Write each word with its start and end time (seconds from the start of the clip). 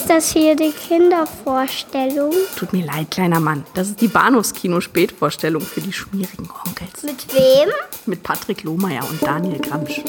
Ist 0.00 0.08
das 0.08 0.32
hier 0.32 0.56
die 0.56 0.72
Kindervorstellung? 0.72 2.32
Tut 2.56 2.72
mir 2.72 2.86
leid, 2.86 3.10
kleiner 3.10 3.38
Mann. 3.38 3.66
Das 3.74 3.88
ist 3.88 4.00
die 4.00 4.08
Bahnhofskino-Spätvorstellung 4.08 5.60
für 5.60 5.82
die 5.82 5.92
schmierigen 5.92 6.48
Onkels. 6.66 7.02
Mit 7.02 7.34
wem? 7.34 7.68
Mit 8.06 8.22
Patrick 8.22 8.62
Lohmeier 8.62 9.06
und 9.06 9.22
Daniel 9.22 9.58
Gramsch. 9.58 10.00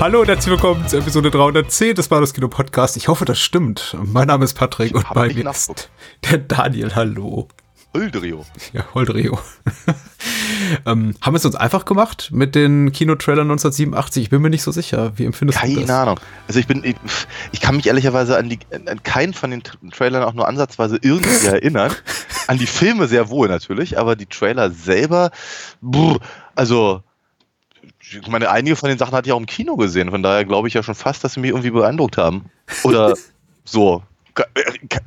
Hallo 0.00 0.22
und 0.22 0.26
herzlich 0.26 0.50
willkommen 0.50 0.88
zur 0.88 0.98
Episode 0.98 1.30
310 1.30 1.94
des 1.94 2.08
Bahnhofs 2.08 2.34
Kino 2.34 2.48
Podcast. 2.48 2.96
Ich 2.96 3.06
hoffe, 3.06 3.24
das 3.24 3.38
stimmt. 3.38 3.96
Mein 4.04 4.26
Name 4.26 4.44
ist 4.44 4.54
Patrick 4.54 4.92
und 4.92 5.08
bei 5.14 5.32
mir 5.32 5.48
ist 5.48 5.88
der 6.28 6.38
Daniel. 6.38 6.96
Hallo. 6.96 7.46
Holdrio. 7.94 8.44
Ja, 8.72 8.84
Holdrio. 8.92 9.38
ähm, 10.86 11.14
haben 11.20 11.34
wir 11.34 11.38
es 11.38 11.44
uns 11.44 11.54
einfach 11.54 11.84
gemacht 11.84 12.30
mit 12.32 12.54
den 12.54 12.92
Kinotrailern 12.92 13.50
1987? 13.50 14.24
Ich 14.24 14.30
bin 14.30 14.42
mir 14.42 14.50
nicht 14.50 14.62
so 14.62 14.70
sicher. 14.70 15.12
Wie 15.16 15.24
empfindest 15.24 15.58
Keine 15.58 15.74
du 15.74 15.80
das? 15.80 15.88
Keine 15.88 16.00
Ahnung. 16.00 16.20
Also 16.48 16.60
ich 16.60 16.66
bin, 16.66 16.84
ich, 16.84 16.96
ich, 17.52 17.60
kann 17.60 17.76
mich 17.76 17.86
ehrlicherweise 17.86 18.36
an, 18.36 18.48
die, 18.48 18.58
an 18.70 19.02
keinen 19.02 19.34
von 19.34 19.50
den 19.50 19.62
Trailern 19.92 20.22
auch 20.22 20.34
nur 20.34 20.48
ansatzweise 20.48 20.98
irgendwie 21.00 21.46
erinnern. 21.46 21.92
An 22.46 22.58
die 22.58 22.66
Filme 22.66 23.08
sehr 23.08 23.28
wohl 23.28 23.48
natürlich, 23.48 23.98
aber 23.98 24.16
die 24.16 24.26
Trailer 24.26 24.70
selber, 24.70 25.30
brr, 25.80 26.18
also 26.54 27.02
ich 28.20 28.28
meine, 28.28 28.50
einige 28.50 28.76
von 28.76 28.88
den 28.88 28.98
Sachen 28.98 29.14
hatte 29.14 29.28
ich 29.28 29.32
auch 29.32 29.40
im 29.40 29.46
Kino 29.46 29.76
gesehen, 29.76 30.10
von 30.10 30.22
daher 30.22 30.44
glaube 30.44 30.68
ich 30.68 30.74
ja 30.74 30.82
schon 30.82 30.94
fast, 30.94 31.24
dass 31.24 31.34
sie 31.34 31.40
mich 31.40 31.50
irgendwie 31.50 31.70
beeindruckt 31.70 32.16
haben. 32.16 32.50
Oder 32.82 33.14
so. 33.64 34.02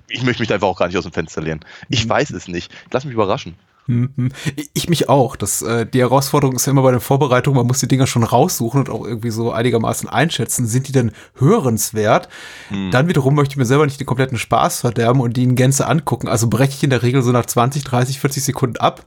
Ich 0.07 0.23
möchte 0.23 0.41
mich 0.41 0.49
da 0.49 0.55
einfach 0.55 0.67
auch 0.67 0.77
gar 0.77 0.87
nicht 0.87 0.97
aus 0.97 1.03
dem 1.03 1.11
Fenster 1.11 1.41
lehnen. 1.41 1.61
Ich 1.89 2.05
mhm. 2.05 2.09
weiß 2.09 2.29
es 2.31 2.47
nicht. 2.47 2.71
Lass 2.91 3.05
mich 3.05 3.13
überraschen. 3.13 3.55
Mhm. 3.87 4.31
Ich 4.73 4.89
mich 4.89 5.09
auch. 5.09 5.35
Das, 5.35 5.61
äh, 5.61 5.85
die 5.85 5.99
Herausforderung 5.99 6.55
ist 6.55 6.65
ja 6.65 6.71
immer 6.71 6.81
bei 6.81 6.91
der 6.91 7.01
Vorbereitung, 7.01 7.55
man 7.55 7.67
muss 7.67 7.79
die 7.79 7.87
Dinger 7.87 8.07
schon 8.07 8.23
raussuchen 8.23 8.79
und 8.79 8.89
auch 8.89 9.05
irgendwie 9.05 9.31
so 9.31 9.51
einigermaßen 9.51 10.09
einschätzen. 10.09 10.65
Sind 10.65 10.87
die 10.87 10.91
denn 10.91 11.11
hörenswert? 11.35 12.29
Mhm. 12.69 12.91
Dann 12.91 13.07
wiederum 13.07 13.35
möchte 13.35 13.53
ich 13.53 13.57
mir 13.57 13.65
selber 13.65 13.85
nicht 13.85 13.99
den 13.99 14.07
kompletten 14.07 14.37
Spaß 14.37 14.81
verderben 14.81 15.21
und 15.21 15.37
die 15.37 15.43
in 15.43 15.55
Gänze 15.55 15.87
angucken. 15.87 16.27
Also 16.27 16.47
breche 16.47 16.73
ich 16.73 16.83
in 16.83 16.89
der 16.89 17.03
Regel 17.03 17.21
so 17.21 17.31
nach 17.31 17.45
20, 17.45 17.83
30, 17.83 18.19
40 18.19 18.43
Sekunden 18.43 18.77
ab. 18.77 19.03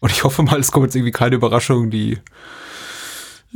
Und 0.00 0.12
ich 0.12 0.24
hoffe 0.24 0.42
mal, 0.42 0.60
es 0.60 0.70
kommt 0.70 0.86
jetzt 0.86 0.94
irgendwie 0.94 1.12
keine 1.12 1.36
Überraschung, 1.36 1.90
die 1.90 2.18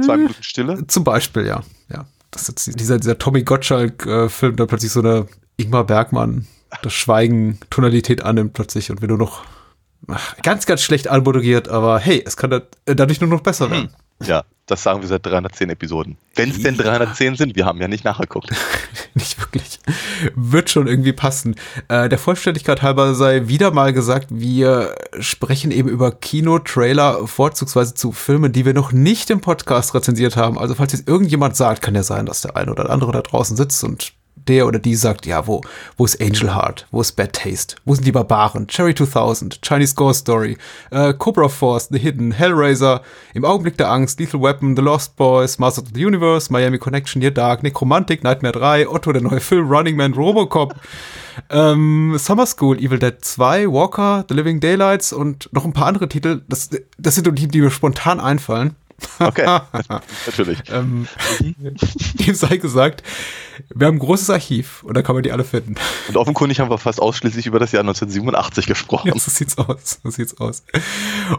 Zwei 0.00 0.16
Minuten 0.16 0.42
Stille? 0.42 0.86
Zum 0.86 1.04
Beispiel, 1.04 1.46
ja. 1.46 1.62
ja. 1.90 2.06
Das 2.30 2.48
ist 2.48 2.80
dieser, 2.80 2.98
dieser 2.98 3.18
Tommy 3.18 3.42
Gottschalk-Film, 3.42 4.56
da 4.56 4.66
plötzlich 4.66 4.92
so 4.92 5.00
eine 5.00 5.26
Ingmar 5.56 5.84
Bergmann, 5.84 6.46
das 6.82 6.94
Schweigen, 6.94 7.58
Tonalität 7.68 8.22
annimmt 8.22 8.54
plötzlich 8.54 8.90
und 8.90 9.02
wenn 9.02 9.08
du 9.08 9.16
noch 9.16 9.44
ganz, 10.42 10.66
ganz 10.66 10.82
schlecht 10.82 11.08
anmoderiert, 11.08 11.68
aber 11.68 11.98
hey, 11.98 12.22
es 12.26 12.36
kann 12.36 12.50
da, 12.50 12.62
dadurch 12.86 13.20
nur 13.20 13.30
noch 13.30 13.40
besser 13.40 13.70
werden. 13.70 13.90
Hm. 13.90 14.26
Ja, 14.26 14.44
das 14.66 14.82
sagen 14.82 15.00
wir 15.00 15.08
seit 15.08 15.26
310 15.26 15.70
Episoden. 15.70 16.16
Wenn 16.36 16.50
es 16.50 16.62
denn 16.62 16.76
310 16.76 17.36
sind, 17.36 17.56
wir 17.56 17.66
haben 17.66 17.80
ja 17.80 17.88
nicht 17.88 18.04
nachgeguckt. 18.04 18.50
nicht 19.14 19.38
wirklich. 19.40 19.80
Wird 20.34 20.70
schon 20.70 20.86
irgendwie 20.86 21.12
passen. 21.12 21.56
Äh, 21.88 22.08
der 22.08 22.18
Vollständigkeit 22.18 22.82
halber 22.82 23.14
sei 23.14 23.48
wieder 23.48 23.72
mal 23.72 23.92
gesagt, 23.92 24.28
wir 24.30 24.94
sprechen 25.18 25.72
eben 25.72 25.88
über 25.88 26.12
Kino-Trailer, 26.12 27.26
vorzugsweise 27.26 27.94
zu 27.94 28.12
Filmen, 28.12 28.52
die 28.52 28.64
wir 28.64 28.74
noch 28.74 28.92
nicht 28.92 29.30
im 29.30 29.40
Podcast 29.40 29.94
rezensiert 29.94 30.36
haben. 30.36 30.58
Also 30.58 30.74
falls 30.74 30.92
jetzt 30.92 31.08
irgendjemand 31.08 31.56
sagt, 31.56 31.82
kann 31.82 31.94
ja 31.94 32.04
sein, 32.04 32.26
dass 32.26 32.42
der 32.42 32.56
eine 32.56 32.70
oder 32.70 32.90
andere 32.90 33.12
da 33.12 33.22
draußen 33.22 33.56
sitzt 33.56 33.82
und 33.82 34.12
der 34.48 34.66
oder 34.66 34.78
die 34.78 34.94
sagt, 34.94 35.26
ja, 35.26 35.46
wo, 35.46 35.60
wo 35.96 36.04
ist 36.04 36.20
Angel 36.20 36.54
Heart? 36.54 36.86
Wo 36.90 37.00
ist 37.00 37.12
Bad 37.12 37.32
Taste? 37.32 37.76
Wo 37.84 37.94
sind 37.94 38.06
die 38.06 38.12
Barbaren? 38.12 38.66
Cherry 38.66 38.94
2000, 38.94 39.60
Chinese 39.62 39.94
Ghost 39.94 40.20
Story, 40.20 40.56
äh, 40.90 41.14
Cobra 41.14 41.48
Force, 41.48 41.88
The 41.90 41.98
Hidden, 41.98 42.32
Hellraiser, 42.32 43.02
Im 43.34 43.44
Augenblick 43.44 43.76
der 43.76 43.90
Angst, 43.90 44.20
Lethal 44.20 44.42
Weapon, 44.42 44.76
The 44.76 44.82
Lost 44.82 45.16
Boys, 45.16 45.58
Masters 45.58 45.84
of 45.84 45.90
the 45.94 46.04
Universe, 46.04 46.52
Miami 46.52 46.78
Connection, 46.78 47.20
Near 47.20 47.30
Dark, 47.30 47.62
Necromantic, 47.62 48.22
Nightmare 48.22 48.52
3, 48.52 48.88
Otto, 48.88 49.12
der 49.12 49.22
neue 49.22 49.40
Film, 49.40 49.68
Running 49.68 49.96
Man, 49.96 50.14
Robocop, 50.14 50.74
ähm, 51.50 52.16
Summer 52.18 52.46
School, 52.46 52.78
Evil 52.78 52.98
Dead 52.98 53.16
2, 53.20 53.70
Walker, 53.70 54.24
The 54.28 54.34
Living 54.34 54.60
Daylights 54.60 55.12
und 55.12 55.48
noch 55.52 55.64
ein 55.64 55.72
paar 55.72 55.86
andere 55.86 56.08
Titel. 56.08 56.42
Das, 56.48 56.70
das 56.98 57.14
sind 57.14 57.26
die, 57.38 57.48
die 57.48 57.60
mir 57.60 57.70
spontan 57.70 58.20
einfallen. 58.20 58.76
Okay, 59.18 59.60
natürlich. 60.26 60.58
ähm, 60.70 61.06
dem 61.40 62.34
sei 62.34 62.56
gesagt, 62.56 63.02
wir 63.74 63.86
haben 63.86 63.96
ein 63.96 64.00
großes 64.00 64.30
Archiv 64.30 64.82
und 64.82 64.96
da 64.96 65.02
kann 65.02 65.14
man 65.14 65.22
die 65.22 65.32
alle 65.32 65.44
finden. 65.44 65.74
Und 66.08 66.16
offenkundig 66.16 66.60
haben 66.60 66.70
wir 66.70 66.78
fast 66.78 67.00
ausschließlich 67.00 67.46
über 67.46 67.58
das 67.58 67.72
Jahr 67.72 67.82
1987 67.82 68.66
gesprochen. 68.66 69.08
Ja, 69.08 69.14
so 69.18 69.30
sieht's 69.30 69.58
aus. 69.58 70.00
So 70.02 70.10
sieht's 70.10 70.38
aus. 70.40 70.64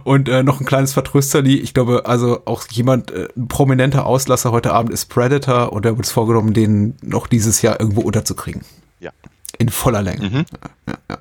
Und 0.04 0.30
äh, 0.30 0.44
noch 0.44 0.60
ein 0.60 0.66
kleines 0.66 0.94
Vertrösterli. 0.94 1.58
Ich 1.58 1.74
glaube, 1.74 2.06
also 2.06 2.42
auch 2.46 2.66
jemand, 2.70 3.12
äh, 3.12 3.28
ein 3.36 3.48
prominenter 3.48 4.06
Auslasser 4.06 4.52
heute 4.52 4.74
Abend 4.74 4.92
ist 4.92 5.06
Predator 5.06 5.74
und 5.74 5.86
er 5.86 5.98
wird 5.98 6.06
es 6.06 6.12
vorgenommen, 6.12 6.54
den 6.54 6.96
noch 7.02 7.28
dieses 7.28 7.62
Jahr 7.62 7.80
irgendwo 7.80 8.02
unterzukriegen. 8.02 8.64
Ja. 9.00 9.12
In 9.58 9.70
voller 9.70 10.02
Länge. 10.02 10.30
Mhm. 10.30 10.46
Ja, 10.88 10.94
ja, 10.94 10.98
ja. 11.10 11.18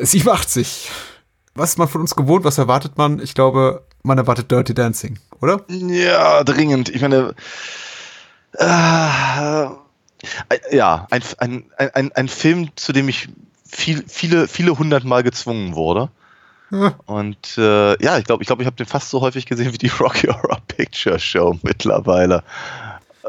Äh, 0.00 0.04
87. 0.04 0.90
Was 1.54 1.70
ist 1.70 1.78
man 1.78 1.88
von 1.88 2.00
uns 2.00 2.14
gewohnt? 2.14 2.44
Was 2.44 2.58
erwartet 2.58 2.96
man? 2.96 3.20
Ich 3.20 3.34
glaube, 3.34 3.84
man 4.02 4.18
erwartet 4.18 4.50
Dirty 4.50 4.74
Dancing, 4.74 5.18
oder? 5.40 5.64
Ja, 5.68 6.44
dringend. 6.44 6.88
Ich 6.88 7.02
meine, 7.02 7.34
äh, 8.54 9.66
ja, 10.70 11.06
ein, 11.10 11.22
ein, 11.38 11.64
ein, 11.76 12.12
ein 12.12 12.28
Film, 12.28 12.70
zu 12.76 12.92
dem 12.92 13.08
ich 13.08 13.28
viel, 13.66 14.04
viele, 14.06 14.48
viele 14.48 14.78
hundert 14.78 15.04
Mal 15.04 15.22
gezwungen 15.22 15.74
wurde. 15.74 16.10
Hm. 16.70 16.94
Und 17.06 17.58
äh, 17.58 18.02
ja, 18.02 18.18
ich 18.18 18.24
glaube, 18.24 18.42
ich, 18.42 18.46
glaub, 18.46 18.60
ich 18.60 18.66
habe 18.66 18.76
den 18.76 18.86
fast 18.86 19.10
so 19.10 19.20
häufig 19.20 19.46
gesehen 19.46 19.72
wie 19.72 19.78
die 19.78 19.88
Rocky 20.00 20.28
Horror 20.28 20.60
Picture 20.68 21.18
Show 21.18 21.58
mittlerweile. 21.62 22.42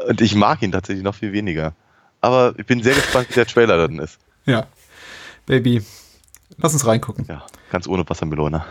Und 0.08 0.20
ich 0.20 0.34
mag 0.34 0.62
ihn 0.62 0.72
tatsächlich 0.72 1.04
noch 1.04 1.14
viel 1.14 1.32
weniger. 1.32 1.74
Aber 2.20 2.54
ich 2.56 2.66
bin 2.66 2.82
sehr 2.82 2.94
gespannt, 2.94 3.28
wie 3.30 3.34
der 3.34 3.46
Trailer 3.46 3.76
dann 3.76 3.98
ist. 3.98 4.18
Ja. 4.46 4.66
Baby, 5.46 5.82
lass 6.58 6.72
uns 6.72 6.86
reingucken. 6.86 7.26
Ja, 7.28 7.44
ganz 7.72 7.88
ohne 7.88 8.08
Wassermelone. 8.08 8.64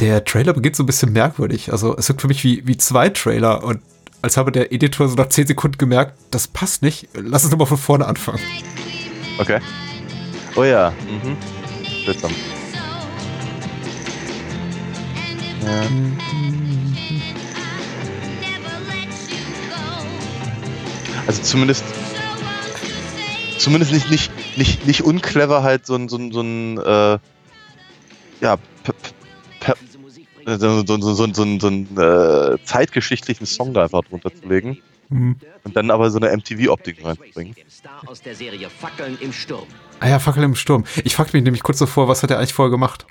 Der 0.00 0.24
Trailer 0.24 0.54
beginnt 0.54 0.74
so 0.74 0.82
ein 0.82 0.86
bisschen 0.86 1.12
merkwürdig. 1.12 1.70
Also 1.70 1.96
es 1.96 2.08
wirkt 2.08 2.22
für 2.22 2.26
mich 2.26 2.42
wie, 2.42 2.66
wie 2.66 2.76
zwei 2.78 3.10
Trailer 3.10 3.62
und 3.62 3.80
als 4.22 4.38
habe 4.38 4.50
der 4.50 4.72
Editor 4.72 5.06
so 5.08 5.14
nach 5.14 5.28
10 5.28 5.48
Sekunden 5.48 5.76
gemerkt, 5.76 6.18
das 6.30 6.48
passt 6.48 6.82
nicht. 6.82 7.08
Lass 7.12 7.44
uns 7.44 7.52
nochmal 7.52 7.66
von 7.66 7.76
vorne 7.76 8.06
anfangen. 8.06 8.40
Okay. 9.38 9.60
Oh 10.56 10.64
ja. 10.64 10.92
Mhm. 11.06 11.36
Seltsam. 12.06 12.32
Ja. 15.62 15.82
Also 21.26 21.42
zumindest 21.42 21.84
zumindest 23.58 23.92
nicht, 23.92 24.10
nicht, 24.10 24.30
nicht, 24.56 24.86
nicht 24.86 25.04
unclever 25.04 25.62
halt 25.62 25.86
so 25.86 25.94
ein, 25.94 26.08
so 26.08 26.16
ein, 26.16 26.32
so 26.32 26.40
ein 26.40 26.78
äh, 26.78 27.18
ja, 28.44 28.58
so, 30.58 30.84
so, 30.86 31.00
so, 31.00 31.14
so, 31.14 31.58
so 31.58 31.66
einen 31.66 31.96
äh, 31.96 32.58
zeitgeschichtlichen 32.64 33.46
Song 33.46 33.72
da 33.72 33.84
einfach 33.84 34.02
drunter 34.02 34.34
zu 34.34 34.46
legen. 34.46 34.78
Mhm. 35.08 35.36
Und 35.64 35.76
dann 35.76 35.90
aber 35.90 36.10
so 36.10 36.18
eine 36.18 36.36
MTV-Optik 36.36 37.04
reinzubringen. 37.04 37.54
Ah 40.00 40.08
ja, 40.08 40.18
Fackel 40.18 40.42
im 40.42 40.54
Sturm. 40.54 40.84
Ich 41.04 41.14
fragte 41.14 41.36
mich 41.36 41.44
nämlich 41.44 41.62
kurz 41.62 41.78
so 41.78 41.86
vor, 41.86 42.08
was 42.08 42.22
hat 42.22 42.30
er 42.30 42.38
eigentlich 42.38 42.52
vorher 42.52 42.70
gemacht? 42.70 43.06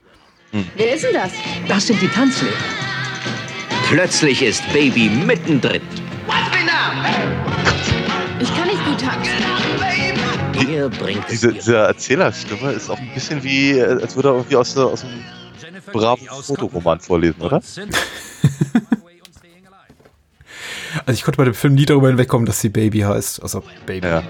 Hm. 0.52 0.68
Wer 0.76 0.96
ist 0.96 1.04
denn 1.04 1.14
das? 1.14 1.32
Das 1.68 1.88
sind 1.88 2.02
die 2.02 2.08
Tanzlehrer. 2.08 2.54
Plötzlich 3.88 4.42
ist 4.42 4.64
Baby 4.72 5.10
mittendrin. 5.10 5.82
Ich 8.40 8.56
kann 8.56 8.68
nicht 8.68 8.86
gut 8.86 9.00
tanzen. 9.00 9.53
Die, 10.54 11.22
diese, 11.30 11.54
diese 11.54 11.78
Erzählerstimme 11.78 12.72
ist 12.72 12.90
auch 12.90 13.00
ein 13.00 13.14
bisschen 13.14 13.44
wie, 13.44 13.72
äh, 13.72 14.02
als 14.02 14.16
würde 14.16 14.30
er 14.30 14.36
irgendwie 14.36 14.56
aus, 14.56 14.78
aus 14.78 15.04
einem 15.04 15.24
braven 15.92 16.28
Fotoroman 16.28 17.00
vorlesen, 17.00 17.42
oder? 17.42 17.62
Also 21.06 21.18
ich 21.18 21.24
konnte 21.24 21.38
bei 21.38 21.46
dem 21.46 21.56
Film 21.56 21.74
nie 21.74 21.86
darüber 21.86 22.08
hinwegkommen, 22.08 22.46
dass 22.46 22.62
sie 22.62 22.70
Baby 22.70 23.00
heißt. 23.00 23.42
Also 23.42 23.64
Baby. 23.86 24.08
Ja. 24.08 24.24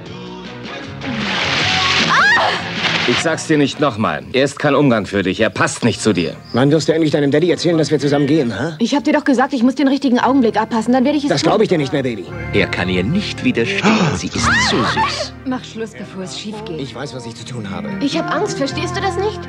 Ich 3.06 3.20
sag's 3.20 3.48
dir 3.48 3.58
nicht 3.58 3.82
nochmal. 3.82 4.24
Er 4.32 4.46
ist 4.46 4.58
kein 4.60 4.76
Umgang 4.76 5.06
für 5.06 5.24
dich. 5.24 5.42
Er 5.42 5.50
passt 5.50 5.84
nicht 5.84 6.02
zu 6.02 6.14
dir. 6.14 6.36
Wann 6.54 6.72
wirst 6.72 6.88
du 6.88 6.94
endlich 6.94 7.12
deinem 7.12 7.32
Daddy 7.32 7.52
erzählen, 7.52 7.78
dass 7.78 7.92
wir 7.92 8.00
zusammen 8.00 8.28
gehen, 8.28 8.58
ha? 8.58 8.78
Ich 8.80 8.96
hab 8.96 9.04
dir 9.04 9.12
doch 9.12 9.26
gesagt, 9.26 9.52
ich 9.54 9.62
muss 9.62 9.76
den 9.76 9.90
richtigen 9.90 10.20
Augenblick 10.20 10.56
abpassen, 10.56 10.94
dann 10.94 11.04
werde 11.04 11.18
ich 11.18 11.26
es 11.26 11.30
Das 11.30 11.42
glaube 11.42 11.64
ich 11.64 11.70
dir 11.70 11.78
nicht 11.78 11.92
mehr, 11.92 12.04
Baby. 12.04 12.26
Er 12.54 12.68
kann 12.68 12.88
ihr 12.88 13.04
nicht 13.04 13.44
widerstehen. 13.44 14.16
Sie 14.16 14.28
ist 14.28 14.46
zu 14.70 14.78
süß. 14.78 15.34
Mach 15.46 15.64
Schluss, 15.66 15.92
bevor 15.92 16.24
es 16.24 16.40
schief 16.40 16.56
geht. 16.64 16.80
Ich 16.80 16.96
weiß, 16.96 17.14
was 17.14 17.26
ich 17.26 17.36
zu 17.36 17.44
tun 17.44 17.70
habe. 17.70 17.90
Ich 18.00 18.18
hab 18.18 18.34
Angst, 18.34 18.58
verstehst 18.58 18.96
du 18.96 19.02
das 19.02 19.18
nicht? 19.18 19.42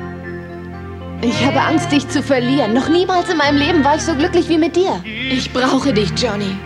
Ich 1.21 1.45
habe 1.45 1.61
Angst, 1.61 1.93
dich 1.93 2.07
zu 2.09 2.21
verlieren. 2.21 2.73
Noch 2.73 2.89
niemals 2.89 3.29
in 3.29 3.37
meinem 3.37 3.57
Leben 3.57 3.85
war 3.85 3.95
ich 3.95 4.01
so 4.01 4.13
glücklich 4.15 4.49
wie 4.49 4.57
mit 4.57 4.75
dir. 4.75 5.01
Ich 5.31 5.51
brauche 5.53 5.93
dich, 5.93 6.09
Johnny. 6.17 6.57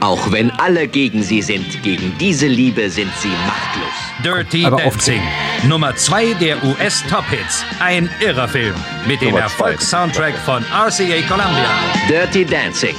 Auch 0.00 0.30
wenn 0.30 0.50
alle 0.52 0.86
gegen 0.86 1.22
sie 1.22 1.40
sind, 1.40 1.82
gegen 1.82 2.16
diese 2.18 2.46
Liebe 2.46 2.90
sind 2.90 3.10
sie 3.18 3.30
machtlos. 3.46 3.92
Dirty 4.22 4.66
Aber 4.66 4.76
Dancing. 4.76 5.22
Nummer 5.66 5.94
2 5.96 6.34
der 6.34 6.62
US-Top-Hits. 6.64 7.64
Ein 7.80 8.08
irrer 8.20 8.46
Film 8.48 8.74
mit 9.06 9.20
dem. 9.22 9.36
Erfolgssoundtrack 9.36 10.34
von 10.44 10.62
RCA 10.64 11.22
Columbia. 11.28 11.68
Dirty 12.08 12.44
Dancing 12.44 12.94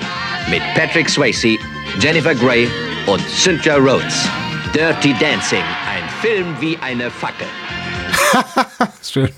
mit 0.49 0.61
Patrick 0.75 1.09
Swayze, 1.09 1.57
Jennifer 1.99 2.33
Grey 2.33 2.67
und 3.05 3.21
Cynthia 3.29 3.75
Rhodes. 3.75 4.27
Dirty 4.73 5.13
Dancing, 5.19 5.63
ein 5.89 6.03
Film 6.21 6.55
wie 6.59 6.77
eine 6.77 7.09
Fackel. 7.11 7.47
Schön. 9.03 9.29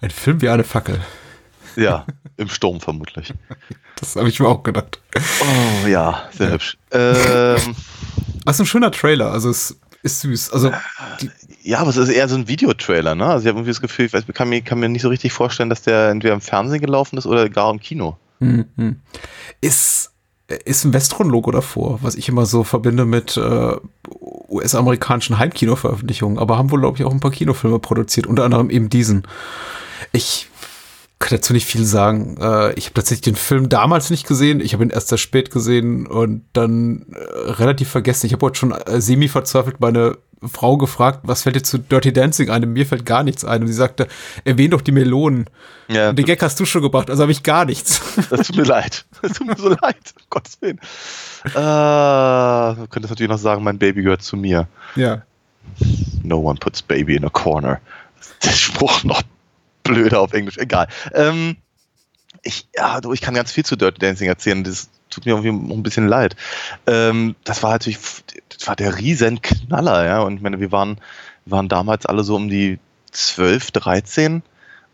Ein 0.00 0.10
Film 0.10 0.40
wie 0.40 0.48
eine 0.48 0.64
Fackel. 0.64 1.00
Ja, 1.76 2.06
im 2.36 2.48
Sturm 2.48 2.80
vermutlich. 2.80 3.32
Das 3.96 4.16
habe 4.16 4.28
ich 4.28 4.40
mir 4.40 4.48
auch 4.48 4.64
gedacht. 4.64 5.00
Oh 5.14 5.86
ja, 5.86 6.24
sehr 6.32 6.50
hübsch. 6.50 6.76
Ähm, 6.90 7.76
Das 8.44 8.56
ist 8.56 8.60
ein 8.60 8.66
schöner 8.66 8.90
Trailer. 8.90 9.30
Also 9.30 9.50
es 9.50 9.78
ist 10.02 10.20
süß. 10.22 10.52
Also 10.52 10.72
ja, 11.62 11.78
aber 11.78 11.90
es 11.90 11.96
ist 11.96 12.08
eher 12.08 12.28
so 12.28 12.34
ein 12.34 12.48
Videotrailer, 12.48 13.14
ne? 13.14 13.26
Also 13.26 13.44
ich 13.44 13.48
habe 13.48 13.58
irgendwie 13.58 13.70
das 13.70 13.80
Gefühl, 13.80 14.06
ich 14.06 14.12
weiß, 14.12 14.24
kann, 14.34 14.48
mir, 14.48 14.62
kann 14.62 14.80
mir 14.80 14.88
nicht 14.88 15.02
so 15.02 15.08
richtig 15.08 15.32
vorstellen, 15.32 15.70
dass 15.70 15.82
der 15.82 16.08
entweder 16.10 16.34
im 16.34 16.40
Fernsehen 16.40 16.80
gelaufen 16.80 17.16
ist 17.16 17.26
oder 17.26 17.48
gar 17.48 17.70
im 17.70 17.78
Kino. 17.78 18.16
Mhm. 18.40 18.96
ist, 19.60 20.10
ist 20.64 20.84
ein 20.84 20.92
Vestron-Logo 20.92 21.52
davor, 21.52 22.00
was 22.02 22.16
ich 22.16 22.28
immer 22.28 22.44
so 22.44 22.64
verbinde 22.64 23.04
mit 23.04 23.36
äh, 23.36 23.76
US-amerikanischen 24.48 25.38
Heimkino-Veröffentlichungen. 25.38 26.38
Aber 26.38 26.58
haben 26.58 26.72
wohl, 26.72 26.80
glaube 26.80 26.98
ich, 26.98 27.04
auch 27.04 27.12
ein 27.12 27.20
paar 27.20 27.30
Kinofilme 27.30 27.78
produziert, 27.78 28.26
unter 28.26 28.42
anderem 28.42 28.68
eben 28.68 28.90
diesen. 28.90 29.28
Ich 30.10 30.48
kann 31.22 31.38
dazu 31.38 31.52
nicht 31.52 31.66
viel 31.66 31.84
sagen. 31.84 32.36
Äh, 32.40 32.72
ich 32.74 32.86
habe 32.86 32.94
tatsächlich 32.94 33.22
den 33.22 33.36
Film 33.36 33.68
damals 33.68 34.10
nicht 34.10 34.26
gesehen. 34.26 34.60
Ich 34.60 34.72
habe 34.74 34.84
ihn 34.84 34.90
erst 34.90 35.08
sehr 35.08 35.18
spät 35.18 35.50
gesehen 35.50 36.06
und 36.06 36.44
dann 36.52 37.06
äh, 37.12 37.50
relativ 37.52 37.88
vergessen. 37.88 38.26
Ich 38.26 38.32
habe 38.32 38.44
heute 38.46 38.58
schon 38.58 38.72
äh, 38.72 39.00
semi-verzweifelt 39.00 39.80
meine 39.80 40.18
Frau 40.52 40.76
gefragt, 40.76 41.20
was 41.22 41.42
fällt 41.42 41.54
dir 41.56 41.62
zu 41.62 41.78
Dirty 41.78 42.12
Dancing 42.12 42.50
ein? 42.50 42.72
Mir 42.72 42.84
fällt 42.84 43.06
gar 43.06 43.22
nichts 43.22 43.44
ein. 43.44 43.62
Und 43.62 43.68
sie 43.68 43.72
sagte, 43.74 44.08
erwähn 44.44 44.72
doch 44.72 44.80
die 44.80 44.90
Melonen. 44.92 45.48
Ja, 45.88 46.10
Und 46.10 46.18
den 46.18 46.26
Gag 46.26 46.42
hast 46.42 46.58
du 46.58 46.64
schon 46.64 46.82
gebracht, 46.82 47.10
also 47.10 47.22
habe 47.22 47.30
ich 47.32 47.42
gar 47.44 47.64
nichts. 47.64 48.00
das 48.28 48.48
tut 48.48 48.56
mir 48.56 48.64
leid. 48.64 49.04
Das 49.22 49.32
tut 49.34 49.46
mir 49.46 49.56
so 49.56 49.68
leid. 49.80 49.96
Um 50.16 50.22
Gottes 50.30 50.60
Willen. 50.60 50.78
Äh, 51.44 51.50
du 52.80 52.86
könntest 52.88 53.10
natürlich 53.10 53.30
noch 53.30 53.38
sagen, 53.38 53.62
mein 53.62 53.78
Baby 53.78 54.02
gehört 54.02 54.22
zu 54.22 54.36
mir. 54.36 54.66
ja. 54.96 55.22
No 56.24 56.38
one 56.38 56.58
puts 56.58 56.82
baby 56.82 57.14
in 57.14 57.24
a 57.24 57.28
corner. 57.30 57.80
Der 58.44 58.50
Spruch 58.50 59.04
noch 59.04 59.22
blöder 59.82 60.20
auf 60.20 60.32
Englisch. 60.32 60.58
Egal. 60.58 60.88
Ähm, 61.14 61.56
ich, 62.42 62.68
ja, 62.74 63.00
du, 63.00 63.12
ich 63.12 63.20
kann 63.20 63.34
ganz 63.34 63.52
viel 63.52 63.64
zu 63.64 63.76
Dirty 63.76 63.98
Dancing 63.98 64.28
erzählen. 64.28 64.64
Das 64.64 64.88
tut 65.10 65.26
mir 65.26 65.32
irgendwie 65.32 65.74
ein 65.74 65.82
bisschen 65.82 66.08
leid. 66.08 66.36
Ähm, 66.86 67.36
das 67.44 67.62
war 67.62 67.70
natürlich, 67.70 67.98
das 68.48 68.66
war 68.66 68.76
der 68.76 68.98
riesen 68.98 69.42
Knaller, 69.42 70.04
ja. 70.04 70.20
Und 70.20 70.36
ich 70.36 70.42
meine, 70.42 70.60
wir 70.60 70.72
waren, 70.72 70.98
waren 71.44 71.68
damals 71.68 72.06
alle 72.06 72.24
so 72.24 72.36
um 72.36 72.48
die 72.48 72.78
12, 73.12 73.70
13. 73.72 74.42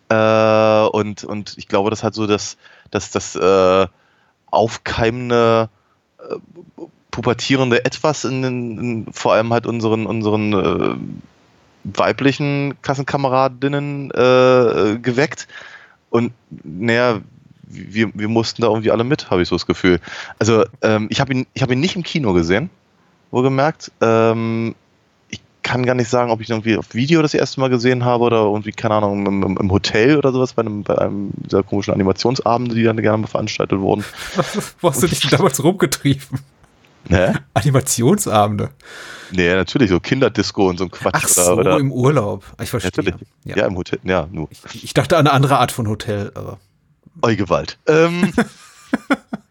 Äh, 0.09 0.87
und, 0.93 1.25
und 1.25 1.57
ich 1.57 1.69
glaube, 1.69 1.91
das 1.91 2.03
hat 2.03 2.15
so 2.15 2.27
das, 2.27 2.57
das, 2.91 3.11
das 3.11 3.37
äh, 3.37 3.87
aufkeimende 4.51 5.69
äh, 6.19 6.37
pubertierende 7.11 7.85
Etwas 7.85 8.25
in, 8.25 8.45
in, 8.45 8.79
in 8.79 9.13
vor 9.13 9.35
allem 9.35 9.53
halt 9.53 9.67
unseren, 9.67 10.07
unseren 10.07 10.53
äh, 10.53 10.97
weiblichen 11.95 12.75
Klassenkameradinnen 12.83 14.11
äh, 14.11 14.99
geweckt. 15.01 15.49
Und 16.11 16.33
naja, 16.65 17.21
wir, 17.69 18.11
wir 18.15 18.29
mussten 18.29 18.63
da 18.63 18.69
irgendwie 18.69 18.91
alle 18.91 19.05
mit, 19.05 19.31
habe 19.31 19.43
ich 19.43 19.49
so 19.49 19.55
das 19.55 19.67
Gefühl. 19.67 20.01
Also 20.39 20.65
ähm, 20.83 21.09
ich 21.11 21.21
habe 21.21 21.33
ihn, 21.33 21.47
ich 21.55 21.63
hab 21.63 21.71
ihn 21.71 21.81
nicht 21.81 21.97
im 21.97 22.03
Kino 22.03 22.33
gesehen, 22.33 22.71
wohlgemerkt. 23.31 23.93
Ähm, 24.01 24.75
ich 25.29 25.41
kann 25.63 25.85
gar 25.85 25.95
nicht 25.95 26.09
sagen, 26.09 26.31
ob 26.31 26.41
ich 26.41 26.49
ihn 26.49 26.55
irgendwie 26.55 26.79
auf 26.79 26.95
Video 26.95 27.21
das 27.21 27.35
erste 27.35 27.61
Mal 27.61 27.69
gesehen 27.69 28.05
habe 28.05 28.25
oder 28.25 28.39
irgendwie, 28.39 28.73
keine 28.73 28.95
Ahnung, 28.95 29.27
im, 29.27 29.43
im, 29.43 29.57
im 29.59 29.71
Hotel 29.71 30.17
oder 30.17 30.33
sowas, 30.33 30.55
bei 30.55 30.63
einem, 30.63 30.83
bei 30.83 30.97
einem 30.97 31.31
dieser 31.37 31.63
komischen 31.63 31.93
Animationsabende, 31.93 32.75
die 32.75 32.85
dann 32.85 32.97
gerne 32.97 33.19
mal 33.19 33.27
veranstaltet 33.27 33.79
wurden. 33.81 34.05
Wo 34.81 34.89
hast 34.89 35.03
du 35.03 35.07
dich 35.07 35.21
denn 35.21 35.31
damals 35.31 35.63
rumgetrieben? 35.63 36.41
Hä? 37.09 37.33
Animationsabende. 37.55 38.71
Nee, 39.31 39.55
natürlich, 39.55 39.91
so 39.91 40.01
Kinderdisco 40.01 40.69
und 40.69 40.79
so 40.79 40.85
ein 40.85 40.91
Quatsch. 40.91 41.15
Ach 41.15 41.29
so, 41.29 41.43
oder, 41.53 41.61
oder, 41.61 41.79
im 41.79 41.93
Urlaub. 41.93 42.45
Ich 42.63 42.71
verstehe. 42.71 42.91
Natürlich. 42.95 43.15
Ja. 43.45 43.57
Ja. 43.57 43.67
im 43.67 43.77
Hotel. 43.77 43.99
Ja, 44.05 44.29
nur. 44.31 44.49
Ich, 44.73 44.85
ich 44.85 44.95
dachte 44.95 45.17
an 45.17 45.27
eine 45.27 45.35
andere 45.35 45.59
Art 45.59 45.73
von 45.73 45.89
Hotel, 45.89 46.33
aber. 46.35 46.59
Gewalt. 47.37 47.79
Ähm, 47.87 48.33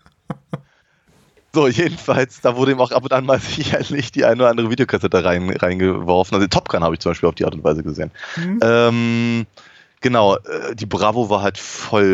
so, 1.53 1.67
jedenfalls, 1.67 2.41
da 2.41 2.55
wurde 2.55 2.71
ihm 2.71 2.79
auch 2.79 2.91
ab 2.91 3.03
und 3.03 3.13
an 3.13 3.25
mal 3.25 3.39
sicherlich 3.41 4.11
die 4.11 4.25
eine 4.25 4.43
oder 4.43 4.49
andere 4.49 4.69
Videokassette 4.69 5.23
rein, 5.23 5.49
reingeworfen. 5.49 6.35
Also 6.35 6.47
Top 6.47 6.69
Gun 6.69 6.83
habe 6.83 6.95
ich 6.95 6.99
zum 6.99 7.11
Beispiel 7.11 7.29
auf 7.29 7.35
die 7.35 7.45
Art 7.45 7.55
und 7.55 7.63
Weise 7.63 7.83
gesehen. 7.83 8.11
Ähm, 8.61 9.45
genau, 10.01 10.35
äh, 10.35 10.75
die 10.75 10.85
Bravo 10.85 11.29
war 11.29 11.41
halt 11.41 11.57
voll 11.57 12.13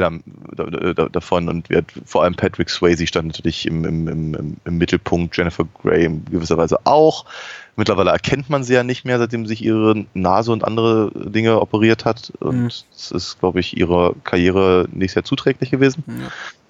davon 1.12 1.50
und 1.50 1.70
wir, 1.70 1.84
vor 2.06 2.24
allem 2.24 2.36
Patrick 2.36 2.70
Swayze 2.70 3.08
stand 3.08 3.28
natürlich 3.28 3.66
im, 3.66 3.86
im, 3.86 4.08
im, 4.08 4.58
im- 4.66 4.78
Mittelpunkt, 4.78 5.36
Jennifer 5.38 5.66
Grey 5.82 6.06
in 6.06 6.26
gewisser 6.26 6.58
Weise 6.58 6.80
auch. 6.86 7.26
Mittlerweile 7.76 8.12
erkennt 8.12 8.50
man 8.50 8.64
sie 8.64 8.74
ja 8.76 8.84
nicht 8.84 9.04
mehr, 9.04 9.18
seitdem 9.18 9.46
sich 9.48 9.64
ihre 9.64 10.06
Nase 10.14 10.52
und 10.52 10.64
andere 10.64 11.12
Dinge 11.16 11.60
operiert 11.60 12.06
hat. 12.06 12.32
Und 12.40 12.62
Mhm. 12.64 12.68
es 12.68 13.12
ist, 13.12 13.40
glaube 13.40 13.60
ich, 13.60 13.76
ihrer 13.78 14.14
Karriere 14.24 14.88
nicht 14.92 15.14
sehr 15.14 15.24
zuträglich 15.24 15.72
gewesen. 15.72 16.04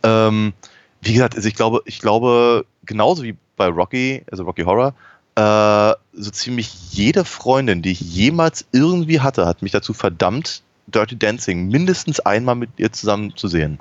Ähm, 0.04 0.54
wie 1.02 1.14
gesagt, 1.14 1.36
also 1.36 1.48
ich 1.48 1.56
glaube, 1.56 1.82
ich 1.86 2.00
glaube, 2.00 2.66
genauso 2.86 3.24
wie 3.24 3.36
bei 3.58 3.68
Rocky, 3.68 4.24
also 4.32 4.44
Rocky 4.44 4.64
Horror, 4.64 4.94
äh, 5.36 5.94
so 6.14 6.32
ziemlich 6.32 6.72
jede 6.92 7.26
Freundin, 7.26 7.82
die 7.82 7.92
ich 7.92 8.00
jemals 8.00 8.66
irgendwie 8.72 9.20
hatte, 9.20 9.46
hat 9.46 9.62
mich 9.62 9.72
dazu 9.74 9.94
verdammt, 9.94 10.62
Dirty 10.88 11.18
Dancing 11.18 11.68
mindestens 11.70 12.20
einmal 12.20 12.56
mit 12.56 12.72
ihr 12.78 12.92
zusammen 12.92 13.36
zu 13.36 13.48
sehen. 13.48 13.80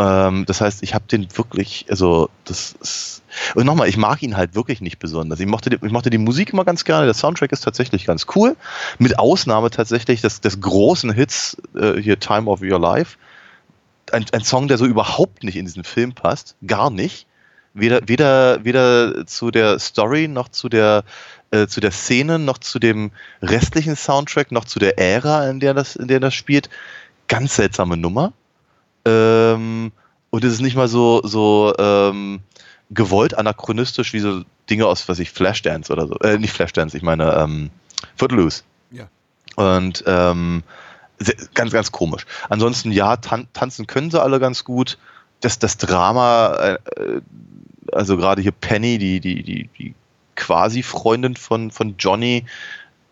Ähm, 0.00 0.46
das 0.46 0.62
heißt, 0.62 0.82
ich 0.82 0.94
habe 0.94 1.04
den 1.10 1.28
wirklich, 1.36 1.84
also 1.90 2.30
das 2.46 2.74
ist, 2.80 3.22
und 3.54 3.66
nochmal, 3.66 3.88
ich 3.88 3.98
mag 3.98 4.22
ihn 4.22 4.36
halt 4.36 4.54
wirklich 4.54 4.80
nicht 4.80 4.98
besonders. 4.98 5.40
Ich 5.40 5.46
mochte, 5.46 5.68
die, 5.68 5.78
ich 5.84 5.92
mochte 5.92 6.08
die 6.08 6.18
Musik 6.18 6.52
immer 6.54 6.64
ganz 6.64 6.84
gerne, 6.84 7.04
der 7.04 7.14
Soundtrack 7.14 7.52
ist 7.52 7.60
tatsächlich 7.60 8.06
ganz 8.06 8.26
cool, 8.34 8.56
mit 8.98 9.18
Ausnahme 9.18 9.70
tatsächlich 9.70 10.22
des, 10.22 10.40
des 10.40 10.60
großen 10.60 11.12
Hits 11.12 11.58
äh, 11.76 12.00
hier 12.00 12.18
Time 12.18 12.50
of 12.50 12.62
Your 12.62 12.80
Life. 12.80 13.18
Ein, 14.10 14.24
ein 14.32 14.42
Song, 14.42 14.68
der 14.68 14.78
so 14.78 14.86
überhaupt 14.86 15.44
nicht 15.44 15.56
in 15.56 15.66
diesen 15.66 15.84
Film 15.84 16.14
passt, 16.14 16.56
gar 16.66 16.90
nicht. 16.90 17.26
Weder, 17.74 18.00
weder, 18.08 18.64
weder 18.64 19.26
zu 19.26 19.50
der 19.50 19.78
Story 19.78 20.28
noch 20.28 20.48
zu 20.48 20.68
der, 20.68 21.04
äh, 21.50 21.66
zu 21.66 21.80
der 21.80 21.90
Szene 21.90 22.38
noch 22.38 22.58
zu 22.58 22.78
dem 22.78 23.10
restlichen 23.42 23.96
Soundtrack 23.96 24.52
noch 24.52 24.64
zu 24.64 24.78
der 24.78 24.98
Ära, 24.98 25.48
in 25.48 25.60
der 25.60 25.74
das, 25.74 25.96
in 25.96 26.08
der 26.08 26.20
das 26.20 26.34
spielt. 26.34 26.70
Ganz 27.28 27.56
seltsame 27.56 27.96
Nummer. 27.96 28.32
Ähm, 29.04 29.92
und 30.30 30.44
es 30.44 30.54
ist 30.54 30.60
nicht 30.60 30.76
mal 30.76 30.88
so, 30.88 31.22
so 31.24 31.74
ähm, 31.78 32.40
gewollt 32.90 33.36
anachronistisch 33.36 34.12
wie 34.12 34.20
so 34.20 34.42
Dinge 34.68 34.86
aus, 34.86 35.08
was 35.08 35.18
ich, 35.18 35.30
Flashdance 35.30 35.92
oder 35.92 36.06
so. 36.06 36.18
Äh, 36.20 36.38
nicht 36.38 36.52
Flashdance, 36.52 36.96
ich 36.96 37.02
meine 37.02 37.34
ähm, 37.34 37.70
Footloose. 38.16 38.62
Ja. 38.90 39.08
Und 39.56 40.04
ähm, 40.06 40.62
ganz, 41.54 41.72
ganz 41.72 41.92
komisch. 41.92 42.26
Ansonsten, 42.48 42.92
ja, 42.92 43.16
tan 43.16 43.48
tanzen 43.52 43.86
können 43.86 44.10
sie 44.10 44.20
alle 44.20 44.40
ganz 44.40 44.64
gut. 44.64 44.98
Das, 45.40 45.58
das 45.58 45.78
Drama, 45.78 46.54
äh, 46.56 46.78
äh, 46.96 47.20
also 47.92 48.16
gerade 48.16 48.42
hier 48.42 48.52
Penny, 48.52 48.98
die, 48.98 49.20
die, 49.20 49.42
die, 49.42 49.68
die 49.78 49.94
quasi-Freundin 50.40 51.36
von, 51.36 51.70
von 51.70 51.94
Johnny, 51.98 52.44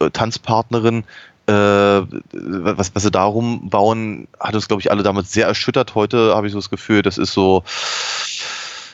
äh, 0.01 0.11
Tanzpartnerin, 0.11 1.05
äh, 1.47 1.53
was, 1.53 2.95
was 2.95 3.03
sie 3.03 3.11
darum 3.11 3.71
bauen, 3.71 4.29
hat 4.39 4.55
uns, 4.55 4.69
glaube 4.69 4.83
ich, 4.83 4.91
alle 4.91 5.03
damals 5.03 5.33
sehr 5.33 5.47
erschüttert. 5.47 5.95
Heute 5.95 6.35
habe 6.35 6.47
ich 6.47 6.53
so 6.53 6.59
das 6.59 6.71
Gefühl, 6.71 7.03
das 7.03 7.17
ist 7.19 7.33
so, 7.33 7.63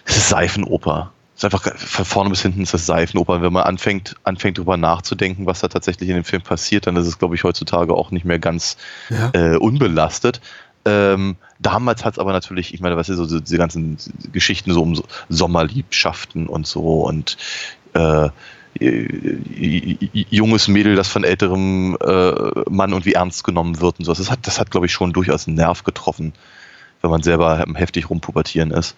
es 0.04 0.16
ist 0.16 0.28
Seifenoper. 0.28 1.10
Es 1.36 1.42
ist 1.42 1.44
einfach 1.52 1.76
von 1.76 2.04
vorne 2.04 2.30
bis 2.30 2.42
hinten 2.42 2.62
ist 2.62 2.72
das 2.74 2.86
Seifenoper. 2.86 3.42
Wenn 3.42 3.52
man 3.52 3.64
anfängt, 3.64 4.14
anfängt 4.22 4.58
drüber 4.58 4.76
nachzudenken, 4.76 5.46
was 5.46 5.60
da 5.60 5.68
tatsächlich 5.68 6.08
in 6.08 6.14
dem 6.14 6.24
Film 6.24 6.42
passiert, 6.42 6.86
dann 6.86 6.94
ist 6.96 7.08
es, 7.08 7.18
glaube 7.18 7.34
ich, 7.34 7.42
heutzutage 7.42 7.92
auch 7.92 8.12
nicht 8.12 8.24
mehr 8.24 8.38
ganz 8.38 8.76
Ja. 9.10 9.30
äh, 9.32 9.56
unbelastet. 9.56 10.40
Ähm, 10.84 11.36
damals 11.58 12.04
hat 12.04 12.12
es 12.14 12.18
aber 12.20 12.32
natürlich, 12.32 12.72
ich 12.72 12.80
meine, 12.80 12.96
was 12.96 13.08
ist 13.08 13.16
so 13.16 13.40
diese 13.40 13.58
ganzen 13.58 13.96
Geschichten 14.32 14.72
so 14.72 14.82
um 14.82 14.94
so 14.94 15.04
Sommerliebschaften 15.28 16.46
und 16.46 16.66
so 16.68 17.00
und 17.00 17.36
äh, 17.94 18.28
junges 20.30 20.68
Mädel, 20.68 20.96
das 20.96 21.08
von 21.08 21.24
älterem 21.24 21.96
äh, 22.00 22.32
Mann 22.70 22.90
irgendwie 22.90 23.12
ernst 23.14 23.44
genommen 23.44 23.80
wird 23.80 23.98
und 23.98 24.04
so. 24.04 24.12
Das 24.14 24.30
hat, 24.30 24.46
das 24.46 24.58
hat, 24.60 24.70
glaube 24.70 24.86
ich, 24.86 24.92
schon 24.92 25.12
durchaus 25.12 25.46
einen 25.46 25.56
Nerv 25.56 25.84
getroffen, 25.84 26.32
wenn 27.02 27.10
man 27.10 27.22
selber 27.22 27.64
heftig 27.74 28.10
rumpubertieren 28.10 28.70
ist. 28.70 28.96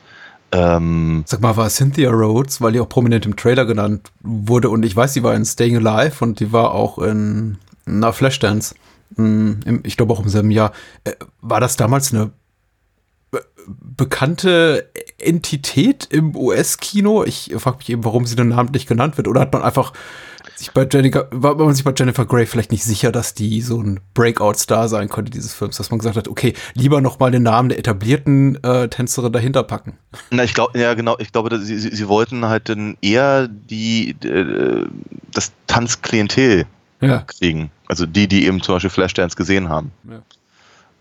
Ähm, 0.52 1.24
Sag 1.26 1.40
mal, 1.40 1.56
war 1.56 1.68
Cynthia 1.68 2.10
Rhodes, 2.10 2.60
weil 2.60 2.72
die 2.72 2.80
auch 2.80 2.88
prominent 2.88 3.26
im 3.26 3.36
Trailer 3.36 3.64
genannt 3.64 4.12
wurde 4.22 4.70
und 4.70 4.84
ich 4.84 4.94
weiß, 4.94 5.12
sie 5.12 5.22
war 5.24 5.34
in 5.34 5.44
Staying 5.44 5.84
Alive 5.84 6.24
und 6.24 6.38
die 6.40 6.52
war 6.52 6.72
auch 6.72 6.98
in 6.98 7.58
na, 7.84 8.12
Flashdance. 8.12 8.74
Im- 9.16 9.80
Ich 9.84 9.96
glaube 9.96 10.12
auch 10.12 10.20
im 10.20 10.28
selben 10.28 10.50
Jahr. 10.50 10.72
Äh, 11.04 11.12
War 11.40 11.60
das 11.60 11.76
damals 11.76 12.12
eine 12.14 12.30
bekannte 13.66 14.90
Entität 15.18 16.06
im 16.10 16.36
US-Kino? 16.36 17.24
Ich 17.24 17.52
frage 17.58 17.78
mich 17.78 17.88
eben, 17.90 18.04
warum 18.04 18.26
sie 18.26 18.36
dann 18.36 18.48
namentlich 18.48 18.86
genannt 18.86 19.16
wird. 19.16 19.28
Oder 19.28 19.40
hat 19.40 19.52
man 19.52 19.62
einfach 19.62 19.92
sich 20.54 20.70
bei 20.70 20.86
Jennifer, 20.90 21.28
war 21.32 21.54
man 21.56 21.74
sich 21.74 21.84
bei 21.84 21.92
Jennifer 21.94 22.24
Grey 22.24 22.46
vielleicht 22.46 22.70
nicht 22.72 22.84
sicher, 22.84 23.12
dass 23.12 23.34
die 23.34 23.60
so 23.60 23.80
ein 23.82 24.00
Breakout-Star 24.14 24.88
sein 24.88 25.08
konnte 25.08 25.30
dieses 25.30 25.52
Films, 25.52 25.76
dass 25.76 25.90
man 25.90 25.98
gesagt 25.98 26.16
hat, 26.16 26.28
okay, 26.28 26.54
lieber 26.74 27.00
noch 27.02 27.18
mal 27.18 27.30
den 27.30 27.42
Namen 27.42 27.68
der 27.68 27.78
etablierten 27.78 28.62
äh, 28.64 28.88
Tänzerin 28.88 29.32
dahinter 29.32 29.64
packen. 29.64 29.98
Na, 30.30 30.44
ich 30.44 30.54
glaube, 30.54 30.78
ja 30.78 30.94
genau, 30.94 31.16
ich 31.18 31.32
glaube, 31.32 31.58
sie, 31.58 31.78
sie, 31.78 31.94
sie 31.94 32.08
wollten 32.08 32.46
halt 32.46 32.68
dann 32.70 32.96
eher 33.02 33.48
die 33.48 34.10
äh, 34.24 34.86
das 35.32 35.52
Tanzklientel 35.66 36.64
Ja. 37.02 37.18
kriegen. 37.26 37.70
Also 37.88 38.06
die, 38.06 38.26
die 38.26 38.46
eben 38.46 38.62
zum 38.62 38.76
Beispiel 38.76 38.90
Flashdance 38.90 39.36
gesehen 39.36 39.68
haben. 39.68 39.92
Ja. 40.08 40.22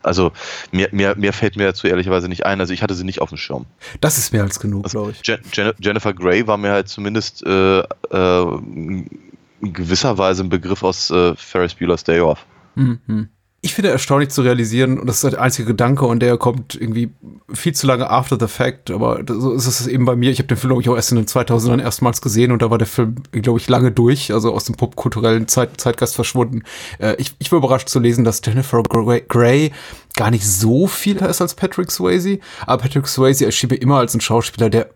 Also 0.06 0.32
mehr, 0.72 0.90
mehr, 0.92 1.16
mehr 1.16 1.34
fällt 1.34 1.56
mir 1.56 1.66
dazu 1.66 1.88
ehrlicherweise 1.88 2.28
nicht 2.28 2.46
ein. 2.46 2.60
Also 2.60 2.74
ich 2.74 2.82
hatte 2.82 2.94
sie 2.94 3.04
nicht 3.04 3.22
auf 3.22 3.30
dem 3.30 3.38
Schirm. 3.38 3.66
Das 4.02 4.18
ist 4.18 4.34
mehr 4.34 4.44
als 4.44 4.60
genug, 4.60 4.86
Also 4.86 5.00
glaube 5.00 5.12
ich. 5.12 5.28
Je 5.28 5.38
Jen 5.54 5.74
Jennifer 5.80 6.14
Grey 6.14 6.48
war 6.48 6.58
mir 6.58 6.72
halt 6.72 6.88
zumindest 6.88 7.46
äh, 7.46 7.80
äh, 7.80 7.84
in 8.12 9.74
gewisser 9.74 10.18
Weise 10.18 10.44
ein 10.44 10.50
Begriff 10.50 10.84
aus 10.84 11.10
äh, 11.10 11.36
Ferris 11.36 11.74
Bueller's 11.74 12.04
Day 12.04 12.20
Off. 12.22 12.46
Mhm. 12.76 13.30
Ich 13.66 13.74
finde 13.74 13.90
erstaunlich 13.90 14.30
zu 14.30 14.44
realisieren, 14.44 15.00
und 15.00 15.08
das 15.08 15.24
ist 15.24 15.34
der 15.34 15.42
einzige 15.42 15.70
Gedanke, 15.70 16.06
und 16.06 16.20
der 16.20 16.38
kommt 16.38 16.76
irgendwie 16.76 17.10
viel 17.52 17.74
zu 17.74 17.88
lange 17.88 18.08
after 18.08 18.38
the 18.40 18.46
fact, 18.46 18.92
aber 18.92 19.24
so 19.28 19.54
ist 19.54 19.66
es 19.66 19.88
eben 19.88 20.06
bei 20.06 20.16
mir. 20.16 20.30
Ich 20.30 20.38
habe 20.38 20.48
den 20.48 20.56
Film, 20.56 20.70
glaube 20.70 20.84
ich, 20.84 20.90
auch 20.90 20.96
erst 20.96 21.12
in 21.12 21.18
den 21.18 21.26
2000ern 21.26 21.82
erstmals 21.82 22.22
gesehen 22.22 22.52
und 22.52 22.62
da 22.62 22.70
war 22.70 22.78
der 22.78 22.86
Film, 22.86 23.16
glaube 23.32 23.58
ich, 23.58 23.68
lange 23.68 23.92
durch, 23.92 24.32
also 24.32 24.54
aus 24.54 24.66
dem 24.66 24.76
popkulturellen 24.76 25.48
Zeit 25.48 25.82
Zeitgeist 25.82 26.14
verschwunden. 26.14 26.62
Äh, 27.00 27.16
ich, 27.16 27.34
ich 27.40 27.52
war 27.52 27.58
überrascht 27.58 27.90
zu 27.90 28.00
lesen, 28.00 28.24
dass 28.24 28.40
Jennifer 28.46 28.84
Grey 28.84 29.72
gar 30.16 30.30
nicht 30.30 30.48
so 30.48 30.86
viel 30.86 31.18
ist 31.18 31.42
als 31.42 31.56
Patrick 31.56 31.90
Swayze, 31.90 32.38
aber 32.68 32.84
Patrick 32.84 33.08
Swayze 33.08 33.48
erschien 33.48 33.72
mir 33.72 33.78
immer 33.78 33.98
als 33.98 34.14
ein 34.14 34.22
Schauspieler, 34.22 34.70
der 34.70 34.92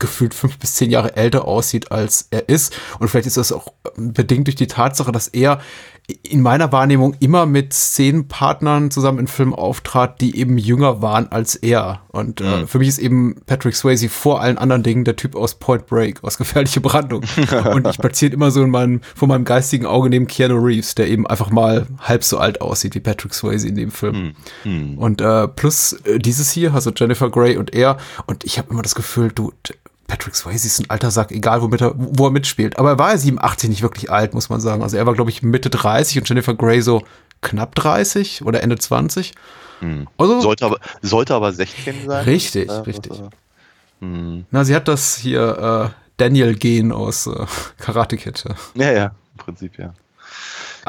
gefühlt 0.00 0.34
fünf 0.34 0.58
bis 0.58 0.74
zehn 0.74 0.90
Jahre 0.90 1.16
älter 1.16 1.46
aussieht, 1.46 1.92
als 1.92 2.26
er 2.30 2.48
ist. 2.48 2.74
Und 2.98 3.08
vielleicht 3.08 3.28
ist 3.28 3.36
das 3.36 3.52
auch 3.52 3.72
bedingt 3.96 4.48
durch 4.48 4.56
die 4.56 4.66
Tatsache, 4.66 5.12
dass 5.12 5.28
er 5.28 5.60
in 6.22 6.40
meiner 6.40 6.72
Wahrnehmung 6.72 7.14
immer 7.20 7.46
mit 7.46 7.72
Szenenpartnern 7.72 8.90
zusammen 8.90 9.20
in 9.20 9.26
Filmen 9.26 9.54
auftrat, 9.54 10.20
die 10.20 10.36
eben 10.36 10.58
jünger 10.58 11.02
waren 11.02 11.30
als 11.30 11.54
er. 11.54 12.02
Und 12.08 12.40
äh, 12.40 12.66
für 12.66 12.78
mich 12.78 12.88
ist 12.88 12.98
eben 12.98 13.36
Patrick 13.46 13.74
Swayze 13.74 14.08
vor 14.08 14.40
allen 14.40 14.58
anderen 14.58 14.82
Dingen 14.82 15.04
der 15.04 15.16
Typ 15.16 15.34
aus 15.34 15.54
Point 15.54 15.86
Break, 15.86 16.22
aus 16.22 16.38
Gefährliche 16.38 16.80
Brandung. 16.80 17.22
Und 17.72 17.86
ich 17.86 17.98
platziere 17.98 18.32
immer 18.32 18.50
so 18.50 18.62
in 18.62 18.70
meinem, 18.70 19.00
vor 19.14 19.28
meinem 19.28 19.44
geistigen 19.44 19.86
Auge 19.86 20.10
neben 20.10 20.26
Keanu 20.26 20.56
Reeves, 20.58 20.94
der 20.94 21.08
eben 21.08 21.26
einfach 21.26 21.50
mal 21.50 21.86
halb 21.98 22.24
so 22.24 22.38
alt 22.38 22.60
aussieht 22.60 22.94
wie 22.94 23.00
Patrick 23.00 23.34
Swayze 23.34 23.68
in 23.68 23.76
dem 23.76 23.90
Film. 23.90 24.34
Und 24.98 25.20
äh, 25.20 25.48
plus 25.48 25.92
äh, 26.04 26.18
dieses 26.18 26.50
hier, 26.50 26.74
also 26.74 26.90
Jennifer 26.94 27.30
Grey 27.30 27.56
und 27.56 27.74
er. 27.74 27.96
Und 28.26 28.44
ich 28.44 28.58
habe 28.58 28.70
immer 28.70 28.82
das 28.82 28.94
Gefühl, 28.94 29.32
du, 29.34 29.52
Patrick 30.12 30.34
Swayze 30.36 30.66
ist 30.66 30.78
ein 30.78 30.90
alter 30.90 31.10
Sack, 31.10 31.32
egal 31.32 31.62
womit 31.62 31.80
er, 31.80 31.94
wo 31.96 32.26
er 32.26 32.30
mitspielt. 32.30 32.78
Aber 32.78 32.90
er 32.90 32.98
war 32.98 33.12
ja 33.12 33.16
87 33.16 33.70
nicht 33.70 33.80
wirklich 33.80 34.10
alt, 34.10 34.34
muss 34.34 34.50
man 34.50 34.60
sagen. 34.60 34.82
Also 34.82 34.98
er 34.98 35.06
war, 35.06 35.14
glaube 35.14 35.30
ich, 35.30 35.42
Mitte 35.42 35.70
30 35.70 36.18
und 36.18 36.28
Jennifer 36.28 36.52
Grey 36.54 36.82
so 36.82 37.02
knapp 37.40 37.74
30 37.76 38.44
oder 38.44 38.62
Ende 38.62 38.76
20. 38.76 39.32
Also, 40.18 40.40
Sollte 40.42 40.66
aber, 40.66 40.78
sollte 41.00 41.34
aber 41.34 41.50
16 41.50 41.94
sein. 42.06 42.24
Richtig, 42.26 42.68
Äh, 42.68 42.72
richtig. 42.80 43.12
äh, 43.12 43.22
hm. 44.00 44.44
na, 44.50 44.64
sie 44.64 44.74
hat 44.76 44.86
das 44.86 45.16
hier 45.16 45.90
äh, 45.90 46.02
Daniel-Gen 46.18 46.92
aus 46.92 47.26
äh, 47.26 47.46
Karate 47.78 48.18
Kid. 48.18 48.44
ja. 48.46 48.54
Ja, 48.74 48.92
ja, 48.92 49.04
im 49.06 49.38
Prinzip, 49.38 49.78
ja. 49.78 49.94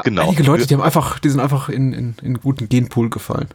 Genau. 0.04 0.24
Einige 0.24 0.42
Leute, 0.42 0.66
die 0.66 0.74
haben 0.74 0.82
einfach, 0.82 1.18
die 1.18 1.30
sind 1.30 1.40
einfach 1.40 1.70
in, 1.70 1.94
in, 1.94 2.14
in 2.20 2.40
guten 2.40 2.68
Genpool 2.68 3.08
gefallen. 3.08 3.48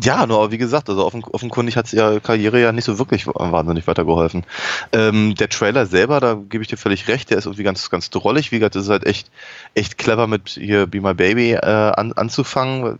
Ja, 0.00 0.26
nur 0.26 0.50
wie 0.50 0.58
gesagt, 0.58 0.88
also 0.88 1.04
offen, 1.04 1.22
offenkundig 1.24 1.76
hat 1.76 1.86
es 1.86 1.92
ihrer 1.92 2.20
Karriere 2.20 2.60
ja 2.60 2.72
nicht 2.72 2.84
so 2.84 2.98
wirklich 2.98 3.26
wahnsinnig 3.26 3.86
weitergeholfen. 3.86 4.44
Ähm, 4.92 5.34
der 5.34 5.48
Trailer 5.48 5.86
selber, 5.86 6.20
da 6.20 6.34
gebe 6.34 6.62
ich 6.62 6.68
dir 6.68 6.78
völlig 6.78 7.08
recht, 7.08 7.30
der 7.30 7.38
ist 7.38 7.44
irgendwie 7.44 7.62
ganz, 7.62 7.90
ganz 7.90 8.08
drollig. 8.08 8.52
Wie 8.52 8.58
gesagt, 8.58 8.74
das 8.74 8.84
ist 8.84 8.90
halt 8.90 9.04
echt, 9.06 9.30
echt 9.74 9.98
clever 9.98 10.26
mit 10.26 10.50
hier 10.50 10.86
Be 10.86 11.00
My 11.00 11.12
Baby 11.12 11.52
äh, 11.52 11.58
an, 11.60 12.12
anzufangen. 12.14 12.98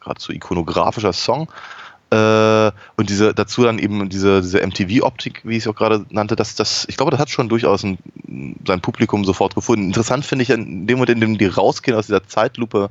Gerade 0.00 0.20
so 0.20 0.32
ikonografischer 0.32 1.12
Song. 1.12 1.48
Äh, 2.10 2.70
und 2.96 3.10
diese, 3.10 3.34
dazu 3.34 3.64
dann 3.64 3.78
eben 3.78 4.08
diese, 4.08 4.40
diese 4.40 4.64
MTV-Optik, 4.64 5.42
wie 5.44 5.56
ich 5.56 5.64
es 5.64 5.68
auch 5.68 5.74
gerade 5.74 6.06
nannte, 6.10 6.36
das, 6.36 6.54
das, 6.54 6.86
ich 6.88 6.96
glaube, 6.96 7.10
das 7.10 7.20
hat 7.20 7.30
schon 7.30 7.48
durchaus 7.48 7.82
ein, 7.82 7.98
sein 8.66 8.80
Publikum 8.80 9.24
sofort 9.24 9.54
gefunden. 9.54 9.86
Interessant 9.86 10.24
finde 10.24 10.44
ich 10.44 10.50
in 10.50 10.86
dem 10.86 10.98
Moment, 10.98 11.10
in 11.10 11.20
dem 11.20 11.38
die 11.38 11.46
rausgehen 11.46 11.96
aus 11.96 12.06
dieser 12.06 12.26
Zeitlupe, 12.26 12.90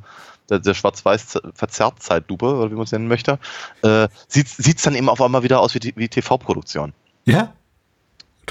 der, 0.50 0.60
der 0.60 0.74
schwarz-weiß 0.74 1.40
verzerrt 1.54 2.02
Zeitlupe, 2.02 2.46
oder 2.46 2.72
wie 2.72 2.75
man 2.75 2.84
es 2.84 2.92
nennen 2.92 3.08
möchte, 3.08 3.40
äh, 3.84 4.08
sieht 4.28 4.48
es 4.78 4.82
dann 4.84 4.96
eben 4.96 5.10
auf 5.10 5.22
einmal 5.22 5.44
wieder 5.44 5.60
aus 5.60 5.75
wie, 5.75 5.94
wie 5.96 6.08
TV-Produktion. 6.08 6.94
Ja? 7.25 7.54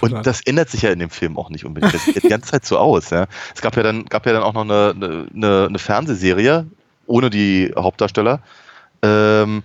Und 0.00 0.26
das 0.26 0.40
ändert 0.40 0.70
sich 0.70 0.82
ja 0.82 0.90
in 0.90 0.98
dem 0.98 1.10
Film 1.10 1.38
auch 1.38 1.50
nicht 1.50 1.64
unbedingt. 1.64 1.94
Das 1.94 2.04
sieht 2.04 2.22
die 2.22 2.28
ganze 2.28 2.50
Zeit 2.50 2.66
so 2.66 2.78
aus. 2.78 3.10
Ja. 3.10 3.26
Es 3.54 3.60
gab 3.60 3.76
ja 3.76 3.82
dann, 3.82 4.04
gab 4.06 4.26
ja 4.26 4.32
dann 4.32 4.42
auch 4.42 4.52
noch 4.52 4.62
eine, 4.62 5.26
eine, 5.32 5.66
eine 5.68 5.78
Fernsehserie 5.78 6.66
ohne 7.06 7.30
die 7.30 7.72
Hauptdarsteller. 7.76 8.40
Ähm, 9.02 9.62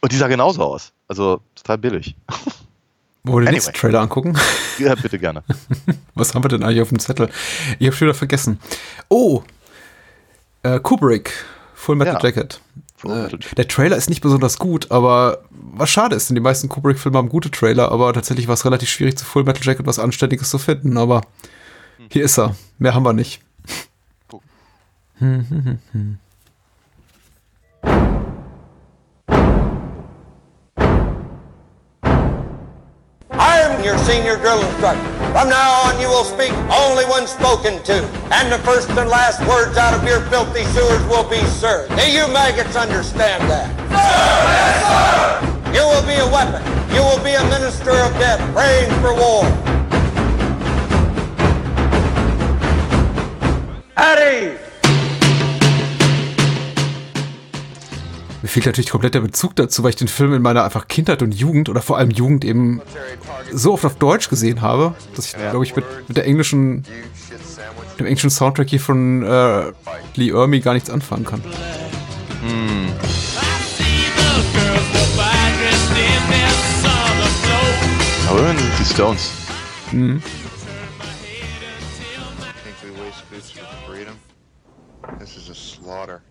und 0.00 0.12
die 0.12 0.16
sah 0.16 0.28
genauso 0.28 0.62
aus. 0.62 0.92
Also 1.08 1.40
total 1.54 1.78
billig. 1.78 2.16
Wollen 2.28 2.36
wir 3.24 3.32
den 3.32 3.48
Anyway. 3.48 3.52
nächsten 3.52 3.72
Trailer 3.72 4.00
angucken? 4.00 4.36
Ja, 4.78 4.94
bitte 4.94 5.18
gerne. 5.18 5.44
Was 6.14 6.34
haben 6.34 6.42
wir 6.42 6.48
denn 6.48 6.62
eigentlich 6.62 6.80
auf 6.80 6.88
dem 6.88 6.98
Zettel? 6.98 7.28
Ich 7.78 7.86
habe 7.86 7.96
schon 7.96 8.08
wieder 8.08 8.14
vergessen. 8.14 8.58
Oh, 9.08 9.42
äh, 10.64 10.80
Kubrick, 10.80 11.32
Full 11.82 11.96
Metal 11.96 12.14
Ja. 12.14 12.20
Jacket. 12.22 12.60
Äh, 13.04 13.22
Jacket. 13.22 13.58
der 13.58 13.66
Trailer 13.66 13.96
ist 13.96 14.08
nicht 14.08 14.20
besonders 14.20 14.58
gut, 14.58 14.92
aber 14.92 15.42
was 15.50 15.90
schade 15.90 16.14
ist, 16.14 16.28
denn 16.30 16.36
die 16.36 16.40
meisten 16.40 16.68
Kubrick-Filme 16.68 17.18
haben 17.18 17.28
gute 17.28 17.50
Trailer, 17.50 17.90
aber 17.90 18.12
tatsächlich 18.12 18.46
war 18.46 18.54
es 18.54 18.64
relativ 18.64 18.88
schwierig, 18.88 19.18
zu 19.18 19.24
Full 19.24 19.42
Metal 19.42 19.64
Jacket 19.64 19.84
was 19.86 19.98
Anständiges 19.98 20.48
zu 20.50 20.58
finden, 20.58 20.96
aber 20.96 21.22
hier 22.08 22.24
ist 22.24 22.38
er. 22.38 22.54
Mehr 22.78 22.94
haben 22.94 23.02
wir 23.04 23.12
nicht. 23.12 23.40
Your 33.82 33.98
senior 33.98 34.36
drill 34.36 34.62
instructor. 34.62 35.02
From 35.32 35.48
now 35.48 35.82
on, 35.82 36.00
you 36.00 36.06
will 36.06 36.22
speak 36.22 36.52
only 36.70 37.04
when 37.06 37.26
spoken 37.26 37.82
to. 37.82 38.04
And 38.30 38.52
the 38.52 38.58
first 38.58 38.88
and 38.90 39.10
last 39.10 39.40
words 39.48 39.76
out 39.76 39.92
of 39.92 40.06
your 40.06 40.20
filthy 40.30 40.62
sewers 40.70 41.04
will 41.08 41.28
be, 41.28 41.42
sir. 41.46 41.88
Do 41.88 42.08
you 42.08 42.28
maggots 42.28 42.76
understand 42.76 43.42
that? 43.50 43.66
Sir, 43.90 44.38
yes, 44.54 44.78
sir! 44.86 45.74
You 45.74 45.82
will 45.82 46.06
be 46.06 46.14
a 46.14 46.30
weapon. 46.30 46.62
You 46.94 47.02
will 47.02 47.22
be 47.24 47.34
a 47.34 47.42
minister 47.50 47.90
of 47.90 48.12
death, 48.22 48.38
praying 48.54 48.88
for 49.02 49.14
war. 49.14 49.42
Fehlt 58.52 58.66
natürlich 58.66 58.90
komplett 58.90 59.14
der 59.14 59.20
Bezug 59.20 59.56
dazu, 59.56 59.82
weil 59.82 59.90
ich 59.90 59.96
den 59.96 60.08
Film 60.08 60.34
in 60.34 60.42
meiner 60.42 60.62
einfach 60.62 60.86
Kindheit 60.86 61.22
und 61.22 61.32
Jugend 61.32 61.70
oder 61.70 61.80
vor 61.80 61.96
allem 61.96 62.10
Jugend 62.10 62.44
eben 62.44 62.82
so 63.50 63.72
oft 63.72 63.84
auf 63.86 63.96
Deutsch 63.96 64.28
gesehen 64.28 64.60
habe, 64.60 64.94
dass 65.16 65.26
ich, 65.26 65.32
glaube 65.32 65.64
ich, 65.64 65.74
mit, 65.74 65.84
mit 66.06 66.16
der 66.18 66.26
englischen, 66.26 66.84
dem 67.98 68.06
englischen 68.06 68.28
Soundtrack 68.28 68.68
hier 68.68 68.80
von 68.80 69.22
äh, 69.22 69.72
Lee 70.16 70.30
Ermey 70.30 70.60
gar 70.60 70.74
nichts 70.74 70.90
anfangen 70.90 71.24
kann. 71.24 71.42
Aber 78.28 78.38
immerhin 78.38 78.58
sind 78.58 78.72
die 78.78 78.84
Stones. 78.84 79.30
Mhm. 79.92 80.22
This 85.18 85.36
is 85.36 85.50
a 85.50 85.54
slaughter. 85.54 86.22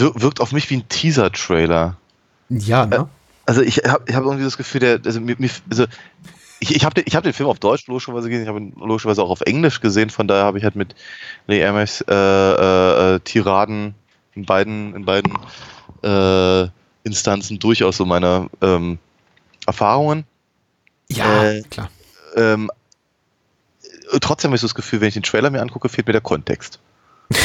Wirkt 0.00 0.40
auf 0.40 0.52
mich 0.52 0.68
wie 0.70 0.76
ein 0.76 0.88
Teaser-Trailer. 0.88 1.96
Ja, 2.48 2.86
ne? 2.86 3.08
Also 3.46 3.62
ich 3.62 3.78
habe 3.78 4.04
ich 4.06 4.14
hab 4.14 4.24
irgendwie 4.24 4.44
das 4.44 4.56
Gefühl, 4.56 4.80
der, 4.80 5.00
also, 5.04 5.20
mir, 5.20 5.36
also 5.68 5.86
ich, 6.60 6.76
ich 6.76 6.84
habe 6.84 6.94
den, 6.94 7.04
ich 7.06 7.16
hab 7.16 7.24
den 7.24 7.32
Film 7.32 7.48
auf 7.48 7.58
Deutsch 7.58 7.86
logischerweise 7.86 8.28
gesehen, 8.28 8.42
ich 8.42 8.48
habe 8.48 8.60
ihn 8.60 8.72
logischerweise 8.76 9.22
auch 9.22 9.30
auf 9.30 9.40
Englisch 9.40 9.80
gesehen, 9.80 10.10
von 10.10 10.28
daher 10.28 10.44
habe 10.44 10.58
ich 10.58 10.64
halt 10.64 10.76
mit 10.76 10.94
Lee 11.46 11.64
Ames 11.64 12.04
äh, 12.08 12.14
äh, 12.14 13.14
äh, 13.14 13.20
Tiraden 13.20 13.94
in 14.34 14.44
beiden, 14.44 14.94
in 14.94 15.04
beiden 15.04 15.32
äh, 16.02 16.68
Instanzen 17.02 17.58
durchaus 17.58 17.96
so 17.96 18.04
meine 18.04 18.48
ähm, 18.60 18.98
Erfahrungen. 19.66 20.24
Ja, 21.08 21.44
Äh, 21.44 21.62
klar. 21.62 21.90
Ähm, 22.36 22.70
äh, 24.12 24.20
trotzdem 24.20 24.50
habe 24.50 24.56
ich 24.56 24.60
so 24.60 24.66
das 24.66 24.74
Gefühl, 24.74 25.00
wenn 25.00 25.08
ich 25.08 25.14
den 25.14 25.22
Trailer 25.22 25.50
mir 25.50 25.62
angucke, 25.62 25.88
fehlt 25.88 26.06
mir 26.06 26.12
der 26.12 26.20
Kontext. 26.20 26.78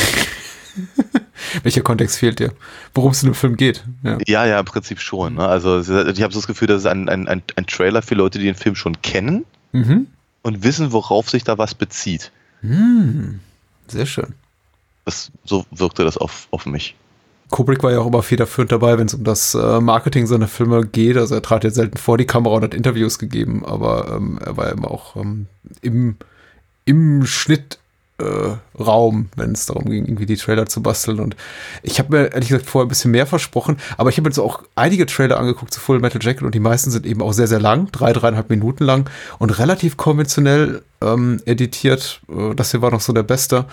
Welcher 1.63 1.81
Kontext 1.81 2.17
fehlt 2.17 2.39
dir? 2.39 2.53
Worum 2.93 3.11
es 3.11 3.23
in 3.23 3.29
dem 3.29 3.35
Film 3.35 3.57
geht? 3.57 3.83
Ja. 4.03 4.17
Ja, 4.27 4.45
ja, 4.45 4.59
im 4.59 4.65
Prinzip 4.65 4.99
schon. 4.99 5.35
Ne? 5.35 5.47
Also 5.47 5.79
ich 5.79 5.89
habe 6.21 6.33
so 6.33 6.39
das 6.39 6.47
Gefühl, 6.47 6.67
das 6.67 6.81
ist 6.81 6.87
ein, 6.87 7.09
ein, 7.09 7.27
ein, 7.27 7.43
ein 7.55 7.65
Trailer 7.67 8.01
für 8.01 8.15
Leute, 8.15 8.39
die 8.39 8.45
den 8.45 8.55
Film 8.55 8.75
schon 8.75 9.01
kennen. 9.01 9.45
Mhm. 9.75 10.07
und 10.41 10.63
wissen, 10.63 10.93
worauf 10.93 11.29
sich 11.29 11.43
da 11.43 11.57
was 11.57 11.75
bezieht. 11.75 12.31
Hm, 12.61 13.39
sehr 13.87 14.05
schön. 14.05 14.33
Das, 15.03 15.31
so 15.43 15.65
wirkte 15.71 16.05
das 16.05 16.17
auf, 16.17 16.47
auf 16.51 16.65
mich. 16.65 16.95
Kubrick 17.49 17.83
war 17.83 17.91
ja 17.91 17.99
auch 17.99 18.07
immer 18.07 18.23
federführend 18.23 18.71
dabei, 18.71 18.97
wenn 18.97 19.07
es 19.07 19.13
um 19.13 19.23
das 19.23 19.53
äh, 19.53 19.79
Marketing 19.81 20.27
seiner 20.27 20.47
Filme 20.47 20.85
geht. 20.85 21.17
Also 21.17 21.35
er 21.35 21.41
trat 21.41 21.63
ja 21.63 21.69
selten 21.69 21.97
vor 21.97 22.17
die 22.17 22.25
Kamera 22.25 22.55
und 22.55 22.63
hat 22.63 22.73
Interviews 22.73 23.19
gegeben, 23.19 23.65
aber 23.65 24.15
ähm, 24.15 24.39
er 24.43 24.55
war 24.55 24.67
ja 24.67 24.71
immer 24.71 24.89
auch 24.89 25.15
ähm, 25.15 25.47
im, 25.81 26.15
im 26.85 27.25
Schnitt 27.25 27.79
äh, 28.17 28.81
Raum, 28.81 29.29
wenn 29.35 29.51
es 29.51 29.65
darum 29.65 29.85
ging, 29.85 30.05
irgendwie 30.05 30.25
die 30.25 30.37
Trailer 30.37 30.65
zu 30.65 30.81
basteln. 30.81 31.19
Und 31.19 31.35
ich 31.83 31.99
habe 31.99 32.15
mir 32.15 32.33
ehrlich 32.33 32.49
gesagt 32.49 32.65
vorher 32.65 32.85
ein 32.85 32.89
bisschen 32.89 33.11
mehr 33.11 33.27
versprochen, 33.27 33.77
aber 33.97 34.09
ich 34.09 34.17
habe 34.17 34.29
jetzt 34.29 34.39
auch 34.39 34.63
einige 34.75 35.05
Trailer 35.05 35.39
angeguckt 35.39 35.73
zu 35.73 35.79
Full 35.79 35.99
Metal 35.99 36.21
Jacket 36.21 36.43
und 36.43 36.55
die 36.55 36.59
meisten 36.59 36.91
sind 36.91 37.05
eben 37.05 37.21
auch 37.21 37.33
sehr, 37.33 37.47
sehr 37.47 37.59
lang, 37.59 37.91
drei, 37.91 38.13
dreieinhalb 38.13 38.49
Minuten 38.49 38.85
lang 38.85 39.09
und 39.37 39.57
relativ 39.59 39.97
konventionell 39.97 40.81
ähm, 41.01 41.41
editiert. 41.45 42.21
Äh, 42.29 42.55
das 42.55 42.71
hier 42.71 42.81
war 42.81 42.91
noch 42.91 43.01
so 43.01 43.13
der 43.13 43.23
beste. 43.23 43.65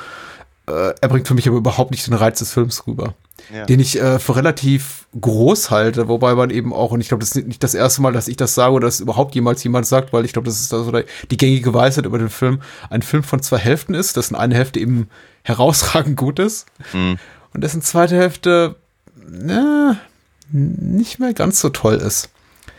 Äh, 0.66 0.94
er 1.00 1.08
bringt 1.08 1.26
für 1.26 1.34
mich 1.34 1.48
aber 1.48 1.56
überhaupt 1.56 1.90
nicht 1.90 2.06
den 2.06 2.14
Reiz 2.14 2.38
des 2.38 2.52
Films 2.52 2.86
rüber. 2.86 3.14
Ja. 3.52 3.66
Den 3.66 3.80
ich 3.80 4.00
äh, 4.00 4.18
für 4.18 4.36
relativ 4.36 5.06
groß 5.20 5.70
halte, 5.70 6.06
wobei 6.08 6.34
man 6.34 6.50
eben 6.50 6.72
auch, 6.72 6.92
und 6.92 7.00
ich 7.00 7.08
glaube, 7.08 7.20
das 7.20 7.34
ist 7.34 7.46
nicht 7.46 7.62
das 7.62 7.74
erste 7.74 8.00
Mal, 8.00 8.12
dass 8.12 8.28
ich 8.28 8.36
das 8.36 8.54
sage 8.54 8.72
oder 8.72 8.86
dass 8.86 9.00
überhaupt 9.00 9.34
jemals 9.34 9.64
jemand 9.64 9.86
sagt, 9.86 10.12
weil 10.12 10.24
ich 10.24 10.32
glaube, 10.32 10.46
das 10.46 10.60
ist 10.60 10.72
also 10.72 10.92
die 11.30 11.36
gängige 11.36 11.74
Weisheit 11.74 12.06
über 12.06 12.18
den 12.18 12.30
Film, 12.30 12.62
ein 12.88 13.02
Film 13.02 13.24
von 13.24 13.42
zwei 13.42 13.58
Hälften 13.58 13.94
ist, 13.94 14.16
dessen 14.16 14.36
eine 14.36 14.54
Hälfte 14.54 14.78
eben 14.78 15.08
herausragend 15.42 16.16
gut 16.16 16.38
ist 16.38 16.66
mhm. 16.92 17.18
und 17.52 17.64
dessen 17.64 17.82
zweite 17.82 18.16
Hälfte 18.16 18.76
na, 19.16 19.96
nicht 20.52 21.18
mehr 21.18 21.34
ganz 21.34 21.60
so 21.60 21.70
toll 21.70 21.96
ist. 21.96 22.28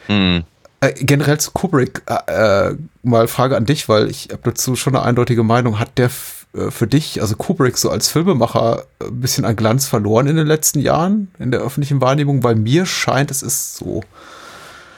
Mhm. 0.07 0.43
Äh, 0.79 0.93
generell 0.93 1.39
zu 1.39 1.51
Kubrick 1.51 2.03
äh, 2.07 2.69
äh 2.69 2.77
mal 3.03 3.27
Frage 3.27 3.57
an 3.57 3.65
dich, 3.65 3.89
weil 3.89 4.09
ich 4.09 4.29
habe 4.31 4.41
dazu 4.43 4.75
schon 4.75 4.95
eine 4.95 5.05
eindeutige 5.05 5.43
Meinung. 5.43 5.79
Hat 5.79 5.97
der 5.97 6.07
äh, 6.07 6.42
für 6.69 6.85
dich, 6.87 7.19
also 7.21 7.35
Kubrick 7.35 7.77
so 7.77 7.89
als 7.89 8.09
Filmemacher, 8.09 8.85
ein 9.01 9.19
bisschen 9.19 9.43
an 9.43 9.55
Glanz 9.55 9.87
verloren 9.87 10.27
in 10.27 10.35
den 10.35 10.45
letzten 10.45 10.79
Jahren 10.79 11.31
in 11.39 11.51
der 11.51 11.61
öffentlichen 11.61 11.99
Wahrnehmung? 11.99 12.43
Weil 12.43 12.55
mir 12.55 12.85
scheint, 12.85 13.31
es 13.31 13.41
ist 13.41 13.75
so. 13.75 14.03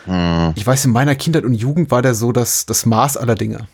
Hm. 0.05 0.53
Ich 0.55 0.67
weiß, 0.67 0.85
in 0.85 0.91
meiner 0.91 1.15
Kindheit 1.15 1.45
und 1.45 1.53
Jugend 1.53 1.91
war 1.91 2.01
der 2.01 2.13
so 2.13 2.31
das, 2.31 2.65
das 2.65 2.85
Maß 2.85 3.17
aller 3.17 3.35
Dinge. 3.35 3.67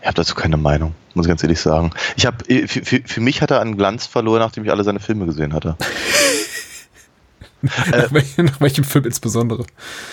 Ich 0.00 0.06
habe 0.06 0.14
dazu 0.14 0.34
keine 0.34 0.56
Meinung, 0.56 0.94
muss 1.14 1.26
ich 1.26 1.28
ganz 1.28 1.42
ehrlich 1.42 1.60
sagen. 1.60 1.90
Ich 2.16 2.26
habe 2.26 2.44
äh, 2.48 2.66
für, 2.66 2.84
für, 2.84 3.00
für, 3.04 3.20
mich 3.20 3.42
hat 3.42 3.50
er 3.50 3.60
an 3.60 3.76
Glanz 3.76 4.06
verloren, 4.06 4.40
nachdem 4.40 4.64
ich 4.64 4.70
alle 4.70 4.84
seine 4.84 5.00
Filme 5.00 5.26
gesehen 5.26 5.52
hatte. 5.52 5.76
nach, 7.62 7.92
äh, 7.92 8.08
welchem, 8.10 8.46
nach, 8.46 8.60
welchem 8.60 8.84
Film 8.84 9.04
insbesondere? 9.04 9.64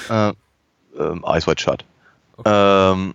Äh, 0.09 0.33
ähm, 0.99 1.25
Ice 1.27 1.47
White 1.47 1.61
Shut. 1.61 1.85
Okay. 2.37 2.51
Ähm, 2.91 3.13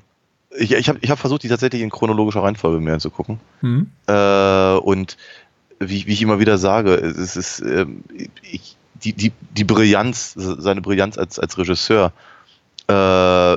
ich, 0.56 0.72
ich 0.72 0.88
habe 0.88 0.98
ich 1.00 1.10
hab 1.10 1.18
versucht, 1.18 1.42
die 1.42 1.48
tatsächlich 1.48 1.82
in 1.82 1.90
chronologischer 1.90 2.42
Reihenfolge 2.42 2.80
mehr 2.80 2.98
zu 2.98 3.10
gucken. 3.10 3.40
Mhm. 3.60 3.90
Äh, 4.06 4.74
und 4.74 5.16
wie, 5.78 6.06
wie 6.06 6.12
ich 6.12 6.22
immer 6.22 6.40
wieder 6.40 6.58
sage, 6.58 6.94
es 6.94 7.36
ist 7.36 7.60
äh, 7.60 7.86
ich, 8.42 8.76
die, 9.02 9.12
die, 9.12 9.32
die 9.56 9.64
Brillanz, 9.64 10.34
seine 10.36 10.82
Brillanz 10.82 11.16
als, 11.16 11.38
als 11.38 11.56
Regisseur 11.56 12.12
äh, 12.86 13.56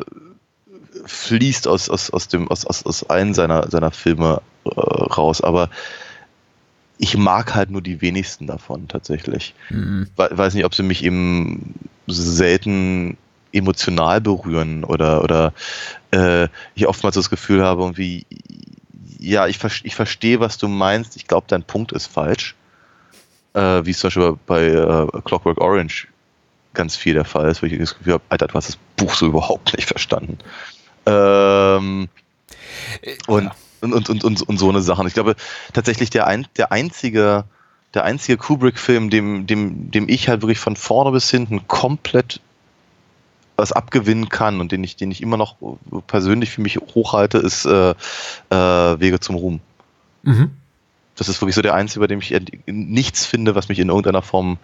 fließt 1.05 1.67
aus, 1.67 1.89
aus, 1.89 2.12
aus, 2.12 2.27
dem, 2.27 2.47
aus, 2.50 2.65
aus, 2.65 2.85
aus 2.85 3.09
einem 3.09 3.33
seiner, 3.33 3.69
seiner 3.69 3.91
Filme 3.91 4.41
äh, 4.65 4.69
raus. 4.69 5.41
Aber 5.41 5.69
ich 6.97 7.17
mag 7.17 7.55
halt 7.55 7.71
nur 7.71 7.81
die 7.81 8.01
wenigsten 8.01 8.47
davon 8.47 8.88
tatsächlich. 8.88 9.53
Mhm. 9.69 10.07
Weiß 10.15 10.53
nicht, 10.53 10.65
ob 10.65 10.75
sie 10.75 10.83
mich 10.83 11.03
eben 11.03 11.73
selten 12.07 13.17
emotional 13.53 14.19
berühren 14.19 14.83
oder, 14.83 15.24
oder 15.24 15.53
äh, 16.12 16.48
ich 16.75 16.88
oftmals 16.88 17.15
das 17.15 17.29
Gefühl 17.29 17.63
habe, 17.63 17.81
irgendwie, 17.81 18.25
ja, 19.19 19.48
ich, 19.48 19.60
ich 19.83 19.95
verstehe, 19.95 20.39
was 20.39 20.57
du 20.57 20.67
meinst, 20.67 21.15
ich 21.15 21.27
glaube, 21.27 21.45
dein 21.48 21.63
Punkt 21.63 21.91
ist 21.91 22.07
falsch. 22.07 22.55
Äh, 23.53 23.86
wie 23.86 23.91
es 23.91 24.00
zum 24.00 24.07
Beispiel 24.07 24.38
bei 24.48 24.65
äh, 24.65 25.22
Clockwork 25.24 25.62
Orange 25.62 26.07
ganz 26.74 26.96
viel 26.96 27.13
der 27.13 27.25
Fall 27.25 27.50
ist, 27.50 27.61
wo 27.61 27.68
ich 27.68 27.77
das 27.77 27.98
Gefühl 27.98 28.13
habe, 28.13 28.24
Alter, 28.29 28.48
du 28.48 28.55
hast 28.55 28.68
das 28.68 28.77
Buch 28.98 29.13
so 29.13 29.27
überhaupt 29.27 29.75
nicht 29.75 29.87
verstanden. 29.87 30.39
Ähm, 31.05 32.09
und, 33.27 33.51
und, 33.81 33.94
und, 33.94 34.09
und, 34.09 34.24
und, 34.24 34.42
und 34.42 34.57
so 34.57 34.70
eine 34.70 34.81
Sache. 34.81 35.05
Ich 35.07 35.13
glaube, 35.13 35.35
tatsächlich 35.74 36.09
der, 36.09 36.27
ein, 36.27 36.48
der 36.57 36.72
einzige, 36.72 37.46
der 37.94 38.03
einzige 38.05 38.37
Kubrick-Film, 38.37 39.09
dem, 39.09 39.46
dem, 39.46 39.92
dem 39.92 40.09
ich 40.09 40.29
halt 40.29 40.42
wirklich 40.42 40.59
von 40.59 40.75
vorne 40.75 41.11
bis 41.11 41.29
hinten 41.29 41.68
komplett 41.68 42.42
was 43.55 43.72
abgewinnen 43.72 44.29
kann 44.29 44.59
und 44.59 44.72
den 44.72 44.83
ich, 44.83 44.96
den 44.96 45.11
ich 45.11 45.22
immer 45.22 45.37
noch 45.37 45.55
persönlich 46.07 46.50
für 46.50 46.61
mich 46.61 46.77
hochhalte, 46.77 47.37
ist 47.37 47.66
äh, 47.66 47.92
äh, 47.92 49.00
Wege 49.00 49.20
zum 49.20 49.35
Ruhm. 49.35 49.59
Mhm. 50.24 50.51
Das 51.16 51.29
ist 51.29 51.42
wirklich 51.42 51.55
so 51.55 51.61
der 51.61 51.75
einzige, 51.75 52.00
bei 52.00 52.07
dem 52.07 52.20
ich 52.20 52.35
nichts 52.66 53.25
finde, 53.25 53.53
was 53.55 53.70
mich 53.70 53.79
in 53.79 53.89
irgendeiner 53.89 54.24
Form 54.24 54.57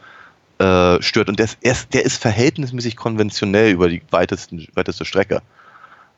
äh, 0.57 1.01
stört. 1.01 1.29
Und 1.29 1.39
der 1.39 1.47
ist, 1.61 1.93
der 1.93 2.03
ist 2.03 2.17
verhältnismäßig 2.21 2.95
konventionell 2.95 3.71
über 3.71 3.89
die 3.89 4.01
weitesten, 4.09 4.67
weiteste 4.73 5.05
Strecke. 5.05 5.41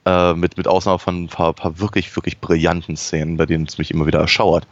Äh, 0.04 0.34
mit, 0.34 0.58
mit 0.58 0.68
Ausnahme 0.68 0.98
von 0.98 1.24
ein 1.24 1.28
paar, 1.28 1.54
paar 1.54 1.80
wirklich, 1.80 2.16
wirklich 2.16 2.40
brillanten 2.40 2.98
Szenen, 2.98 3.38
bei 3.38 3.46
denen 3.46 3.66
es 3.66 3.78
mich 3.78 3.92
immer 3.92 4.08
wieder 4.08 4.20
erschauert. 4.20 4.66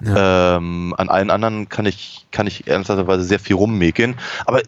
Ja. 0.00 0.56
Ähm, 0.56 0.94
an 0.96 1.08
allen 1.08 1.30
anderen 1.30 1.68
kann 1.68 1.86
ich, 1.86 2.26
kann 2.30 2.46
ich 2.46 2.66
ernsthafterweise 2.66 3.24
sehr 3.24 3.38
viel 3.38 3.56
rummäkeln. 3.56 4.16
Aber 4.46 4.62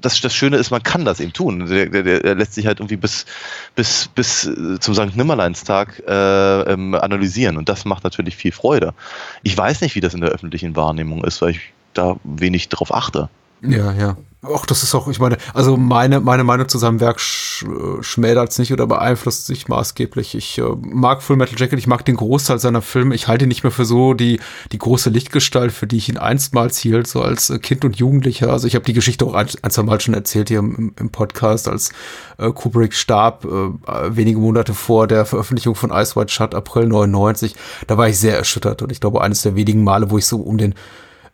das, 0.00 0.20
das 0.20 0.34
Schöne 0.34 0.56
ist, 0.56 0.70
man 0.70 0.82
kann 0.82 1.04
das 1.04 1.20
eben 1.20 1.32
tun. 1.32 1.66
Der, 1.66 1.86
der, 1.86 2.20
der 2.20 2.34
lässt 2.34 2.54
sich 2.54 2.66
halt 2.66 2.80
irgendwie 2.80 2.96
bis, 2.96 3.26
bis, 3.74 4.08
bis 4.08 4.50
zum 4.80 4.94
St. 4.94 5.16
Nimmerleinstag 5.16 6.02
äh, 6.06 6.72
ähm, 6.72 6.94
analysieren. 6.94 7.56
Und 7.56 7.68
das 7.68 7.84
macht 7.84 8.04
natürlich 8.04 8.36
viel 8.36 8.52
Freude. 8.52 8.94
Ich 9.42 9.56
weiß 9.56 9.80
nicht, 9.80 9.94
wie 9.94 10.00
das 10.00 10.14
in 10.14 10.20
der 10.20 10.30
öffentlichen 10.30 10.76
Wahrnehmung 10.76 11.24
ist, 11.24 11.42
weil 11.42 11.50
ich 11.50 11.72
da 11.92 12.16
wenig 12.24 12.68
drauf 12.68 12.92
achte. 12.92 13.28
Ja, 13.66 13.92
ja. 13.92 14.16
Ach, 14.52 14.66
das 14.66 14.82
ist 14.82 14.94
auch, 14.94 15.08
ich 15.08 15.20
meine, 15.20 15.38
also 15.54 15.76
meine, 15.76 16.20
meine 16.20 16.44
Meinung 16.44 16.68
zu 16.68 16.76
seinem 16.76 17.00
Werk 17.00 17.18
sch, 17.20 17.64
äh, 17.64 18.02
schmälert 18.02 18.50
es 18.50 18.58
nicht 18.58 18.72
oder 18.72 18.86
beeinflusst 18.86 19.46
sich 19.46 19.68
maßgeblich. 19.68 20.34
Ich 20.34 20.58
äh, 20.58 20.62
mag 20.80 21.22
Full 21.22 21.36
Metal 21.36 21.58
Jacket, 21.58 21.78
ich 21.78 21.86
mag 21.86 22.04
den 22.04 22.16
Großteil 22.16 22.58
seiner 22.58 22.82
Filme. 22.82 23.14
Ich 23.14 23.26
halte 23.26 23.46
ihn 23.46 23.48
nicht 23.48 23.62
mehr 23.62 23.70
für 23.70 23.84
so 23.84 24.12
die, 24.12 24.40
die 24.72 24.78
große 24.78 25.08
Lichtgestalt, 25.08 25.72
für 25.72 25.86
die 25.86 25.96
ich 25.96 26.08
ihn 26.08 26.18
einstmals 26.18 26.78
hielt, 26.78 27.06
so 27.06 27.22
als 27.22 27.48
äh, 27.48 27.58
Kind 27.58 27.84
und 27.84 27.96
Jugendlicher. 27.96 28.52
Also 28.52 28.66
ich 28.66 28.74
habe 28.74 28.84
die 28.84 28.92
Geschichte 28.92 29.24
auch 29.24 29.34
ein, 29.34 29.48
ein, 29.62 29.70
zwei 29.70 29.82
Mal 29.82 30.00
schon 30.00 30.14
erzählt 30.14 30.48
hier 30.48 30.58
im, 30.58 30.92
im 30.98 31.10
Podcast, 31.10 31.68
als 31.68 31.92
äh, 32.36 32.50
Kubrick 32.50 32.92
starb, 32.92 33.46
äh, 33.46 34.16
wenige 34.16 34.40
Monate 34.40 34.74
vor 34.74 35.06
der 35.06 35.24
Veröffentlichung 35.24 35.74
von 35.74 35.90
Ice 35.90 36.16
White 36.16 36.32
Shut, 36.32 36.54
April 36.54 36.86
99. 36.86 37.54
Da 37.86 37.96
war 37.96 38.08
ich 38.08 38.18
sehr 38.18 38.36
erschüttert 38.36 38.82
und 38.82 38.92
ich 38.92 39.00
glaube, 39.00 39.22
eines 39.22 39.40
der 39.40 39.56
wenigen 39.56 39.84
Male, 39.84 40.10
wo 40.10 40.18
ich 40.18 40.26
so 40.26 40.38
um 40.38 40.58
den 40.58 40.74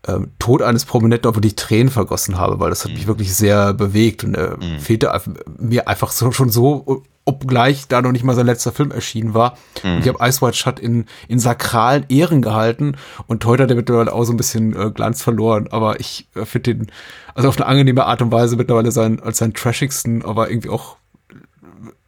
ähm, 0.07 0.33
Tod 0.39 0.63
eines 0.63 0.85
Prominenten 0.85 1.31
auch 1.31 1.37
wirklich 1.37 1.57
Tränen 1.57 1.91
vergossen 1.91 2.39
habe, 2.39 2.59
weil 2.59 2.71
das 2.71 2.85
hat 2.85 2.93
mhm. 2.93 2.99
mich 2.99 3.07
wirklich 3.07 3.35
sehr 3.35 3.75
bewegt 3.75 4.25
und 4.25 4.35
äh, 4.35 4.57
mhm. 4.59 4.79
fehlte 4.79 5.13
mir 5.59 5.89
einfach 5.89 6.11
so, 6.11 6.33
schon 6.33 6.51
so, 6.51 7.05
obgleich 7.27 7.87
da 7.87 8.01
noch 8.03 8.13
nicht 8.13 8.25
mal 8.25 8.35
sein 8.35 8.47
letzter 8.47 8.73
Film 8.73 8.91
erschienen 8.91 9.35
war. 9.35 9.57
Mhm. 9.85 9.93
Und 9.93 10.01
ich 10.01 10.09
habe 10.09 10.27
Ice 10.27 10.41
White 10.41 10.57
Shut 10.57 10.81
in, 10.81 11.05
in 11.29 11.39
sakralen 11.39 12.07
Ehren 12.09 12.43
gehalten 12.43 12.97
und 13.27 13.45
heute 13.45 13.65
hat 13.65 13.71
er 13.71 13.77
mittlerweile 13.77 14.13
auch 14.13 14.25
so 14.25 14.33
ein 14.33 14.37
bisschen 14.37 14.75
äh, 14.75 14.91
Glanz 14.91 15.23
verloren, 15.23 15.69
aber 15.71 16.01
ich 16.01 16.29
äh, 16.35 16.45
finde 16.45 16.75
den, 16.75 16.93
also 17.35 17.49
auf 17.49 17.57
eine 17.57 17.67
angenehme 17.67 18.07
Art 18.07 18.23
und 18.23 18.33
Weise 18.33 18.57
mittlerweile 18.57 18.93
sein, 18.93 19.21
als 19.21 19.39
seinen 19.39 19.55
trashigsten, 19.55 20.25
aber 20.25 20.51
irgendwie 20.51 20.71
auch 20.71 20.97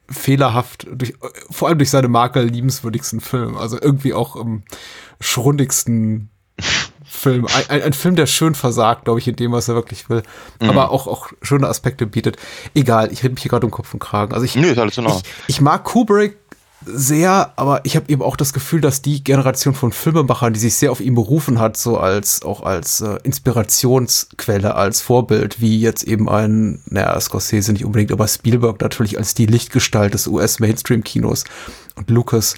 fehlerhaft, 0.09 0.87
durch, 0.91 1.15
vor 1.51 1.69
allem 1.69 1.79
durch 1.79 1.91
seine 1.91 2.09
Marke 2.09 2.43
liebenswürdigsten 2.43 3.21
Film, 3.21 3.57
also 3.57 3.79
irgendwie 3.81 4.15
auch 4.15 4.37
im 4.37 4.63
schrundigsten 5.21 6.31
Film. 7.13 7.47
Ein, 7.69 7.83
ein, 7.83 7.93
Film, 7.93 8.17
der 8.17 8.27
schön 8.27 8.55
versagt, 8.55 9.05
glaube 9.05 9.21
ich, 9.21 9.29
in 9.29 9.37
dem, 9.37 9.53
was 9.53 9.69
er 9.69 9.75
wirklich 9.75 10.09
will. 10.09 10.23
Mhm. 10.61 10.71
Aber 10.71 10.91
auch, 10.91 11.07
auch 11.07 11.29
schöne 11.43 11.69
Aspekte 11.69 12.07
bietet. 12.07 12.39
Egal, 12.75 13.13
ich 13.13 13.23
rede 13.23 13.35
mich 13.35 13.43
hier 13.43 13.51
gerade 13.51 13.67
um 13.67 13.71
Kopf 13.71 13.93
und 13.93 14.01
Kragen. 14.01 14.33
Also 14.33 14.45
ich, 14.45 14.57
Nö, 14.57 14.73
ich, 14.73 15.01
ich 15.47 15.61
mag 15.61 15.85
Kubrick 15.85 16.39
sehr, 16.85 17.53
aber 17.57 17.85
ich 17.85 17.95
habe 17.97 18.11
eben 18.11 18.23
auch 18.23 18.37
das 18.37 18.53
Gefühl, 18.53 18.81
dass 18.81 19.03
die 19.03 19.23
Generation 19.23 19.75
von 19.75 19.93
Filmemachern, 19.93 20.53
die 20.53 20.59
sich 20.59 20.75
sehr 20.75 20.91
auf 20.91 21.01
ihn 21.01 21.15
berufen 21.15 21.61
hat, 21.61 21.77
so 21.77 21.99
als 21.99 22.43
auch 22.43 22.63
als 22.63 23.01
äh, 23.03 23.19
Inspirationsquelle, 23.23 24.75
als 24.75 25.01
Vorbild, 25.01 25.61
wie 25.61 25.81
jetzt 25.81 26.03
eben 26.03 26.29
ein, 26.29 26.83
naja, 26.87 27.21
Scorsese 27.21 27.73
nicht 27.73 27.85
unbedingt, 27.85 28.11
aber 28.11 28.27
Spielberg 28.27 28.81
natürlich 28.81 29.19
als 29.19 29.35
die 29.35 29.47
Lichtgestalt 29.47 30.15
des 30.15 30.27
US-Mainstream-Kinos 30.27 31.45
und 31.95 32.11
Lucas, 32.11 32.57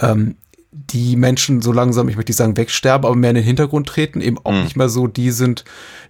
ähm, 0.00 0.36
die 0.76 1.16
Menschen 1.16 1.62
so 1.62 1.72
langsam, 1.72 2.08
ich 2.08 2.16
möchte 2.16 2.30
nicht 2.30 2.36
sagen 2.36 2.56
wegsterben, 2.56 3.06
aber 3.06 3.16
mehr 3.16 3.30
in 3.30 3.36
den 3.36 3.44
Hintergrund 3.44 3.88
treten, 3.88 4.20
eben 4.20 4.38
auch 4.44 4.52
mhm. 4.52 4.64
nicht 4.64 4.76
mehr 4.76 4.88
so 4.88 5.06
die 5.06 5.30
sind, 5.30 5.64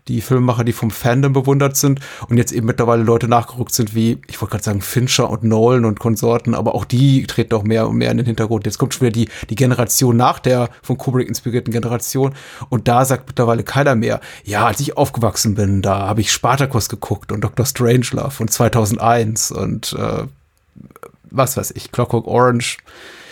die 0.08 0.20
Filmemacher, 0.20 0.64
die 0.64 0.72
vom 0.72 0.90
Fandom 0.90 1.32
bewundert 1.32 1.76
sind 1.76 2.00
und 2.28 2.36
jetzt 2.36 2.52
eben 2.52 2.66
mittlerweile 2.66 3.02
Leute 3.02 3.28
nachgerückt 3.28 3.72
sind 3.72 3.94
wie, 3.94 4.18
ich 4.28 4.40
wollte 4.40 4.52
gerade 4.52 4.64
sagen, 4.64 4.80
Fincher 4.80 5.30
und 5.30 5.44
Nolan 5.44 5.84
und 5.84 5.98
Konsorten, 5.98 6.54
aber 6.54 6.74
auch 6.74 6.84
die 6.84 7.26
treten 7.26 7.54
auch 7.54 7.62
mehr 7.62 7.88
und 7.88 7.96
mehr 7.96 8.10
in 8.10 8.16
den 8.16 8.26
Hintergrund. 8.26 8.66
Jetzt 8.66 8.78
kommt 8.78 8.94
schon 8.94 9.06
wieder 9.06 9.12
die, 9.12 9.28
die 9.48 9.56
Generation 9.56 10.16
nach 10.16 10.38
der 10.38 10.68
von 10.82 10.98
Kubrick 10.98 11.28
inspirierten 11.28 11.72
Generation 11.72 12.34
und 12.68 12.88
da 12.88 13.04
sagt 13.04 13.28
mittlerweile 13.28 13.62
keiner 13.62 13.94
mehr, 13.94 14.20
ja, 14.44 14.66
als 14.66 14.80
ich 14.80 14.96
aufgewachsen 14.96 15.54
bin, 15.54 15.82
da 15.82 16.06
habe 16.06 16.20
ich 16.20 16.32
Spartacus 16.32 16.88
geguckt 16.88 17.32
und 17.32 17.42
Dr. 17.42 17.66
Strangelove 17.66 18.30
von 18.30 18.48
2001 18.48 19.50
und 19.52 19.92
äh, 19.98 20.24
was 21.30 21.56
weiß 21.56 21.72
ich, 21.74 21.92
Clockwork 21.92 22.26
Orange. 22.26 22.78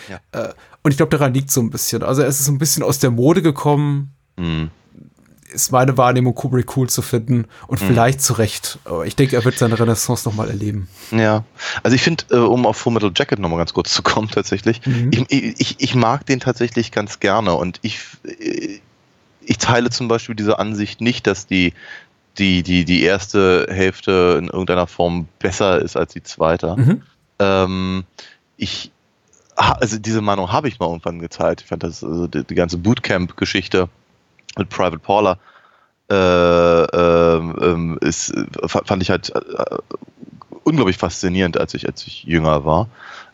Ja. 0.09 0.19
Äh, 0.31 0.53
und 0.85 0.91
ich 0.91 0.97
glaube, 0.97 1.09
daran 1.09 1.33
liegt 1.33 1.49
so 1.49 1.61
ein 1.61 1.71
bisschen. 1.71 2.03
Also 2.03 2.21
es 2.21 2.39
ist 2.39 2.45
so 2.45 2.51
ein 2.51 2.59
bisschen 2.59 2.83
aus 2.83 2.99
der 2.99 3.09
Mode 3.09 3.41
gekommen. 3.41 4.13
Mhm. 4.37 4.69
Ist 5.51 5.71
meine 5.71 5.97
Wahrnehmung, 5.97 6.35
Kubrick 6.35 6.77
cool 6.77 6.87
zu 6.89 7.01
finden 7.01 7.45
und 7.65 7.81
Mhm. 7.81 7.87
vielleicht 7.87 8.21
zu 8.21 8.33
Recht. 8.33 8.77
Aber 8.85 9.03
ich 9.07 9.15
denke, 9.15 9.35
er 9.35 9.43
wird 9.45 9.57
seine 9.57 9.79
Renaissance 9.79 10.27
nochmal 10.29 10.47
erleben. 10.49 10.87
Ja, 11.09 11.43
also 11.81 11.95
ich 11.95 12.03
finde, 12.03 12.25
äh, 12.29 12.35
um 12.37 12.67
auf 12.67 12.77
Full 12.77 12.93
Metal 12.93 13.11
Jacket 13.15 13.39
nochmal 13.39 13.57
ganz 13.57 13.73
kurz 13.73 13.93
zu 13.95 14.03
kommen, 14.03 14.29
tatsächlich, 14.31 14.85
Mhm. 14.85 15.09
ich, 15.11 15.25
ich, 15.59 15.75
ich 15.79 15.95
mag 15.95 16.23
den 16.27 16.39
tatsächlich 16.39 16.91
ganz 16.91 17.19
gerne 17.19 17.55
und 17.55 17.79
ich, 17.81 17.97
äh, 18.23 18.79
ich 19.41 19.57
teile 19.57 19.89
zum 19.89 20.07
Beispiel 20.07 20.35
diese 20.35 20.59
Ansicht 20.59 21.01
nicht, 21.01 21.25
dass 21.25 21.47
die, 21.47 21.73
die, 22.37 22.61
die, 22.61 22.85
die 22.85 23.01
erste 23.01 23.65
Hälfte 23.71 24.35
in 24.37 24.49
irgendeiner 24.49 24.85
Form 24.85 25.27
besser 25.39 25.81
ist 25.81 25.97
als 25.97 26.13
die 26.13 26.21
zweite. 26.21 26.75
Mhm. 26.77 27.01
Ähm, 27.39 28.03
ich, 28.57 28.91
also 29.55 29.97
diese 29.97 30.21
Meinung 30.21 30.51
habe 30.51 30.67
ich 30.67 30.79
mal 30.79 30.87
irgendwann 30.87 31.19
geteilt. 31.19 31.61
Ich 31.61 31.67
fand 31.67 31.83
das, 31.83 32.03
also 32.03 32.27
die, 32.27 32.43
die 32.43 32.55
ganze 32.55 32.77
Bootcamp-Geschichte 32.77 33.89
mit 34.57 34.69
Private 34.69 34.99
Paula 34.99 35.37
äh, 36.09 36.15
ähm, 36.15 37.55
ähm, 37.61 37.97
ist, 38.01 38.33
fand 38.65 39.01
ich 39.01 39.09
halt 39.09 39.33
äh, 39.35 39.77
unglaublich 40.63 40.97
faszinierend, 40.97 41.57
als 41.57 41.73
ich, 41.73 41.87
als 41.87 42.05
ich 42.05 42.23
jünger 42.23 42.65
war. 42.65 42.89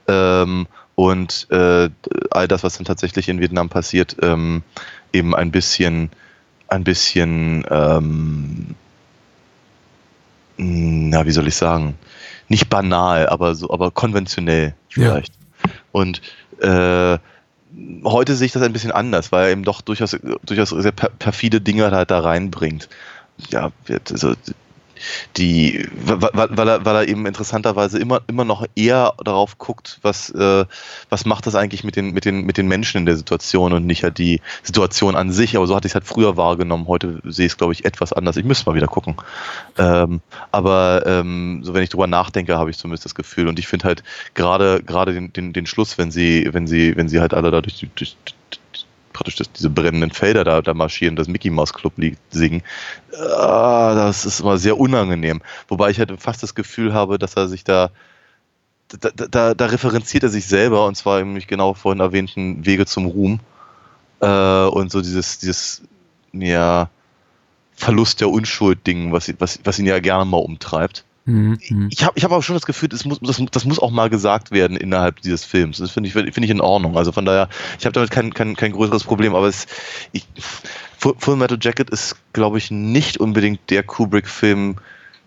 Ähm, 0.07 0.67
und 0.95 1.47
äh, 1.49 1.89
all 2.29 2.47
das, 2.47 2.63
was 2.63 2.77
dann 2.77 2.85
tatsächlich 2.85 3.27
in 3.29 3.39
Vietnam 3.39 3.69
passiert, 3.69 4.17
ähm, 4.21 4.63
eben 5.13 5.35
ein 5.35 5.51
bisschen, 5.51 6.11
ein 6.67 6.83
bisschen, 6.83 7.65
ähm, 7.69 8.75
na, 10.57 11.25
wie 11.25 11.31
soll 11.31 11.47
ich 11.47 11.55
sagen, 11.55 11.97
nicht 12.49 12.69
banal, 12.69 13.27
aber 13.27 13.55
so, 13.55 13.71
aber 13.71 13.91
konventionell 13.91 14.75
vielleicht. 14.89 15.33
Und 15.91 16.21
äh, 16.59 17.17
heute 18.03 18.35
sehe 18.35 18.45
ich 18.47 18.51
das 18.51 18.61
ein 18.61 18.73
bisschen 18.73 18.91
anders, 18.91 19.31
weil 19.31 19.45
er 19.45 19.51
eben 19.51 19.63
doch 19.63 19.81
durchaus, 19.81 20.17
durchaus 20.43 20.69
sehr 20.69 20.91
per- 20.91 21.09
perfide 21.09 21.61
Dinge 21.61 21.91
halt 21.91 22.11
da 22.11 22.19
reinbringt. 22.19 22.89
Ja, 23.49 23.71
also 24.11 24.35
die, 25.37 25.87
weil, 26.03 26.67
er, 26.67 26.85
weil 26.85 26.95
er 26.95 27.07
eben 27.07 27.25
interessanterweise 27.25 27.99
immer, 27.99 28.21
immer 28.27 28.45
noch 28.45 28.65
eher 28.75 29.13
darauf 29.23 29.57
guckt, 29.57 29.99
was, 30.01 30.29
äh, 30.31 30.65
was 31.09 31.25
macht 31.25 31.47
das 31.47 31.55
eigentlich 31.55 31.83
mit 31.83 31.95
den, 31.95 32.11
mit, 32.11 32.25
den, 32.25 32.45
mit 32.45 32.57
den 32.57 32.67
Menschen 32.67 32.97
in 32.99 33.05
der 33.05 33.17
Situation 33.17 33.73
und 33.73 33.85
nicht 33.85 34.03
halt 34.03 34.17
die 34.17 34.41
Situation 34.63 35.15
an 35.15 35.31
sich. 35.31 35.55
Aber 35.57 35.67
so 35.67 35.75
hatte 35.75 35.87
ich 35.87 35.91
es 35.91 35.95
halt 35.95 36.05
früher 36.05 36.37
wahrgenommen. 36.37 36.87
Heute 36.87 37.21
sehe 37.25 37.45
ich 37.45 37.53
es, 37.53 37.57
glaube 37.57 37.73
ich, 37.73 37.85
etwas 37.85 38.13
anders. 38.13 38.37
Ich 38.37 38.45
müsste 38.45 38.69
mal 38.69 38.75
wieder 38.75 38.87
gucken. 38.87 39.15
Ähm, 39.77 40.21
aber 40.51 41.03
ähm, 41.05 41.61
so 41.63 41.73
wenn 41.73 41.83
ich 41.83 41.89
drüber 41.89 42.07
nachdenke, 42.07 42.57
habe 42.57 42.69
ich 42.69 42.77
zumindest 42.77 43.05
das 43.05 43.15
Gefühl. 43.15 43.47
Und 43.47 43.59
ich 43.59 43.67
finde 43.67 43.85
halt 43.85 44.03
gerade 44.33 45.13
den, 45.13 45.33
den, 45.33 45.53
den 45.53 45.65
Schluss, 45.65 45.97
wenn 45.97 46.11
sie, 46.11 46.49
wenn 46.51 46.67
sie, 46.67 46.95
wenn 46.95 47.09
sie 47.09 47.19
halt 47.19 47.33
alle 47.33 47.51
da 47.51 47.61
durch, 47.61 47.87
durch, 47.95 48.15
praktisch 49.21 49.35
das, 49.35 49.51
diese 49.51 49.69
brennenden 49.69 50.09
Felder 50.09 50.43
da, 50.43 50.61
da 50.61 50.73
marschieren, 50.73 51.15
das 51.15 51.27
Mickey 51.27 51.51
Mouse 51.51 51.73
Club 51.73 51.93
Lied 51.97 52.17
singen, 52.31 52.63
ah, 53.15 53.93
das 53.93 54.25
ist 54.25 54.39
immer 54.39 54.57
sehr 54.57 54.79
unangenehm. 54.79 55.41
Wobei 55.67 55.91
ich 55.91 55.99
halt 55.99 56.11
fast 56.19 56.41
das 56.41 56.55
Gefühl 56.55 56.93
habe, 56.93 57.19
dass 57.19 57.35
er 57.35 57.47
sich 57.47 57.63
da 57.63 57.91
da, 58.99 59.09
da, 59.09 59.53
da 59.53 59.65
referenziert 59.67 60.23
er 60.23 60.29
sich 60.29 60.47
selber 60.47 60.85
und 60.85 60.95
zwar 60.95 61.19
nämlich 61.19 61.47
genau 61.47 61.73
vorhin 61.73 62.01
erwähnten 62.01 62.65
Wege 62.65 62.85
zum 62.85 63.05
Ruhm 63.05 63.39
äh, 64.19 64.65
und 64.65 64.91
so 64.91 65.01
dieses, 65.01 65.39
dieses 65.39 65.83
ja, 66.33 66.89
Verlust 67.73 68.19
der 68.19 68.29
Unschuld-Ding, 68.29 69.13
was, 69.13 69.31
was, 69.39 69.59
was 69.63 69.79
ihn 69.79 69.85
ja 69.85 69.99
gerne 69.99 70.25
mal 70.25 70.39
umtreibt. 70.39 71.05
Mhm. 71.25 71.59
Ich 71.91 72.03
habe 72.03 72.13
ich 72.15 72.23
hab 72.23 72.31
aber 72.31 72.41
schon 72.41 72.55
das 72.55 72.65
Gefühl, 72.65 72.89
das 72.89 73.05
muss, 73.05 73.19
das, 73.21 73.41
das 73.51 73.65
muss 73.65 73.79
auch 73.79 73.91
mal 73.91 74.09
gesagt 74.09 74.51
werden 74.51 74.75
innerhalb 74.75 75.21
dieses 75.21 75.45
Films. 75.45 75.77
Das 75.77 75.91
finde 75.91 76.07
ich, 76.07 76.13
finde 76.13 76.43
ich 76.43 76.49
in 76.49 76.61
Ordnung. 76.61 76.97
Also 76.97 77.11
von 77.11 77.25
daher, 77.25 77.47
ich 77.77 77.85
habe 77.85 77.93
damit 77.93 78.09
kein, 78.11 78.33
kein, 78.33 78.55
kein 78.55 78.71
größeres 78.71 79.03
Problem, 79.03 79.35
aber 79.35 79.47
es, 79.47 79.67
ich, 80.11 80.25
Full 80.97 81.35
Metal 81.35 81.57
Jacket 81.61 81.89
ist, 81.89 82.15
glaube 82.33 82.57
ich, 82.57 82.71
nicht 82.71 83.17
unbedingt 83.17 83.69
der 83.69 83.83
Kubrick-Film, 83.83 84.77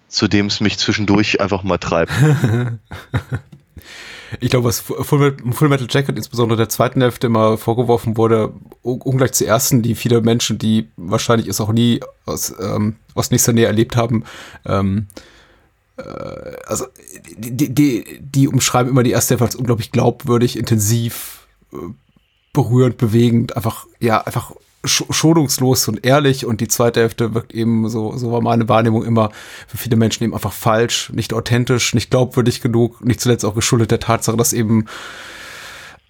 zu 0.09 0.29
dem 0.29 0.47
es 0.47 0.61
mich 0.61 0.79
zwischendurch 0.79 1.41
einfach 1.41 1.63
mal 1.63 1.79
treibt. 1.79 2.13
Ich 4.41 4.51
glaube, 4.51 4.67
was 4.67 4.81
Full 4.81 5.19
Metal, 5.19 5.53
Full 5.53 5.69
Metal 5.69 5.87
Jacket 5.89 6.17
insbesondere 6.17 6.57
der 6.57 6.69
zweiten 6.69 7.01
Hälfte 7.01 7.27
immer 7.29 7.57
vorgeworfen 7.57 8.17
wurde, 8.17 8.53
un- 8.83 9.01
ungleich 9.03 9.33
zur 9.33 9.47
ersten, 9.47 9.83
die 9.83 9.95
viele 9.95 10.23
Menschen, 10.23 10.59
die 10.59 10.89
wahrscheinlich 10.97 11.47
es 11.47 11.61
auch 11.61 11.73
nie 11.73 12.01
aus, 12.27 12.53
ähm, 12.61 12.97
aus 13.15 13.31
nächster 13.31 13.53
Nähe 13.53 13.67
erlebt 13.67 13.97
haben, 13.97 14.25
ähm, 14.67 15.07
äh, 15.07 15.34
also 16.67 16.87
die, 17.37 17.73
die, 17.73 18.19
die, 18.21 18.49
umschreiben 18.49 18.91
immer 18.91 19.03
die 19.03 19.13
erste 19.13 19.35
Hälfte 19.35 19.45
als 19.45 19.57
unglaublich 19.57 19.93
glaubwürdig, 19.93 20.59
intensiv, 20.59 21.47
äh, 21.73 21.77
berührend, 22.53 22.97
bewegend, 22.97 23.57
einfach, 23.57 23.87
ja, 24.01 24.21
einfach 24.21 24.53
sch 24.85 25.05
schonungslos 25.11 25.89
und 25.89 26.05
ehrlich. 26.05 26.47
Und 26.47 26.61
die 26.61 26.69
zweite 26.69 27.01
Hälfte 27.01 27.35
wirkt 27.35 27.53
eben, 27.53 27.89
so, 27.89 28.17
so 28.17 28.33
war 28.33 28.41
meine 28.41 28.69
Wahrnehmung 28.69 29.05
immer, 29.05 29.31
für 29.67 29.77
viele 29.77 29.97
Menschen 29.97 30.25
eben 30.25 30.35
einfach 30.35 30.53
falsch, 30.53 31.11
nicht 31.13 31.33
authentisch, 31.33 31.95
nicht 31.95 32.11
glaubwürdig 32.11 32.61
genug, 32.61 33.05
nicht 33.05 33.21
zuletzt 33.21 33.45
auch 33.45 33.55
geschuldet 33.55 33.91
der 33.91 34.01
Tatsache, 34.01 34.37
dass 34.37 34.53
eben 34.53 34.87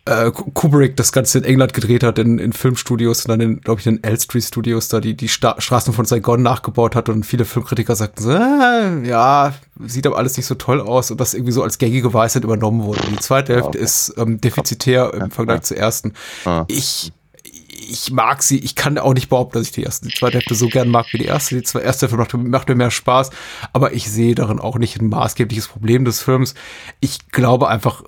äh, 0.07 0.31
Ku- 0.31 0.51
Kubrick 0.53 0.97
das 0.97 1.13
Ganze 1.13 1.39
in 1.39 1.45
England 1.45 1.73
gedreht 1.73 2.03
hat, 2.03 2.19
in, 2.19 2.39
in 2.39 2.53
Filmstudios 2.53 3.25
und 3.25 3.29
dann 3.31 3.41
in, 3.41 3.61
glaube 3.61 3.81
ich, 3.81 3.87
in 3.87 3.97
den 3.97 4.05
Elstree 4.05 4.41
Studios 4.41 4.89
da 4.89 5.01
die, 5.01 5.17
die 5.17 5.29
Sta 5.29 5.55
Straßen 5.59 5.93
von 5.95 6.05
Saigon 6.05 6.43
nachgebaut 6.43 6.95
hat 6.95 7.09
und 7.09 7.25
viele 7.25 7.45
Filmkritiker 7.45 7.97
sagten 7.97 8.23
so, 8.23 8.31
äh, 8.33 9.09
ja, 9.09 9.55
sieht 9.85 10.07
aber 10.07 10.19
alles 10.19 10.37
nicht 10.37 10.47
so 10.47 10.55
toll 10.57 10.81
aus 10.81 11.11
und 11.11 11.21
das 11.21 11.35
irgendwie 11.35 11.53
so 11.53 11.63
als 11.63 11.79
gängige 11.79 12.13
Weisheit 12.13 12.45
übernommen 12.45 12.83
wurde. 12.83 13.01
Die 13.11 13.17
zweite 13.19 13.55
Hälfte 13.55 13.79
ist 13.79 14.15
ähm, 14.19 14.41
defizitär 14.41 15.13
im 15.15 15.31
Vergleich 15.31 15.63
zur 15.63 15.77
ersten. 15.79 16.13
Ich 16.69 17.13
ich 17.87 18.11
mag 18.13 18.43
sie, 18.43 18.59
ich 18.59 18.77
kann 18.77 18.97
auch 18.99 19.13
nicht 19.13 19.29
behaupten, 19.29 19.59
dass 19.59 19.67
ich 19.67 19.73
die 19.73 19.83
erste, 19.83 20.09
die 20.09 20.15
zweite 20.15 20.35
Hälfte 20.39 20.55
so 20.55 20.69
gern 20.69 20.89
mag 20.89 21.07
wie 21.13 21.19
die 21.19 21.27
erste. 21.27 21.57
Die 21.57 21.63
zweite 21.63 21.85
erste 21.85 22.07
Hälfte 22.07 22.17
macht, 22.17 22.49
macht 22.49 22.69
mir 22.69 22.77
mehr 22.77 22.91
Spaß, 22.91 23.31
aber 23.73 23.93
ich 23.93 24.11
sehe 24.11 24.35
darin 24.35 24.59
auch 24.59 24.79
nicht 24.79 25.01
ein 25.01 25.09
maßgebliches 25.09 25.69
Problem 25.69 26.05
des 26.05 26.21
Films. 26.21 26.55
Ich 27.01 27.31
glaube 27.31 27.69
einfach, 27.69 28.03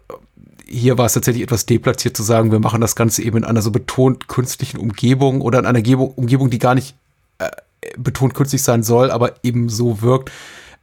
hier 0.69 0.99
war 0.99 1.07
es 1.07 1.13
tatsächlich 1.13 1.45
etwas 1.45 1.67
deplatziert 1.67 2.17
zu 2.17 2.23
sagen, 2.23 2.51
wir 2.51 2.59
machen 2.59 2.81
das 2.81 2.97
Ganze 2.97 3.23
eben 3.23 3.39
in 3.39 3.45
einer 3.45 3.63
so 3.63 3.71
betont 3.71 4.29
künstlichen 4.29 4.79
Umgebung 4.79 5.41
oder 5.41 5.59
in 5.59 5.67
einer 5.67 5.83
Gebung, 5.83 6.13
Umgebung, 6.15 6.51
die 6.51 6.59
gar 6.59 6.75
nicht 6.75 6.95
äh, 7.39 7.49
betont 7.97 8.35
künstlich 8.35 8.63
sein 8.63 8.83
soll, 8.83 9.11
aber 9.11 9.35
eben 9.43 9.69
so 9.69 10.03
wirkt. 10.03 10.33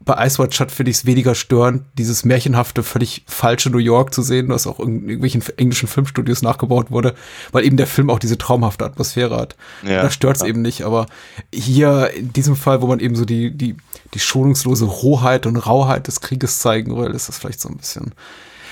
Bei 0.06 0.26
Ice 0.26 0.42
White 0.42 0.54
Shut 0.54 0.72
finde 0.72 0.92
ich 0.92 0.98
es 0.98 1.06
weniger 1.06 1.34
störend, 1.34 1.84
dieses 1.98 2.26
märchenhafte, 2.26 2.84
völlig 2.84 3.24
falsche 3.26 3.70
New 3.70 3.78
York 3.78 4.14
zu 4.14 4.22
sehen, 4.22 4.50
was 4.50 4.68
auch 4.68 4.80
in 4.82 5.08
irgendwelchen 5.08 5.42
englischen 5.56 5.88
Filmstudios 5.88 6.42
nachgebaut 6.42 6.92
wurde, 6.92 7.16
weil 7.54 7.66
eben 7.66 7.78
der 7.78 7.88
Film 7.88 8.10
auch 8.10 8.20
diese 8.20 8.38
traumhafte 8.38 8.84
Atmosphäre 8.84 9.38
hat. 9.38 9.56
Ja. 9.82 10.02
Da 10.02 10.10
stört 10.10 10.38
es 10.38 10.44
eben 10.44 10.62
nicht, 10.62 10.84
aber 10.84 11.06
hier 11.54 12.12
in 12.12 12.34
diesem 12.34 12.58
Fall, 12.58 12.82
wo 12.82 12.88
man 12.88 13.00
eben 13.00 13.16
so 13.16 13.24
die, 13.24 13.52
die, 13.52 13.78
die 14.14 14.20
schonungslose 14.20 14.86
Rohheit 14.86 15.46
und 15.46 15.56
Rauheit 15.56 16.08
des 16.08 16.20
Krieges 16.20 16.60
zeigen 16.60 16.98
will, 16.98 17.12
ist 17.12 17.30
das 17.30 17.38
vielleicht 17.38 17.62
so 17.62 17.70
ein 17.70 17.78
bisschen. 17.78 18.14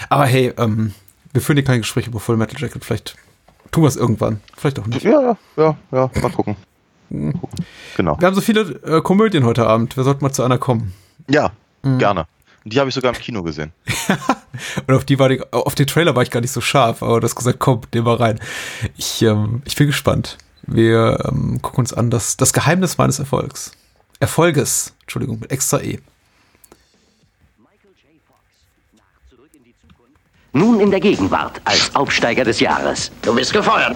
Aber 0.09 0.25
hey, 0.25 0.53
ähm, 0.57 0.93
wir 1.33 1.41
führen 1.41 1.57
hier 1.57 1.63
kein 1.65 1.81
Gespräch 1.81 2.07
über 2.07 2.19
Full 2.19 2.37
Metal 2.37 2.59
Jacket, 2.59 2.83
vielleicht 2.83 3.15
tun 3.71 3.83
wir 3.83 3.87
es 3.87 3.95
irgendwann, 3.95 4.41
vielleicht 4.57 4.79
auch 4.79 4.87
nicht. 4.87 5.03
Ja, 5.03 5.37
ja, 5.57 5.77
ja, 5.91 6.09
mal 6.21 6.31
gucken. 6.31 6.55
Genau. 7.97 8.19
Wir 8.19 8.27
haben 8.27 8.35
so 8.35 8.41
viele 8.41 8.61
äh, 8.85 9.01
Komödien 9.01 9.43
heute 9.45 9.67
Abend, 9.67 9.97
wir 9.97 10.03
sollten 10.03 10.23
mal 10.23 10.31
zu 10.31 10.43
einer 10.43 10.57
kommen. 10.57 10.93
Ja, 11.29 11.51
Mhm. 11.83 11.97
gerne. 11.97 12.25
Die 12.63 12.79
habe 12.79 12.89
ich 12.89 12.93
sogar 12.95 13.11
im 13.15 13.19
Kino 13.19 13.41
gesehen. 13.41 13.71
Und 14.87 14.93
auf 14.95 15.03
die 15.03 15.17
war 15.17 15.29
die, 15.29 15.41
auf 15.51 15.73
den 15.73 15.87
Trailer 15.87 16.15
war 16.15 16.21
ich 16.21 16.29
gar 16.29 16.41
nicht 16.41 16.51
so 16.51 16.61
scharf, 16.61 17.01
aber 17.01 17.19
du 17.19 17.25
hast 17.25 17.35
gesagt, 17.35 17.57
komm, 17.57 17.81
nehmen 17.91 18.05
wir 18.05 18.19
rein. 18.19 18.39
Ich, 18.97 19.21
ähm, 19.23 19.63
ich 19.65 19.75
bin 19.75 19.87
gespannt. 19.87 20.37
Wir 20.67 21.25
ähm, 21.27 21.59
gucken 21.63 21.79
uns 21.79 21.91
an, 21.91 22.11
das, 22.11 22.37
das 22.37 22.53
Geheimnis 22.53 22.99
meines 22.99 23.17
Erfolgs. 23.17 23.71
Erfolges, 24.19 24.93
Entschuldigung, 25.01 25.39
mit 25.39 25.51
extra 25.51 25.79
E. 25.81 25.99
Nun 30.53 30.81
in 30.81 30.91
der 30.91 30.99
Gegenwart 30.99 31.61
als 31.63 31.95
Aufsteiger 31.95 32.43
des 32.43 32.59
Jahres. 32.59 33.09
Du 33.21 33.33
bist 33.33 33.53
gefeuert. 33.53 33.95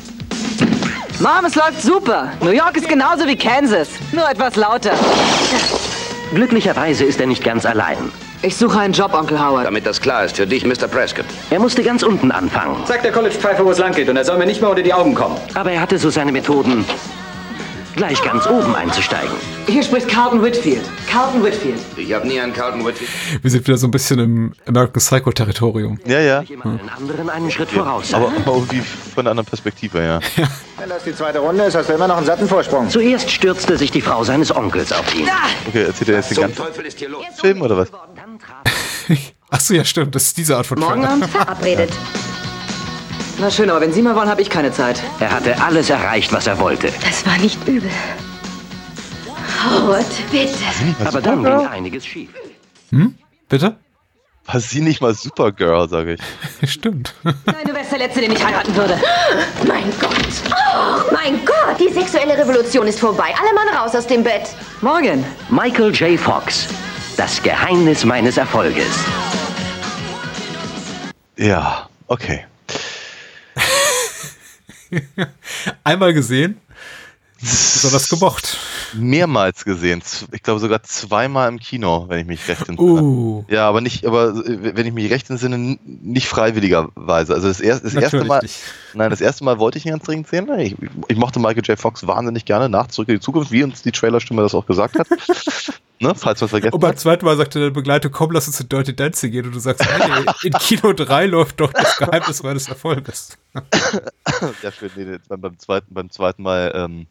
Mom, 1.20 1.44
es 1.46 1.54
läuft 1.56 1.82
super. 1.82 2.32
New 2.40 2.52
York 2.52 2.78
ist 2.78 2.88
genauso 2.88 3.28
wie 3.28 3.36
Kansas, 3.36 3.90
nur 4.14 4.30
etwas 4.30 4.56
lauter. 4.56 4.94
Glücklicherweise 6.34 7.04
ist 7.04 7.20
er 7.20 7.28
nicht 7.28 7.44
ganz 7.44 7.66
allein. 7.66 7.98
Ich 8.42 8.56
suche 8.56 8.80
einen 8.80 8.94
Job, 8.94 9.14
Onkel 9.14 9.38
Howard. 9.38 9.66
Damit 9.66 9.86
das 9.86 10.00
klar 10.00 10.24
ist 10.24 10.38
für 10.38 10.48
dich, 10.48 10.66
Mr. 10.66 10.88
Prescott. 10.88 11.26
Er 11.50 11.60
musste 11.60 11.84
ganz 11.84 12.04
unten 12.04 12.32
anfangen. 12.32 12.78
Sag 12.86 13.02
der 13.02 13.12
College-Pfeife, 13.12 13.66
wo 13.66 13.72
es 13.72 13.80
lang 13.80 13.94
geht 13.94 14.08
und 14.08 14.16
er 14.16 14.24
soll 14.24 14.38
mir 14.38 14.46
nicht 14.46 14.62
mehr 14.62 14.70
unter 14.70 14.84
die 14.84 14.94
Augen 14.94 15.14
kommen. 15.14 15.36
Aber 15.56 15.72
er 15.72 15.82
hatte 15.82 15.98
so 15.98 16.10
seine 16.10 16.32
Methoden, 16.32 16.86
gleich 17.96 18.22
ganz 18.22 18.46
oben 18.48 18.76
einzusteigen. 18.76 19.32
Hier 19.68 19.84
spricht 19.84 20.08
Carlton 20.08 20.42
Whitfield. 20.42 20.84
Carlton 21.10 21.44
Whitfield. 21.44 21.80
Ich 21.98 22.14
habe 22.14 22.28
nie 22.28 22.40
einen 22.40 22.54
Carlton 22.54 22.86
Whitfield. 22.86 23.10
Wir 23.42 23.52
sind 23.52 23.68
wieder 23.68 23.78
so 23.78 23.88
ein 23.88 23.92
bisschen 23.92 24.20
im 24.20 24.54
American 24.66 25.02
Psycho-Territorium. 25.02 26.00
Ja, 26.06 26.20
ja. 26.20 26.42
Den 26.42 26.62
anderen 26.62 27.30
einen 27.30 27.50
Schritt 27.50 27.72
ja. 27.72 27.84
voraus. 27.84 28.14
Aber, 28.14 28.28
aber 28.28 28.54
irgendwie 28.54 28.82
von 28.82 29.22
einer 29.22 29.32
anderen 29.32 29.48
Perspektive, 29.48 30.04
ja. 30.04 30.20
Wenn 30.78 30.90
das 30.90 31.04
die 31.04 31.16
zweite 31.16 31.40
Runde 31.40 31.64
ist, 31.64 31.76
hast 31.76 31.90
du 31.90 31.94
immer 31.94 32.08
noch 32.08 32.18
einen 32.18 32.26
satten 32.26 32.48
Vorsprung. 32.48 32.90
Zuerst 32.90 33.30
stürzte 33.32 33.78
sich 33.78 33.92
die 33.92 34.02
Frau 34.02 34.24
seines 34.24 34.56
Onkels 34.56 34.92
auf 34.92 35.16
ihn. 35.16 35.28
Okay, 35.68 35.84
erzählt 35.84 36.10
er 36.10 36.16
jetzt 36.18 36.32
den 36.32 36.38
ganzen 36.38 36.58
Teufel 36.58 36.86
ist 36.86 37.00
hier 37.00 37.10
los? 37.10 37.24
Film 37.40 37.62
oder 37.62 37.78
was? 37.78 37.90
Achso, 39.50 39.74
ja, 39.74 39.86
stimmt. 39.86 40.16
Das 40.16 40.24
ist 40.24 40.38
diese 40.38 40.58
Art 40.58 40.66
von 40.66 40.80
Morgen 40.80 41.02
Trailer. 41.02 41.10
Abend 41.14 41.26
verabredet. 41.30 41.92
Na 43.38 43.52
schön, 43.52 43.70
aber 43.70 43.82
wenn 43.82 43.92
Sie 43.92 44.02
mal 44.02 44.16
wollen, 44.16 44.30
habe 44.30 44.42
ich 44.42 44.50
keine 44.50 44.72
Zeit. 44.72 45.02
Er 45.20 45.32
hatte 45.32 45.62
alles 45.62 45.90
erreicht, 45.90 46.32
was 46.32 46.48
er 46.48 46.58
wollte. 46.60 46.92
Das 47.04 47.26
war 47.26 47.38
nicht 47.38 47.68
übel. 47.68 47.90
Howard, 49.66 50.06
bitte. 50.32 50.54
Aber 51.04 51.22
dann 51.22 51.44
ging 51.44 51.68
einiges 51.68 52.06
schief. 52.06 52.30
Hm? 52.92 53.16
Bitte? 53.50 53.76
War 54.46 54.60
sie 54.60 54.80
nicht 54.80 55.02
mal 55.02 55.14
Supergirl, 55.16 55.90
sage 55.90 56.18
ich. 56.62 56.72
Stimmt. 56.72 57.16
Nein, 57.24 57.34
du 57.66 57.74
wärst 57.74 57.92
der 57.92 58.00
Letzte, 58.00 58.22
den 58.22 58.32
ich 58.32 58.46
heiraten 58.46 58.76
würde. 58.76 58.98
Mein 59.68 59.92
Gott. 60.00 60.12
Oh, 60.52 61.12
mein 61.12 61.44
Gott. 61.46 61.80
Die 61.80 61.92
sexuelle 61.92 62.38
Revolution 62.38 62.88
ist 62.88 63.00
vorbei. 63.00 63.34
Alle 63.42 63.54
Mann 63.56 63.76
raus 63.76 63.96
aus 63.96 64.06
dem 64.06 64.24
Bett. 64.24 64.56
Morgen. 64.82 65.26
Michael 65.50 65.92
J. 65.94 66.20
Fox. 66.20 66.68
Das 67.18 67.42
Geheimnis 67.42 68.06
meines 68.06 68.38
Erfolges. 68.38 69.00
Ja, 71.38 71.90
okay. 72.08 72.46
Einmal 75.84 76.14
gesehen, 76.14 76.58
besonders 77.40 78.10
gemocht. 78.10 78.58
Mehrmals 78.94 79.66
gesehen. 79.66 80.02
Ich 80.32 80.42
glaube 80.42 80.60
sogar 80.60 80.84
zweimal 80.84 81.50
im 81.50 81.60
Kino, 81.60 82.06
wenn 82.08 82.20
ich 82.20 82.26
mich 82.26 82.48
recht 82.48 82.68
entsinne. 82.70 83.02
Uh. 83.02 83.46
Ja, 83.50 83.68
aber 83.68 83.82
nicht, 83.82 84.06
aber 84.06 84.30
äh, 84.30 84.76
wenn 84.76 84.86
ich 84.86 84.94
mich 84.94 85.12
recht 85.12 85.30
entsinne, 85.30 85.78
nicht 85.84 86.28
freiwilligerweise. 86.28 87.34
Also 87.34 87.48
das, 87.48 87.60
erste, 87.60 87.86
das 87.86 87.96
erste 87.96 88.24
Mal. 88.24 88.42
nicht. 88.42 88.60
Nein, 88.94 89.10
das 89.10 89.22
erste 89.22 89.44
Mal 89.44 89.60
wollte 89.60 89.78
ich 89.78 89.86
ihn 89.86 89.92
ganz 89.92 90.06
dringend 90.06 90.28
sehen. 90.28 90.50
Ich, 90.60 90.76
ich 91.08 91.18
mochte 91.18 91.40
Michael 91.40 91.64
J. 91.64 91.78
Fox 91.78 92.08
wahnsinnig 92.08 92.46
gerne 92.46 92.70
nach 92.70 92.88
Zurück 92.88 93.10
in 93.10 93.16
die 93.16 93.22
Zukunft, 93.22 93.52
wie 93.52 93.64
uns 93.64 93.82
die 93.82 93.92
Trailerstimme 93.92 94.42
das 94.42 94.56
auch 94.56 94.66
gesagt 94.66 94.98
hat. 94.98 95.08
ne, 96.00 96.14
falls 96.16 96.42
es 96.42 96.50
vergessen 96.50 96.74
Und 96.74 96.80
beim 96.80 96.96
zweiten 96.98 97.26
Mal 97.26 97.38
sagte 97.38 97.60
der 97.60 97.70
Begleiter, 97.72 98.10
komm, 98.10 98.32
lass 98.32 98.48
uns 98.48 98.60
in 98.60 98.70
Dirty 98.70 98.96
Dancing 98.96 99.32
gehen. 99.32 99.46
Und 99.46 99.56
du 99.56 99.60
sagst, 99.60 99.86
hey, 99.86 100.26
in 100.44 100.54
Kino 100.54 100.94
3 100.94 101.26
läuft 101.28 101.60
doch 101.60 101.72
das 101.74 101.98
Geheimnis 101.98 102.44
meines 102.44 102.68
Erfolges. 102.68 103.38
ja, 104.64 104.72
schön. 104.72 104.92
Nee, 104.96 105.18
beim, 105.28 105.58
zweiten, 105.60 105.94
beim 105.94 106.10
zweiten 106.10 106.44
Mal 106.44 106.72
ähm, 106.76 107.08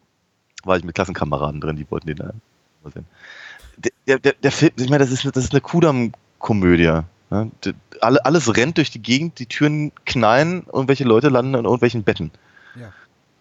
war 0.63 0.77
ich 0.77 0.83
mit 0.83 0.95
Klassenkameraden 0.95 1.61
drin, 1.61 1.75
die 1.75 1.89
wollten 1.89 2.07
den 2.07 2.17
mal 2.17 2.91
sehen. 2.93 3.05
Der, 4.07 4.19
der, 4.19 4.33
der, 4.33 4.51
Film, 4.51 4.71
ich 4.77 4.89
meine, 4.89 5.03
das 5.03 5.11
ist, 5.11 5.23
eine- 5.23 5.31
das 5.33 5.43
ist 5.45 5.51
eine 5.51 5.61
Kudam-Komödie. 5.61 7.01
Ne? 7.29 7.51
Alle, 8.01 8.23
alles 8.25 8.55
rennt 8.55 8.77
durch 8.77 8.91
die 8.91 9.01
Gegend, 9.01 9.39
die 9.39 9.47
Türen 9.47 9.91
knallen, 10.05 10.65
irgendwelche 10.71 11.03
Leute 11.03 11.29
landen 11.29 11.55
in 11.55 11.65
irgendwelchen 11.65 12.03
Betten. 12.03 12.31
Ja. 12.79 12.93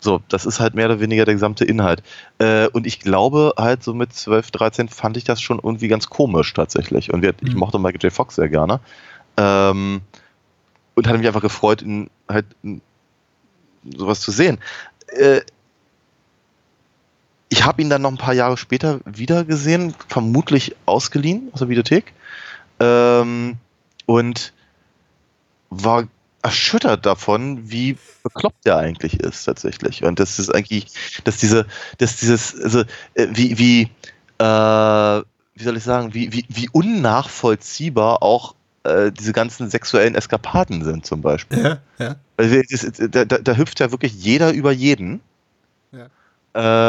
So, 0.04 0.20
das 0.28 0.44
ist 0.44 0.60
halt 0.60 0.74
mehr 0.74 0.84
oder 0.84 1.00
weniger 1.00 1.24
der 1.24 1.32
gesamte 1.32 1.64
Inhalt. 1.64 2.02
Äh, 2.38 2.68
und 2.68 2.86
ich 2.86 3.00
glaube 3.00 3.54
halt 3.56 3.82
so 3.82 3.94
mit 3.94 4.12
12, 4.12 4.50
13 4.50 4.88
fand 4.90 5.16
ich 5.16 5.24
das 5.24 5.40
schon 5.40 5.58
irgendwie 5.62 5.88
ganz 5.88 6.10
komisch 6.10 6.52
tatsächlich. 6.52 7.10
Und 7.10 7.22
wir, 7.22 7.32
ich 7.40 7.54
mochte 7.54 7.78
Michael 7.78 8.02
J. 8.02 8.12
Fox 8.12 8.34
sehr 8.34 8.50
gerne. 8.50 8.80
Ähm, 9.38 10.02
und 10.94 11.06
hatte 11.06 11.16
mich 11.16 11.26
einfach 11.26 11.40
gefreut, 11.40 11.80
ihn 11.80 12.10
halt 12.28 12.44
in 12.62 12.82
sowas 13.96 14.20
zu 14.20 14.30
sehen. 14.30 14.58
Äh, 15.08 15.40
ich 17.48 17.64
habe 17.64 17.80
ihn 17.80 17.88
dann 17.88 18.02
noch 18.02 18.10
ein 18.10 18.18
paar 18.18 18.34
Jahre 18.34 18.58
später 18.58 19.00
wieder 19.06 19.44
gesehen, 19.44 19.94
vermutlich 20.08 20.76
ausgeliehen 20.84 21.48
aus 21.52 21.60
der 21.60 21.70
Videothek. 21.70 22.12
Ähm, 22.78 23.56
und 24.04 24.52
war 25.70 26.04
erschüttert 26.44 27.06
davon, 27.06 27.70
wie 27.70 27.96
bekloppt 28.22 28.66
der 28.66 28.76
eigentlich 28.76 29.18
ist 29.18 29.44
tatsächlich. 29.44 30.04
Und 30.04 30.20
das 30.20 30.38
ist 30.38 30.54
eigentlich, 30.54 30.86
dass 31.24 31.38
diese, 31.38 31.66
dass 31.98 32.16
dieses, 32.16 32.54
also 32.60 32.80
äh, 33.14 33.28
wie, 33.30 33.58
wie, 33.58 33.82
äh, 34.38 35.22
wie 35.54 35.62
soll 35.62 35.76
ich 35.76 35.84
sagen, 35.84 36.12
wie, 36.12 36.32
wie, 36.32 36.44
wie 36.48 36.68
unnachvollziehbar 36.68 38.22
auch 38.22 38.54
äh, 38.82 39.10
diese 39.10 39.32
ganzen 39.32 39.70
sexuellen 39.70 40.14
Eskapaden 40.14 40.84
sind 40.84 41.06
zum 41.06 41.22
Beispiel. 41.22 41.62
Ja, 41.62 41.78
ja. 41.98 42.16
Also 42.36 42.60
das 42.70 42.92
da, 43.10 43.24
da, 43.24 43.38
da 43.38 43.56
hüpft 43.56 43.80
ja 43.80 43.90
wirklich 43.90 44.12
jeder 44.12 44.52
über 44.52 44.70
jeden. 44.70 45.22
Ja. 45.92 46.08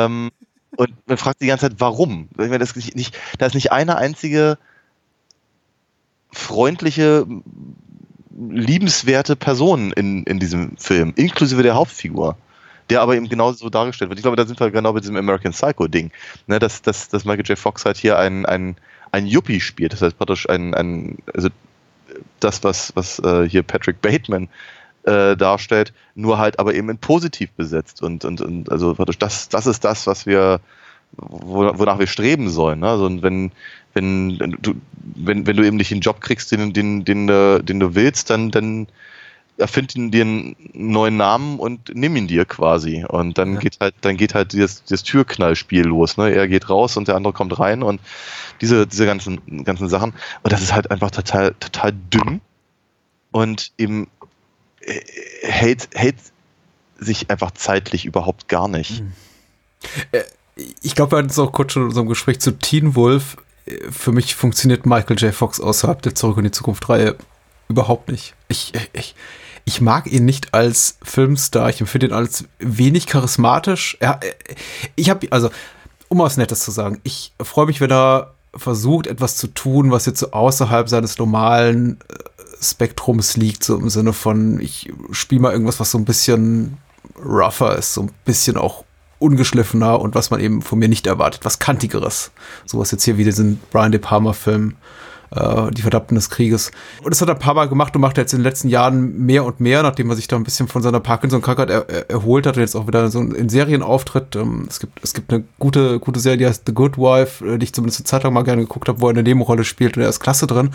Ähm, 0.06 0.32
und 0.76 0.90
man 1.08 1.18
fragt 1.18 1.42
die 1.42 1.48
ganze 1.48 1.70
Zeit, 1.70 1.80
warum? 1.80 2.28
Ich 2.32 2.38
meine, 2.38 2.60
das 2.60 2.76
nicht, 2.76 3.18
da 3.38 3.46
ist 3.46 3.54
nicht 3.54 3.72
eine 3.72 3.96
einzige 3.96 4.58
freundliche, 6.34 7.26
liebenswerte 8.38 9.36
Person 9.36 9.92
in, 9.94 10.24
in 10.24 10.40
diesem 10.40 10.78
Film, 10.78 11.14
inklusive 11.16 11.64
der 11.64 11.76
Hauptfigur, 11.76 12.38
der 12.90 13.02
aber 13.02 13.16
eben 13.16 13.30
genauso 13.30 13.70
dargestellt 13.70 14.10
wird. 14.10 14.20
Ich 14.20 14.24
glaube, 14.24 14.38
da 14.38 14.46
sind 14.46 14.60
wir 14.60 14.72
genau 14.72 14.94
bei 14.94 15.00
diesem 15.00 15.16
American 15.16 15.52
Psycho-Ding, 15.52 16.12
ne, 16.48 16.60
dass, 16.60 16.82
dass, 16.82 17.10
dass 17.10 17.26
Michael 17.26 17.46
J. 17.46 17.58
Fox 17.58 17.86
halt 17.86 17.98
hier 17.98 18.20
ein, 18.20 18.46
ein, 18.46 18.76
ein 19.12 19.26
Yuppie 19.26 19.62
spielt, 19.62 19.94
das 19.94 20.02
heißt 20.02 20.18
praktisch 20.18 20.50
ein, 20.50 20.74
ein 20.74 21.18
also 21.34 21.50
das, 22.40 22.64
was, 22.64 22.96
was 22.96 23.20
äh, 23.20 23.48
hier 23.48 23.64
Patrick 23.64 24.02
Bateman 24.02 24.50
äh, 25.04 25.36
darstellt, 25.38 25.94
nur 26.16 26.38
halt 26.38 26.60
aber 26.60 26.74
eben 26.74 26.90
in 26.90 26.98
positiv 26.98 27.52
besetzt 27.52 28.02
und, 28.02 28.26
und, 28.26 28.42
und 28.42 28.72
also 28.72 28.94
praktisch 28.94 29.20
das, 29.20 29.50
das 29.50 29.66
ist 29.66 29.84
das, 29.86 30.08
was 30.08 30.26
wir, 30.26 30.60
wonach 31.18 32.00
wir 32.00 32.08
streben 32.08 32.50
sollen. 32.50 32.80
Ne? 32.80 32.90
Also 32.90 33.06
und 33.06 33.22
wenn, 33.24 33.52
wenn 33.94 34.38
du, 34.62 34.76
wenn, 35.16 35.48
wenn 35.48 35.56
du 35.58 35.66
eben 35.66 35.78
nicht 35.78 35.92
den 35.92 36.02
Job 36.02 36.22
kriegst, 36.22 36.52
den, 36.52 36.74
den, 36.74 37.06
den, 37.06 37.28
du- 37.28 37.64
den 37.64 37.80
du 37.80 37.96
willst, 37.96 38.30
dann, 38.30 38.52
dann 38.52 38.88
erfind 39.58 39.96
ihn 39.96 40.12
dir 40.12 40.24
einen 40.24 40.56
neuen 40.74 41.16
Namen 41.16 41.60
und 41.60 41.96
nimm 41.96 42.16
ihn 42.18 42.28
dir 42.28 42.44
quasi. 42.46 43.06
Und 43.08 43.38
dann 43.38 43.58
geht 43.60 43.78
halt, 43.80 43.96
dann 44.02 44.18
geht 44.18 44.36
halt 44.36 44.52
dieses, 44.52 44.84
dieses 44.84 45.04
Türknallspiel 45.04 45.84
los. 45.86 46.18
Ne? 46.18 46.34
Er 46.34 46.48
geht 46.50 46.70
raus 46.70 46.98
und 46.98 47.08
der 47.08 47.16
andere 47.16 47.32
kommt 47.34 47.58
rein 47.58 47.82
und 47.82 48.02
diese, 48.62 48.86
diese 48.86 49.06
ganzen, 49.06 49.64
ganzen 49.64 49.88
Sachen. 49.88 50.14
Und 50.44 50.52
das 50.52 50.62
ist 50.62 50.74
halt 50.74 50.92
einfach 50.92 51.12
total, 51.12 51.54
total 51.60 51.94
dünn 51.94 52.42
und 53.32 53.72
eben 53.78 54.08
äh, 54.82 55.00
hält, 55.44 55.90
hält 55.94 56.18
sich 56.98 57.30
einfach 57.30 57.52
zeitlich 57.52 58.06
überhaupt 58.06 58.48
gar 58.50 58.68
nicht. 58.68 59.04
Ich 60.82 60.96
glaube, 60.96 61.14
wir 61.14 61.18
hatten 61.18 61.30
es 61.30 61.40
auch 61.40 61.52
kurz 61.52 61.74
schon 61.74 61.84
in 61.84 61.90
unserem 61.90 62.08
Gespräch 62.08 62.40
zu 62.40 62.52
Teen 62.52 62.96
Wolf. 62.96 63.38
Für 63.90 64.12
mich 64.12 64.36
funktioniert 64.36 64.86
Michael 64.86 65.18
J. 65.18 65.34
Fox 65.34 65.60
außerhalb 65.60 66.02
der 66.02 66.16
Zurück 66.16 66.38
in 66.38 66.46
die 66.46 66.52
Zukunft 66.52 66.88
Reihe 66.88 67.16
überhaupt 67.68 68.10
nicht. 68.10 68.36
Ich, 68.48 68.74
ich, 68.94 69.16
ich 69.66 69.82
mag 69.82 70.08
ihn 70.08 70.24
nicht 70.24 70.54
als 70.54 70.98
Filmstar. 71.04 71.70
Ich 71.70 71.82
empfinde 71.82 72.08
ihn 72.08 72.14
als 72.14 72.46
wenig 72.60 73.08
charismatisch. 73.08 73.98
Er, 74.00 74.20
ich 74.96 75.10
habe, 75.10 75.28
also, 75.32 75.50
um 76.08 76.20
was 76.20 76.38
Nettes 76.38 76.62
zu 76.62 76.72
sagen, 76.72 77.02
ich 77.04 77.34
freue 77.42 77.66
mich, 77.66 77.82
wenn 77.82 77.92
er 77.92 78.36
versucht, 78.56 79.08
etwas 79.08 79.36
zu 79.36 79.48
tun, 79.48 79.92
was 79.92 80.06
jetzt 80.06 80.20
so 80.20 80.32
außerhalb 80.32 80.88
seines 80.88 81.18
normalen 81.18 82.00
äh, 82.08 82.64
Spektrums 82.64 83.36
liegt, 83.36 83.64
so 83.64 83.78
im 83.78 83.90
Sinne 83.90 84.14
von, 84.14 84.62
ich 84.62 84.94
spiele 85.12 85.42
mal 85.42 85.52
irgendwas, 85.52 85.82
was 85.82 85.92
so 85.92 85.98
ein 85.98 86.06
bisschen 86.06 86.78
rougher 87.22 87.78
ist, 87.78 87.94
so 87.94 88.04
ein 88.04 88.12
bisschen 88.24 88.56
auch 88.56 88.85
ungeschliffener 89.20 90.00
und 90.00 90.16
was 90.16 90.32
man 90.32 90.40
eben 90.40 90.62
von 90.62 90.80
mir 90.80 90.90
nicht 90.90 91.08
erwartet, 91.08 91.46
was 91.46 91.60
kantigeres. 91.60 92.32
Sowas 92.66 92.92
jetzt 92.92 93.04
hier 93.04 93.18
wie 93.18 93.24
diesen 93.24 93.60
Brian 93.72 93.92
De 93.92 94.00
Palma-Film, 94.00 94.76
äh, 95.32 95.72
Die 95.72 95.82
Verdammten 95.82 96.16
des 96.16 96.30
Krieges. 96.30 96.72
Und 97.04 97.12
das 97.12 97.22
hat 97.22 97.30
er 97.30 97.36
ein 97.36 97.40
paar 97.40 97.54
Mal 97.54 97.68
gemacht 97.68 97.96
und 97.96 98.02
macht 98.02 98.18
jetzt 98.18 98.34
in 98.34 98.40
den 98.40 98.44
letzten 98.44 98.70
Jahren 98.70 99.26
mehr 99.26 99.44
und 99.44 99.60
mehr, 99.60 99.84
nachdem 99.84 100.10
er 100.10 100.16
sich 100.16 100.28
da 100.28 100.36
ein 100.36 100.44
bisschen 100.44 100.68
von 100.68 100.82
seiner 100.82 101.00
Parkinson-Krankheit 101.00 101.70
er, 101.70 101.90
er, 101.90 102.10
erholt 102.10 102.46
hat 102.46 102.58
und 102.58 102.62
jetzt 102.62 102.76
auch 102.76 102.88
wieder 102.88 103.10
so 103.10 103.22
in 103.22 103.50
Serien 103.50 103.82
auftritt. 103.82 104.36
Ähm, 104.36 104.66
es, 104.70 104.80
gibt, 104.80 105.04
es 105.04 105.14
gibt 105.14 105.32
eine 105.32 105.44
gute, 105.60 106.00
gute 106.00 106.20
Serie, 106.20 106.38
die 106.38 106.46
heißt 106.46 106.64
The 106.68 106.74
Good 106.74 106.98
Wife, 106.98 107.46
äh, 107.46 107.58
die 107.58 107.66
ich 107.66 107.74
zumindest 107.74 108.02
eine 108.02 108.06
Zeit 108.06 108.24
lang 108.24 108.34
mal 108.34 108.44
gerne 108.44 108.62
geguckt 108.62 108.88
habe, 108.88 109.02
wo 109.02 109.08
er 109.08 109.12
eine 109.12 109.24
Nebenrolle 109.24 109.64
spielt 109.64 109.98
und 109.98 110.04
er 110.04 110.10
ist 110.10 110.20
klasse 110.20 110.48
drin. 110.48 110.72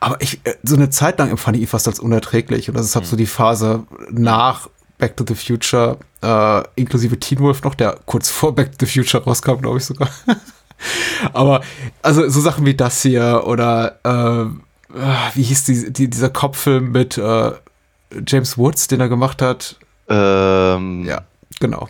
Aber 0.00 0.20
ich, 0.20 0.40
äh, 0.44 0.54
so 0.62 0.76
eine 0.76 0.90
Zeit 0.90 1.18
lang 1.18 1.30
empfand 1.30 1.56
ich 1.56 1.62
ihn 1.62 1.68
fast 1.68 1.88
als 1.88 2.00
unerträglich 2.00 2.68
und 2.68 2.76
das 2.76 2.86
ist 2.86 2.96
halt 2.96 3.06
so 3.06 3.16
die 3.16 3.26
Phase 3.26 3.84
nach 4.10 4.68
Back 5.02 5.16
to 5.16 5.24
the 5.26 5.34
Future, 5.34 5.98
äh, 6.22 6.62
inklusive 6.76 7.18
Teen 7.18 7.40
Wolf 7.40 7.64
noch, 7.64 7.74
der 7.74 7.98
kurz 8.06 8.30
vor 8.30 8.54
Back 8.54 8.78
to 8.78 8.86
the 8.86 8.86
Future 8.86 9.20
rauskam, 9.24 9.60
glaube 9.60 9.78
ich 9.78 9.84
sogar. 9.84 10.08
Aber 11.32 11.60
also 12.02 12.28
so 12.28 12.40
Sachen 12.40 12.64
wie 12.66 12.74
das 12.74 13.02
hier 13.02 13.42
oder 13.44 13.98
äh, 14.04 14.42
äh, 14.96 15.34
wie 15.34 15.42
hieß 15.42 15.64
die, 15.64 15.92
die, 15.92 16.08
dieser 16.08 16.30
Kopffilm 16.30 16.92
mit 16.92 17.18
äh, 17.18 17.50
James 18.28 18.56
Woods, 18.56 18.86
den 18.86 19.00
er 19.00 19.08
gemacht 19.08 19.42
hat? 19.42 19.74
Ähm, 20.08 21.04
ja, 21.04 21.22
genau. 21.58 21.88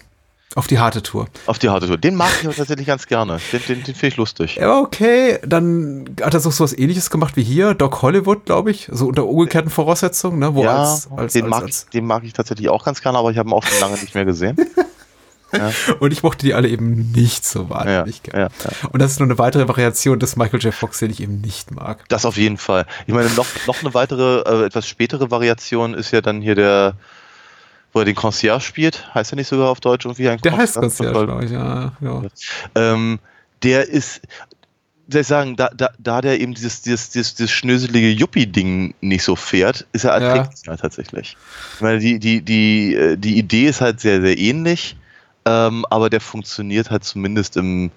Auf 0.54 0.66
die 0.66 0.78
harte 0.78 1.02
Tour. 1.02 1.28
Auf 1.46 1.58
die 1.58 1.70
harte 1.70 1.86
Tour. 1.86 1.96
Den 1.96 2.14
mag 2.14 2.30
ich 2.42 2.56
tatsächlich 2.56 2.86
ganz 2.86 3.06
gerne. 3.06 3.38
Den, 3.52 3.60
den, 3.68 3.82
den 3.84 3.94
finde 3.94 4.06
ich 4.06 4.16
lustig. 4.16 4.56
Ja, 4.56 4.78
okay. 4.78 5.38
Dann 5.46 6.16
hat 6.20 6.34
er 6.34 6.40
so 6.40 6.50
was 6.62 6.76
ähnliches 6.76 7.10
gemacht 7.10 7.36
wie 7.36 7.42
hier, 7.42 7.74
Doc 7.74 8.02
Hollywood, 8.02 8.44
glaube 8.44 8.70
ich. 8.70 8.88
So 8.92 9.06
unter 9.06 9.26
umgekehrten 9.26 9.70
Voraussetzungen, 9.70 10.38
ne? 10.38 10.54
Wo 10.54 10.64
ja, 10.64 10.76
als, 10.76 11.08
als, 11.16 11.32
den, 11.32 11.44
als, 11.44 11.50
mag 11.50 11.62
als, 11.62 11.82
Ich, 11.84 11.90
den 11.90 12.06
mag 12.06 12.24
ich 12.24 12.32
tatsächlich 12.32 12.68
auch 12.68 12.84
ganz 12.84 13.00
gerne, 13.00 13.18
aber 13.18 13.30
ich 13.30 13.38
habe 13.38 13.48
ihn 13.48 13.54
auch 13.54 13.64
schon 13.64 13.80
lange 13.80 13.98
nicht 13.98 14.14
mehr 14.14 14.24
gesehen. 14.24 14.56
Ja. 15.52 15.70
Und 16.00 16.12
ich 16.12 16.22
mochte 16.22 16.46
die 16.46 16.54
alle 16.54 16.68
eben 16.68 17.12
nicht 17.12 17.44
so 17.44 17.68
wahnsinnig 17.68 18.22
ja, 18.26 18.32
gerne. 18.32 18.50
Ja, 18.64 18.88
Und 18.90 19.00
das 19.02 19.12
ist 19.12 19.20
nur 19.20 19.26
eine 19.26 19.38
weitere 19.38 19.68
Variation 19.68 20.18
des 20.18 20.36
Michael 20.36 20.60
J. 20.60 20.72
Fox, 20.72 20.98
den 20.98 21.10
ich 21.10 21.20
eben 21.20 21.40
nicht 21.40 21.70
mag. 21.70 22.08
Das 22.08 22.24
auf 22.24 22.36
jeden 22.36 22.56
Fall. 22.56 22.86
Ich 23.06 23.12
meine, 23.12 23.28
noch, 23.30 23.46
noch 23.66 23.80
eine 23.80 23.92
weitere, 23.92 24.40
äh, 24.40 24.64
etwas 24.64 24.88
spätere 24.88 25.30
Variation 25.30 25.94
ist 25.94 26.10
ja 26.10 26.22
dann 26.22 26.40
hier 26.40 26.54
der, 26.54 26.94
wo 27.92 28.00
er 28.00 28.04
den 28.04 28.14
Concierge 28.14 28.60
spielt. 28.60 29.14
Heißt 29.14 29.32
er 29.32 29.36
nicht 29.36 29.48
sogar 29.48 29.68
auf 29.68 29.80
Deutsch 29.80 30.04
irgendwie? 30.04 30.28
Ein 30.28 30.38
Der 30.38 30.56
heißt 30.56 30.76
Concierge, 30.76 31.24
glaube 31.26 31.44
ich, 31.44 31.50
ja. 31.50 31.92
ja. 32.00 32.22
Ähm, 32.74 33.18
der 33.62 33.88
ist, 33.88 34.22
soll 35.08 35.20
ich 35.20 35.26
sagen, 35.26 35.56
da, 35.56 35.70
da, 35.74 35.90
da 35.98 36.20
der 36.20 36.40
eben 36.40 36.54
dieses, 36.54 36.82
dieses, 36.82 37.10
dieses, 37.10 37.34
dieses 37.34 37.50
schnöselige 37.50 38.10
Yuppie-Ding 38.10 38.94
nicht 39.00 39.22
so 39.22 39.36
fährt, 39.36 39.86
ist 39.92 40.04
er 40.04 40.12
erträglich 40.12 40.66
ja. 40.66 40.76
tatsächlich. 40.76 41.36
Ich 41.74 41.80
meine, 41.80 41.98
die, 41.98 42.18
die, 42.18 42.40
die, 42.40 42.94
äh, 42.94 43.16
die 43.16 43.38
Idee 43.38 43.66
ist 43.66 43.80
halt 43.80 44.00
sehr, 44.00 44.20
sehr 44.20 44.38
ähnlich, 44.38 44.96
ähm, 45.44 45.84
aber 45.90 46.08
der 46.08 46.20
funktioniert 46.20 46.90
halt 46.90 47.04
zumindest 47.04 47.56
im, 47.56 47.90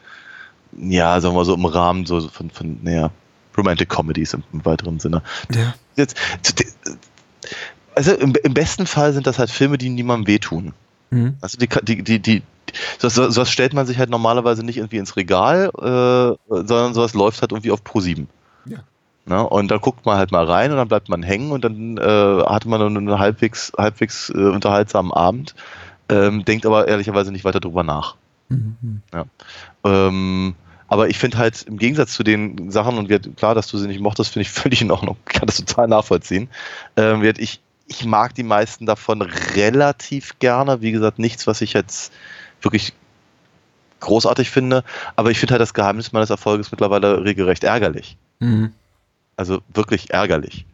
ja, 0.78 1.20
sagen 1.22 1.36
wir 1.36 1.46
so 1.46 1.56
im 1.56 1.66
Rahmen 1.66 2.06
so 2.06 2.28
von, 2.28 2.50
von 2.50 2.80
naja, 2.84 3.12
Romantic 3.58 3.90
Comedies 3.90 4.34
im, 4.34 4.44
im 4.52 4.66
weiteren 4.66 5.00
Sinne. 5.00 5.22
Ja. 5.54 5.74
Jetzt, 5.96 6.18
also 7.96 8.14
im, 8.14 8.34
im, 8.44 8.54
besten 8.54 8.86
Fall 8.86 9.14
sind 9.14 9.28
das 9.28 9.40
halt 9.40 9.50
Filme, 9.50 9.78
die 9.78 9.90
niemandem 9.90 10.28
wehtun. 10.28 10.74
Mhm. 11.10 11.36
Also 11.42 11.58
die, 11.58 11.68
die, 11.68 12.04
die, 12.04 12.20
die 12.20 12.44
sowas, 13.00 13.34
sowas 13.34 13.50
stellt 13.50 13.74
man 13.74 13.86
sich 13.86 13.98
halt 13.98 14.10
normalerweise 14.10 14.64
nicht 14.64 14.78
irgendwie 14.78 14.98
ins 14.98 15.16
Regal, 15.16 15.72
äh, 15.78 16.38
sondern 16.50 16.94
sowas 16.94 17.14
läuft 17.14 17.42
halt 17.42 17.52
irgendwie 17.52 17.72
auf 17.72 17.84
Pro 17.84 18.00
7. 18.02 18.28
Ja. 18.66 18.80
Na, 19.26 19.42
und 19.42 19.70
dann 19.70 19.80
guckt 19.80 20.06
man 20.06 20.18
halt 20.18 20.32
mal 20.32 20.46
rein 20.46 20.72
und 20.72 20.78
dann 20.78 20.88
bleibt 20.88 21.10
man 21.10 21.24
hängen 21.24 21.52
und 21.52 21.64
dann 21.64 21.98
äh, 21.98 22.44
hat 22.46 22.66
man 22.66 22.82
einen 22.82 23.18
halbwegs, 23.18 23.72
halbwegs 23.78 24.30
äh, 24.30 24.38
unterhaltsamen 24.38 25.12
Abend, 25.12 25.56
ähm, 26.10 26.46
denkt 26.46 26.66
aber 26.66 26.88
ehrlicherweise 26.88 27.32
nicht 27.32 27.46
weiter 27.46 27.60
drüber 27.60 27.84
nach. 27.84 28.16
Mhm. 28.50 29.02
Ja. 29.14 29.26
Ähm, 29.84 30.56
aber 30.88 31.10
ich 31.10 31.18
finde 31.18 31.38
halt 31.38 31.64
im 31.64 31.78
Gegensatz 31.78 32.14
zu 32.14 32.24
den 32.24 32.70
Sachen, 32.70 32.98
und 32.98 33.10
wird, 33.10 33.38
klar, 33.38 33.56
dass 33.56 33.68
du 33.68 33.78
sie 33.78 33.88
nicht 33.88 34.00
mochtest, 34.00 34.34
finde 34.34 34.44
ich 34.44 34.52
völlig 34.52 34.82
in 34.82 34.92
Ordnung. 34.92 35.18
Ich 35.28 35.34
kann 35.40 35.48
das 35.48 35.58
total 35.58 35.88
nachvollziehen. 35.88 36.50
Ähm, 36.96 37.22
wird, 37.22 37.40
ich, 37.40 37.62
ich 37.88 38.06
mag 38.06 38.34
die 38.34 38.44
meisten 38.44 38.86
davon 38.86 39.22
relativ 39.22 40.40
gerne. 40.40 40.82
Wie 40.82 40.92
gesagt, 40.92 41.20
nichts, 41.20 41.48
was 41.48 41.62
ich 41.62 41.74
jetzt 41.74 42.12
wirklich 42.62 42.94
großartig 44.00 44.50
finde. 44.50 44.84
Aber 45.16 45.32
ich 45.32 45.40
finde 45.40 45.54
halt 45.54 45.62
das 45.62 45.74
Geheimnis 45.74 46.12
meines 46.12 46.30
Erfolges 46.30 46.72
mittlerweile 46.72 47.24
regelrecht 47.24 47.64
ärgerlich. 47.64 48.18
Mhm. 48.40 48.72
Also 49.38 49.62
wirklich 49.74 50.12
ärgerlich. 50.12 50.66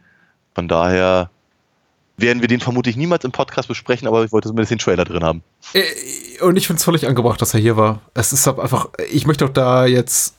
Von 0.54 0.68
daher 0.68 1.30
werden 2.16 2.40
wir 2.40 2.48
den 2.48 2.60
vermutlich 2.60 2.96
niemals 2.96 3.24
im 3.24 3.32
Podcast 3.32 3.68
besprechen, 3.68 4.06
aber 4.06 4.24
ich 4.24 4.32
wollte 4.32 4.48
zumindest 4.48 4.70
den 4.70 4.78
Trailer 4.78 5.04
drin 5.04 5.24
haben. 5.24 5.42
Äh, 5.72 5.82
und 6.42 6.56
ich 6.56 6.66
finde 6.66 6.78
es 6.78 6.84
völlig 6.84 7.06
angebracht, 7.06 7.40
dass 7.40 7.54
er 7.54 7.60
hier 7.60 7.76
war. 7.76 8.00
Es 8.14 8.32
ist 8.32 8.46
einfach, 8.46 8.90
ich 9.10 9.26
möchte 9.26 9.46
auch 9.46 9.50
da 9.50 9.86
jetzt 9.86 10.36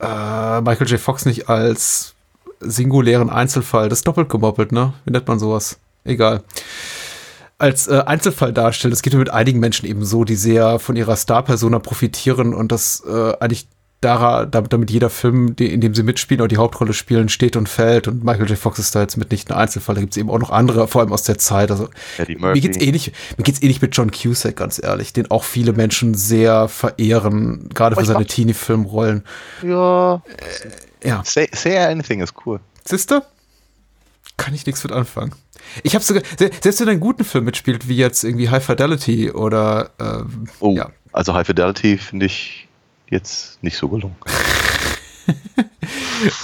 äh, 0.00 0.60
Michael 0.60 0.88
J. 0.88 1.00
Fox 1.00 1.26
nicht 1.26 1.48
als 1.48 2.14
singulären 2.60 3.30
Einzelfall, 3.30 3.88
das 3.88 4.00
ist 4.00 4.06
doppelt 4.06 4.28
gemoppelt, 4.28 4.72
ne? 4.72 4.92
Wie 5.04 5.12
nennt 5.12 5.28
man 5.28 5.38
sowas? 5.38 5.78
Egal. 6.04 6.42
Als 7.58 7.88
äh, 7.88 8.02
Einzelfall 8.06 8.52
darstellen. 8.52 8.92
Es 8.92 9.02
geht 9.02 9.14
mit 9.14 9.30
einigen 9.30 9.58
Menschen 9.58 9.86
eben 9.86 10.04
so, 10.04 10.24
die 10.24 10.36
sehr 10.36 10.78
von 10.78 10.96
ihrer 10.96 11.16
Star-Persona 11.16 11.80
profitieren 11.80 12.54
und 12.54 12.70
das 12.70 13.02
äh, 13.06 13.32
eigentlich 13.40 13.68
daran, 14.00 14.50
damit, 14.50 14.72
damit 14.72 14.90
jeder 14.90 15.10
Film, 15.10 15.56
die, 15.56 15.72
in 15.72 15.80
dem 15.80 15.94
sie 15.94 16.02
mitspielen 16.02 16.40
oder 16.40 16.48
die 16.48 16.56
Hauptrolle 16.56 16.92
spielen, 16.92 17.28
steht 17.28 17.56
und 17.56 17.68
fällt. 17.68 18.06
Und 18.06 18.22
Michael 18.22 18.48
J. 18.48 18.58
Fox 18.58 18.78
ist 18.78 18.94
da 18.94 19.00
jetzt 19.00 19.16
mit 19.16 19.30
nicht 19.30 19.50
ein 19.50 19.56
Einzelfall. 19.56 19.96
Da 19.96 20.00
gibt 20.00 20.12
es 20.12 20.16
eben 20.16 20.30
auch 20.30 20.38
noch 20.38 20.50
andere, 20.50 20.86
vor 20.86 21.00
allem 21.00 21.12
aus 21.12 21.24
der 21.24 21.38
Zeit. 21.38 21.70
Also 21.70 21.88
mir 22.28 22.52
geht's 22.54 22.78
ähnlich, 22.78 23.12
mir 23.36 23.44
geht's 23.44 23.60
ähnlich 23.60 23.82
mit 23.82 23.96
John 23.96 24.10
Cusack, 24.10 24.56
ganz 24.56 24.80
ehrlich, 24.82 25.12
den 25.12 25.30
auch 25.30 25.44
viele 25.44 25.72
Menschen 25.72 26.14
sehr 26.14 26.68
verehren, 26.68 27.68
gerade 27.74 27.96
für 27.96 28.04
seine 28.04 28.26
Teenie-Filmrollen. 28.26 29.24
Ja. 29.62 30.22
Äh, 31.02 31.08
ja. 31.08 31.22
Say, 31.24 31.48
say 31.52 31.76
anything 31.76 32.20
ist 32.20 32.34
cool. 32.46 32.60
Siehste? 32.84 33.22
Kann 34.36 34.54
ich 34.54 34.64
nichts 34.66 34.84
mit 34.84 34.92
anfangen. 34.92 35.34
Ich 35.82 35.94
habe 35.94 36.04
sogar, 36.04 36.22
selbst 36.38 36.80
wenn 36.80 36.88
einen 36.88 37.00
guten 37.00 37.24
Film 37.24 37.44
mitspielt, 37.44 37.88
wie 37.88 37.96
jetzt 37.96 38.24
irgendwie 38.24 38.48
High 38.48 38.64
Fidelity 38.64 39.30
oder 39.30 39.90
ähm, 40.00 40.48
Oh, 40.60 40.74
ja. 40.74 40.90
also 41.12 41.34
High 41.34 41.46
Fidelity 41.46 41.98
finde 41.98 42.26
ich 42.26 42.68
jetzt 43.10 43.62
nicht 43.62 43.76
so 43.76 43.88
gelungen. 43.88 44.16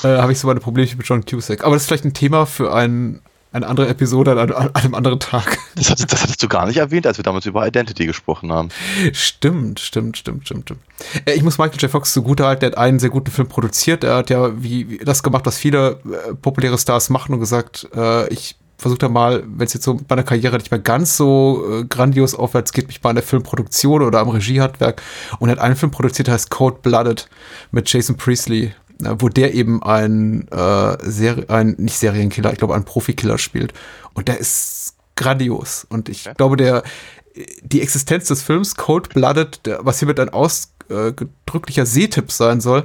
äh, 0.02 0.18
Habe 0.18 0.32
ich 0.32 0.38
so 0.38 0.46
meine 0.46 0.60
Probleme 0.60 0.90
mit 0.96 1.06
John 1.06 1.24
Cusack. 1.24 1.64
Aber 1.64 1.74
das 1.74 1.82
ist 1.82 1.88
vielleicht 1.88 2.04
ein 2.04 2.14
Thema 2.14 2.46
für 2.46 2.72
ein, 2.74 3.20
eine 3.52 3.66
andere 3.66 3.88
Episode 3.88 4.32
an, 4.32 4.52
an 4.52 4.74
einem 4.74 4.94
anderen 4.94 5.20
Tag. 5.20 5.58
Das, 5.76 5.90
hat, 5.90 6.12
das 6.12 6.22
hattest 6.22 6.42
du 6.42 6.48
gar 6.48 6.66
nicht 6.66 6.76
erwähnt, 6.76 7.06
als 7.06 7.18
wir 7.18 7.22
damals 7.22 7.46
über 7.46 7.66
Identity 7.66 8.06
gesprochen 8.06 8.52
haben. 8.52 8.68
Stimmt, 9.12 9.80
stimmt, 9.80 10.16
stimmt, 10.18 10.46
stimmt, 10.46 10.62
stimmt. 10.64 10.80
Äh, 11.24 11.34
ich 11.34 11.42
muss 11.42 11.58
Michael 11.58 11.80
J. 11.80 11.90
Fox 11.90 12.12
zugute 12.12 12.46
halten, 12.46 12.60
der 12.60 12.70
hat 12.70 12.78
einen 12.78 12.98
sehr 12.98 13.10
guten 13.10 13.30
Film 13.30 13.48
produziert. 13.48 14.04
Er 14.04 14.16
hat 14.16 14.30
ja 14.30 14.62
wie, 14.62 14.88
wie 14.90 14.98
das 14.98 15.22
gemacht, 15.22 15.46
was 15.46 15.58
viele 15.58 16.00
äh, 16.04 16.34
populäre 16.34 16.78
Stars 16.78 17.10
machen 17.10 17.34
und 17.34 17.40
gesagt, 17.40 17.88
äh, 17.94 18.28
ich 18.32 18.56
versucht 18.78 19.02
er 19.02 19.08
mal, 19.08 19.44
wenn 19.46 19.66
es 19.66 19.74
jetzt 19.74 19.84
so 19.84 19.94
bei 19.94 20.16
der 20.16 20.24
Karriere 20.24 20.56
nicht 20.56 20.70
mehr 20.70 20.80
ganz 20.80 21.16
so 21.16 21.64
äh, 21.70 21.84
grandios 21.84 22.34
aufwärts 22.34 22.72
geht, 22.72 22.88
mich 22.88 23.02
mal 23.02 23.10
in 23.10 23.16
der 23.16 23.22
Filmproduktion 23.22 24.02
oder 24.02 24.20
am 24.20 24.28
Regiehandwerk 24.28 25.02
und 25.38 25.48
er 25.48 25.52
hat 25.52 25.60
einen 25.60 25.76
Film 25.76 25.92
produziert, 25.92 26.28
der 26.28 26.34
heißt 26.34 26.50
Cold 26.50 26.82
Blooded 26.82 27.28
mit 27.70 27.90
Jason 27.90 28.16
Priestley, 28.16 28.74
äh, 29.02 29.14
wo 29.18 29.28
der 29.28 29.54
eben 29.54 29.82
ein, 29.82 30.48
äh, 30.48 30.96
Seri 31.02 31.46
ein 31.48 31.76
nicht 31.78 31.98
Serienkiller, 31.98 32.52
ich 32.52 32.58
glaube 32.58 32.74
ein 32.74 32.84
Profikiller 32.84 33.38
spielt 33.38 33.72
und 34.14 34.28
der 34.28 34.38
ist 34.38 34.94
grandios 35.16 35.86
und 35.88 36.08
ich 36.08 36.26
okay. 36.26 36.34
glaube, 36.36 36.56
der 36.56 36.82
die 37.62 37.82
Existenz 37.82 38.28
des 38.28 38.42
Films 38.42 38.76
Cold 38.76 39.08
Blooded, 39.10 39.60
was 39.80 39.98
hiermit 39.98 40.20
ein 40.20 40.28
ausgedrücklicher 40.28 41.86
Sehtipp 41.86 42.30
sein 42.30 42.60
soll, 42.60 42.84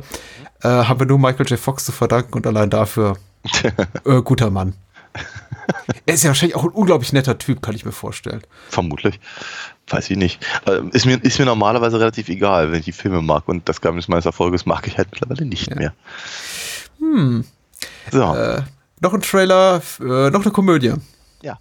äh, 0.62 0.67
haben 0.67 0.99
wir 0.99 1.08
nur 1.08 1.19
Michael 1.19 1.45
J. 1.45 1.60
Fox 1.60 1.86
zu 1.86 1.91
verdanken 1.91 2.34
und 2.34 2.47
allein 2.47 2.69
dafür 2.69 3.17
äh, 4.06 4.21
guter 4.21 4.49
Mann. 4.49 4.73
Er 6.05 6.13
ist 6.13 6.23
ja 6.23 6.29
wahrscheinlich 6.29 6.55
auch 6.55 6.63
ein 6.63 6.71
unglaublich 6.71 7.13
netter 7.13 7.38
Typ, 7.38 7.62
kann 7.62 7.75
ich 7.75 7.86
mir 7.86 7.91
vorstellen. 7.91 8.41
Vermutlich. 8.69 9.19
Weiß 9.88 10.10
ich 10.10 10.17
nicht. 10.17 10.45
Ähm, 10.67 10.89
ist 10.91 11.05
mir, 11.05 11.23
ist 11.23 11.39
mir 11.39 11.45
normalerweise 11.45 11.99
relativ 11.99 12.29
egal, 12.29 12.71
wenn 12.71 12.79
ich 12.79 12.86
die 12.86 12.91
Filme 12.91 13.21
mag. 13.21 13.47
Und 13.47 13.67
das 13.67 13.82
Geheimnis 13.82 14.08
meines 14.08 14.25
Erfolges 14.25 14.65
mag 14.65 14.88
ich 14.88 14.97
halt 14.97 15.10
mittlerweile 15.12 15.45
nicht 15.45 15.69
ja. 15.69 15.75
mehr. 15.75 15.93
Hm. 16.99 17.45
So. 18.12 18.36
Äh, 18.36 18.62
noch 19.01 19.13
ein 19.13 19.21
Trailer, 19.21 19.82
äh, 19.99 20.29
noch 20.29 20.41
eine 20.41 20.51
Komödie. 20.51 20.93
Ja. 21.41 21.58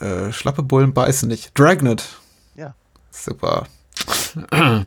Äh, 0.00 0.32
Schlappe 0.32 0.62
Bullen 0.62 0.92
beißen 0.92 1.28
nicht. 1.28 1.58
Dragnet. 1.58 2.04
Ja. 2.56 2.74
Super. 3.10 3.66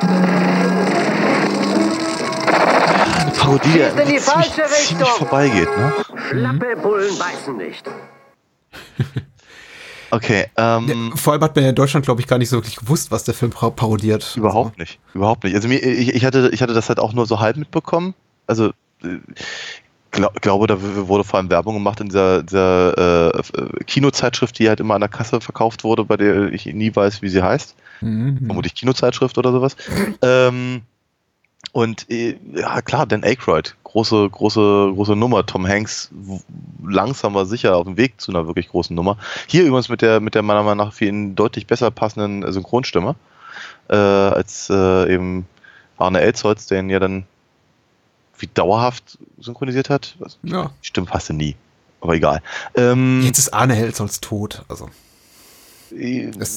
Eine 2.38 3.32
Parodie, 3.32 3.70
die 3.74 4.02
in 4.02 4.08
die 4.08 4.20
falsche 4.20 4.52
ziemlich, 4.52 4.88
ziemlich 4.88 5.08
vorbeigeht, 5.10 5.70
ne? 5.78 5.94
Schlappe 6.30 6.76
Bullen 6.78 7.18
beißen 7.18 7.58
nicht. 7.58 7.86
Okay, 10.14 10.48
ähm, 10.58 10.88
Ja, 11.12 11.16
vor 11.16 11.32
allem 11.32 11.42
hat 11.42 11.56
man 11.56 11.64
ja 11.64 11.70
in 11.70 11.76
Deutschland, 11.76 12.06
glaube 12.06 12.20
ich, 12.20 12.28
gar 12.28 12.38
nicht 12.38 12.50
so 12.50 12.58
wirklich 12.58 12.76
gewusst, 12.76 13.12
was 13.12 13.24
der 13.24 13.34
Film 13.34 13.52
par- 13.52 13.72
parodiert. 13.72 14.34
Überhaupt 14.36 14.78
nicht. 14.78 15.00
Überhaupt 15.14 15.46
nicht. 15.46 15.56
Also 15.56 15.70
mir, 15.70 15.78
ich, 15.82 16.14
ich, 16.14 16.26
hatte, 16.26 16.50
ich 16.52 16.62
hatte 16.62 16.74
das 16.74 16.90
halt 16.90 17.00
auch 17.00 17.14
nur 17.14 17.26
so 17.26 17.40
halb 17.40 17.56
mitbekommen. 17.56 18.14
Also 18.46 18.72
glaub, 20.12 20.42
glaube, 20.42 20.68
da 20.68 20.78
wurde 20.80 21.24
vor 21.24 21.40
allem 21.40 21.50
Werbung 21.50 21.76
gemacht 21.76 22.00
in 22.00 22.08
dieser, 22.08 22.44
dieser 22.44 23.34
äh, 23.36 23.84
Kinozeitschrift, 23.86 24.60
die 24.60 24.70
halt 24.70 24.80
immer 24.80 24.96
an 24.96 25.02
der 25.02 25.10
Kasse 25.10 25.42
verkauft 25.42 25.84
wurde, 25.84 26.06
bei 26.06 26.18
der 26.18 26.52
ich 26.52 26.66
nie 26.66 26.96
weiß, 26.96 27.22
wie 27.22 27.30
sie 27.30 27.42
heißt. 27.42 27.76
Mhm. 28.02 28.38
Vermutlich 28.46 28.76
Kinozeitschrift 28.76 29.38
oder 29.38 29.52
sowas. 29.52 29.76
ähm, 30.22 30.82
und 31.72 32.10
äh, 32.10 32.38
ja, 32.54 32.82
klar, 32.82 33.06
Dan 33.06 33.24
Aykroyd, 33.24 33.76
große, 33.84 34.30
große, 34.30 34.92
große 34.94 35.16
Nummer. 35.16 35.46
Tom 35.46 35.68
Hanks 35.68 36.10
langsam 36.86 37.36
aber 37.36 37.46
sicher 37.46 37.78
auf 37.78 37.86
dem 37.86 37.98
Weg 37.98 38.20
zu 38.20 38.32
einer 38.32 38.48
wirklich 38.48 38.70
großen 38.70 38.96
Nummer. 38.96 39.18
Hier 39.48 39.64
übrigens 39.64 39.88
mit 39.88 40.02
der, 40.02 40.20
mit 40.20 40.36
der 40.36 40.42
meiner 40.42 40.64
Meinung 40.64 40.86
nach 40.86 40.94
für 40.94 41.06
ihn 41.06 41.36
deutlich 41.36 41.68
besser 41.68 41.92
passenden 41.92 42.44
äh, 42.44 42.52
Synchronstimme 42.52 43.16
äh, 43.90 43.96
als 43.96 44.70
äh, 44.70 45.14
eben 45.14 45.46
Arne 45.98 46.22
Elsholz, 46.22 46.68
der 46.68 46.80
ihn 46.80 46.90
ja 46.90 47.00
dann 47.00 47.26
wie 48.42 48.50
dauerhaft 48.54 49.18
synchronisiert 49.40 49.90
hat. 49.90 50.16
Was- 50.20 50.38
Ja. 50.44 50.72
Die 50.82 50.88
Stimme 50.88 51.08
passte 51.08 51.34
nie. 51.34 51.56
Aber 52.02 52.14
egal. 52.16 52.42
Ähm, 52.76 53.22
Jetzt 53.24 53.38
ist 53.38 53.54
Arne 53.54 53.76
Helsolz 53.76 54.20
tot. 54.22 54.64
Also. 54.68 54.90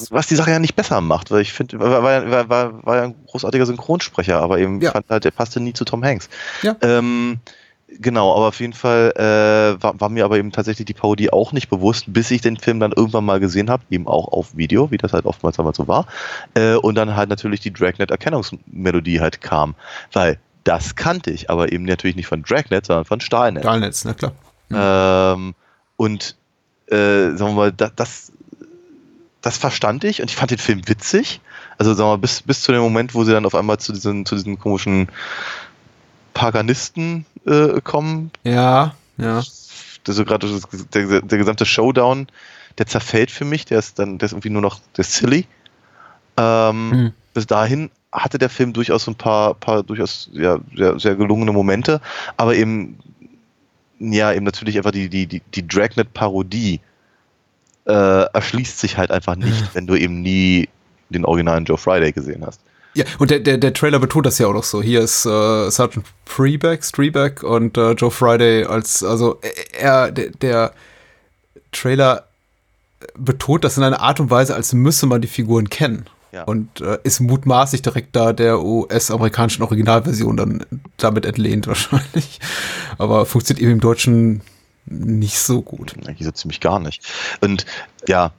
was 0.09 0.27
die 0.27 0.35
Sache 0.35 0.51
ja 0.51 0.59
nicht 0.59 0.75
besser 0.75 1.01
macht, 1.01 1.29
weil 1.29 1.41
ich 1.41 1.51
finde, 1.53 1.79
war, 1.79 2.01
war, 2.03 2.31
war, 2.31 2.49
war, 2.49 2.85
war 2.85 2.95
ja 2.95 3.03
ein 3.03 3.15
großartiger 3.27 3.65
Synchronsprecher, 3.65 4.41
aber 4.41 4.59
eben 4.59 4.79
Ja. 4.81 4.91
fand 4.91 5.09
halt, 5.09 5.25
der 5.25 5.31
passte 5.31 5.59
nie 5.59 5.73
zu 5.73 5.83
Tom 5.85 6.03
Hanks. 6.03 6.29
Ja. 6.61 6.75
Ähm, 6.81 7.39
genau, 7.99 8.33
aber 8.33 8.47
auf 8.47 8.59
jeden 8.61 8.73
Fall 8.73 9.11
äh, 9.17 9.83
war, 9.83 9.99
war 9.99 10.09
mir 10.09 10.23
aber 10.25 10.37
eben 10.37 10.51
tatsächlich 10.53 10.85
die 10.85 10.93
Parodie 10.93 11.31
auch 11.31 11.51
nicht 11.51 11.69
bewusst, 11.69 12.05
bis 12.07 12.31
ich 12.31 12.41
den 12.41 12.55
Film 12.57 12.79
dann 12.79 12.93
irgendwann 12.93 13.25
mal 13.25 13.39
gesehen 13.41 13.69
habe, 13.69 13.83
eben 13.89 14.07
auch 14.07 14.29
auf 14.29 14.55
Video, 14.55 14.89
wie 14.91 14.97
das 14.97 15.11
halt 15.13 15.25
oftmals 15.25 15.57
damals 15.57 15.77
so 15.77 15.87
war. 15.87 16.07
Äh, 16.53 16.75
und 16.75 16.95
dann 16.95 17.15
halt 17.15 17.29
natürlich 17.29 17.59
die 17.59 17.73
Dragnet-Erkennungsmelodie 17.73 19.19
halt 19.19 19.41
kam. 19.41 19.75
Weil 20.13 20.39
das 20.65 20.95
kannte 20.95 21.31
ich, 21.31 21.49
aber 21.49 21.71
eben 21.71 21.85
natürlich 21.85 22.17
nicht 22.17 22.27
von 22.27 22.43
Dragnet, 22.43 22.87
sondern 22.87 23.05
von 23.05 23.21
Stahlnet. 23.21 23.63
Stahlnetz, 23.63 24.03
na 24.03 24.13
klar. 24.13 24.33
Ähm, 24.71 25.55
und 25.95 26.35
äh, 26.87 27.29
sagen 27.35 27.39
wir 27.39 27.53
mal, 27.53 27.71
da, 27.71 27.89
das, 27.95 28.31
das 29.41 29.57
verstand 29.57 30.03
ich 30.03 30.21
und 30.21 30.29
ich 30.29 30.35
fand 30.35 30.51
den 30.51 30.57
Film 30.57 30.87
witzig. 30.87 31.39
Also 31.77 31.93
sagen 31.93 32.09
wir 32.09 32.13
mal, 32.13 32.17
bis, 32.17 32.41
bis 32.41 32.61
zu 32.61 32.71
dem 32.71 32.81
Moment, 32.81 33.13
wo 33.13 33.23
sie 33.23 33.31
dann 33.31 33.45
auf 33.45 33.55
einmal 33.55 33.79
zu 33.79 33.93
diesen, 33.93 34.25
zu 34.25 34.35
diesen 34.35 34.57
komischen 34.57 35.07
Paganisten 36.33 37.25
äh, 37.45 37.79
kommen. 37.81 38.31
Ja, 38.43 38.95
ja. 39.17 39.43
Das 40.03 40.17
ist 40.17 40.25
gerade 40.25 40.47
der, 40.93 41.21
der 41.21 41.37
gesamte 41.37 41.65
Showdown, 41.65 42.27
der 42.77 42.87
zerfällt 42.87 43.31
für 43.31 43.45
mich, 43.45 43.65
der 43.65 43.79
ist 43.79 43.99
dann, 43.99 44.17
der 44.17 44.27
ist 44.27 44.33
irgendwie 44.33 44.49
nur 44.49 44.61
noch 44.61 44.79
der 44.97 45.01
ist 45.03 45.13
silly. 45.13 45.45
Ähm, 46.37 46.91
Hm. 46.91 47.11
Bis 47.33 47.47
dahin 47.47 47.91
hatte 48.15 48.37
der 48.37 48.49
Film 48.49 48.73
durchaus 48.73 49.03
so 49.03 49.11
ein 49.11 49.15
paar, 49.15 49.53
paar 49.53 49.83
durchaus 49.83 50.29
ja, 50.33 50.59
sehr, 50.75 50.99
sehr 50.99 51.15
gelungene 51.15 51.51
Momente, 51.51 52.01
aber 52.37 52.55
eben 52.55 52.97
ja, 53.99 54.33
eben 54.33 54.45
natürlich 54.45 54.77
einfach 54.77 54.91
die, 54.91 55.09
die, 55.09 55.25
die, 55.27 55.41
die 55.53 55.67
Dragnet-Parodie 55.67 56.81
äh, 57.85 58.23
erschließt 58.33 58.79
sich 58.79 58.97
halt 58.97 59.11
einfach 59.11 59.35
nicht, 59.35 59.73
wenn 59.73 59.87
du 59.87 59.95
eben 59.95 60.21
nie 60.21 60.67
den 61.09 61.25
originalen 61.25 61.65
Joe 61.65 61.77
Friday 61.77 62.11
gesehen 62.11 62.45
hast. 62.45 62.59
Ja, 62.93 63.03
und 63.19 63.29
der, 63.29 63.39
der, 63.39 63.57
der 63.57 63.73
Trailer 63.73 63.99
betont 63.99 64.25
das 64.25 64.39
ja 64.39 64.47
auch 64.47 64.53
noch 64.53 64.63
so. 64.63 64.81
Hier 64.81 65.01
ist 65.01 65.25
äh, 65.25 65.69
Sergeant 65.69 66.05
Freeback, 66.25 66.83
Streeback 66.83 67.43
und 67.43 67.77
äh, 67.77 67.91
Joe 67.91 68.09
Friday 68.11 68.63
als, 68.63 69.03
also 69.03 69.39
äh, 69.41 69.49
er, 69.77 70.11
der, 70.11 70.29
der 70.29 70.73
Trailer 71.71 72.27
betont 73.17 73.65
das 73.65 73.77
in 73.77 73.83
einer 73.83 73.99
Art 73.99 74.19
und 74.19 74.29
Weise, 74.29 74.55
als 74.55 74.73
müsse 74.73 75.05
man 75.07 75.21
die 75.21 75.27
Figuren 75.27 75.69
kennen. 75.69 76.05
Ja. 76.35 76.43
Und 76.43 76.81
äh, 76.81 76.97
ist 77.05 77.21
mutmaßlich 77.21 77.81
direkt 77.81 78.13
da 78.13 78.33
der 78.33 78.61
US-amerikanischen 78.61 79.63
Originalversion 79.63 80.35
dann 80.35 80.65
damit 80.97 81.25
entlehnt 81.25 81.65
wahrscheinlich. 81.67 82.41
Aber 82.97 83.25
funktioniert 83.25 83.61
eben 83.63 83.71
im 83.71 83.79
Deutschen 83.79 84.41
nicht 84.85 85.39
so 85.39 85.61
gut. 85.61 85.95
Eigentlich 86.05 86.25
so 86.25 86.31
ziemlich 86.31 86.59
gar 86.59 86.79
nicht. 86.79 87.07
Und 87.39 87.65
ja, 88.09 88.33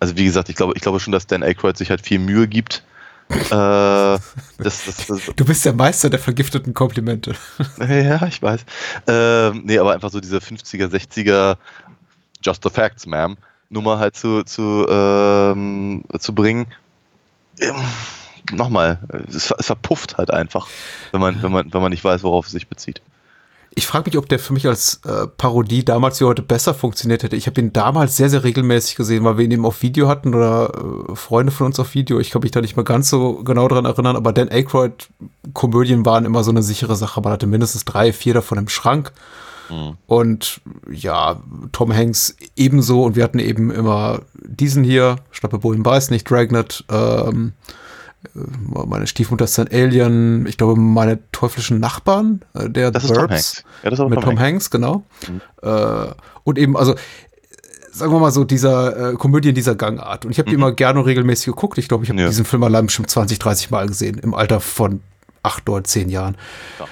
also 0.00 0.16
wie 0.16 0.24
gesagt, 0.24 0.48
ich 0.48 0.56
glaube, 0.56 0.72
ich 0.76 0.80
glaube 0.80 0.98
schon, 0.98 1.12
dass 1.12 1.26
Dan 1.26 1.42
Aykroyd 1.42 1.76
sich 1.76 1.90
halt 1.90 2.00
viel 2.00 2.20
Mühe 2.20 2.48
gibt. 2.48 2.84
äh, 3.28 3.38
das, 3.50 4.20
das, 4.58 5.06
das, 5.06 5.20
Du 5.36 5.44
bist 5.44 5.66
der 5.66 5.74
Meister 5.74 6.08
der 6.08 6.20
vergifteten 6.20 6.72
Komplimente. 6.72 7.34
ja, 7.78 8.26
ich 8.26 8.40
weiß. 8.40 8.64
Ähm, 9.08 9.62
nee, 9.66 9.78
aber 9.78 9.92
einfach 9.92 10.10
so 10.10 10.20
diese 10.20 10.38
50er, 10.38 10.86
60er 10.86 11.58
Just 12.42 12.62
the 12.64 12.70
Facts, 12.70 13.06
ma'am, 13.06 13.36
Nummer 13.68 13.98
halt 13.98 14.16
zu, 14.16 14.42
zu, 14.42 14.86
ähm, 14.88 16.02
zu 16.18 16.34
bringen. 16.34 16.66
Ähm, 17.60 17.76
Nochmal, 18.50 18.98
es, 19.28 19.50
es 19.50 19.66
verpufft 19.66 20.18
halt 20.18 20.32
einfach, 20.32 20.66
wenn 21.12 21.20
man, 21.20 21.42
wenn 21.42 21.52
man, 21.52 21.72
wenn 21.72 21.80
man 21.80 21.90
nicht 21.90 22.02
weiß, 22.02 22.22
worauf 22.24 22.46
es 22.46 22.52
sich 22.52 22.68
bezieht. 22.68 23.00
Ich 23.74 23.86
frage 23.86 24.10
mich, 24.10 24.18
ob 24.18 24.28
der 24.28 24.38
für 24.38 24.52
mich 24.52 24.66
als 24.66 25.00
äh, 25.06 25.26
Parodie 25.26 25.82
damals 25.82 26.20
wie 26.20 26.24
heute 26.24 26.42
besser 26.42 26.74
funktioniert 26.74 27.22
hätte. 27.22 27.36
Ich 27.36 27.46
habe 27.46 27.58
ihn 27.60 27.72
damals 27.72 28.16
sehr, 28.16 28.28
sehr 28.28 28.44
regelmäßig 28.44 28.96
gesehen, 28.96 29.24
weil 29.24 29.38
wir 29.38 29.46
ihn 29.46 29.50
eben 29.50 29.64
auf 29.64 29.80
Video 29.80 30.08
hatten 30.08 30.34
oder 30.34 30.72
äh, 30.74 31.16
Freunde 31.16 31.52
von 31.52 31.66
uns 31.66 31.80
auf 31.80 31.94
Video. 31.94 32.20
Ich 32.20 32.30
kann 32.30 32.42
mich 32.42 32.50
da 32.50 32.60
nicht 32.60 32.76
mehr 32.76 32.84
ganz 32.84 33.08
so 33.08 33.42
genau 33.44 33.68
dran 33.68 33.86
erinnern, 33.86 34.16
aber 34.16 34.34
Dan 34.34 34.50
Aykroyd-Komödien 34.50 36.04
waren 36.04 36.26
immer 36.26 36.44
so 36.44 36.50
eine 36.50 36.62
sichere 36.62 36.96
Sache. 36.96 37.22
Man 37.22 37.32
hatte 37.32 37.46
mindestens 37.46 37.86
drei, 37.86 38.12
vier 38.12 38.34
davon 38.34 38.58
im 38.58 38.68
Schrank. 38.68 39.12
Und 40.06 40.60
ja, 40.90 41.42
Tom 41.72 41.94
Hanks 41.94 42.36
ebenso. 42.56 43.04
Und 43.04 43.16
wir 43.16 43.24
hatten 43.24 43.38
eben 43.38 43.70
immer 43.70 44.20
diesen 44.34 44.84
hier, 44.84 45.16
Schnappe 45.30 45.58
Bullen 45.58 45.82
Beiß 45.82 46.10
nicht, 46.10 46.30
Dragnet, 46.30 46.84
ähm, 46.90 47.52
äh, 48.34 48.38
meine 48.86 49.06
Stiefmutter 49.06 49.44
ist 49.44 49.58
ein 49.58 49.68
Alien, 49.70 50.46
ich 50.46 50.56
glaube, 50.56 50.78
meine 50.80 51.18
teuflischen 51.32 51.80
Nachbarn, 51.80 52.42
äh, 52.54 52.68
der 52.68 52.90
Das 52.90 53.04
ist 53.04 53.10
Tom 53.10 53.18
Burbs, 53.18 53.32
Hanks. 53.32 53.64
Ja, 53.82 53.90
das 53.90 53.98
ist 53.98 54.08
mit 54.08 54.14
Tom 54.14 54.30
Tom 54.30 54.38
Hanks, 54.38 54.70
genau. 54.70 55.04
Äh, 55.62 56.06
und 56.44 56.58
eben, 56.58 56.76
also, 56.76 56.94
sagen 57.92 58.12
wir 58.12 58.20
mal 58.20 58.30
so, 58.30 58.44
dieser 58.44 59.12
äh, 59.12 59.14
Komödie 59.14 59.50
in 59.50 59.54
dieser 59.54 59.74
Gangart. 59.74 60.24
Und 60.24 60.30
ich 60.32 60.38
habe 60.38 60.48
die 60.48 60.54
immer 60.54 60.72
gerne 60.72 61.00
und 61.00 61.06
regelmäßig 61.06 61.46
geguckt. 61.46 61.78
Ich 61.78 61.88
glaube, 61.88 62.04
ich 62.04 62.10
habe 62.10 62.24
diesen 62.24 62.44
Film 62.44 62.62
allein 62.62 62.86
bestimmt 62.86 63.10
20, 63.10 63.38
30 63.38 63.70
Mal 63.70 63.86
gesehen, 63.86 64.18
im 64.18 64.34
Alter 64.34 64.60
von 64.60 65.00
acht, 65.42 65.66
neun, 65.66 65.84
zehn 65.84 66.08
Jahren. 66.08 66.36
Äh, 66.78 66.84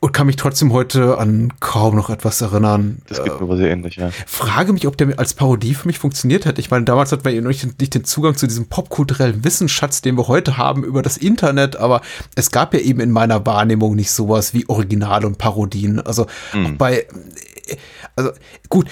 und 0.00 0.12
kann 0.12 0.26
mich 0.26 0.36
trotzdem 0.36 0.72
heute 0.72 1.18
an 1.18 1.52
kaum 1.60 1.94
noch 1.96 2.10
etwas 2.10 2.40
erinnern. 2.40 3.00
Das 3.08 3.22
geht 3.22 3.32
mir 3.32 3.42
aber 3.42 3.56
sehr 3.56 3.70
ähnlich, 3.70 3.96
ja. 3.96 4.10
Frage 4.26 4.72
mich, 4.72 4.86
ob 4.86 4.96
der 4.98 5.18
als 5.18 5.34
Parodie 5.34 5.74
für 5.74 5.86
mich 5.86 5.98
funktioniert 5.98 6.44
hätte. 6.44 6.60
Ich 6.60 6.70
meine, 6.70 6.84
damals 6.84 7.12
hatten 7.12 7.24
wir 7.24 7.32
ja 7.32 7.40
nicht, 7.40 7.80
nicht 7.80 7.94
den 7.94 8.04
Zugang 8.04 8.36
zu 8.36 8.46
diesem 8.46 8.68
popkulturellen 8.68 9.44
Wissensschatz, 9.44 10.02
den 10.02 10.16
wir 10.16 10.28
heute 10.28 10.56
haben 10.56 10.84
über 10.84 11.00
das 11.00 11.16
Internet, 11.16 11.76
aber 11.76 12.02
es 12.34 12.50
gab 12.50 12.74
ja 12.74 12.80
eben 12.80 13.00
in 13.00 13.10
meiner 13.10 13.46
Wahrnehmung 13.46 13.94
nicht 13.94 14.10
sowas 14.10 14.52
wie 14.52 14.68
Original 14.68 15.24
und 15.24 15.38
Parodien. 15.38 16.00
Also 16.00 16.24
auch 16.24 16.70
bei, 16.76 17.06
also 18.16 18.32
gut, 18.68 18.88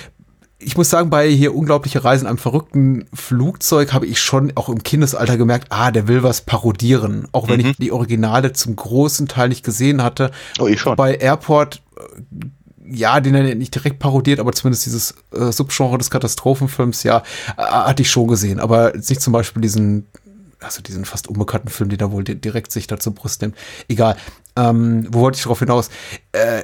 ich 0.64 0.76
muss 0.76 0.90
sagen, 0.90 1.10
bei 1.10 1.28
hier 1.28 1.54
unglaubliche 1.54 2.02
Reisen 2.02 2.26
am 2.26 2.38
verrückten 2.38 3.04
Flugzeug 3.12 3.92
habe 3.92 4.06
ich 4.06 4.20
schon 4.20 4.52
auch 4.54 4.68
im 4.68 4.82
Kindesalter 4.82 5.36
gemerkt, 5.36 5.66
ah, 5.70 5.90
der 5.90 6.08
will 6.08 6.22
was 6.22 6.40
parodieren. 6.40 7.28
Auch 7.32 7.48
wenn 7.48 7.60
ich 7.60 7.76
die 7.76 7.92
Originale 7.92 8.52
zum 8.52 8.74
großen 8.74 9.28
Teil 9.28 9.48
nicht 9.50 9.64
gesehen 9.64 10.02
hatte. 10.02 10.30
Oh, 10.58 10.66
ich 10.66 10.80
schon. 10.80 10.96
Bei 10.96 11.14
Airport, 11.16 11.82
äh, 11.96 12.46
ja, 12.90 13.20
den 13.20 13.34
er 13.34 13.54
nicht 13.54 13.74
direkt 13.74 13.98
parodiert, 13.98 14.40
aber 14.40 14.52
zumindest 14.52 14.86
dieses 14.86 15.14
äh, 15.32 15.52
Subgenre 15.52 15.98
des 15.98 16.10
Katastrophenfilms, 16.10 17.02
ja, 17.02 17.22
äh, 17.56 17.62
hatte 17.62 18.02
ich 18.02 18.10
schon 18.10 18.28
gesehen. 18.28 18.60
Aber 18.60 18.92
nicht 18.94 19.20
zum 19.20 19.32
Beispiel 19.32 19.62
diesen, 19.62 20.06
also 20.60 20.82
diesen 20.82 21.04
fast 21.04 21.28
unbekannten 21.28 21.68
Film, 21.68 21.90
den 21.90 22.00
er 22.00 22.12
wohl 22.12 22.24
di- 22.24 22.40
direkt 22.40 22.72
sich 22.72 22.86
da 22.86 22.98
zur 22.98 23.14
Brust 23.14 23.42
nimmt. 23.42 23.56
Egal. 23.88 24.16
Ähm, 24.56 25.06
wo 25.10 25.20
wollte 25.20 25.36
ich 25.36 25.42
darauf 25.42 25.58
hinaus? 25.58 25.90
Äh, 26.32 26.62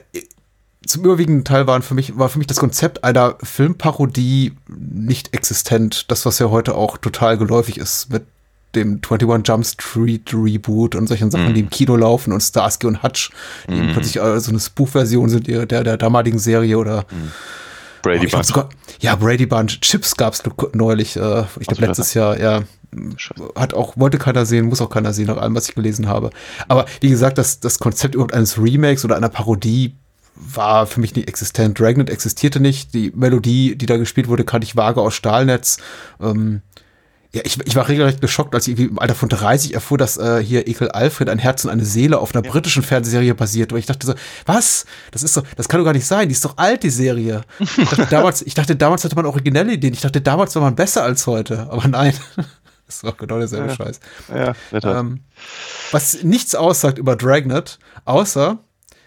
zum 0.90 1.04
überwiegenden 1.04 1.44
Teil 1.44 1.66
waren 1.66 1.82
für 1.82 1.94
mich, 1.94 2.18
war 2.18 2.28
für 2.28 2.38
mich 2.38 2.46
das 2.46 2.58
Konzept 2.58 3.04
einer 3.04 3.36
Filmparodie 3.42 4.52
nicht 4.68 5.34
existent. 5.34 6.10
Das, 6.10 6.26
was 6.26 6.38
ja 6.38 6.50
heute 6.50 6.74
auch 6.74 6.98
total 6.98 7.38
geläufig 7.38 7.78
ist 7.78 8.12
mit 8.12 8.24
dem 8.74 9.00
21 9.02 9.46
Jump 9.48 9.66
Street 9.66 10.32
Reboot 10.32 10.94
und 10.94 11.08
solchen 11.08 11.30
Sachen, 11.30 11.48
Mhm. 11.48 11.54
die 11.54 11.60
im 11.60 11.70
Kino 11.70 11.96
laufen 11.96 12.32
und 12.32 12.40
Starsky 12.40 12.86
und 12.86 13.02
Hutch, 13.02 13.30
die 13.68 13.74
Mhm. 13.74 13.92
plötzlich 13.92 14.16
äh, 14.22 14.38
so 14.40 14.50
eine 14.50 14.60
Spoof-Version 14.60 15.28
sind 15.28 15.46
der, 15.48 15.66
der, 15.66 15.96
damaligen 15.96 16.38
Serie 16.38 16.78
oder 16.78 17.04
Brady 18.02 18.26
Oh, 18.28 18.30
Bunch. 18.30 18.44
sogar, 18.46 18.68
ja, 19.00 19.16
Brady 19.16 19.46
Bunch. 19.46 19.80
Chips 19.80 20.16
gab 20.16 20.34
es 20.34 20.42
neulich, 20.72 21.16
äh, 21.16 21.44
ich 21.58 21.66
glaube 21.66 21.84
letztes 21.86 22.14
Jahr, 22.14 22.38
ja. 22.38 22.62
Hat 23.54 23.74
auch, 23.74 23.96
wollte 23.96 24.18
keiner 24.18 24.46
sehen, 24.46 24.66
muss 24.66 24.80
auch 24.80 24.90
keiner 24.90 25.12
sehen, 25.12 25.26
nach 25.26 25.36
allem, 25.36 25.54
was 25.54 25.68
ich 25.68 25.74
gelesen 25.74 26.08
habe. 26.08 26.30
Aber 26.66 26.86
wie 27.00 27.08
gesagt, 27.10 27.38
das, 27.38 27.60
das 27.60 27.78
Konzept 27.78 28.14
überhaupt 28.14 28.34
eines 28.34 28.56
Remakes 28.60 29.04
oder 29.04 29.16
einer 29.16 29.28
Parodie 29.28 29.94
war 30.42 30.86
für 30.86 31.00
mich 31.00 31.14
nicht 31.14 31.28
existent. 31.28 31.78
Dragnet 31.78 32.10
existierte 32.10 32.60
nicht. 32.60 32.94
Die 32.94 33.12
Melodie, 33.14 33.76
die 33.76 33.86
da 33.86 33.96
gespielt 33.96 34.28
wurde, 34.28 34.44
kannte 34.44 34.64
ich 34.64 34.76
vage 34.76 35.00
aus 35.00 35.14
Stahlnetz. 35.14 35.78
Ähm, 36.20 36.62
ja, 37.32 37.42
ich, 37.44 37.58
ich 37.64 37.76
war 37.76 37.88
regelrecht 37.88 38.20
geschockt, 38.20 38.54
als 38.56 38.66
ich 38.66 38.76
im 38.78 38.98
Alter 38.98 39.14
von 39.14 39.28
30 39.28 39.74
erfuhr, 39.74 39.96
dass 39.98 40.16
äh, 40.16 40.42
hier 40.42 40.66
Ekel 40.66 40.90
Alfred 40.90 41.28
ein 41.28 41.38
Herz 41.38 41.64
und 41.64 41.70
eine 41.70 41.84
Seele 41.84 42.18
auf 42.18 42.34
einer 42.34 42.42
britischen 42.42 42.82
Fernsehserie 42.82 43.34
basiert. 43.36 43.70
Aber 43.70 43.78
ich 43.78 43.86
dachte 43.86 44.04
so, 44.06 44.14
was? 44.46 44.84
Das 45.12 45.22
ist 45.22 45.36
doch, 45.36 45.44
das 45.56 45.68
kann 45.68 45.78
doch 45.78 45.84
gar 45.84 45.92
nicht 45.92 46.06
sein. 46.06 46.28
Die 46.28 46.32
ist 46.34 46.44
doch 46.44 46.56
alt, 46.56 46.82
die 46.82 46.90
Serie. 46.90 47.42
Ich 47.60 47.88
dachte 47.88 48.06
damals, 48.10 48.42
ich 48.42 48.54
dachte, 48.54 48.74
damals 48.74 49.04
hatte 49.04 49.14
man 49.14 49.26
originelle 49.26 49.72
Ideen. 49.74 49.94
Ich 49.94 50.00
dachte, 50.00 50.20
damals 50.20 50.54
war 50.56 50.62
man 50.62 50.74
besser 50.74 51.04
als 51.04 51.26
heute. 51.26 51.68
Aber 51.70 51.86
nein. 51.86 52.14
Das 52.86 53.04
war 53.04 53.12
genau 53.12 53.38
derselbe 53.38 53.68
Ja. 53.68 53.74
Scheiß. 53.76 54.00
Ja, 54.34 54.54
ähm, 54.98 55.20
was 55.92 56.24
nichts 56.24 56.56
aussagt 56.56 56.98
über 56.98 57.14
Dragnet, 57.14 57.78
außer, 58.04 58.58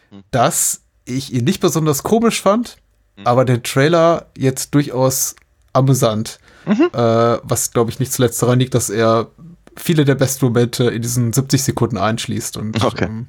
Hm. 0.09 0.23
dass 0.31 0.82
ich 1.05 1.33
ihn 1.33 1.43
nicht 1.45 1.59
besonders 1.61 2.03
komisch 2.03 2.41
fand, 2.41 2.77
Hm. 3.17 3.27
aber 3.27 3.45
den 3.45 3.61
Trailer 3.63 4.27
jetzt 4.37 4.73
durchaus 4.73 5.35
amüsant. 5.73 6.39
Mhm. 6.65 6.89
Äh, 6.93 6.97
was, 7.43 7.71
glaube 7.71 7.91
ich, 7.91 7.99
nicht 7.99 8.11
zuletzt 8.13 8.41
daran 8.41 8.59
liegt, 8.59 8.73
dass 8.73 8.89
er 8.89 9.27
viele 9.75 10.05
der 10.05 10.15
besten 10.15 10.45
Momente 10.45 10.85
in 10.85 11.01
diesen 11.01 11.33
70 11.33 11.61
Sekunden 11.63 11.97
einschließt 11.97 12.57
und 12.57 12.83
Okay. 12.83 13.05
ähm, 13.05 13.27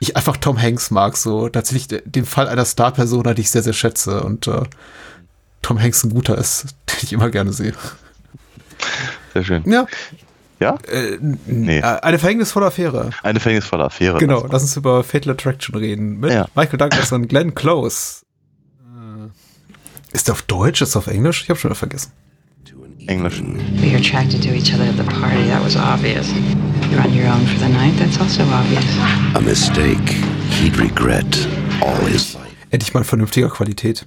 ich 0.00 0.16
einfach 0.16 0.36
Tom 0.36 0.60
Hanks 0.60 0.90
mag, 0.90 1.16
so 1.16 1.48
tatsächlich 1.48 1.88
de- 1.88 2.02
den 2.04 2.26
Fall 2.26 2.48
einer 2.48 2.64
Star-Persona, 2.64 3.32
die 3.34 3.42
ich 3.42 3.50
sehr, 3.50 3.62
sehr 3.62 3.72
schätze 3.72 4.22
und 4.22 4.46
äh, 4.48 4.62
Tom 5.62 5.80
Hanks 5.80 6.04
ein 6.04 6.10
guter 6.10 6.36
ist, 6.36 6.66
den 6.88 6.98
ich 7.02 7.12
immer 7.12 7.30
gerne 7.30 7.52
sehe. 7.52 7.72
Sehr 9.32 9.44
schön. 9.44 9.62
Ja. 9.70 9.86
Ja? 10.60 10.76
Äh, 10.90 11.18
nee. 11.46 11.78
Äh, 11.78 11.82
Eine 11.82 12.18
verhängnisvolle 12.18 12.66
Affäre. 12.66 13.10
Eine 13.22 13.40
verhängnisvolle 13.40 13.84
Affäre. 13.84 14.18
Genau, 14.18 14.46
lass 14.50 14.62
uns 14.62 14.76
über 14.76 15.02
Fatal 15.04 15.32
Attraction 15.32 15.74
reden. 15.76 16.20
Mit 16.20 16.32
Ja. 16.32 16.46
Michael 16.54 16.78
Douglas 16.78 17.12
und 17.12 17.28
Glenn 17.28 17.54
Close. 17.54 18.22
Äh, 18.82 20.14
Ist 20.14 20.28
der 20.28 20.32
auf 20.32 20.42
Deutsch? 20.42 20.80
Ist 20.80 20.94
der 20.94 21.00
auf 21.00 21.06
Englisch? 21.08 21.42
Ich 21.42 21.50
habe 21.50 21.58
schon 21.58 21.70
wieder 21.70 21.78
vergessen. 21.78 22.12
Englisch. 23.06 23.42
We 23.42 23.90
were 23.90 23.98
attracted 23.98 24.42
to 24.42 24.48
each 24.54 24.72
other 24.72 24.84
at 24.88 24.96
the 24.96 25.02
party. 25.02 25.46
That 25.50 25.62
was 25.62 25.76
obvious. 25.76 26.26
You're 26.90 27.04
on 27.04 27.12
your 27.14 27.26
own 27.30 27.46
for 27.46 27.58
the 27.58 27.68
night. 27.70 27.92
That's 27.98 28.18
also 28.18 28.42
obvious. 28.44 28.84
A 29.34 29.40
mistake 29.42 30.16
he'd 30.50 30.78
regret 30.78 31.46
all 31.82 32.06
his 32.06 32.32
life. 32.32 32.46
Endlich 32.70 32.94
mal 32.94 33.00
in 33.00 33.04
vernünftiger 33.04 33.50
Qualität. 33.50 34.06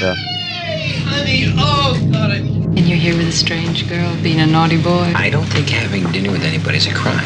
Ja. 0.00 0.14
And 2.76 2.86
you're 2.86 2.98
here 2.98 3.16
with 3.16 3.28
a 3.28 3.32
strange 3.32 3.88
girl, 3.88 4.14
being 4.22 4.40
a 4.40 4.46
naughty 4.46 4.76
boy. 4.76 5.12
I 5.16 5.30
don't 5.30 5.46
think 5.46 5.70
having 5.70 6.12
dinner 6.12 6.30
with 6.30 6.44
anybody 6.44 6.76
is 6.76 6.86
a 6.86 6.92
crime. 6.92 7.24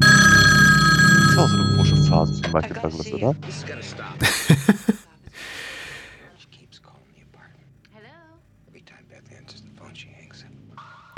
Das 0.00 1.36
war 1.36 1.48
so 1.48 1.54
eine 1.56 1.64
komische 1.74 1.96
Phase 2.08 2.42
für 2.42 2.50
Michael 2.50 2.76
Douglas, 2.82 3.12
oder? 3.12 3.34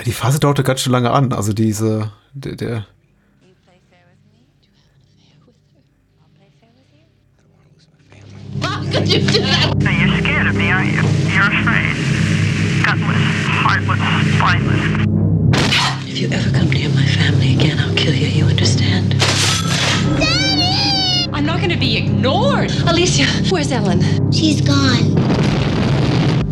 Die 0.05 0.13
Phase 0.13 0.41
dauerte 0.41 0.63
ganz 0.63 0.81
schön 0.81 0.93
lange 0.93 1.11
an. 1.11 1.33
Also 1.33 1.53
diese, 1.53 2.13
der, 2.35 2.57
der 2.57 2.87
Could 8.93 9.09
you 9.09 9.21
do 9.27 9.52
Alicia, 23.03 23.27
where's 23.51 23.73
Ellen? 23.73 24.01
She's 24.31 24.61
gone. 24.61 25.17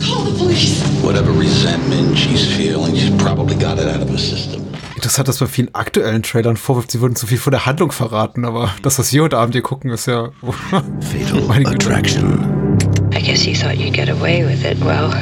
Call 0.01 0.25
the 0.25 0.37
police. 0.37 0.83
Whatever 1.01 1.31
resentment 1.31 2.19
she's 2.19 2.45
feeling, 2.57 2.97
she's 2.97 3.17
probably 3.23 3.55
got 3.55 3.79
it 3.79 3.87
out 3.87 4.03
of 4.03 4.11
her 4.11 4.19
system. 4.19 4.61
Interessant, 4.97 5.29
dass 5.29 5.39
bei 5.39 5.47
vielen 5.47 5.73
aktuellen 5.77 6.25
Trailern 6.25 6.57
vorwirft, 6.57 6.91
sie 6.91 7.01
würden 7.01 7.15
zu 7.15 7.29
viel 7.29 7.39
von 7.39 7.53
der 7.53 7.67
Handlung 7.67 7.93
verraten, 7.93 8.45
aber 8.45 8.75
das, 8.83 8.99
was 8.99 9.13
wir 9.13 9.23
heute 9.23 9.39
Abend 9.39 9.55
hier 9.55 9.63
gucken, 9.63 9.93
ist 9.93 10.07
ja. 10.07 10.31
Fatal 10.41 11.67
Attraction. 11.73 12.77
I 13.15 13.23
guess 13.23 13.47
you 13.47 13.55
thought 13.55 13.77
you'd 13.77 13.93
get 13.93 14.11
away 14.11 14.45
with 14.45 14.65
it. 14.65 14.85
Well, 14.85 15.13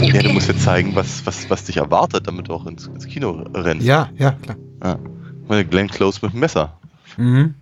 you 0.00 0.12
Ja, 0.12 0.22
du 0.22 0.32
musst 0.32 0.48
jetzt 0.48 0.64
zeigen, 0.64 0.96
was, 0.96 1.24
was, 1.24 1.48
was 1.50 1.66
dich 1.66 1.76
erwartet, 1.76 2.26
damit 2.26 2.48
du 2.48 2.54
auch 2.54 2.66
ins, 2.66 2.88
ins 2.88 3.06
Kino 3.06 3.44
rennst. 3.54 3.86
Ja, 3.86 4.10
ja, 4.18 4.32
klar. 4.32 4.98
Meine, 5.46 5.64
Glenn 5.64 5.86
Close 5.86 6.18
mit 6.20 6.32
dem 6.32 6.40
Messer. 6.40 6.80
Mhm. 7.16 7.54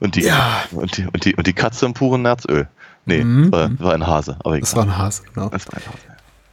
Und 0.00 0.16
die, 0.16 0.22
Ja. 0.22 0.64
und 0.72 0.96
die, 0.96 1.06
und 1.06 1.24
die, 1.24 1.34
und 1.34 1.46
die 1.46 1.52
Katze 1.52 1.86
im 1.86 1.94
puren 1.94 2.22
Nerzöl. 2.22 2.68
Nee, 3.04 3.24
Mhm. 3.24 3.50
war, 3.52 3.70
war 3.80 3.94
ein 3.94 4.06
Hase. 4.06 4.36
Aber 4.40 4.50
egal. 4.54 4.60
Das 4.60 4.76
war 4.76 4.82
ein 4.84 4.98
Hase, 4.98 5.22
genau. 5.34 5.48
Das 5.48 5.66
war 5.68 5.74
ein 5.74 5.82
Hase. 5.86 5.98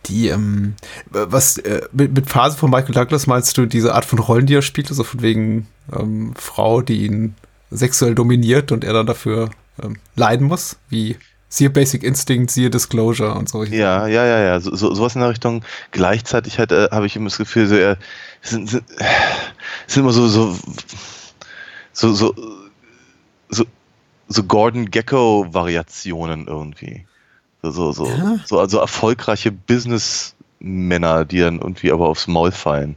Die, 0.07 0.27
ähm, 0.29 0.75
was, 1.09 1.57
äh, 1.57 1.81
mit, 1.91 2.13
mit 2.13 2.29
Phase 2.29 2.57
von 2.57 2.69
Michael 2.69 2.93
Douglas 2.93 3.25
meinst 3.27 3.57
du 3.57 3.65
diese 3.65 3.93
Art 3.95 4.05
von 4.05 4.19
Rollen, 4.19 4.45
die 4.45 4.53
er 4.55 4.61
spielt, 4.61 4.89
also 4.89 5.03
von 5.03 5.21
wegen 5.21 5.67
ähm, 5.91 6.33
Frau, 6.35 6.81
die 6.81 7.05
ihn 7.05 7.35
sexuell 7.71 8.13
dominiert 8.15 8.71
und 8.71 8.83
er 8.83 8.93
dann 8.93 9.07
dafür 9.07 9.49
ähm, 9.83 9.97
leiden 10.15 10.47
muss, 10.47 10.77
wie 10.89 11.17
siehe 11.49 11.69
Basic 11.71 12.03
Instinct, 12.03 12.51
siehe 12.51 12.69
Disclosure 12.69 13.33
und 13.33 13.49
so. 13.49 13.63
Ja, 13.63 14.05
ja, 14.07 14.25
ja, 14.25 14.39
ja. 14.39 14.59
So, 14.59 14.75
so, 14.75 14.93
sowas 14.93 15.15
in 15.15 15.21
der 15.21 15.29
Richtung. 15.31 15.63
Gleichzeitig 15.91 16.59
halt, 16.59 16.71
äh, 16.71 16.87
habe 16.91 17.07
ich 17.07 17.15
immer 17.15 17.29
das 17.29 17.37
Gefühl, 17.37 17.65
so, 17.67 17.75
er 17.75 17.97
sind, 18.41 18.69
sind, 18.69 18.83
sind 19.87 20.03
immer 20.03 20.11
so, 20.13 20.27
so, 20.27 20.55
so, 21.93 22.13
so, 22.13 22.35
so 24.27 24.43
Gordon 24.43 24.89
Gecko-Variationen 24.89 26.47
irgendwie. 26.47 27.05
So, 27.61 27.71
so, 27.71 27.91
so, 27.91 28.05
Ja. 28.07 28.39
so 28.45 28.59
also 28.59 28.79
erfolgreiche 28.79 29.51
Businessmänner, 29.51 31.25
die 31.25 31.39
dann 31.39 31.59
irgendwie 31.59 31.91
aber 31.91 32.07
aufs 32.07 32.27
Maul 32.27 32.51
fallen. 32.51 32.95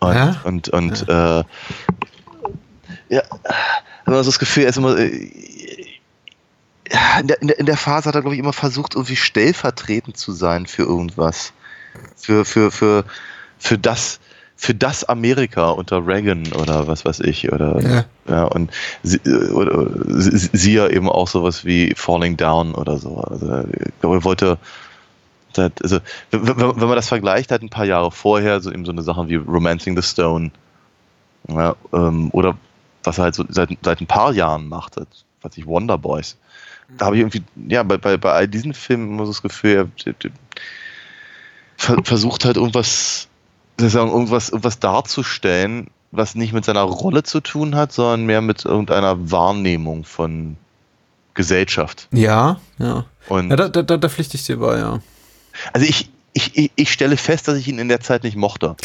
Und, 0.00 0.14
Ja. 0.14 0.40
und, 0.44 0.68
und 0.68 1.08
äh, 1.08 1.44
ja, 3.08 3.22
immer 4.06 4.22
so 4.22 4.30
das 4.30 4.38
Gefühl, 4.38 4.64
er 4.64 4.70
ist 4.70 4.76
immer, 4.76 4.98
äh, 4.98 5.30
ja, 6.90 7.18
in 7.20 7.26
der, 7.26 7.40
in, 7.40 7.48
der, 7.48 7.58
in 7.58 7.66
der 7.66 7.76
Phase 7.76 8.08
hat 8.08 8.14
er, 8.14 8.20
glaube 8.20 8.34
ich, 8.34 8.40
immer 8.40 8.52
versucht, 8.52 8.94
irgendwie 8.94 9.16
stellvertretend 9.16 10.16
zu 10.16 10.32
sein 10.32 10.66
für 10.66 10.82
irgendwas. 10.82 11.52
Für, 12.16 12.44
für, 12.44 12.70
für, 12.70 13.04
für 13.58 13.78
das, 13.78 14.20
für 14.56 14.74
das 14.74 15.04
Amerika 15.04 15.70
unter 15.70 16.06
Reagan 16.06 16.52
oder 16.52 16.86
was 16.86 17.04
weiß 17.04 17.20
ich. 17.20 17.52
Oder, 17.52 17.80
Ja. 17.82 18.04
ja, 18.28 18.44
und 18.44 18.70
sie, 19.02 19.16
äh, 19.24 19.50
oder, 19.50 19.86
sie, 20.20 20.48
sie 20.52 20.74
ja 20.74 20.88
eben 20.88 21.08
auch 21.08 21.28
sowas 21.28 21.64
wie 21.64 21.92
Falling 21.96 22.36
Down 22.36 22.74
oder 22.74 22.98
so. 22.98 23.16
Also, 23.18 23.60
ich 23.62 24.00
glaube, 24.00 24.16
er 24.16 24.24
wollte. 24.24 24.58
Also, 25.56 26.00
wenn, 26.30 26.58
wenn 26.58 26.78
man 26.78 26.96
das 26.96 27.08
vergleicht, 27.08 27.52
halt 27.52 27.62
ein 27.62 27.70
paar 27.70 27.84
Jahre 27.84 28.10
vorher, 28.10 28.60
so 28.60 28.72
eben 28.72 28.84
so 28.84 28.90
eine 28.90 29.02
Sachen 29.02 29.28
wie 29.28 29.36
Romancing 29.36 29.94
the 29.94 30.02
Stone, 30.02 30.50
ja, 31.48 31.76
ähm, 31.92 32.30
oder 32.32 32.56
was 33.04 33.18
er 33.18 33.24
halt 33.24 33.34
so 33.36 33.44
seit, 33.48 33.68
seit 33.82 34.00
ein 34.00 34.06
paar 34.06 34.32
Jahren 34.32 34.68
macht, 34.68 34.96
halt, 34.96 35.08
was 35.42 35.56
ich 35.56 35.66
Wonder 35.66 35.96
Boys. 35.98 36.36
Da 36.98 37.06
habe 37.06 37.16
ich 37.16 37.20
irgendwie, 37.22 37.42
ja, 37.68 37.82
bei, 37.82 37.98
bei, 37.98 38.16
bei 38.16 38.32
all 38.32 38.48
diesen 38.48 38.74
Filmen 38.74 39.10
immer 39.12 39.26
so 39.26 39.32
das 39.32 39.42
Gefühl, 39.42 39.70
er, 39.70 39.88
er, 40.06 40.14
er 40.24 40.30
ver- 41.76 42.04
versucht 42.04 42.44
halt 42.44 42.56
irgendwas, 42.56 43.28
soll 43.78 43.86
ich 43.88 43.92
sagen, 43.92 44.10
irgendwas, 44.10 44.50
irgendwas 44.50 44.78
darzustellen, 44.78 45.88
was 46.12 46.34
nicht 46.34 46.52
mit 46.52 46.64
seiner 46.64 46.82
Rolle 46.82 47.22
zu 47.22 47.40
tun 47.40 47.74
hat, 47.74 47.92
sondern 47.92 48.26
mehr 48.26 48.40
mit 48.40 48.64
irgendeiner 48.64 49.30
Wahrnehmung 49.30 50.04
von 50.04 50.56
Gesellschaft. 51.34 52.08
Ja, 52.12 52.60
ja. 52.78 53.04
Und 53.28 53.50
Ja, 53.50 53.56
da, 53.56 53.68
da, 53.68 53.82
da, 53.82 54.08
pflichte 54.08 54.36
ich 54.36 54.44
dir 54.44 54.58
bei, 54.58 54.78
ja. 54.78 55.00
also 55.72 55.86
ich, 55.86 56.10
ich, 56.32 56.56
ich, 56.56 56.70
ich 56.76 56.92
stelle 56.92 57.16
fest, 57.16 57.48
dass 57.48 57.58
ich 57.58 57.68
ihn 57.68 57.78
in 57.78 57.88
der 57.88 58.00
Zeit 58.00 58.22
nicht 58.22 58.36
mochte. 58.36 58.76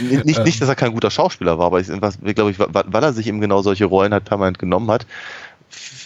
Nicht, 0.00 0.38
nicht, 0.44 0.62
dass 0.62 0.68
er 0.68 0.74
kein 0.74 0.92
guter 0.92 1.10
Schauspieler 1.10 1.58
war, 1.58 1.66
aber 1.66 1.80
ich, 1.80 1.88
was, 2.00 2.18
glaube 2.20 2.50
ich, 2.50 2.58
weil 2.58 3.04
er 3.04 3.12
sich 3.12 3.26
eben 3.26 3.40
genau 3.40 3.62
solche 3.62 3.84
Rollen 3.84 4.12
halt 4.12 4.24
permanent 4.24 4.58
genommen 4.58 4.90
hat, 4.90 5.06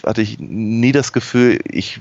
hatte 0.04 0.22
ich 0.22 0.38
nie 0.38 0.92
das 0.92 1.12
Gefühl, 1.12 1.61
ich, 1.64 1.98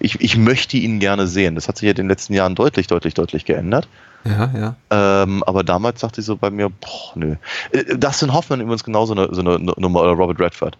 ich, 0.00 0.20
ich 0.20 0.36
möchte 0.36 0.76
ihn 0.76 1.00
gerne 1.00 1.26
sehen. 1.26 1.54
Das 1.54 1.68
hat 1.68 1.76
sich 1.76 1.86
ja 1.86 1.90
in 1.90 1.96
den 1.96 2.08
letzten 2.08 2.34
Jahren 2.34 2.54
deutlich, 2.54 2.86
deutlich, 2.86 3.14
deutlich 3.14 3.44
geändert. 3.44 3.88
Ja, 4.24 4.50
ja. 4.56 4.76
Ähm, 4.90 5.42
aber 5.44 5.64
damals 5.64 6.00
dachte 6.00 6.20
ich 6.20 6.26
so 6.26 6.36
bei 6.36 6.50
mir, 6.50 6.68
boah, 6.68 7.12
nö. 7.16 7.36
Äh, 7.72 7.96
Dustin 7.96 8.32
Hoffman 8.32 8.60
übrigens 8.60 8.84
genauso 8.84 9.12
eine, 9.14 9.28
so 9.34 9.40
eine 9.40 9.58
Nummer, 9.58 10.02
oder 10.02 10.12
Robert 10.12 10.38
Redford. 10.40 10.76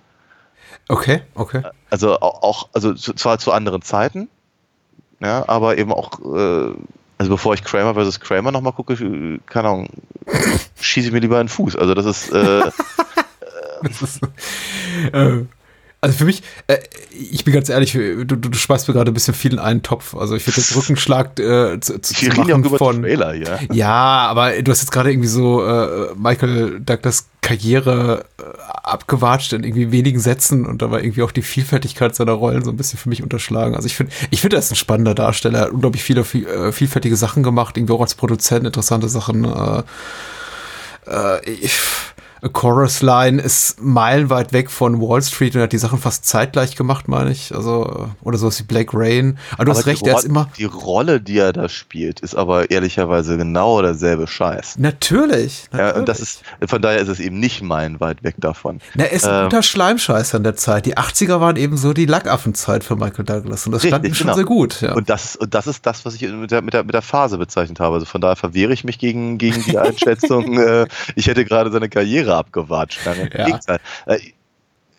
Okay, 0.88 1.22
okay. 1.34 1.62
Also 1.90 2.18
au- 2.20 2.38
auch, 2.42 2.68
also 2.72 2.94
zwar 2.94 3.38
zu 3.38 3.52
anderen 3.52 3.82
Zeiten, 3.82 4.28
ja, 5.20 5.48
aber 5.48 5.78
eben 5.78 5.92
auch, 5.92 6.18
äh, 6.20 6.72
also 7.18 7.30
bevor 7.30 7.54
ich 7.54 7.62
Kramer 7.64 7.94
vs. 7.94 8.20
Kramer 8.20 8.50
nochmal 8.52 8.72
gucke, 8.72 8.94
äh, 8.94 9.38
keine 9.46 9.68
Ahnung, 9.68 9.88
schieße 10.80 11.08
ich 11.08 11.12
mir 11.12 11.20
lieber 11.20 11.38
einen 11.38 11.48
Fuß. 11.48 11.76
Also 11.76 11.94
das 11.94 12.06
ist, 12.06 12.30
äh, 12.32 12.62
Das 13.82 14.00
ist, 14.02 14.20
äh, 15.12 15.44
also 16.02 16.18
für 16.18 16.24
mich, 16.24 16.42
äh, 16.66 16.78
ich 17.12 17.44
bin 17.44 17.54
ganz 17.54 17.68
ehrlich, 17.68 17.92
du, 17.92 18.24
du, 18.24 18.36
du 18.36 18.58
schmeißt 18.58 18.88
mir 18.88 18.94
gerade 18.94 19.12
ein 19.12 19.14
bisschen 19.14 19.34
viel 19.34 19.52
in 19.52 19.60
einen 19.60 19.84
Topf. 19.84 20.16
Also 20.16 20.34
ich 20.34 20.44
würde 20.46 20.60
den 20.60 20.76
Rückenschlag 20.76 21.38
äh, 21.38 21.78
zu, 21.78 22.00
zu, 22.00 22.14
zu 22.14 22.40
machen 22.40 22.64
von. 22.64 23.02
Trailer, 23.02 23.34
ja. 23.34 23.60
Ja, 23.72 24.26
aber 24.28 24.60
du 24.62 24.72
hast 24.72 24.80
jetzt 24.80 24.90
gerade 24.90 25.12
irgendwie 25.12 25.28
so 25.28 25.64
äh, 25.64 26.12
Michael 26.16 26.80
Douglas 26.80 27.28
Karriere 27.40 28.24
äh, 28.38 28.42
abgewatscht 28.82 29.52
in 29.52 29.62
irgendwie 29.62 29.92
wenigen 29.92 30.18
Sätzen 30.18 30.66
und 30.66 30.82
da 30.82 30.90
war 30.90 31.00
irgendwie 31.00 31.22
auch 31.22 31.30
die 31.30 31.42
Vielfältigkeit 31.42 32.16
seiner 32.16 32.32
Rollen 32.32 32.64
so 32.64 32.72
ein 32.72 32.76
bisschen 32.76 32.98
für 32.98 33.08
mich 33.08 33.22
unterschlagen. 33.22 33.76
Also 33.76 33.86
ich 33.86 33.94
finde, 33.94 34.12
ich 34.30 34.40
finde, 34.40 34.56
er 34.56 34.60
ist 34.60 34.72
ein 34.72 34.76
spannender 34.76 35.14
Darsteller, 35.14 35.58
er 35.60 35.64
hat 35.66 35.70
unglaublich 35.70 36.02
viele 36.02 36.24
viel, 36.24 36.48
äh, 36.48 36.72
vielfältige 36.72 37.14
Sachen 37.14 37.44
gemacht, 37.44 37.76
irgendwie 37.76 37.94
auch 37.94 38.00
als 38.00 38.16
Produzent 38.16 38.66
interessante 38.66 39.08
Sachen. 39.08 39.44
Äh, 39.44 39.82
äh, 41.06 41.50
ich, 41.50 41.78
A 42.44 42.48
Chorus 42.48 43.02
Line 43.02 43.40
ist 43.40 43.80
meilenweit 43.80 44.52
weg 44.52 44.68
von 44.68 45.00
Wall 45.00 45.22
Street 45.22 45.54
und 45.54 45.62
hat 45.62 45.70
die 45.72 45.78
Sachen 45.78 46.00
fast 46.00 46.24
zeitgleich 46.24 46.74
gemacht, 46.74 47.06
meine 47.06 47.30
ich. 47.30 47.54
Also, 47.54 48.10
oder 48.20 48.36
sowas 48.36 48.58
wie 48.58 48.64
Blake 48.64 48.90
Rain. 48.94 49.38
Aber 49.52 49.66
du 49.66 49.70
hast 49.70 49.84
die 49.84 49.90
recht, 49.90 50.04
er 50.04 50.16
ist 50.18 50.24
immer. 50.24 50.48
Die 50.58 50.64
Rolle, 50.64 51.20
die 51.20 51.38
er 51.38 51.52
da 51.52 51.68
spielt, 51.68 52.18
ist 52.18 52.34
aber 52.34 52.68
ehrlicherweise 52.72 53.36
genau 53.36 53.80
derselbe 53.80 54.26
Scheiß. 54.26 54.76
Natürlich. 54.78 55.66
Ja, 55.72 55.94
und 55.94 56.08
das 56.08 56.18
ist, 56.18 56.42
von 56.66 56.82
daher 56.82 56.98
ist 56.98 57.06
es 57.06 57.20
eben 57.20 57.38
nicht 57.38 57.62
meilenweit 57.62 58.24
weg 58.24 58.34
davon. 58.38 58.80
Na, 58.96 59.04
er 59.04 59.12
ist 59.12 59.24
ein 59.24 59.44
Ähm, 59.44 59.44
guter 59.44 59.62
Schleimscheißer 59.62 60.36
in 60.38 60.42
der 60.42 60.56
Zeit. 60.56 60.86
Die 60.86 60.96
80er 60.98 61.38
waren 61.38 61.54
eben 61.54 61.76
so 61.76 61.92
die 61.92 62.06
Lackaffenzeit 62.06 62.82
für 62.82 62.96
Michael 62.96 63.24
Douglas 63.24 63.66
und 63.66 63.72
das 63.72 63.82
stand 63.82 64.04
ihm 64.04 64.10
Richtig, 64.10 64.18
schon 64.18 64.26
genau. 64.26 64.34
sehr 64.34 64.44
gut. 64.46 64.80
Ja. 64.80 64.94
Und 64.94 65.08
das, 65.08 65.36
und 65.36 65.54
das 65.54 65.68
ist 65.68 65.86
das, 65.86 66.04
was 66.04 66.16
ich 66.16 66.22
mit 66.22 66.50
der, 66.50 66.62
mit 66.62 66.74
der, 66.74 66.82
mit 66.82 66.94
der 66.94 67.02
Phase 67.02 67.38
bezeichnet 67.38 67.78
habe. 67.78 67.94
Also 67.94 68.06
von 68.06 68.20
daher 68.20 68.34
verwehre 68.34 68.72
ich 68.72 68.82
mich 68.82 68.98
gegen, 68.98 69.38
gegen 69.38 69.62
die 69.62 69.78
Einschätzung, 69.78 70.58
äh, 70.58 70.86
ich 71.14 71.28
hätte 71.28 71.44
gerade 71.44 71.70
seine 71.70 71.88
Karriere 71.88 72.31
abgewatscht. 72.36 73.00
Nein, 73.04 73.30
Ja. 73.36 73.44
Gegenteil. 73.46 73.78
Äh, 74.06 74.18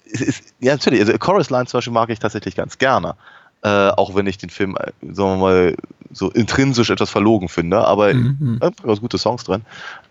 ist, 0.05 0.53
ja, 0.59 0.73
natürlich. 0.73 0.99
Also 0.99 1.17
Chorus 1.17 1.49
Line 1.49 1.65
zum 1.65 1.77
Beispiel 1.79 1.93
mag 1.93 2.09
ich 2.09 2.19
tatsächlich 2.19 2.55
ganz 2.55 2.77
gerne. 2.77 3.15
Äh, 3.63 3.89
auch 3.89 4.13
wenn 4.15 4.27
ich 4.27 4.37
den 4.37 4.49
Film, 4.49 4.75
äh, 4.75 4.91
sagen 5.13 5.31
wir 5.31 5.37
mal, 5.37 5.75
so 6.11 6.29
intrinsisch 6.29 6.89
etwas 6.89 7.09
verlogen 7.09 7.49
finde, 7.49 7.79
aber 7.87 8.13
Mhm. 8.13 8.59
äh, 8.61 8.71
ganz 8.83 8.99
gute 8.99 9.17
Songs 9.17 9.43
drin. 9.45 9.61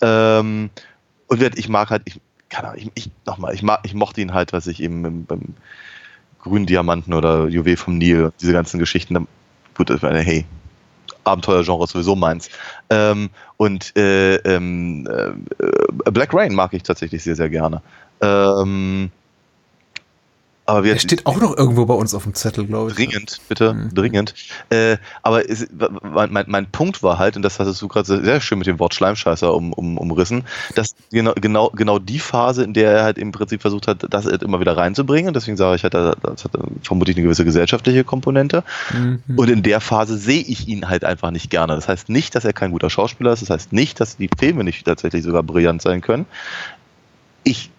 Ähm, 0.00 0.70
und 1.28 1.40
ich 1.58 1.68
mag 1.68 1.90
halt, 1.90 2.02
ich, 2.06 2.20
keine 2.48 2.68
Ahnung, 2.68 2.80
ich, 2.94 3.04
ich 3.06 3.10
nochmal, 3.26 3.54
ich 3.54 3.62
mag, 3.62 3.80
ich 3.84 3.94
mochte 3.94 4.20
ihn 4.20 4.32
halt, 4.34 4.52
was 4.52 4.66
ich 4.66 4.82
eben 4.82 5.24
beim, 5.26 5.54
grünen 6.40 6.66
Diamanten 6.66 7.14
oder 7.14 7.46
Juwel 7.48 7.76
vom 7.76 7.98
Nil, 7.98 8.32
diese 8.40 8.52
ganzen 8.52 8.78
Geschichten. 8.80 9.28
Gut, 9.76 9.90
ich 9.90 10.02
meine, 10.02 10.20
hey, 10.20 10.44
Abenteuergenre 11.24 11.86
sowieso 11.86 12.16
meins. 12.16 12.48
Ähm, 12.90 13.30
und 13.56 13.96
äh, 13.96 14.36
ähm, 14.36 15.08
äh, 15.08 16.10
Black 16.10 16.34
Rain 16.34 16.54
mag 16.54 16.72
ich 16.72 16.82
tatsächlich 16.82 17.22
sehr, 17.22 17.36
sehr 17.36 17.50
gerne. 17.50 17.82
Ähm, 18.20 19.10
aber 20.72 20.84
wir 20.84 20.94
Er 20.94 20.98
steht 20.98 21.26
auch 21.26 21.38
noch 21.38 21.56
irgendwo 21.56 21.84
bei 21.84 21.94
uns 21.94 22.14
auf 22.14 22.22
dem 22.22 22.34
Zettel, 22.34 22.66
glaube 22.66 22.90
ich. 22.90 22.96
Dringend, 22.96 23.40
bitte, 23.48 23.90
dringend. 23.92 24.34
Äh, 24.70 24.96
aber 25.22 25.48
es, 25.48 25.66
mein, 26.02 26.32
mein, 26.32 26.44
mein 26.48 26.66
Punkt 26.66 27.02
war 27.02 27.18
halt, 27.18 27.36
und 27.36 27.42
das 27.42 27.58
hast 27.58 27.80
du 27.82 27.88
gerade 27.88 28.06
sehr- 28.06 28.24
sehr 28.24 28.40
schön 28.40 28.56
mit 28.58 28.66
dem 28.66 28.78
Wort 28.78 28.94
Schleimscheißer 28.94 29.54
um, 29.54 29.72
um, 29.74 29.98
umrissen, 29.98 30.44
dass 30.74 30.94
genau, 31.10 31.34
genau, 31.34 31.68
genau 31.70 31.98
die 31.98 32.18
Phase, 32.18 32.64
in 32.64 32.72
der 32.72 32.90
er 32.90 33.04
halt 33.04 33.18
im 33.18 33.32
Prinzip 33.32 33.60
versucht 33.60 33.86
hat, 33.86 34.06
das 34.08 34.24
halt 34.24 34.42
immer 34.42 34.60
wieder 34.60 34.76
reinzubringen, 34.76 35.28
und 35.28 35.34
deswegen 35.36 35.56
sage 35.58 35.76
ich 35.76 35.82
halt, 35.82 35.92
das 35.92 36.16
hat 36.44 36.52
vermutlich 36.82 37.16
eine 37.16 37.24
gewisse 37.24 37.44
gesellschaftliche 37.44 38.02
Komponente. 38.02 38.64
Mhm. 38.92 39.22
Und 39.36 39.50
in 39.50 39.62
der 39.62 39.80
Phase 39.80 40.16
sehe 40.16 40.42
ich 40.42 40.68
ihn 40.68 40.88
halt 40.88 41.04
einfach 41.04 41.30
nicht 41.32 41.50
gerne. 41.50 41.74
Das 41.74 41.86
heißt 41.86 42.08
nicht, 42.08 42.34
dass 42.34 42.44
er 42.46 42.54
kein 42.54 42.70
guter 42.70 42.88
Schauspieler 42.88 43.32
ist, 43.32 43.42
das 43.42 43.50
heißt 43.50 43.72
nicht, 43.74 44.00
dass 44.00 44.16
die 44.16 44.30
Filme 44.38 44.64
nicht 44.64 44.86
tatsächlich 44.86 45.22
sogar 45.22 45.42
brillant 45.42 45.82
sein 45.82 46.00
können. 46.00 46.24
Ich 47.44 47.70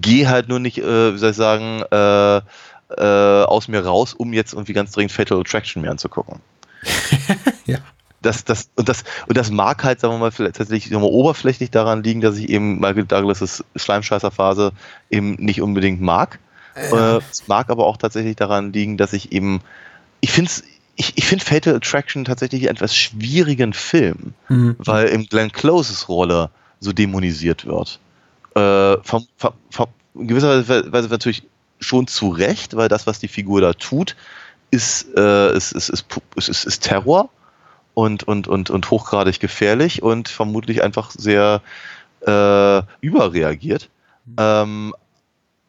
gehe 0.00 0.28
halt 0.28 0.48
nur 0.48 0.60
nicht, 0.60 0.78
äh, 0.78 1.14
wie 1.14 1.18
soll 1.18 1.30
ich 1.30 1.36
sagen, 1.36 1.82
äh, 1.90 2.40
äh, 2.96 3.44
aus 3.44 3.68
mir 3.68 3.84
raus, 3.84 4.14
um 4.14 4.32
jetzt 4.32 4.52
irgendwie 4.52 4.72
ganz 4.72 4.92
dringend 4.92 5.12
Fatal 5.12 5.40
Attraction 5.40 5.82
mir 5.82 5.90
anzugucken. 5.90 6.40
ja. 7.66 7.78
Das, 8.22 8.44
das, 8.44 8.68
und, 8.74 8.88
das, 8.88 9.04
und 9.28 9.36
das 9.36 9.50
mag 9.50 9.82
halt, 9.82 10.00
sagen 10.00 10.14
wir 10.14 10.18
mal, 10.18 10.30
vielleicht 10.30 10.56
tatsächlich 10.56 10.92
mal, 10.92 11.02
oberflächlich 11.02 11.70
daran 11.70 12.02
liegen, 12.02 12.20
dass 12.20 12.36
ich 12.36 12.50
eben 12.50 12.78
Michael 12.78 13.06
Douglas' 13.06 13.64
Schleimscheißer-Phase 13.76 14.72
eben 15.08 15.36
nicht 15.36 15.62
unbedingt 15.62 16.02
mag. 16.02 16.38
Ja. 16.76 17.16
Äh, 17.16 17.20
es 17.30 17.48
mag 17.48 17.70
aber 17.70 17.86
auch 17.86 17.96
tatsächlich 17.96 18.36
daran 18.36 18.72
liegen, 18.72 18.96
dass 18.98 19.12
ich 19.12 19.32
eben, 19.32 19.62
ich 20.20 20.32
finde 20.32 20.50
ich, 20.96 21.16
ich 21.16 21.24
finde 21.24 21.44
Fatal 21.44 21.76
Attraction 21.76 22.26
tatsächlich 22.26 22.62
einen 22.68 22.76
etwas 22.76 22.94
schwierigen 22.94 23.72
Film, 23.72 24.34
Mhm. 24.48 24.76
weil 24.78 25.06
im 25.08 25.24
Glenn 25.24 25.50
Closes 25.50 26.08
Rolle 26.10 26.50
so 26.78 26.92
dämonisiert 26.92 27.64
wird. 27.64 28.00
Äh, 28.54 28.96
vom, 29.02 29.26
vom, 29.36 29.52
vom, 29.70 29.86
in 30.14 30.26
gewisser 30.26 30.68
Weise 30.68 31.08
natürlich 31.08 31.44
schon 31.78 32.06
zu 32.06 32.28
Recht, 32.28 32.76
weil 32.76 32.88
das, 32.88 33.06
was 33.06 33.18
die 33.18 33.28
Figur 33.28 33.60
da 33.60 33.72
tut, 33.72 34.16
ist, 34.70 35.06
äh, 35.16 35.56
ist, 35.56 35.72
ist, 35.72 35.88
ist, 35.88 36.06
ist, 36.36 36.64
ist, 36.64 36.80
Terror 36.80 37.30
und, 37.94 38.24
und, 38.24 38.48
und, 38.48 38.70
und 38.70 38.90
hochgradig 38.90 39.40
gefährlich 39.40 40.02
und 40.02 40.28
vermutlich 40.28 40.82
einfach 40.82 41.10
sehr 41.10 41.62
äh, 42.26 42.82
überreagiert. 43.00 43.88
Ähm, 44.36 44.94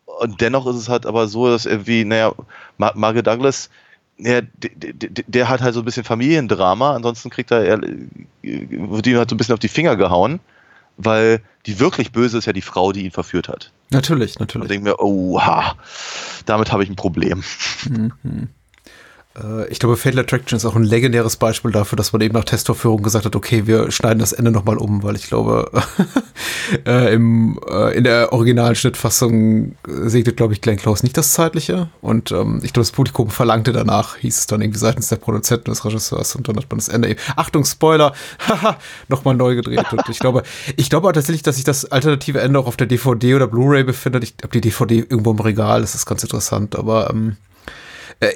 und 0.05 0.41
dennoch 0.41 0.67
ist 0.67 0.75
es 0.75 0.89
halt 0.89 1.05
aber 1.05 1.27
so, 1.27 1.49
dass 1.49 1.65
irgendwie, 1.65 2.05
naja, 2.05 2.33
Mar 2.77 2.93
Margaret 2.95 3.25
Douglas, 3.25 3.69
ja, 4.17 4.41
der, 4.41 4.69
der, 4.75 5.23
der 5.25 5.49
hat 5.49 5.61
halt 5.61 5.73
so 5.73 5.81
ein 5.81 5.85
bisschen 5.85 6.03
Familiendrama, 6.03 6.95
ansonsten 6.95 7.29
kriegt 7.31 7.49
er, 7.49 7.65
er 7.65 7.81
wird 7.81 9.07
ihm 9.07 9.17
halt 9.17 9.29
so 9.29 9.35
ein 9.35 9.37
bisschen 9.37 9.53
auf 9.53 9.59
die 9.59 9.67
Finger 9.67 9.95
gehauen, 9.95 10.39
weil 11.05 11.41
die 11.65 11.79
wirklich 11.79 12.11
böse 12.11 12.37
ist 12.37 12.45
ja 12.45 12.53
die 12.53 12.61
Frau, 12.61 12.91
die 12.91 13.03
ihn 13.05 13.11
verführt 13.11 13.47
hat. 13.49 13.71
Natürlich, 13.91 14.35
Und 14.35 14.41
natürlich. 14.41 14.65
ich 14.65 14.69
denke 14.69 14.89
mir, 14.89 14.99
oha, 14.99 15.75
damit 16.45 16.71
habe 16.71 16.83
ich 16.83 16.89
ein 16.89 16.95
Problem. 16.95 17.43
Mhm. 17.89 18.49
Äh, 19.35 19.67
Ich 19.71 19.79
glaube, 19.79 19.97
Fatal 19.97 20.19
Attraction 20.19 20.57
ist 20.57 20.65
auch 20.65 20.75
ein 20.75 20.83
legendäres 20.83 21.37
Beispiel 21.37 21.71
dafür, 21.71 21.95
dass 21.95 22.13
man 22.13 22.21
eben 22.21 22.33
nach 22.33 22.43
Testaufführung 22.43 23.01
gesagt 23.01 23.25
hat, 23.25 23.35
okay, 23.35 23.67
wir 23.67 23.91
schneiden 23.91 24.19
das 24.19 24.33
Ende 24.33 24.51
nochmal 24.51 24.77
um, 24.77 25.03
weil 25.03 25.15
ich 25.15 25.27
glaube, 25.27 25.71
äh, 26.85 27.13
im, 27.13 27.59
äh, 27.69 27.95
in 27.95 28.03
der 28.03 28.33
originalen 28.33 28.75
Schnittfassung 28.75 29.75
segnet, 29.87 30.37
glaube 30.37 30.53
ich, 30.53 30.61
Glenn 30.61 30.77
Close 30.77 31.03
nicht 31.05 31.17
das 31.17 31.31
Zeitliche. 31.33 31.89
Und 32.01 32.31
ähm, 32.31 32.61
ich 32.63 32.73
glaube, 32.73 32.85
das 32.85 32.91
Publikum 32.91 33.29
verlangte 33.29 33.71
danach, 33.71 34.17
hieß 34.17 34.37
es 34.37 34.47
dann 34.47 34.61
irgendwie 34.61 34.79
seitens 34.79 35.09
der 35.09 35.17
Produzenten 35.17 35.69
des 35.71 35.85
Regisseurs 35.85 36.35
und 36.35 36.47
dann 36.47 36.57
hat 36.57 36.69
man 36.69 36.79
das 36.79 36.89
Ende 36.89 37.09
eben, 37.09 37.19
Achtung, 37.35 37.65
Spoiler, 37.65 38.13
nochmal 39.07 39.35
neu 39.35 39.55
gedreht. 39.55 39.91
Und 39.91 40.07
ich 40.09 40.19
glaube, 40.19 40.43
ich 40.75 40.89
glaube 40.89 41.11
tatsächlich, 41.13 41.43
dass 41.43 41.55
sich 41.55 41.65
das 41.65 41.85
alternative 41.85 42.41
Ende 42.41 42.59
auch 42.59 42.67
auf 42.67 42.77
der 42.77 42.87
DVD 42.87 43.35
oder 43.35 43.47
Blu-ray 43.47 43.83
befindet. 43.83 44.23
Ich 44.23 44.33
habe 44.41 44.51
die 44.53 44.61
DVD 44.61 44.99
irgendwo 44.99 45.31
im 45.31 45.39
Regal, 45.39 45.81
das 45.81 45.95
ist 45.95 46.05
ganz 46.05 46.23
interessant, 46.23 46.75
aber 46.75 47.09
ähm, 47.11 47.31
äh, 47.31 47.50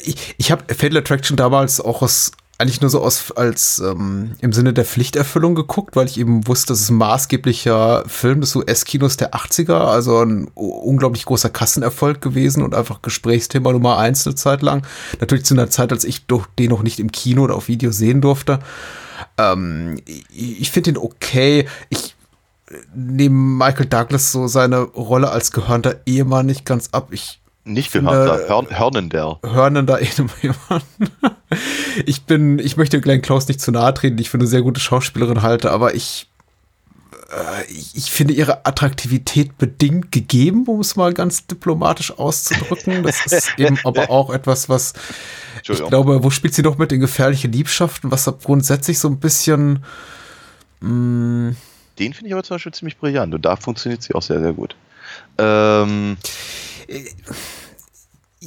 ich, 0.04 0.36
ich 0.38 0.52
habe 0.52 0.74
Fatal 0.74 0.98
Attraction 0.98 1.38
damals 1.38 1.80
auch 1.80 2.02
aus 2.02 2.32
eigentlich 2.58 2.80
nur 2.80 2.90
so 2.90 3.02
aus 3.02 3.32
als 3.34 3.80
ähm, 3.80 4.36
im 4.40 4.54
Sinne 4.54 4.72
der 4.72 4.86
Pflichterfüllung 4.86 5.56
geguckt, 5.56 5.96
weil 5.96 6.08
ich 6.08 6.18
eben 6.18 6.48
wusste, 6.48 6.68
das 6.68 6.82
ist 6.82 6.90
ein 6.90 6.96
maßgeblicher 6.96 8.06
Film 8.08 8.40
des 8.40 8.56
US-Kinos 8.56 9.18
der 9.18 9.34
80er, 9.34 9.74
also 9.74 10.20
ein 10.22 10.48
unglaublich 10.56 11.26
großer 11.26 11.50
Kassenerfolg 11.50 12.22
gewesen 12.22 12.64
und 12.64 12.74
einfach 12.74 13.02
Gesprächsthema 13.02 13.74
Nummer 13.74 13.98
eins 13.98 14.26
eine 14.26 14.36
Zeit 14.36 14.62
lang. 14.62 14.88
Natürlich 15.20 15.44
zu 15.44 15.54
einer 15.54 15.70
Zeit, 15.70 15.92
als 15.92 16.06
ich 16.06 16.26
den 16.26 16.70
noch 16.70 16.82
nicht 16.82 17.00
im 17.00 17.12
Kino 17.12 17.44
oder 17.44 17.56
auf 17.56 17.68
Video 17.68 17.92
sehen 17.92 18.22
durfte. 18.22 18.60
Ähm, 19.38 20.00
ich 20.06 20.62
ich 20.62 20.72
finde 20.72 20.92
ihn 20.92 20.98
okay. 20.98 21.68
Ich 21.90 22.16
nehme 22.94 23.36
Michael 23.36 23.88
Douglas 23.88 24.32
so 24.32 24.48
seine 24.48 24.80
Rolle 24.80 25.30
als 25.30 25.52
gehörnter 25.52 26.00
Ehemann 26.06 26.46
nicht 26.46 26.66
ganz 26.66 26.90
ab. 26.94 27.10
Ich 27.12 27.42
Nicht 27.66 27.90
finde- 27.90 28.12
gehört, 28.12 28.48
Hörn, 28.48 28.68
Hörnendale. 28.70 29.40
hören 29.44 29.86
da 29.88 29.98
jemanden. 30.00 31.12
Ich 32.06 32.24
bin, 32.24 32.60
ich 32.60 32.78
möchte 32.78 33.02
Glenn 33.02 33.22
Close 33.22 33.48
nicht 33.48 33.60
zu 33.60 33.72
nahe 33.72 33.94
treten, 33.94 34.18
ich 34.20 34.30
für 34.30 34.38
eine 34.38 34.48
sehr 34.48 34.62
gute 34.62 34.80
Schauspielerin 34.80 35.42
halte, 35.42 35.72
aber 35.72 35.96
ich, 35.96 36.30
äh, 37.32 37.72
ich, 37.72 37.96
ich 37.96 38.12
finde 38.12 38.34
ihre 38.36 38.66
Attraktivität 38.68 39.58
bedingt 39.58 40.12
gegeben, 40.12 40.66
um 40.68 40.80
es 40.80 40.96
mal 40.96 41.14
ganz 41.14 41.48
diplomatisch 41.48 42.12
auszudrücken. 42.18 43.02
Das 43.04 43.26
ist 43.26 43.54
eben 43.58 43.80
aber 43.84 44.12
auch 44.12 44.30
etwas, 44.30 44.70
was 44.70 44.94
ich 45.68 45.84
glaube, 45.88 46.24
wo 46.24 46.30
spielt 46.30 46.54
sie 46.54 46.62
noch 46.62 46.78
mit 46.78 46.92
in 46.92 47.00
gefährliche 47.00 47.48
Liebschaften, 47.48 48.12
was 48.12 48.26
grundsätzlich 48.44 49.00
so 49.00 49.08
ein 49.08 49.20
bisschen 49.20 49.84
mh, 50.82 51.56
Den 51.98 52.14
finde 52.14 52.28
ich 52.28 52.34
aber 52.34 52.44
zum 52.44 52.56
Beispiel 52.56 52.74
ziemlich 52.74 52.98
brillant 52.98 53.34
und 53.34 53.44
da 53.44 53.56
funktioniert 53.56 54.04
sie 54.04 54.14
auch 54.14 54.22
sehr, 54.22 54.40
sehr 54.40 54.54
gut. 54.54 54.76
Ähm, 55.40 56.18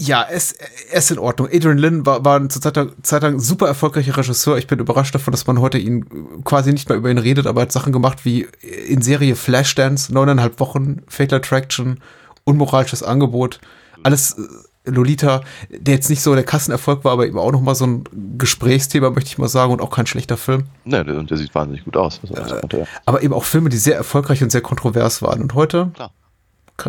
Ja, 0.01 0.25
es, 0.31 0.53
er 0.53 0.99
ist 0.99 1.11
in 1.11 1.19
Ordnung. 1.19 1.49
Adrian 1.53 1.79
Lin 1.79 2.07
war, 2.07 2.25
war 2.25 2.37
eine 2.37 2.49
Zeit 2.49 2.77
lang, 2.77 2.93
Zeit 3.03 3.23
lang 3.23 3.41
super 3.41 3.67
erfolgreicher 3.67 4.17
Regisseur. 4.17 4.57
Ich 4.57 4.69
bin 4.69 4.79
überrascht 4.79 5.13
davon, 5.13 5.33
dass 5.33 5.47
man 5.49 5.61
heute 5.61 5.79
ihn 5.79 6.45
quasi 6.45 6.73
nicht 6.73 6.89
mehr 6.89 6.99
über 6.99 7.11
ihn 7.11 7.19
redet, 7.19 7.49
aber 7.49 7.63
er 7.63 7.63
hat 7.63 7.73
Sachen 7.73 7.93
gemacht 7.93 8.25
wie 8.25 8.47
in 8.63 9.03
Serie 9.03 9.35
Flashdance, 9.35 10.15
neuneinhalb 10.15 10.61
Wochen, 10.61 11.03
Fatal 11.09 11.39
Attraction, 11.39 11.99
unmoralisches 12.45 13.03
Angebot, 13.03 13.61
alles 14.05 14.37
äh, 14.39 14.91
Lolita, 14.91 15.41
der 15.69 15.95
jetzt 15.95 16.11
nicht 16.11 16.23
so 16.23 16.33
der 16.35 16.45
Kassenerfolg 16.45 17.05
war, 17.05 17.13
aber 17.13 17.27
eben 17.27 17.39
auch 17.39 17.51
nochmal 17.51 17.75
so 17.75 17.87
ein 17.87 18.05
Gesprächsthema, 18.39 19.11
möchte 19.11 19.31
ich 19.31 19.39
mal 19.39 19.49
sagen, 19.49 19.73
und 19.73 19.81
auch 19.81 19.91
kein 19.91 20.07
schlechter 20.07 20.37
Film. 20.37 20.65
ne, 20.85 21.05
der, 21.05 21.23
der 21.23 21.37
sieht 21.37 21.55
wahnsinnig 21.57 21.85
gut 21.85 21.97
aus. 21.97 22.21
Also, 22.33 22.55
äh, 22.55 22.85
Aber 23.05 23.23
eben 23.23 23.35
auch 23.35 23.45
Filme, 23.45 23.69
die 23.69 23.77
sehr 23.77 23.97
erfolgreich 23.97 24.45
und 24.45 24.53
sehr 24.53 24.61
kontrovers 24.61 25.23
waren. 25.23 25.43
Und 25.43 25.55
heute 25.55 25.91
Klar. 25.95 26.13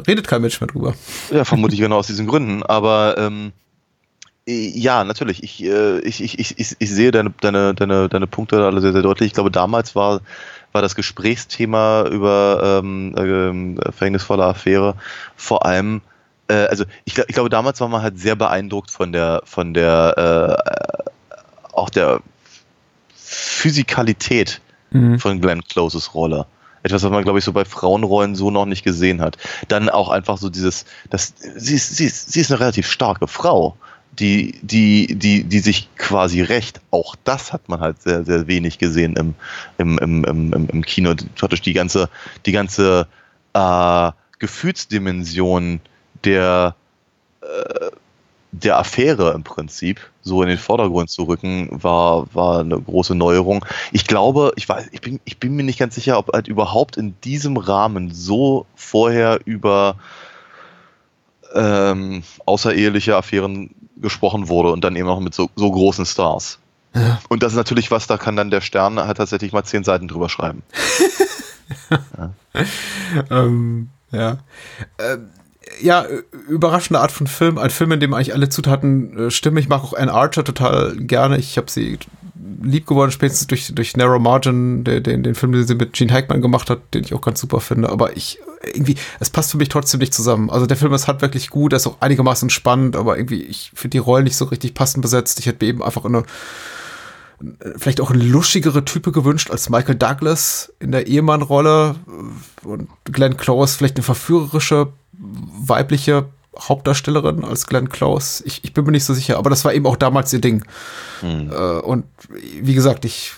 Redet 0.08 0.28
kein 0.28 0.42
Mensch 0.42 0.60
mehr 0.62 0.68
drüber. 0.68 0.94
Ja, 1.32 1.46
vermutlich 1.46 1.80
genau 1.80 1.98
aus 1.98 2.08
diesen 2.08 2.28
Gründen. 2.28 2.64
Aber 2.64 3.16
ähm, 3.18 3.52
äh, 4.48 4.70
ja, 4.70 5.04
natürlich. 5.04 5.44
Ich, 5.44 5.64
äh, 5.64 6.00
ich, 6.00 6.24
ich, 6.24 6.40
ich, 6.40 6.76
ich, 6.78 6.90
sehe 6.90 7.12
deine, 7.12 7.32
deine, 7.42 7.74
deine, 7.74 8.10
deine 8.10 8.28
Punkte 8.28 8.66
alle 8.66 8.82
sehr, 8.82 8.94
sehr 8.94 9.02
deutlich. 9.02 9.28
Ich 9.28 9.34
glaube, 9.34 9.52
damals 9.52 9.96
war, 9.96 10.22
war 10.72 10.82
das 10.82 10.96
Gesprächsthema 10.96 12.08
über 12.08 12.82
ähm, 12.84 13.16
ähm, 13.18 13.80
verhängnisvolle 13.92 14.46
Affäre 14.46 14.96
vor 15.36 15.66
allem. 15.66 16.02
Äh, 16.48 16.66
also 16.66 16.86
ich, 17.06 17.18
ich 17.18 17.34
glaube, 17.34 17.50
damals 17.50 17.82
war 17.82 17.88
man 17.88 18.02
halt 18.02 18.20
sehr 18.20 18.36
beeindruckt 18.36 18.92
von 18.92 19.12
der, 19.12 19.42
von 19.46 19.74
der 19.74 20.62
äh, 20.64 21.74
auch 21.74 21.90
der 21.90 22.22
Physikalität 23.16 24.62
Mhm. 24.92 25.20
von 25.20 25.40
Glenn 25.42 25.64
Closes 25.64 26.14
Rolle. 26.14 26.46
Etwas, 26.84 27.04
was 27.04 27.12
man, 27.12 27.24
glaube 27.24 27.40
ich, 27.40 27.46
so 27.46 27.54
bei 27.54 27.66
Frauenrollen 27.66 28.36
so 28.36 28.52
noch 28.52 28.66
nicht 28.66 28.84
gesehen 28.84 29.22
hat. 29.22 29.38
Dann 29.68 29.90
auch 29.90 30.10
einfach 30.10 30.38
so 30.38 30.50
dieses, 30.50 30.86
das, 31.10 31.34
sie, 31.56 31.76
ist, 31.76 31.96
sie, 31.96 32.06
ist, 32.06 32.32
sie 32.32 32.42
ist 32.42 32.52
eine 32.52 32.60
relativ 32.60 32.88
starke 32.88 33.28
Frau, 33.28 33.76
die, 34.14 34.60
die, 34.62 35.16
die, 35.16 35.44
die 35.44 35.60
sich 35.60 35.90
quasi 35.98 36.42
rächt. 36.42 36.82
Auch 36.92 37.16
das 37.24 37.54
hat 37.54 37.70
man 37.70 37.80
halt 37.80 38.02
sehr, 38.02 38.26
sehr 38.26 38.48
wenig 38.48 38.78
gesehen 38.78 39.16
im, 39.16 39.36
im, 39.78 39.98
im, 40.00 40.24
im, 40.26 40.70
im 40.70 40.86
Kino. 40.86 41.14
Praktisch 41.36 41.62
die 41.62 41.74
ganze, 41.74 42.10
die 42.46 42.52
ganze 42.52 43.08
äh, 43.54 44.12
Gefühlsdimension 44.40 45.82
der, 46.24 46.76
äh, 47.42 47.90
der 48.52 48.78
Affäre 48.78 49.34
im 49.34 49.44
Prinzip 49.44 50.00
so 50.22 50.42
in 50.42 50.50
den 50.50 50.58
Vordergrund 50.58 51.10
zu 51.10 51.24
rücken, 51.24 51.70
war, 51.72 52.34
war 52.34 52.60
eine 52.60 52.80
große 52.80 53.16
Neuerung. 53.16 53.66
Ich 53.92 54.06
glaube, 54.06 54.54
ich 54.56 54.68
weiß, 54.68 54.90
ich 54.92 55.02
bin, 55.02 55.20
ich 55.26 55.38
bin 55.40 55.56
mir 55.56 55.64
nicht 55.64 55.80
ganz 55.80 55.96
sicher, 55.96 56.18
ob 56.18 56.34
halt 56.34 56.48
überhaupt 56.48 56.98
in 56.98 57.16
diesem 57.22 57.58
Rahmen 57.58 58.12
so 58.12 58.66
vorher 58.76 59.40
über 59.46 59.96
ähm, 61.54 62.24
außereheliche 62.46 63.16
Affären 63.16 63.72
gesprochen 63.98 64.48
wurde 64.48 64.72
und 64.72 64.84
dann 64.84 64.96
eben 64.96 65.10
auch 65.10 65.20
mit 65.20 65.34
so, 65.34 65.50
so 65.56 65.72
großen 65.72 66.06
Stars. 66.06 66.60
Ja. 66.96 67.20
Und 67.30 67.44
das 67.44 67.54
ist 67.54 67.58
natürlich 67.58 67.92
was, 67.92 68.08
da 68.08 68.18
kann 68.18 68.36
dann 68.36 68.50
der 68.50 68.62
Stern 68.62 69.00
halt 69.00 69.18
tatsächlich 69.18 69.52
mal 69.52 69.64
zehn 69.64 69.84
Seiten 69.84 70.08
drüber 70.08 70.30
schreiben. 70.30 70.64
ja. 72.18 72.34
ähm, 73.30 73.90
ja. 74.12 74.38
Ähm, 74.98 75.30
ja, 75.82 76.06
überraschende 76.48 77.00
Art 77.00 77.12
von 77.12 77.28
Film. 77.28 77.58
Ein 77.58 77.70
Film, 77.70 77.92
in 77.92 78.00
dem 78.00 78.14
eigentlich 78.14 78.34
alle 78.34 78.50
Zutaten 78.50 79.18
äh, 79.18 79.32
stimmen. 79.32 79.58
Ich 79.58 79.70
mag 79.70 79.84
auch 79.84 79.94
Anne 79.94 80.14
Archer 80.14 80.44
total 80.44 80.96
gerne. 80.98 81.38
Ich 81.38 81.58
habe 81.58 81.70
sie 81.70 82.00
lieb 82.62 82.88
geworden, 82.88 83.12
spätestens 83.12 83.48
durch, 83.48 83.74
durch 83.74 83.96
Narrow 83.96 84.20
Margin, 84.20 84.84
den, 84.84 85.04
den, 85.04 85.24
den 85.24 85.36
Film, 85.36 85.52
den 85.52 85.66
sie 85.66 85.76
mit 85.76 85.94
Gene 85.94 86.12
Hackman 86.14 86.42
gemacht 86.42 86.70
hat, 86.70 86.94
den 86.94 87.04
ich 87.04 87.14
auch 87.14 87.22
ganz 87.22 87.40
super 87.40 87.60
finde. 87.60 87.90
Aber 87.90 88.16
ich, 88.16 88.40
irgendwie, 88.74 88.96
es 89.20 89.30
passt 89.30 89.52
für 89.52 89.58
mich 89.58 89.70
trotzdem 89.70 90.00
nicht 90.00 90.14
zusammen. 90.14 90.50
Also 90.50 90.66
der 90.66 90.78
Film 90.78 90.94
ist 90.94 91.08
halt 91.08 91.22
wirklich 91.22 91.50
gut, 91.50 91.74
er 91.74 91.78
ist 91.78 91.88
auch 91.88 92.02
einigermaßen 92.02 92.50
spannend, 92.50 92.96
aber 92.96 93.18
irgendwie, 93.18 93.44
ich 93.44 93.72
finde 93.74 93.92
die 93.92 93.98
Rollen 94.00 94.24
nicht 94.24 94.38
so 94.38 94.46
richtig 94.46 94.74
passend 94.74 95.02
besetzt. 95.02 95.40
Ich 95.40 95.46
hätte 95.46 95.64
mir 95.64 95.70
eben 95.70 95.84
einfach 95.84 96.06
eine, 96.06 96.24
vielleicht 97.78 98.02
auch 98.02 98.12
eine 98.12 98.24
luschigere 98.24 98.84
Type 98.84 99.12
gewünscht 99.12 99.52
als 99.52 99.70
Michael 99.70 99.96
Douglas 99.96 100.74
in 100.80 100.92
der 100.92 101.08
Ehemann-Rolle 101.08 101.96
und 102.64 102.90
Glenn 103.06 103.38
Close 103.38 103.78
vielleicht 103.78 103.98
eine 103.98 104.04
verführerische 104.04 104.94
weibliche 105.20 106.30
Hauptdarstellerin 106.58 107.44
als 107.44 107.68
Glenn 107.68 107.90
Close. 107.90 108.44
Ich, 108.46 108.64
ich 108.64 108.74
bin 108.74 108.86
mir 108.86 108.92
nicht 108.92 109.06
so 109.06 109.14
sicher, 109.14 109.38
aber 109.38 109.50
das 109.50 109.64
war 109.66 109.74
eben 109.74 109.86
auch 109.86 109.96
damals 109.96 110.34
ihr 110.34 110.42
Ding. 110.42 110.64
Hm. 111.22 111.52
Äh, 111.52 111.56
und 111.80 112.06
wie 112.62 112.74
gesagt, 112.74 113.06
ich, 113.06 113.34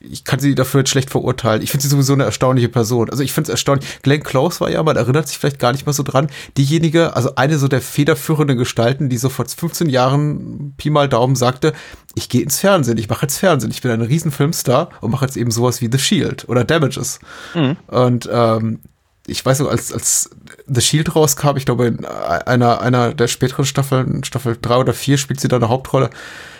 ich 0.00 0.24
kann 0.24 0.40
sie 0.40 0.54
dafür 0.54 0.80
jetzt 0.80 0.90
schlecht 0.90 1.10
verurteilen. 1.10 1.62
Ich 1.62 1.70
finde 1.70 1.82
sie 1.82 1.88
sowieso 1.88 2.12
eine 2.12 2.24
erstaunliche 2.24 2.68
Person. 2.68 3.10
Also 3.10 3.22
ich 3.22 3.32
finde 3.32 3.48
es 3.48 3.50
erstaunlich. 3.50 4.02
Glenn 4.02 4.22
Close 4.22 4.60
war 4.60 4.70
ja, 4.70 4.82
man 4.82 4.96
erinnert 4.96 5.28
sich 5.28 5.38
vielleicht 5.38 5.58
gar 5.58 5.72
nicht 5.72 5.86
mehr 5.86 5.92
so 5.92 6.02
dran, 6.02 6.28
diejenige, 6.56 7.14
also 7.14 7.34
eine 7.36 7.58
so 7.58 7.68
der 7.68 7.80
federführenden 7.80 8.56
Gestalten, 8.56 9.08
die 9.08 9.18
so 9.18 9.28
vor 9.28 9.46
15 9.46 9.88
Jahren 9.88 10.74
Pi 10.76 10.90
mal 10.90 11.08
Daumen 11.08 11.36
sagte, 11.36 11.72
ich 12.14 12.28
gehe 12.28 12.42
ins 12.42 12.58
Fernsehen, 12.58 12.98
ich 12.98 13.08
mache 13.08 13.22
jetzt 13.22 13.38
Fernsehen, 13.38 13.70
ich 13.70 13.82
bin 13.82 13.90
ein 13.90 14.00
Riesenfilmstar 14.00 14.90
und 15.00 15.10
mache 15.10 15.26
jetzt 15.26 15.36
eben 15.36 15.50
sowas 15.50 15.80
wie 15.80 15.88
The 15.90 15.98
Shield 15.98 16.48
oder 16.48 16.64
Damages. 16.64 17.18
Mhm. 17.54 17.76
Und 17.86 18.28
ähm, 18.32 18.80
ich 19.26 19.44
weiß 19.44 19.60
noch, 19.60 19.68
als, 19.68 19.92
als 19.92 20.30
The 20.66 20.80
Shield 20.80 21.14
rauskam, 21.14 21.56
ich 21.56 21.64
glaube, 21.64 21.86
in 21.86 22.04
einer, 22.04 22.80
einer 22.80 23.14
der 23.14 23.28
späteren 23.28 23.64
Staffeln, 23.64 24.24
Staffel 24.24 24.56
3 24.60 24.76
oder 24.76 24.94
4, 24.94 25.18
spielt 25.18 25.40
sie 25.40 25.48
da 25.48 25.56
eine 25.56 25.68
Hauptrolle. 25.68 26.10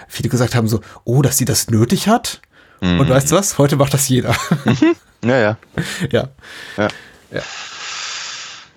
Viele 0.08 0.28
gesagt 0.28 0.54
haben 0.54 0.68
so, 0.68 0.80
oh, 1.04 1.22
dass 1.22 1.38
sie 1.38 1.44
das 1.44 1.68
nötig 1.68 2.08
hat. 2.08 2.40
Mhm. 2.80 3.00
Und 3.00 3.08
weißt 3.08 3.30
du 3.30 3.36
was? 3.36 3.58
Heute 3.58 3.76
macht 3.76 3.94
das 3.94 4.08
jeder. 4.08 4.34
Ja, 5.24 5.38
ja. 5.38 5.56
ja. 6.12 6.28
Ja. 6.76 6.88
ja. 7.32 7.42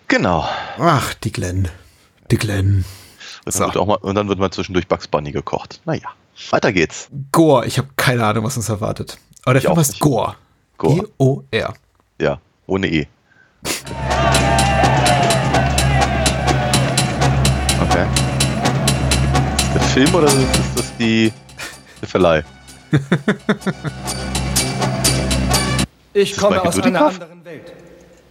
Genau. 0.08 0.48
Ach, 0.80 1.14
die 1.16 1.32
Glenn. 1.32 1.68
Die 2.32 2.38
Glenn. 2.38 2.86
Und 3.46 3.56
dann, 3.56 3.68
wird 3.68 3.78
auch 3.78 3.86
mal, 3.86 3.96
und 3.96 4.16
dann 4.16 4.30
wird 4.30 4.40
mal 4.40 4.50
zwischendurch 4.50 4.88
Bugs 4.88 5.08
Bunny 5.08 5.32
gekocht. 5.32 5.82
Naja. 5.86 6.10
Weiter 6.50 6.72
geht's. 6.72 7.10
Gore. 7.32 7.68
Ich 7.68 7.78
habe 7.78 7.90
keine 7.98 8.26
Ahnung, 8.26 8.46
was 8.46 8.58
uns 8.58 8.70
erwartet. 8.70 9.18
Aber 9.44 9.54
der 9.54 9.62
Ich 9.62 9.68
Film 9.68 9.78
heißt. 9.78 10.00
Gore. 10.00 10.38
G-O-R. 10.80 11.74
Ja, 12.20 12.40
ohne 12.66 12.88
E. 12.88 13.08
Okay. 17.82 18.06
Ist 19.58 19.74
das 19.74 19.74
der 19.74 19.82
Film 19.82 20.16
oder 20.16 20.28
ist 20.28 20.76
das 20.76 20.98
die, 20.98 21.34
der 22.02 22.08
Verleih? 22.08 22.44
Ich 26.14 26.38
komme 26.38 26.62
aus 26.62 26.80
einer 26.80 27.06
anderen 27.08 27.46
Welt. 27.46 27.74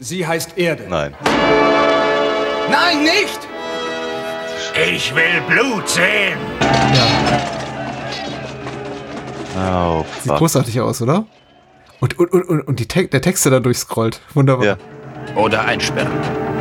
Sie 0.00 0.26
heißt 0.26 0.56
Erde. 0.56 0.84
Nein. 0.88 1.14
Nein, 2.70 3.02
nicht! 3.02 3.38
Ich 4.74 5.14
will 5.14 5.40
Blut 5.48 5.88
sehen. 5.88 6.38
Oh, 9.56 10.04
Sieht 10.22 10.36
großartig 10.36 10.80
aus, 10.80 11.02
oder? 11.02 11.24
Und, 12.00 12.18
und, 12.18 12.32
und, 12.32 12.42
und, 12.48 12.60
und 12.60 12.78
die 12.78 12.86
Te 12.86 13.08
der 13.08 13.20
Text, 13.20 13.44
der 13.44 13.52
da 13.52 13.60
durchscrollt. 13.60 14.20
Wunderbar. 14.34 14.64
Ja. 14.64 14.76
Oder 15.34 15.64
einsperren. 15.64 16.12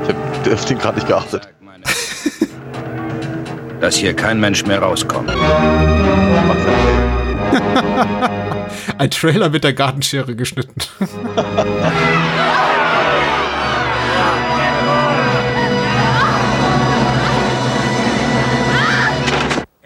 Ich 0.04 0.10
hab 0.10 0.16
auf 0.54 0.66
den 0.66 0.78
gerade 0.78 0.96
nicht 0.96 1.08
geachtet. 1.08 1.48
Dass 3.82 3.96
hier 3.96 4.16
kein 4.16 4.40
Mensch 4.40 4.66
mehr 4.66 4.80
rauskommt. 4.80 5.30
Ein 8.98 9.12
Trailer 9.12 9.50
mit 9.50 9.64
der 9.64 9.74
Gartenschere 9.74 10.36
geschnitten. 10.36 10.76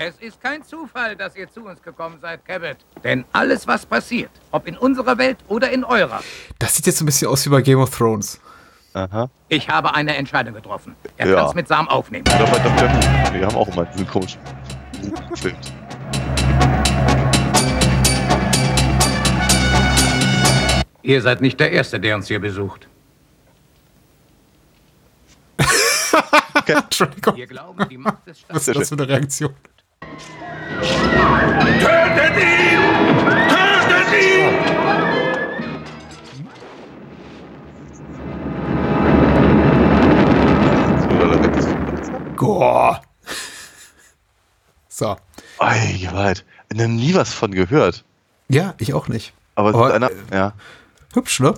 Es 0.04 0.16
ist 0.20 0.42
kein 0.42 0.64
Zufall, 0.64 1.16
dass 1.16 1.36
ihr 1.36 1.48
zu 1.48 1.64
uns 1.64 1.80
gekommen 1.80 2.18
seid, 2.20 2.44
Cabot. 2.44 2.76
Denn 3.04 3.24
alles, 3.34 3.68
was 3.68 3.86
passiert, 3.86 4.32
ob 4.50 4.68
in 4.68 4.76
unserer 4.76 5.16
Welt 5.20 5.38
oder 5.48 5.70
in 5.70 5.84
eurer, 5.84 6.22
Das 6.58 6.76
sieht 6.76 6.88
jetzt 6.88 6.98
so 6.98 7.04
ein 7.04 7.06
bisschen 7.06 7.28
aus 7.28 7.46
wie 7.46 7.50
bei 7.50 7.62
Game 7.62 7.80
of 7.80 7.96
Thrones. 7.96 8.40
Aha. 8.94 9.30
ich 9.48 9.70
habe 9.70 9.94
eine 9.96 10.16
Entscheidung 10.18 10.54
getroffen. 10.54 10.96
Er 11.18 11.28
Ja. 11.30 11.36
kann's 11.38 11.54
mit 11.56 11.68
Sam 11.68 11.88
aufnehmen. 11.88 12.26
Wir 12.26 13.46
haben 13.46 13.56
auch 13.56 13.68
immer 13.70 13.86
diesen 13.86 14.08
komischen 14.08 14.40
Film. 15.36 15.56
Ihr 21.04 21.22
seid 21.22 21.42
nicht 21.42 21.60
der 21.60 21.72
Erste, 21.72 22.00
der 22.00 22.16
uns 22.16 22.28
hier 22.28 22.40
besucht. 22.40 22.88
Entschuldigung. 26.66 27.36
Wir 27.36 27.48
glauben, 27.48 27.90
die 27.90 27.98
Macht 27.98 28.28
des 28.28 28.44
Was 28.50 28.68
ist 28.68 28.80
das 28.80 28.90
für 28.90 28.96
eine 28.96 29.08
Reaktion? 29.08 29.54
Tötet 31.80 32.38
ihn! 32.38 32.80
Tötet 33.50 34.14
ihn! 34.22 34.71
Gore. 42.42 43.00
So. 44.88 45.16
Ei, 45.60 46.10
weit. 46.12 46.44
Ich 46.74 46.80
habe 46.80 46.92
nie 46.92 47.14
was 47.14 47.32
von 47.32 47.52
gehört. 47.52 48.04
Ja, 48.50 48.74
ich 48.80 48.96
auch 48.96 49.08
nicht. 49.08 49.34
Aber 49.54 49.76
Aber, 49.76 49.94
einer, 49.94 50.10
ja. 50.34 50.54
Hübsch, 51.14 51.40
ne? 51.40 51.54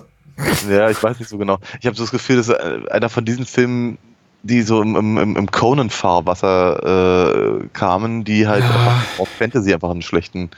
Ja, 0.68 0.90
ich 0.90 1.02
weiß 1.02 1.18
nicht 1.18 1.30
so 1.30 1.38
genau. 1.38 1.58
Ich 1.80 1.86
habe 1.86 1.96
so 1.96 2.02
das 2.02 2.10
Gefühl, 2.10 2.36
dass 2.36 2.50
äh, 2.50 2.80
einer 2.90 3.08
von 3.08 3.24
diesen 3.24 3.46
Filmen, 3.46 3.96
die 4.42 4.60
so 4.60 4.82
im, 4.82 4.94
im, 4.94 5.36
im 5.36 5.50
Conan-Fahrwasser 5.50 7.62
äh, 7.62 7.66
kamen, 7.72 8.24
die 8.24 8.46
halt 8.46 8.64
einfach 8.64 9.20
auf 9.20 9.28
Fantasy 9.30 9.72
einfach 9.72 9.88
einen 9.88 10.02
schlechten 10.02 10.50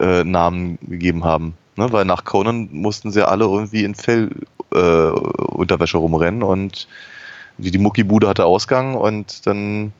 äh, 0.00 0.24
Namen 0.24 0.78
gegeben 0.80 1.24
haben. 1.24 1.58
Ne? 1.76 1.92
Weil 1.92 2.06
nach 2.06 2.24
Conan 2.24 2.70
mussten 2.72 3.10
sie 3.10 3.28
alle 3.28 3.44
irgendwie 3.44 3.84
in 3.84 3.94
Fell-Unterwäsche 3.94 5.98
äh, 5.98 6.00
rumrennen 6.00 6.42
und 6.42 6.88
die, 7.58 7.70
die 7.70 7.78
Muckibude 7.78 8.28
hatte 8.28 8.44
Ausgang 8.44 8.94
und 8.94 9.46
dann, 9.46 9.92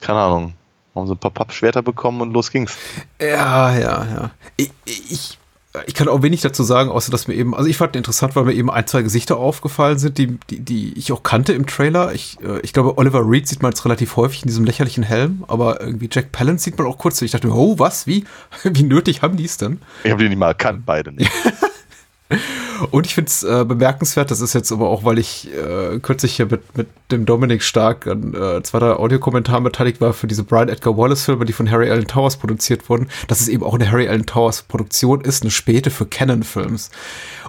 keine 0.00 0.20
Ahnung, 0.20 0.54
haben 0.94 1.06
sie 1.06 1.14
ein 1.14 1.18
paar 1.18 1.32
Pappschwerter 1.32 1.82
bekommen 1.82 2.20
und 2.20 2.32
los 2.32 2.50
ging's. 2.50 2.76
Ja, 3.20 3.76
ja, 3.76 4.04
ja. 4.04 4.30
Ich, 4.56 4.70
ich, 4.84 5.38
ich 5.86 5.94
kann 5.94 6.06
auch 6.06 6.22
wenig 6.22 6.40
dazu 6.40 6.62
sagen, 6.62 6.90
außer 6.90 7.10
dass 7.10 7.26
mir 7.26 7.34
eben, 7.34 7.54
also 7.54 7.68
ich 7.68 7.76
fand 7.76 7.96
interessant, 7.96 8.36
weil 8.36 8.44
mir 8.44 8.52
eben 8.52 8.70
ein, 8.70 8.86
zwei 8.86 9.02
Gesichter 9.02 9.36
aufgefallen 9.38 9.98
sind, 9.98 10.18
die, 10.18 10.38
die, 10.48 10.60
die 10.60 10.96
ich 10.96 11.10
auch 11.10 11.24
kannte 11.24 11.52
im 11.52 11.66
Trailer. 11.66 12.12
Ich, 12.14 12.38
äh, 12.42 12.60
ich 12.60 12.72
glaube, 12.72 12.96
Oliver 12.96 13.28
Reed 13.28 13.48
sieht 13.48 13.62
man 13.62 13.72
jetzt 13.72 13.84
relativ 13.84 14.16
häufig 14.16 14.42
in 14.42 14.48
diesem 14.48 14.64
lächerlichen 14.64 15.02
Helm, 15.02 15.44
aber 15.48 15.80
irgendwie 15.80 16.08
Jack 16.10 16.30
Palance 16.30 16.64
sieht 16.64 16.78
man 16.78 16.86
auch 16.86 16.98
kurz. 16.98 17.20
Ich 17.22 17.32
dachte 17.32 17.48
mir, 17.48 17.54
oh, 17.54 17.78
was, 17.78 18.06
wie, 18.06 18.24
wie 18.62 18.84
nötig 18.84 19.22
haben 19.22 19.36
die 19.36 19.44
es 19.44 19.56
denn? 19.56 19.80
Ich 20.04 20.12
habe 20.12 20.22
die 20.22 20.28
nicht 20.28 20.38
mal 20.38 20.48
erkannt, 20.48 20.86
beide 20.86 21.10
nicht. 21.10 21.30
Und 22.90 23.06
ich 23.06 23.14
finde 23.14 23.28
es 23.28 23.42
äh, 23.42 23.64
bemerkenswert, 23.64 24.30
das 24.30 24.40
ist 24.40 24.54
jetzt 24.54 24.72
aber 24.72 24.88
auch, 24.88 25.04
weil 25.04 25.18
ich 25.18 25.48
äh, 25.52 25.98
kürzlich 26.00 26.36
hier 26.36 26.46
mit, 26.46 26.76
mit 26.76 26.88
dem 27.10 27.26
Dominik 27.26 27.62
Stark 27.62 28.06
an 28.06 28.34
äh, 28.34 28.62
zwei, 28.62 28.78
drei 28.78 29.58
beteiligt 29.60 30.00
war 30.00 30.12
für 30.12 30.26
diese 30.26 30.44
Brian 30.44 30.68
Edgar 30.68 30.96
Wallace-Filme, 30.96 31.44
die 31.44 31.52
von 31.52 31.70
Harry 31.70 31.90
Allen 31.90 32.06
Towers 32.06 32.36
produziert 32.36 32.88
wurden, 32.88 33.08
dass 33.28 33.40
es 33.40 33.48
eben 33.48 33.62
auch 33.62 33.74
eine 33.74 33.90
Harry 33.90 34.08
Allen 34.08 34.26
Towers 34.26 34.62
Produktion 34.62 35.20
ist, 35.20 35.42
eine 35.42 35.50
späte 35.50 35.90
für 35.90 36.06
Canon-Films. 36.06 36.90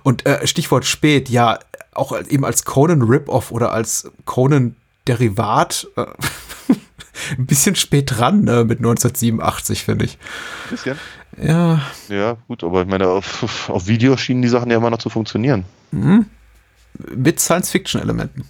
Und 0.03 0.25
äh, 0.25 0.45
Stichwort 0.45 0.85
spät, 0.85 1.29
ja, 1.29 1.59
auch 1.93 2.17
eben 2.27 2.45
als 2.45 2.65
Conan 2.65 3.01
Rip-Off 3.01 3.51
oder 3.51 3.71
als 3.71 4.11
Conan 4.25 4.75
Derivat 5.07 5.87
äh, 5.95 6.05
ein 7.37 7.45
bisschen 7.45 7.75
spät 7.75 8.11
dran 8.17 8.43
ne, 8.43 8.65
mit 8.65 8.79
1987, 8.79 9.83
finde 9.83 10.05
ich. 10.05 10.17
Ein 10.65 10.69
bisschen. 10.71 10.99
Ja. 11.41 11.81
Ja, 12.09 12.37
gut, 12.47 12.63
aber 12.63 12.81
ich 12.83 12.87
meine, 12.87 13.07
auf, 13.07 13.69
auf 13.69 13.87
Video 13.87 14.15
schienen 14.17 14.41
die 14.41 14.47
Sachen 14.47 14.71
ja 14.71 14.77
immer 14.77 14.89
noch 14.89 14.99
zu 14.99 15.09
funktionieren. 15.09 15.65
Mhm. 15.91 16.25
Mit 17.15 17.39
Science-Fiction-Elementen. 17.39 18.45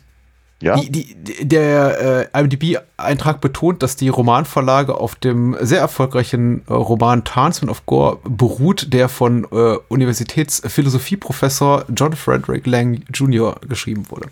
Ja. 0.62 0.78
Die, 0.78 0.90
die, 0.90 1.48
der 1.48 2.30
äh, 2.34 2.40
IMDb-Eintrag 2.40 3.42
betont, 3.42 3.84
dass 3.84 3.98
die 3.98 4.08
Romanvorlage 4.08 4.96
auf 4.96 5.16
dem 5.16 5.58
sehr 5.60 5.80
erfolgreichen 5.80 6.62
äh, 6.68 6.74
Roman 6.74 7.24
Tarnsman 7.26 7.70
of 7.70 7.86
Gore 7.86 8.20
beruht, 8.24 8.94
der 8.94 9.10
von 9.10 9.46
äh, 9.52 9.76
Universitätsphilosophieprofessor 9.90 11.86
John 11.96 12.14
Frederick 12.16 12.66
Lang 12.68 13.02
Jr. 13.14 13.56
geschrieben 13.68 14.06
wurde. 14.10 14.30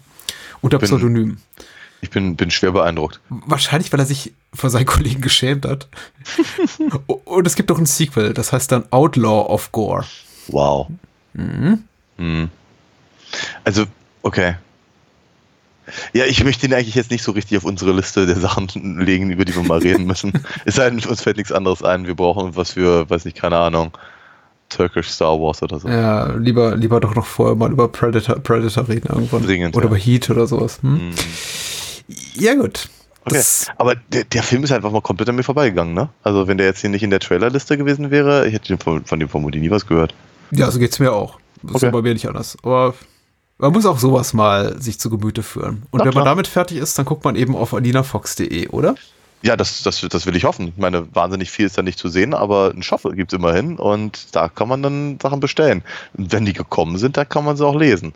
Unter 0.61 0.79
Bin- 0.79 0.87
Pseudonym. 0.87 1.37
Ich 2.03 2.09
bin, 2.09 2.35
bin 2.35 2.51
schwer 2.51 2.73
beeindruckt. 2.73 3.21
Wahrscheinlich, 3.29 3.93
weil 3.93 3.99
er 4.01 4.05
sich 4.05 4.33
vor 4.53 4.69
seinen 4.69 4.85
Kollegen 4.85 5.21
geschämt 5.21 5.65
hat. 5.65 5.87
Und 7.07 7.47
es 7.47 7.55
gibt 7.55 7.71
auch 7.71 7.77
ein 7.77 7.85
Sequel, 7.85 8.33
das 8.33 8.51
heißt 8.51 8.73
dann 8.73 8.83
Outlaw 8.91 9.47
of 9.47 9.71
Gore. 9.71 10.03
Wow. 10.49 10.87
Mhm. 11.31 11.85
Hm. 12.17 12.49
Also, 13.63 13.85
okay. 14.21 14.55
Ja, 16.11 16.25
ich 16.25 16.43
möchte 16.43 16.65
ihn 16.65 16.73
eigentlich 16.73 16.95
jetzt 16.95 17.09
nicht 17.09 17.23
so 17.23 17.31
richtig 17.31 17.57
auf 17.57 17.63
unsere 17.63 17.93
Liste 17.93 18.25
der 18.25 18.37
Sachen 18.37 18.67
legen, 18.99 19.29
über 19.29 19.45
die 19.45 19.55
wir 19.55 19.63
mal 19.63 19.79
reden 19.79 20.05
müssen. 20.05 20.33
es 20.65 20.75
sei 20.75 20.89
denn, 20.89 20.99
uns 21.05 21.21
fällt 21.21 21.37
nichts 21.37 21.53
anderes 21.53 21.83
ein. 21.83 22.05
Wir 22.05 22.15
brauchen 22.15 22.57
was 22.57 22.73
für, 22.73 23.09
weiß 23.09 23.23
nicht, 23.23 23.37
keine 23.37 23.57
Ahnung, 23.59 23.97
Turkish 24.67 25.07
Star 25.07 25.39
Wars 25.39 25.63
oder 25.63 25.79
so. 25.79 25.87
Ja, 25.87 26.33
lieber, 26.33 26.75
lieber 26.75 26.99
doch 26.99 27.15
noch 27.15 27.25
vorher 27.25 27.55
mal 27.55 27.71
über 27.71 27.87
Predator, 27.87 28.39
Predator 28.39 28.89
reden 28.89 29.07
irgendwann. 29.07 29.43
Dringend, 29.43 29.73
Oder 29.77 29.85
ja. 29.85 29.91
über 29.91 29.97
Heat 29.97 30.29
oder 30.29 30.47
sowas. 30.47 30.79
Hm? 30.81 31.11
Ja, 32.35 32.53
gut. 32.55 32.89
Okay. 33.25 33.41
Aber 33.77 33.95
der, 33.95 34.25
der 34.25 34.43
Film 34.43 34.63
ist 34.63 34.71
einfach 34.71 34.91
mal 34.91 35.01
komplett 35.01 35.29
an 35.29 35.35
mir 35.35 35.43
vorbeigegangen, 35.43 35.93
ne? 35.93 36.09
Also, 36.23 36.47
wenn 36.47 36.57
der 36.57 36.67
jetzt 36.67 36.81
hier 36.81 36.89
nicht 36.89 37.03
in 37.03 37.09
der 37.09 37.21
Trailerliste 37.21 37.77
gewesen 37.77 38.11
wäre, 38.11 38.47
ich 38.47 38.53
hätte 38.53 38.77
von, 38.77 39.05
von 39.05 39.19
dem 39.19 39.29
vermutlich 39.29 39.61
nie 39.61 39.71
was 39.71 39.87
gehört. 39.87 40.13
Ja, 40.51 40.69
so 40.69 40.77
geht's 40.79 40.99
mir 40.99 41.13
auch. 41.13 41.39
Das 41.61 41.71
ist 41.71 41.75
Okay. 41.77 41.85
ja 41.85 41.91
bei 41.91 42.01
mir 42.01 42.13
nicht 42.13 42.27
anders. 42.27 42.57
Aber 42.63 42.93
man 43.57 43.71
muss 43.71 43.85
auch 43.85 43.97
sowas 43.97 44.33
mal 44.33 44.81
sich 44.81 44.99
zu 44.99 45.09
Gemüte 45.09 45.41
führen. 45.41 45.83
Und 45.91 45.99
Na 45.99 46.05
wenn 46.05 46.05
man 46.07 46.11
klar. 46.13 46.25
damit 46.25 46.47
fertig 46.47 46.77
ist, 46.77 46.97
dann 46.99 47.05
guckt 47.05 47.23
man 47.23 47.37
eben 47.37 47.55
auf 47.55 47.73
alinafox.de, 47.73 48.67
oder? 48.67 48.95
Ja, 49.41 49.55
das, 49.57 49.83
das, 49.83 50.01
das 50.01 50.25
will 50.25 50.35
ich 50.35 50.43
hoffen. 50.43 50.69
Ich 50.69 50.77
meine, 50.77 51.07
wahnsinnig 51.15 51.49
viel 51.51 51.65
ist 51.65 51.77
da 51.77 51.81
nicht 51.81 51.99
zu 51.99 52.07
sehen, 52.09 52.33
aber 52.33 52.71
einen 52.71 52.83
Shop 52.83 53.03
gibt 53.13 53.31
es 53.33 53.37
immerhin 53.39 53.77
und 53.77 54.35
da 54.35 54.47
kann 54.49 54.67
man 54.69 54.81
dann 54.83 55.17
Sachen 55.21 55.39
bestellen. 55.39 55.83
Und 56.17 56.31
wenn 56.33 56.45
die 56.45 56.53
gekommen 56.53 56.97
sind, 56.97 57.15
dann 57.17 57.27
kann 57.27 57.43
man 57.45 57.55
sie 57.57 57.65
auch 57.65 57.75
lesen. 57.75 58.13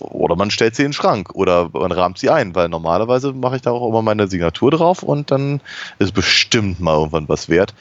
Oder 0.00 0.36
man 0.36 0.50
stellt 0.50 0.76
sie 0.76 0.82
in 0.82 0.88
den 0.88 0.92
Schrank 0.92 1.30
oder 1.34 1.70
man 1.72 1.92
rahmt 1.92 2.18
sie 2.18 2.30
ein, 2.30 2.54
weil 2.54 2.68
normalerweise 2.68 3.32
mache 3.32 3.56
ich 3.56 3.62
da 3.62 3.70
auch 3.72 3.88
immer 3.88 4.02
meine 4.02 4.28
Signatur 4.28 4.70
drauf 4.70 5.02
und 5.02 5.30
dann 5.30 5.60
ist 5.98 6.12
bestimmt 6.14 6.80
mal 6.80 6.96
irgendwann 6.96 7.28
was 7.28 7.48
wert. 7.48 7.74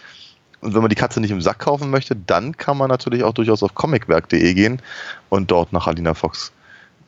Und 0.61 0.73
wenn 0.73 0.81
man 0.81 0.89
die 0.89 0.95
Katze 0.95 1.21
nicht 1.21 1.31
im 1.31 1.41
Sack 1.41 1.59
kaufen 1.59 1.91
möchte, 1.91 2.15
dann 2.15 2.57
kann 2.57 2.77
man 2.77 2.89
natürlich 2.89 3.23
auch 3.23 3.33
durchaus 3.33 3.61
auf 3.61 3.75
comicwerk.de 3.75 4.53
gehen 4.53 4.81
und 5.29 5.51
dort 5.51 5.73
nach 5.73 5.85
Alina 5.87 6.13
Fox 6.13 6.51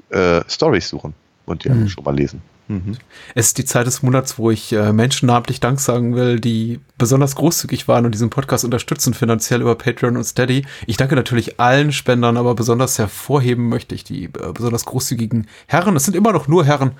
äh, 0.10 0.42
Stories 0.48 0.90
suchen 0.90 1.14
und 1.46 1.64
die 1.64 1.70
Mhm. 1.70 1.88
schon 1.88 2.04
mal 2.04 2.16
lesen. 2.16 2.42
Mhm. 2.68 2.98
Es 3.34 3.48
ist 3.48 3.58
die 3.58 3.66
Zeit 3.66 3.88
des 3.88 4.04
Monats, 4.04 4.38
wo 4.38 4.52
ich 4.52 4.74
äh, 4.74 4.92
Menschen 4.92 5.28
namentlich 5.28 5.60
Dank 5.60 5.80
sagen 5.80 6.16
will, 6.16 6.40
die 6.40 6.80
besonders 6.98 7.36
großzügig 7.36 7.88
waren 7.88 8.06
und 8.06 8.12
diesen 8.12 8.30
Podcast 8.30 8.66
unterstützen, 8.66 9.14
finanziell 9.14 9.62
über 9.62 9.76
Patreon 9.76 10.18
und 10.18 10.26
Steady. 10.26 10.66
Ich 10.86 10.98
danke 10.98 11.16
natürlich 11.16 11.60
allen 11.60 11.92
Spendern, 11.92 12.38
aber 12.38 12.56
besonders 12.56 13.00
hervorheben 13.00 13.70
möchte 13.70 13.96
ich 13.96 14.04
die 14.04 14.26
äh, 14.26 14.52
besonders 14.54 14.86
großzügigen 14.86 15.48
Herren. 15.68 15.96
Es 15.96 16.06
sind 16.06 16.16
immer 16.16 16.34
noch 16.34 16.48
nur 16.48 16.66
Herren. 16.66 16.92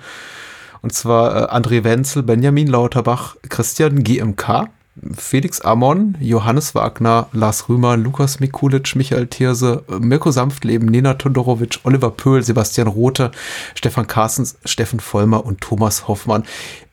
Und 0.80 0.92
zwar 0.92 1.52
äh, 1.52 1.56
André 1.56 1.84
Wenzel, 1.84 2.22
Benjamin 2.22 2.68
Lauterbach, 2.68 3.36
Christian 3.48 4.04
GMK, 4.04 4.70
Felix 5.16 5.60
Amon, 5.60 6.16
Johannes 6.20 6.74
Wagner, 6.74 7.28
Lars 7.32 7.68
Rümer, 7.68 7.96
Lukas 7.96 8.40
Mikulic, 8.40 8.94
Michael 8.96 9.26
Thierse, 9.26 9.84
Mirko 10.00 10.30
Sanftleben, 10.30 10.88
Nena 10.88 11.14
Todorowitsch, 11.14 11.80
Oliver 11.84 12.10
Pöhl, 12.10 12.42
Sebastian 12.42 12.88
Rothe, 12.88 13.30
Stefan 13.74 14.06
Carstens, 14.06 14.58
Steffen 14.64 15.00
Vollmer 15.00 15.44
und 15.44 15.60
Thomas 15.60 16.08
Hoffmann. 16.08 16.44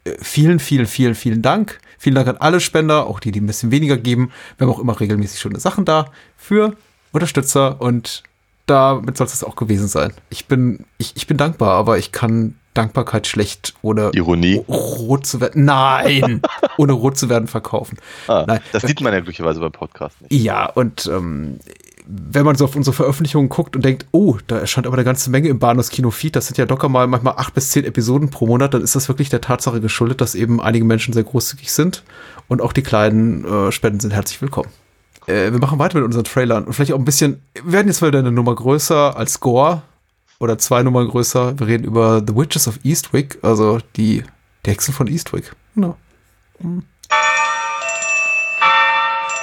Äh, 0.04 0.12
Vielen, 0.22 0.60
vielen, 0.60 0.86
vielen, 0.86 1.16
vielen 1.16 1.42
Dank. 1.42 1.80
Vielen 1.98 2.16
Dank 2.16 2.28
an 2.28 2.38
alle 2.38 2.60
Spender, 2.60 3.08
auch 3.08 3.20
die, 3.20 3.32
die 3.32 3.42
ein 3.42 3.48
bisschen 3.48 3.72
weniger 3.72 3.98
geben. 3.98 4.32
Wir 4.58 4.68
haben 4.68 4.74
auch 4.74 4.80
immer 4.80 5.00
regelmäßig 5.00 5.40
schöne 5.40 5.60
Sachen 5.60 5.86
da 5.86 6.12
für 6.38 6.76
Unterstützer 7.12 7.82
und 7.82 8.24
damit 8.66 9.18
soll 9.18 9.28
es 9.28 9.44
auch 9.44 9.56
gewesen 9.56 9.88
sein. 9.88 10.14
Ich 10.30 10.48
bin, 10.48 10.86
ich, 10.98 11.16
ich 11.16 11.28
bin 11.28 11.38
dankbar, 11.38 11.72
aber 11.72 11.98
ich 11.98 12.12
kann 12.12 12.56
Dankbarkeit 12.76 13.26
schlecht 13.26 13.74
ohne 13.82 14.12
Ironie. 14.14 14.64
rot 14.68 15.26
zu 15.26 15.42
werden. 15.42 15.66
Nein! 15.66 16.42
ohne 16.78 16.94
rot 16.94 17.18
zu 17.18 17.30
werden 17.30 17.48
verkaufen. 17.48 17.98
Ah, 18.28 18.46
Nein. 18.48 18.60
Das 18.72 18.84
sieht 18.84 19.02
man 19.02 19.14
ja 19.14 19.20
glücklicherweise 19.20 19.60
beim 19.60 19.72
Podcast 19.72 20.22
nicht. 20.22 20.34
Ja, 20.34 20.68
und 20.68 21.10
ähm, 21.12 21.60
wenn 22.08 22.46
man 22.46 22.56
so 22.56 22.66
auf 22.66 22.76
unsere 22.76 22.94
Veröffentlichungen 22.94 23.50
guckt 23.50 23.76
und 23.76 23.84
denkt, 23.84 24.06
oh, 24.12 24.38
da 24.48 24.60
erscheint 24.60 24.86
aber 24.86 24.96
eine 24.96 25.04
ganze 25.04 25.30
Menge 25.30 25.48
im 25.50 25.58
Bahnhofs 25.60 25.90
Kino-Feed, 25.90 26.36
das 26.36 26.48
sind 26.48 26.58
ja 26.58 26.66
locker 26.66 26.88
mal 26.90 27.08
manchmal 27.08 27.34
acht 27.38 27.54
bis 27.54 27.72
zehn 27.72 27.84
Episoden 27.84 28.30
pro 28.30 28.46
Monat, 28.46 28.74
dann 28.74 28.84
ist 28.84 28.96
das 28.96 29.08
wirklich 29.08 29.30
der 29.30 29.42
Tatsache 29.42 29.82
geschuldet, 29.82 30.22
dass 30.22 30.36
eben 30.36 30.62
einige 30.62 30.86
Menschen 30.86 31.14
sehr 31.14 31.24
großzügig 31.24 31.72
sind 31.72 32.04
und 32.48 32.62
auch 32.62 32.74
die 32.74 32.84
kleinen 32.84 33.46
äh, 33.46 33.72
Spenden 33.72 34.00
sind 34.00 34.14
herzlich 34.14 34.42
willkommen. 34.42 34.70
Äh, 35.26 35.52
wir 35.52 35.60
machen 35.60 35.80
weiter 35.80 35.98
mit 35.98 36.06
unseren 36.06 36.26
Trailern 36.26 36.66
und 36.66 36.74
vielleicht 36.74 36.94
auch 36.94 37.00
ein 37.00 37.06
bisschen, 37.06 37.42
wir 37.64 37.72
werden 37.74 37.88
jetzt 37.88 38.02
mal 38.02 38.10
wieder 38.10 38.20
eine 38.20 38.32
Nummer 38.32 38.54
größer 38.54 39.18
als 39.18 39.40
Gore 39.40 39.82
oder 40.40 40.58
zwei 40.58 40.84
Nummern 40.84 41.08
größer. 41.08 41.60
Wir 41.60 41.68
reden 41.68 41.84
über 41.84 42.22
The 42.26 42.36
Witches 42.36 42.68
of 42.68 42.80
Eastwick, 42.84 43.38
also 43.42 43.80
die, 43.96 44.24
die 44.66 44.70
Hexen 44.70 44.94
von 44.94 45.08
Eastwick. 45.08 45.52
Genau. 45.76 45.98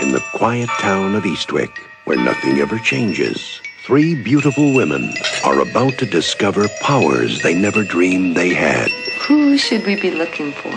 In 0.01 0.13
the 0.13 0.21
quiet 0.33 0.69
town 0.81 1.15
of 1.15 1.25
Eastwick, 1.25 1.71
where 2.07 2.19
nothing 2.21 2.59
ever 2.59 2.79
changes, 2.83 3.61
three 3.87 4.15
beautiful 4.15 4.75
women 4.75 5.15
are 5.45 5.61
about 5.61 5.97
to 5.99 6.07
discover 6.07 6.69
powers 6.81 7.41
they 7.41 7.55
never 7.55 7.85
dreamed 7.85 8.37
they 8.37 8.53
had. 8.55 8.91
Who 9.29 9.57
should 9.57 9.87
we 9.87 9.97
be 9.97 10.11
looking 10.11 10.53
for? 10.53 10.73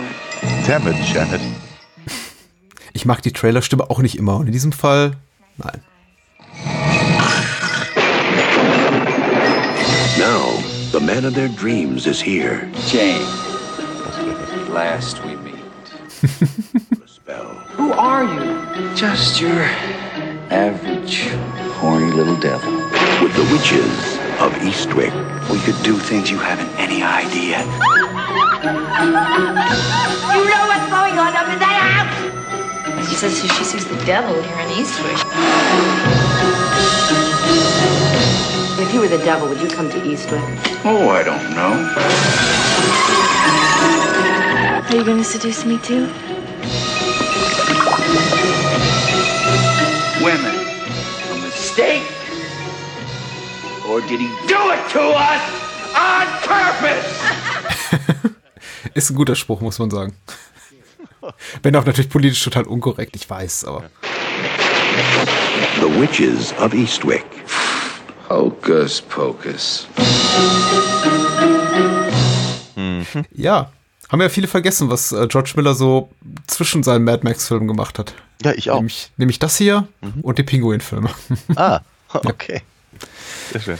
Damn 0.66 0.86
it, 0.86 0.96
Janet. 1.12 1.40
Ich 2.92 3.04
mag 3.04 3.20
die 3.22 3.32
Trailerstimme 3.32 3.90
auch 3.90 3.98
nicht 4.00 4.16
immer 4.16 4.36
und 4.36 4.46
in 4.46 4.52
diesem 4.52 4.72
Fall, 4.72 5.16
nein. 5.58 5.82
Now, 10.18 10.62
the 10.92 11.00
man 11.00 11.26
of 11.26 11.34
their 11.34 11.48
dreams 11.48 12.06
is 12.06 12.22
here. 12.22 12.70
Jane. 12.86 13.20
Last 14.72 15.22
we 15.24 15.36
meet. 15.36 15.54
Who 17.76 17.92
are 17.92 18.24
you? 18.24 18.96
Just 18.96 19.40
your 19.42 19.62
average 20.50 21.28
horny 21.76 22.12
little 22.12 22.36
devil. 22.40 22.72
With 23.22 23.34
the 23.36 23.46
witches 23.52 24.16
of 24.40 24.54
Eastwick. 24.64 25.12
We 25.50 25.58
could 25.60 25.82
do 25.82 25.98
things 25.98 26.30
you 26.30 26.38
haven't 26.38 26.70
any 26.78 27.02
idea. 27.02 27.58
You 30.36 30.44
know 30.50 30.66
what's 30.66 30.88
going 30.90 31.18
on 31.18 31.36
up 31.36 31.48
in 31.48 31.58
that 31.58 31.78
house? 31.92 33.08
She 33.08 33.14
says 33.16 33.38
she 33.38 33.48
sees 33.64 33.84
the 33.86 33.96
devil 34.04 34.34
here 34.42 34.58
in 34.60 34.68
Eastwick. 34.70 35.22
If 38.86 38.94
you 38.94 39.00
were 39.00 39.08
the 39.08 39.18
devil, 39.18 39.48
would 39.48 39.60
you 39.60 39.66
come 39.66 39.90
to 39.90 39.98
Eastwick? 39.98 40.40
Oh, 40.84 41.08
I 41.08 41.24
don't 41.24 41.50
know. 41.56 41.72
Are 44.88 44.96
you 44.96 45.04
going 45.04 45.18
to 45.18 45.24
seduce 45.24 45.64
me 45.64 45.78
too? 45.78 46.06
Women. 50.22 50.54
A 51.32 51.36
mistake? 51.42 52.06
Or 53.88 54.00
did 54.02 54.20
he 54.20 54.28
do 54.46 54.70
it 54.70 54.88
to 54.90 55.02
us 55.02 55.42
on 55.92 56.26
purpose? 56.46 57.10
Ist 58.94 59.10
ein 59.10 59.16
guter 59.16 59.34
Spruch, 59.34 59.60
muss 59.60 59.80
man 59.80 59.90
sagen. 59.90 60.14
Wenn 61.64 61.74
auch 61.74 61.84
natürlich 61.84 62.08
politisch 62.08 62.44
total 62.44 62.68
unkorrekt, 62.68 63.16
ich 63.16 63.28
weiß, 63.28 63.64
aber. 63.64 63.90
The 65.80 66.00
witches 66.00 66.54
of 66.60 66.72
Eastwick. 66.72 67.26
Hocus 68.28 69.00
pocus. 69.02 69.86
Ja, 73.32 73.70
haben 74.10 74.20
ja 74.20 74.28
viele 74.28 74.46
vergessen, 74.46 74.90
was 74.90 75.12
äh, 75.12 75.26
George 75.28 75.52
Miller 75.56 75.74
so 75.74 76.10
zwischen 76.46 76.82
seinen 76.82 77.04
Mad 77.04 77.22
Max-Filmen 77.24 77.68
gemacht 77.68 77.98
hat. 77.98 78.14
Ja, 78.42 78.52
ich 78.52 78.70
auch. 78.70 78.76
Nämlich, 78.76 79.10
nämlich 79.16 79.38
das 79.38 79.56
hier 79.56 79.88
und 80.22 80.38
die 80.38 80.42
Pinguin-Filme. 80.42 81.10
Ah, 81.54 81.80
okay. 82.12 82.62
Sehr 83.52 83.60
schön. 83.60 83.78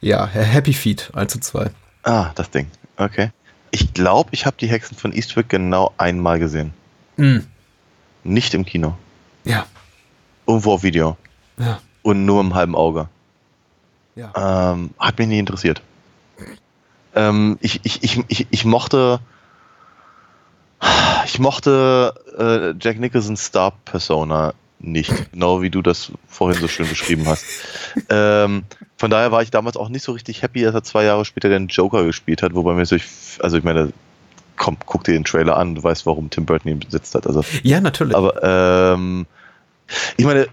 Ja, 0.00 0.26
Happy 0.26 0.72
Feet 0.72 1.10
1 1.14 1.34
und 1.36 1.44
2. 1.44 1.70
Ah, 2.02 2.30
das 2.34 2.50
Ding. 2.50 2.66
Okay. 2.96 3.30
Ich 3.70 3.94
glaube, 3.94 4.30
ich 4.32 4.44
habe 4.44 4.56
die 4.58 4.66
Hexen 4.66 4.96
von 4.96 5.12
Eastwick 5.12 5.48
genau 5.48 5.94
einmal 5.96 6.38
gesehen. 6.38 6.72
Mhm. 7.16 7.46
Nicht 8.24 8.54
im 8.54 8.64
Kino. 8.64 8.96
Ja. 9.44 9.66
Irgendwo 10.46 10.74
auf 10.74 10.82
Video. 10.82 11.16
Ja. 11.58 11.80
Und 12.02 12.26
nur 12.26 12.40
im 12.40 12.54
halben 12.54 12.74
Auge. 12.74 13.08
Ja. 14.14 14.72
Ähm, 14.72 14.90
hat 14.98 15.18
mich 15.18 15.28
nie 15.28 15.38
interessiert. 15.38 15.82
Ähm, 17.14 17.58
ich, 17.60 17.80
ich, 17.84 18.02
ich, 18.02 18.20
ich, 18.28 18.46
ich 18.50 18.64
mochte. 18.64 19.20
Ich 21.24 21.38
mochte 21.38 22.14
äh, 22.36 22.74
Jack 22.80 22.98
Nicholsons 22.98 23.44
Star-Persona 23.44 24.54
nicht, 24.80 25.30
genau 25.32 25.62
wie 25.62 25.70
du 25.70 25.80
das 25.80 26.10
vorhin 26.26 26.60
so 26.60 26.66
schön 26.66 26.88
beschrieben 26.88 27.26
hast. 27.26 27.44
ähm, 28.08 28.64
von 28.96 29.10
daher 29.10 29.30
war 29.30 29.42
ich 29.42 29.50
damals 29.50 29.76
auch 29.76 29.88
nicht 29.88 30.02
so 30.02 30.12
richtig 30.12 30.42
happy, 30.42 30.62
dass 30.62 30.74
er 30.74 30.82
zwei 30.82 31.04
Jahre 31.04 31.24
später 31.24 31.48
den 31.48 31.68
Joker 31.68 32.04
gespielt 32.04 32.42
hat, 32.42 32.54
wobei 32.54 32.74
mir 32.74 32.84
so, 32.84 32.96
also 33.38 33.56
ich 33.56 33.64
meine, 33.64 33.92
komm, 34.56 34.76
guck 34.84 35.04
dir 35.04 35.12
den 35.12 35.24
Trailer 35.24 35.56
an, 35.56 35.76
du 35.76 35.82
weißt, 35.82 36.04
warum 36.06 36.30
Tim 36.30 36.46
Burton 36.46 36.72
ihn 36.72 36.80
besitzt 36.80 37.14
hat. 37.14 37.26
Also, 37.26 37.44
ja, 37.62 37.80
natürlich. 37.80 38.16
Aber 38.16 38.42
ähm, 38.42 39.26
ich 40.16 40.24
meine, 40.24 40.48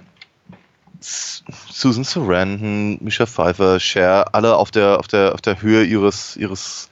Susan 1.01 2.03
Sarandon, 2.03 2.97
Misha 3.01 3.25
Pfeiffer, 3.25 3.79
Cher, 3.79 4.33
alle 4.33 4.55
auf 4.55 4.71
der, 4.71 4.99
auf 4.99 5.07
der, 5.07 5.33
auf 5.33 5.41
der 5.41 5.61
Höhe 5.61 5.83
ihres, 5.83 6.35
ihres 6.35 6.89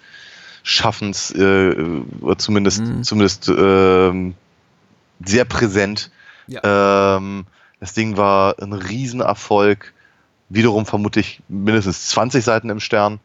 Schaffens, 0.63 1.31
äh, 1.31 1.75
oder 2.21 2.37
zumindest, 2.37 2.81
mhm. 2.81 3.03
zumindest 3.03 3.49
äh, 3.49 4.33
sehr 5.25 5.45
präsent. 5.45 6.11
Ja. 6.47 7.17
Ähm, 7.17 7.45
das 7.79 7.93
Ding 7.93 8.17
war 8.17 8.55
ein 8.61 8.73
Riesenerfolg. 8.73 9.93
Wiederum 10.49 10.85
vermutlich 10.85 11.41
mindestens 11.49 12.07
20 12.07 12.43
Seiten 12.43 12.69
im 12.69 12.79
Stern. 12.79 13.19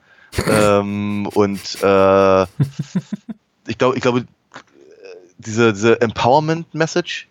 ähm, 0.47 1.27
und 1.35 1.61
äh, 1.83 2.43
ich 3.69 3.79
glaube, 3.79 3.97
ich 3.97 4.03
glaube, 4.03 4.27
diese, 5.39 5.73
diese 5.73 6.01
Empowerment-Message, 6.01 7.29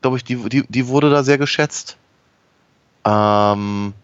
glaube 0.00 0.16
ich, 0.16 0.24
die, 0.24 0.36
die, 0.48 0.64
die 0.66 0.88
wurde 0.88 1.10
da 1.10 1.22
sehr 1.22 1.38
geschätzt. 1.38 1.97
Ähm, 3.08 3.94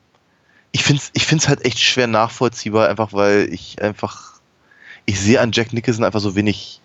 ich 0.72 0.82
finde 0.82 1.02
es 1.02 1.10
ich 1.12 1.26
find's 1.26 1.48
halt 1.48 1.64
echt 1.64 1.78
schwer 1.78 2.06
nachvollziehbar, 2.06 2.88
einfach 2.88 3.12
weil 3.12 3.52
ich 3.52 3.80
einfach, 3.82 4.40
ich 5.04 5.20
sehe 5.20 5.40
an 5.40 5.52
Jack 5.52 5.72
Nicholson 5.72 6.04
einfach 6.04 6.20
so 6.20 6.34
wenig, 6.34 6.80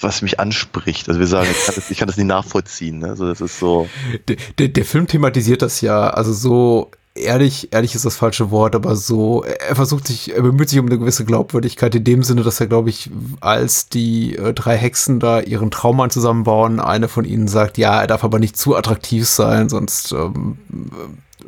was 0.00 0.22
mich 0.22 0.40
anspricht. 0.40 1.08
Also 1.08 1.20
wir 1.20 1.26
sagen, 1.26 1.48
ich 1.50 1.64
kann 1.64 1.74
das, 1.74 1.90
ich 1.90 1.98
kann 1.98 2.08
das 2.08 2.16
nicht 2.16 2.26
nachvollziehen. 2.26 2.98
Ne? 2.98 3.08
Also 3.08 3.26
das 3.26 3.40
ist 3.40 3.58
so. 3.58 3.88
Der, 4.28 4.36
der, 4.58 4.68
der 4.68 4.84
Film 4.84 5.06
thematisiert 5.06 5.62
das 5.62 5.80
ja, 5.80 6.10
also 6.10 6.32
so 6.32 6.90
ehrlich, 7.18 7.72
ehrlich 7.72 7.94
ist 7.94 8.04
das 8.04 8.16
falsche 8.16 8.50
Wort, 8.50 8.74
aber 8.74 8.96
so, 8.96 9.42
er 9.42 9.76
versucht 9.76 10.06
sich, 10.06 10.34
er 10.34 10.42
bemüht 10.42 10.68
sich 10.68 10.78
um 10.78 10.86
eine 10.86 10.98
gewisse 10.98 11.24
Glaubwürdigkeit 11.24 11.94
in 11.94 12.04
dem 12.04 12.22
Sinne, 12.22 12.42
dass 12.42 12.60
er, 12.60 12.66
glaube 12.66 12.90
ich, 12.90 13.10
als 13.40 13.88
die 13.88 14.36
äh, 14.36 14.52
drei 14.52 14.76
Hexen 14.76 15.20
da 15.20 15.40
ihren 15.40 15.70
Traummann 15.70 16.10
zusammenbauen, 16.10 16.80
eine 16.80 17.08
von 17.08 17.24
ihnen 17.24 17.48
sagt, 17.48 17.78
ja, 17.78 18.00
er 18.00 18.06
darf 18.06 18.24
aber 18.24 18.38
nicht 18.38 18.56
zu 18.56 18.76
attraktiv 18.76 19.28
sein, 19.28 19.68
sonst 19.68 20.12
ähm, 20.12 20.58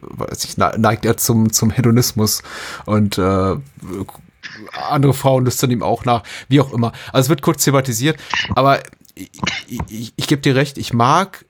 weiß 0.00 0.44
ich, 0.44 0.56
neigt 0.56 1.04
er 1.04 1.16
zum, 1.16 1.52
zum 1.52 1.70
Hedonismus 1.70 2.42
und 2.86 3.18
äh, 3.18 3.56
andere 4.88 5.14
Frauen 5.14 5.44
lüstern 5.44 5.70
ihm 5.70 5.82
auch 5.82 6.04
nach, 6.04 6.22
wie 6.48 6.60
auch 6.60 6.72
immer. 6.72 6.92
Also 7.12 7.26
es 7.26 7.28
wird 7.28 7.42
kurz 7.42 7.64
thematisiert, 7.64 8.18
aber 8.54 8.80
ich, 9.14 9.30
ich, 9.88 10.12
ich 10.16 10.26
gebe 10.26 10.42
dir 10.42 10.54
recht, 10.54 10.78
ich 10.78 10.92
mag 10.92 11.44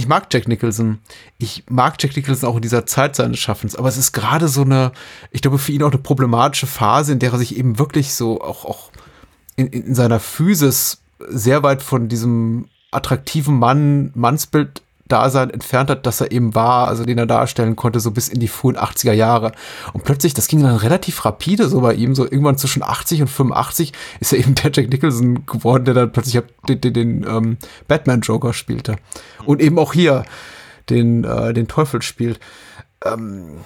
ich 0.00 0.08
mag 0.08 0.28
Jack 0.32 0.48
Nicholson. 0.48 0.98
Ich 1.38 1.64
mag 1.68 1.96
Jack 1.98 2.16
Nicholson 2.16 2.48
auch 2.48 2.56
in 2.56 2.62
dieser 2.62 2.86
Zeit 2.86 3.16
seines 3.16 3.38
Schaffens, 3.38 3.76
aber 3.76 3.88
es 3.88 3.98
ist 3.98 4.12
gerade 4.12 4.48
so 4.48 4.62
eine, 4.62 4.92
ich 5.30 5.42
glaube, 5.42 5.58
für 5.58 5.72
ihn 5.72 5.82
auch 5.82 5.90
eine 5.90 6.00
problematische 6.00 6.66
Phase, 6.66 7.12
in 7.12 7.18
der 7.18 7.32
er 7.32 7.38
sich 7.38 7.56
eben 7.56 7.78
wirklich 7.78 8.14
so 8.14 8.40
auch, 8.40 8.64
auch 8.64 8.90
in, 9.56 9.66
in 9.66 9.94
seiner 9.94 10.18
Physis 10.18 11.02
sehr 11.28 11.62
weit 11.62 11.82
von 11.82 12.08
diesem 12.08 12.68
attraktiven 12.90 13.58
Mann, 13.58 14.10
Mannsbild 14.14 14.82
Dasein 15.10 15.50
entfernt 15.50 15.90
hat, 15.90 16.06
dass 16.06 16.20
er 16.20 16.32
eben 16.32 16.54
war, 16.54 16.88
also 16.88 17.04
den 17.04 17.18
er 17.18 17.26
darstellen 17.26 17.76
konnte, 17.76 18.00
so 18.00 18.10
bis 18.10 18.28
in 18.28 18.40
die 18.40 18.48
frühen 18.48 18.78
80er 18.78 19.12
Jahre. 19.12 19.52
Und 19.92 20.04
plötzlich, 20.04 20.32
das 20.32 20.48
ging 20.48 20.62
dann 20.62 20.76
relativ 20.76 21.24
rapide 21.24 21.68
so 21.68 21.80
bei 21.82 21.94
ihm, 21.94 22.14
so 22.14 22.24
irgendwann 22.24 22.56
zwischen 22.56 22.82
80 22.82 23.22
und 23.22 23.28
85 23.28 23.92
ist 24.20 24.32
er 24.32 24.38
eben 24.38 24.54
der 24.54 24.70
Jack 24.72 24.90
Nicholson 24.90 25.44
geworden, 25.46 25.84
der 25.84 25.94
dann 25.94 26.12
plötzlich 26.12 26.42
den, 26.68 26.80
den, 26.80 26.94
den 26.94 27.26
ähm, 27.28 27.58
Batman-Joker 27.88 28.52
spielte. 28.54 28.96
Und 29.44 29.60
eben 29.60 29.78
auch 29.78 29.92
hier 29.92 30.24
den, 30.88 31.24
äh, 31.24 31.52
den 31.52 31.68
Teufel 31.68 32.02
spielt. 32.02 32.40
Ähm, 33.04 33.58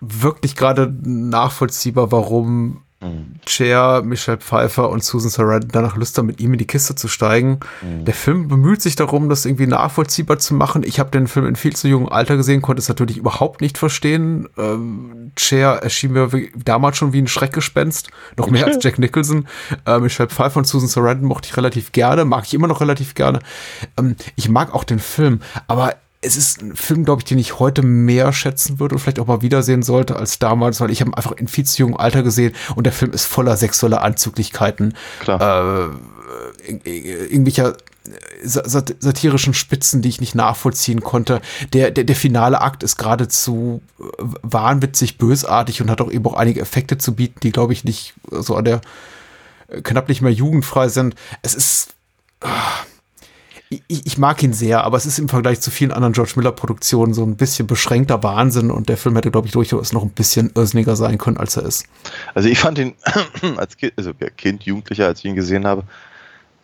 wirklich 0.00 0.54
gerade 0.54 0.92
nachvollziehbar, 1.02 2.12
warum 2.12 2.82
Mhm. 3.00 3.36
Cher, 3.46 4.02
Michelle 4.02 4.38
Pfeiffer 4.38 4.90
und 4.90 5.04
Susan 5.04 5.30
Sarandon 5.30 5.70
danach 5.72 5.96
Lust 5.96 6.18
haben, 6.18 6.26
mit 6.26 6.40
ihm 6.40 6.52
in 6.52 6.58
die 6.58 6.66
Kiste 6.66 6.96
zu 6.96 7.06
steigen. 7.06 7.60
Mhm. 7.80 8.04
Der 8.04 8.14
Film 8.14 8.48
bemüht 8.48 8.82
sich 8.82 8.96
darum, 8.96 9.28
das 9.28 9.44
irgendwie 9.44 9.68
nachvollziehbar 9.68 10.38
zu 10.38 10.54
machen. 10.54 10.82
Ich 10.84 10.98
habe 10.98 11.10
den 11.10 11.28
Film 11.28 11.46
in 11.46 11.54
viel 11.54 11.76
zu 11.76 11.86
jungem 11.86 12.08
Alter 12.08 12.36
gesehen, 12.36 12.60
konnte 12.60 12.80
es 12.80 12.88
natürlich 12.88 13.16
überhaupt 13.16 13.60
nicht 13.60 13.78
verstehen. 13.78 14.48
Ähm, 14.58 15.30
Cher 15.38 15.80
erschien 15.82 16.12
mir 16.12 16.28
damals 16.56 16.96
schon 16.96 17.12
wie 17.12 17.22
ein 17.22 17.28
Schreckgespenst, 17.28 18.10
noch 18.36 18.50
mehr 18.50 18.66
als 18.66 18.78
Jack 18.82 18.98
Nicholson. 18.98 19.46
Äh, 19.86 20.00
Michelle 20.00 20.28
Pfeiffer 20.28 20.58
und 20.58 20.66
Susan 20.66 20.88
Sarandon 20.88 21.28
mochte 21.28 21.48
ich 21.48 21.56
relativ 21.56 21.92
gerne, 21.92 22.24
mag 22.24 22.44
ich 22.46 22.54
immer 22.54 22.66
noch 22.66 22.80
relativ 22.80 23.14
gerne. 23.14 23.38
Ähm, 23.96 24.16
ich 24.34 24.48
mag 24.48 24.74
auch 24.74 24.84
den 24.84 24.98
Film, 24.98 25.40
aber 25.68 25.94
es 26.20 26.36
ist 26.36 26.62
ein 26.62 26.74
Film, 26.74 27.04
glaube 27.04 27.20
ich, 27.20 27.24
den 27.26 27.38
ich 27.38 27.58
heute 27.58 27.82
mehr 27.82 28.32
schätzen 28.32 28.80
würde 28.80 28.96
und 28.96 29.00
vielleicht 29.00 29.20
auch 29.20 29.26
mal 29.26 29.42
wiedersehen 29.42 29.82
sollte 29.82 30.16
als 30.16 30.38
damals, 30.38 30.80
weil 30.80 30.90
ich 30.90 31.00
habe 31.00 31.16
einfach 31.16 31.32
in 31.32 31.46
viel 31.46 31.64
zu 31.64 31.78
jungem 31.78 31.96
Alter 31.96 32.22
gesehen 32.22 32.54
und 32.74 32.84
der 32.84 32.92
Film 32.92 33.12
ist 33.12 33.24
voller 33.24 33.56
sexueller 33.56 34.02
Anzüglichkeiten. 34.02 34.94
Klar. 35.20 35.90
Äh, 35.90 36.78
irgendwelcher 36.80 37.76
satirischen 38.42 39.54
Spitzen, 39.54 40.02
die 40.02 40.08
ich 40.08 40.20
nicht 40.20 40.34
nachvollziehen 40.34 41.02
konnte. 41.02 41.40
Der, 41.72 41.90
der, 41.90 42.04
der 42.04 42.16
finale 42.16 42.60
Akt 42.60 42.82
ist 42.82 42.96
geradezu 42.96 43.82
äh, 44.00 44.02
wahnwitzig, 44.42 45.18
bösartig 45.18 45.82
und 45.82 45.90
hat 45.90 46.00
auch 46.00 46.10
eben 46.10 46.26
auch 46.26 46.34
einige 46.34 46.60
Effekte 46.60 46.98
zu 46.98 47.14
bieten, 47.14 47.40
die, 47.40 47.52
glaube 47.52 47.72
ich, 47.72 47.84
nicht 47.84 48.14
so 48.30 48.56
an 48.56 48.64
der 48.64 48.80
äh, 49.68 49.82
knapp 49.82 50.08
nicht 50.08 50.22
mehr 50.22 50.32
jugendfrei 50.32 50.88
sind. 50.88 51.14
Es 51.42 51.54
ist. 51.54 51.94
Oh, 52.42 52.48
ich, 53.70 54.06
ich, 54.06 54.18
mag 54.18 54.42
ihn 54.42 54.52
sehr, 54.52 54.84
aber 54.84 54.96
es 54.96 55.04
ist 55.04 55.18
im 55.18 55.28
Vergleich 55.28 55.60
zu 55.60 55.70
vielen 55.70 55.92
anderen 55.92 56.14
George 56.14 56.32
Miller-Produktionen 56.36 57.12
so 57.12 57.22
ein 57.22 57.36
bisschen 57.36 57.66
beschränkter 57.66 58.22
Wahnsinn 58.22 58.70
und 58.70 58.88
der 58.88 58.96
Film 58.96 59.14
hätte, 59.16 59.30
glaube 59.30 59.46
ich, 59.46 59.52
durchaus 59.52 59.92
noch 59.92 60.02
ein 60.02 60.10
bisschen 60.10 60.50
irrsinniger 60.54 60.96
sein 60.96 61.18
können, 61.18 61.36
als 61.36 61.56
er 61.56 61.64
ist. 61.64 61.86
Also 62.34 62.48
ich 62.48 62.58
fand 62.58 62.78
ihn 62.78 62.94
als 63.56 63.76
Kind, 63.76 63.92
also 63.96 64.12
Kind, 64.36 64.62
Jugendlicher, 64.64 65.06
als 65.06 65.18
ich 65.18 65.26
ihn 65.26 65.34
gesehen 65.34 65.66
habe, 65.66 65.84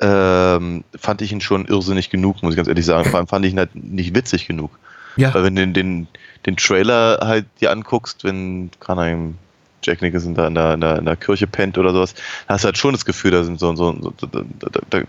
ähm, 0.00 0.84
fand 0.98 1.20
ich 1.20 1.30
ihn 1.30 1.42
schon 1.42 1.66
irrsinnig 1.66 2.08
genug, 2.08 2.42
muss 2.42 2.54
ich 2.54 2.56
ganz 2.56 2.68
ehrlich 2.68 2.86
sagen. 2.86 3.10
Vor 3.10 3.18
allem 3.18 3.28
fand 3.28 3.44
ich 3.44 3.52
ihn 3.52 3.58
halt 3.58 3.74
nicht 3.74 4.14
witzig 4.14 4.46
genug. 4.46 4.70
Ja. 5.16 5.32
Weil 5.34 5.44
wenn 5.44 5.54
du 5.54 5.62
den, 5.62 5.74
den, 5.74 6.08
den 6.46 6.56
Trailer 6.56 7.20
halt 7.22 7.46
dir 7.60 7.70
anguckst, 7.70 8.24
wenn, 8.24 8.70
keine 8.80 9.02
Ahnung, 9.02 9.38
Jack 9.84 10.02
Nicholson 10.02 10.34
da 10.34 10.46
in 10.46 10.54
der, 10.54 10.74
in 10.74 10.80
der, 10.80 10.98
in 10.98 11.04
der 11.04 11.16
Kirche 11.16 11.46
pennt 11.46 11.78
oder 11.78 11.92
sowas, 11.92 12.14
da 12.46 12.54
hast 12.54 12.64
du 12.64 12.66
halt 12.66 12.78
schon 12.78 12.92
das 12.92 13.04
Gefühl, 13.04 13.30
da 13.30 13.44
sind 13.44 13.60
so, 13.60 13.74
so, 13.76 13.92
so 14.18 14.26
da, 14.26 14.42
da, 14.90 15.00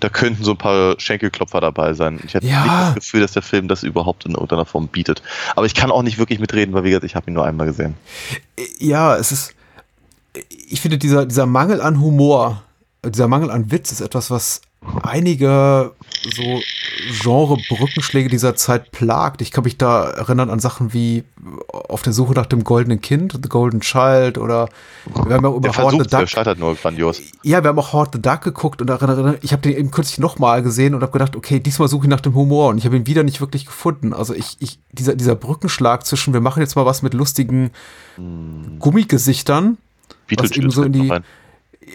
da, 0.00 0.08
könnten 0.08 0.44
so 0.44 0.52
ein 0.52 0.56
paar 0.56 0.98
Schenkelklopfer 0.98 1.60
dabei 1.60 1.94
sein. 1.94 2.20
Ich 2.24 2.34
hatte 2.34 2.46
ja. 2.46 2.62
nicht 2.62 2.72
das 2.72 2.94
Gefühl, 2.94 3.20
dass 3.20 3.32
der 3.32 3.42
Film 3.42 3.68
das 3.68 3.82
überhaupt 3.82 4.26
in 4.26 4.32
irgendeiner 4.32 4.64
Form 4.64 4.88
bietet. 4.88 5.22
Aber 5.56 5.66
ich 5.66 5.74
kann 5.74 5.90
auch 5.90 6.02
nicht 6.02 6.18
wirklich 6.18 6.38
mitreden, 6.38 6.74
weil 6.74 6.84
wie 6.84 6.90
gesagt, 6.90 7.04
ich 7.04 7.16
habe 7.16 7.30
ihn 7.30 7.34
nur 7.34 7.44
einmal 7.44 7.66
gesehen. 7.66 7.94
Ja, 8.78 9.16
es 9.16 9.32
ist, 9.32 9.54
ich 10.48 10.80
finde 10.80 10.98
dieser, 10.98 11.26
dieser 11.26 11.46
Mangel 11.46 11.80
an 11.80 12.00
Humor, 12.00 12.62
dieser 13.04 13.28
Mangel 13.28 13.50
an 13.50 13.70
Witz 13.70 13.92
ist 13.92 14.00
etwas, 14.00 14.30
was 14.30 14.60
einige 15.02 15.92
so 16.22 16.60
Genre-Brückenschläge 17.22 18.28
dieser 18.28 18.56
Zeit 18.56 18.90
plagt. 18.90 19.40
Ich 19.40 19.50
kann 19.50 19.64
mich 19.64 19.78
da 19.78 20.04
erinnern 20.10 20.50
an 20.50 20.58
Sachen 20.58 20.92
wie 20.92 21.24
Auf 21.72 22.02
der 22.02 22.12
Suche 22.12 22.32
nach 22.32 22.46
dem 22.46 22.64
goldenen 22.64 23.00
Kind, 23.00 23.38
The 23.40 23.48
Golden 23.48 23.80
Child 23.80 24.38
oder 24.38 24.68
wir 25.26 25.34
haben 25.34 25.44
ja 25.44 25.50
über 25.50 25.60
der 25.60 25.76
Howard 25.76 26.02
the 26.02 26.08
Duck. 26.08 26.28
scheitert 26.28 26.58
nur 26.58 26.74
grandios. 26.74 27.20
Ja, 27.42 27.62
wir 27.62 27.68
haben 27.68 27.78
auch 27.78 27.92
Howard 27.92 28.14
the 28.14 28.22
Duck 28.22 28.42
geguckt 28.42 28.80
und 28.82 28.90
erinnern, 28.90 29.38
ich 29.42 29.52
habe 29.52 29.62
den 29.62 29.76
eben 29.76 29.90
kürzlich 29.90 30.18
nochmal 30.18 30.62
gesehen 30.62 30.94
und 30.94 31.02
habe 31.02 31.12
gedacht, 31.12 31.36
okay, 31.36 31.60
diesmal 31.60 31.88
suche 31.88 32.06
ich 32.06 32.10
nach 32.10 32.20
dem 32.20 32.34
Humor 32.34 32.70
und 32.70 32.78
ich 32.78 32.84
habe 32.84 32.96
ihn 32.96 33.06
wieder 33.06 33.22
nicht 33.22 33.40
wirklich 33.40 33.66
gefunden. 33.66 34.12
Also 34.12 34.34
ich, 34.34 34.56
ich 34.58 34.78
dieser, 34.92 35.14
dieser 35.14 35.36
Brückenschlag 35.36 36.04
zwischen, 36.04 36.32
wir 36.32 36.40
machen 36.40 36.60
jetzt 36.60 36.76
mal 36.76 36.86
was 36.86 37.02
mit 37.02 37.14
lustigen 37.14 37.70
hm. 38.16 38.78
Gummigesichtern, 38.78 39.78
was 40.36 40.50
eben 40.52 40.70
so 40.70 40.82
in 40.82 40.92
die, 40.92 41.12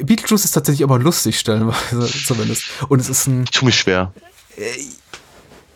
Beetlejuice 0.01 0.45
ist 0.45 0.51
tatsächlich 0.51 0.83
aber 0.83 0.99
lustig, 0.99 1.39
stellenweise 1.39 2.05
zumindest. 2.25 2.65
Und 2.89 2.99
es 2.99 3.09
ist 3.09 3.27
ein. 3.27 3.43
Ich 3.43 3.51
tue 3.51 3.65
mich 3.65 3.75
schwer. 3.75 4.13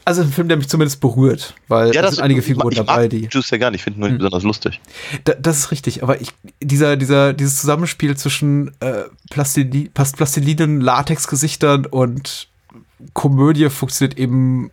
Also 0.06 0.22
ein 0.22 0.32
Film, 0.32 0.48
der 0.48 0.56
mich 0.56 0.70
zumindest 0.70 1.02
berührt, 1.02 1.54
weil 1.68 1.94
ja, 1.94 2.02
das 2.02 2.16
sind 2.16 2.24
einige 2.24 2.42
Figuren 2.42 2.72
ich 2.72 2.78
dabei, 2.78 3.10
die. 3.10 3.22
Beetlejuice 3.22 3.50
ja 3.50 3.58
gar 3.58 3.72
nicht, 3.72 3.80
ich 3.80 3.84
finde 3.84 4.00
nur 4.00 4.10
hm. 4.10 4.18
besonders 4.18 4.44
lustig. 4.44 4.80
Da, 5.26 5.34
das 5.34 5.58
ist 5.58 5.72
richtig, 5.72 6.02
aber 6.02 6.22
ich, 6.22 6.30
dieser, 6.62 6.96
dieser, 6.96 7.34
dieses 7.34 7.60
Zusammenspiel 7.60 8.16
zwischen 8.16 8.72
äh, 8.80 9.04
Plastili 9.30 9.90
Plastilinen, 9.94 10.80
Latexgesichtern 10.80 11.86
und 11.88 12.48
Komödie 13.14 13.70
funktioniert 13.70 14.18
eben 14.18 14.72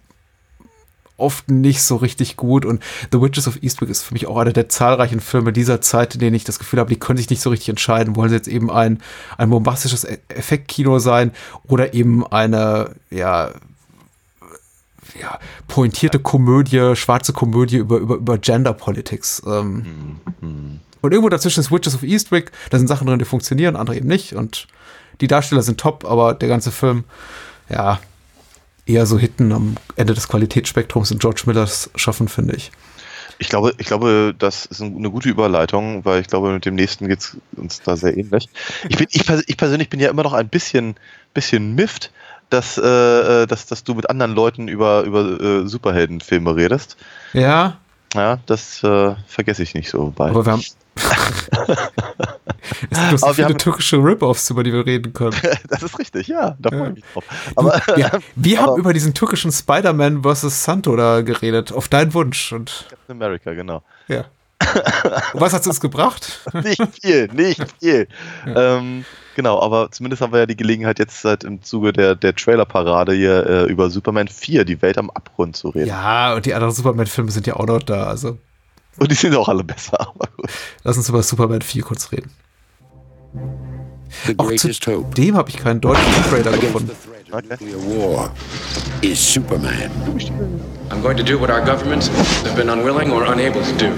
oft 1.17 1.51
nicht 1.51 1.83
so 1.83 1.97
richtig 1.97 2.37
gut. 2.37 2.65
Und 2.65 2.83
The 3.13 3.21
Witches 3.21 3.47
of 3.49 3.63
Eastwick 3.63 3.91
ist 3.91 4.03
für 4.03 4.15
mich 4.15 4.27
auch 4.27 4.37
einer 4.37 4.53
der 4.53 4.69
zahlreichen 4.69 5.21
Filme 5.21 5.53
dieser 5.53 5.81
Zeit, 5.81 6.15
in 6.15 6.21
denen 6.21 6.35
ich 6.35 6.45
das 6.45 6.59
Gefühl 6.59 6.81
habe, 6.81 6.93
die 6.93 6.99
können 6.99 7.17
sich 7.17 7.31
nicht 7.31 7.43
so 7.43 7.51
richtig 7.51 7.69
entscheiden. 7.69 8.17
Wollen 8.17 8.31
sie 8.31 8.37
jetzt 8.37 8.49
eben 8.49 8.71
ein, 8.71 9.01
ein 9.39 9.51
bombastisches 9.51 10.05
E- 10.05 10.19
Effektkino 10.29 10.99
sein 10.99 11.33
oder 11.69 11.95
eben 11.95 12.27
eine, 12.27 12.91
ja, 13.11 13.51
ja, 15.21 15.39
pointierte 15.69 16.19
Komödie, 16.19 16.97
schwarze 16.97 17.33
Komödie 17.33 17.77
über, 17.77 17.99
über, 17.99 18.17
über 18.17 18.39
Gender 18.39 18.73
Politics. 18.73 19.43
Ähm, 19.47 20.21
Und 20.41 21.13
irgendwo 21.13 21.29
dazwischen 21.29 21.61
ist 21.61 21.71
Witches 21.71 21.95
of 21.95 22.03
Eastwick, 22.03 22.51
da 22.71 22.79
sind 22.79 22.89
Sachen 22.89 23.07
drin, 23.07 23.19
die 23.19 23.25
funktionieren, 23.25 23.77
andere 23.77 23.97
eben 23.97 24.09
nicht. 24.09 24.33
Und 24.33 24.67
die 25.21 25.29
Darsteller 25.29 25.63
sind 25.63 25.79
top, 25.79 26.05
aber 26.05 26.35
der 26.35 26.49
ganze 26.49 26.73
Film, 26.73 27.05
ja, 27.69 28.01
eher 28.87 29.07
so 29.07 29.19
Hitten 29.19 29.53
am 29.53 29.77
Ende 29.97 30.15
des 30.15 30.29
Qualitätsspektrums 30.29 31.11
in 31.11 31.19
George 31.19 31.43
Millers 31.47 31.91
schaffen, 31.95 32.29
finde 32.29 32.55
ich. 32.55 32.71
Ich 33.39 33.49
glaube, 33.49 33.75
ich 33.79 33.87
glaube, 33.87 34.35
das 34.39 34.67
ist 34.67 34.81
eine 34.81 35.11
gute 35.11 35.29
Überleitung, 35.29 36.05
weil 36.05 36.21
ich 36.21 36.29
glaube, 36.29 36.53
mit 36.53 36.65
dem 36.65 36.77
nächsten 36.77 37.09
geht 37.09 37.21
es 37.21 37.37
uns 37.57 37.83
da 37.83 37.97
sehr 37.97 38.17
ähnlich. 38.17 38.49
Ich, 38.89 38.97
bin, 38.97 39.09
ich, 39.11 39.29
ich 39.29 39.57
persönlich 39.57 39.91
bin 39.91 39.99
ja 39.99 40.09
immer 40.09 40.23
noch 40.23 40.35
ein 40.35 40.49
bisschen, 40.49 40.95
bisschen 41.33 41.75
mifft, 41.75 42.13
dass, 42.51 42.79
äh, 42.79 42.83
äh, 43.43 43.47
dass, 43.47 43.67
dass 43.67 43.83
du 43.83 43.95
mit 43.95 44.09
anderen 44.09 44.35
Leuten 44.35 44.69
über, 44.69 45.03
über 45.03 45.41
äh, 45.41 45.67
Superheldenfilme 45.67 46.55
redest. 46.55 46.97
Ja, 47.33 47.79
Ja, 48.15 48.39
das 48.47 48.83
äh, 48.85 49.15
vergesse 49.27 49.63
ich 49.63 49.75
nicht 49.75 49.91
so 49.91 50.13
bald. 50.15 50.31
aber 50.31 50.47
wir 50.47 50.53
haben. 50.53 50.65
es 52.91 53.01
gibt 53.11 53.19
so 53.21 53.27
Aber 53.27 53.35
viele 53.35 53.49
haben- 53.49 53.59
türkische 53.59 53.97
Rip-Offs, 53.97 54.51
über 54.51 54.63
die 54.63 54.73
wir 54.73 54.87
reden 54.87 55.13
können. 55.13 55.37
das 55.69 55.83
ist 55.83 55.99
richtig, 55.99 56.29
ja, 56.29 56.57
da 56.59 56.71
freue 56.71 56.89
ich 56.91 56.95
mich 56.97 57.05
drauf. 57.13 57.25
Du, 57.55 57.61
Aber, 57.61 57.81
wir 58.37 58.59
aber- 58.63 58.73
haben 58.73 58.79
über 58.81 58.93
diesen 58.93 59.15
türkischen 59.15 59.53
Spider-Man 59.53 60.23
vs. 60.23 60.65
Santo 60.65 60.95
da 60.97 61.21
geredet, 61.23 61.73
auf 61.73 61.89
deinen 61.89 62.15
Wunsch. 62.15 62.53
Und 62.53 62.87
Captain 62.91 63.17
America, 63.17 63.53
genau. 63.55 63.83
ja. 64.09 64.25
Und 65.35 65.41
was 65.41 65.53
hat 65.53 65.61
es 65.61 65.67
uns 65.67 65.81
gebracht? 65.81 66.41
nicht 66.63 66.81
viel, 67.03 67.29
nicht 67.33 67.63
viel. 67.81 68.09
Ähm, 68.47 69.05
genau, 69.37 69.61
aber 69.61 69.91
zumindest 69.91 70.23
haben 70.23 70.33
wir 70.33 70.41
ja 70.41 70.47
die 70.47 70.57
Gelegenheit, 70.57 70.99
jetzt 70.99 71.21
seit 71.21 71.45
im 71.45 71.63
Zuge 71.63 71.93
der, 71.93 72.15
der 72.15 72.35
Trailer-Parade 72.35 73.13
hier 73.13 73.47
äh, 73.47 73.65
über 73.65 73.91
Superman 73.91 74.27
4, 74.29 74.65
die 74.65 74.81
Welt 74.81 74.97
am 74.97 75.11
Abgrund 75.11 75.57
zu 75.57 75.69
reden. 75.69 75.89
Ja, 75.89 76.35
und 76.35 76.47
die 76.47 76.55
anderen 76.55 76.73
Superman-Filme 76.73 77.31
sind 77.31 77.47
ja 77.47 77.57
auch 77.57 77.67
noch 77.67 77.83
da. 77.83 78.05
Also 78.05 78.39
Und 78.99 79.11
die 79.11 79.15
sind 79.15 79.35
auch 79.35 79.49
alle 79.49 79.65
besser, 79.65 80.01
aber 80.01 80.29
gut. 80.37 80.51
lass 80.85 80.97
uns 80.97 81.09
über 81.09 81.23
Superman 81.23 81.63
4 81.63 81.83
kurz 81.83 82.13
reden. 82.13 82.31
The 84.27 84.35
Auch 84.39 84.53
zu 84.55 84.69
hope 84.93 85.15
dem 85.15 85.37
habe 85.37 85.51
ich 85.51 85.57
keinen 85.57 85.81
deutschen 85.81 86.05
Trailer 86.31 86.57
gefunden. 86.57 86.91
nuclear 87.31 87.77
war 87.77 88.31
is 89.03 89.19
Superman. 89.19 89.91
I'm 90.91 91.03
going 91.03 91.17
to 91.17 91.25
do 91.25 91.37
what 91.39 91.51
our 91.51 91.61
governments 91.61 92.09
have 92.45 92.55
been 92.55 92.69
unwilling 92.71 93.11
or 93.11 93.25
unable 93.25 93.63
to 93.63 93.73
do. 93.77 93.93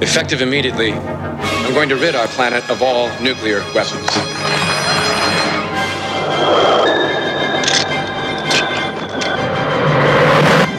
Effective 0.00 0.40
immediately, 0.40 0.92
I'm 0.94 1.74
going 1.74 1.90
to 1.90 1.96
rid 1.96 2.14
our 2.14 2.26
planet 2.28 2.64
of 2.70 2.80
all 2.82 3.10
nuclear 3.20 3.62
weapons. 3.74 4.08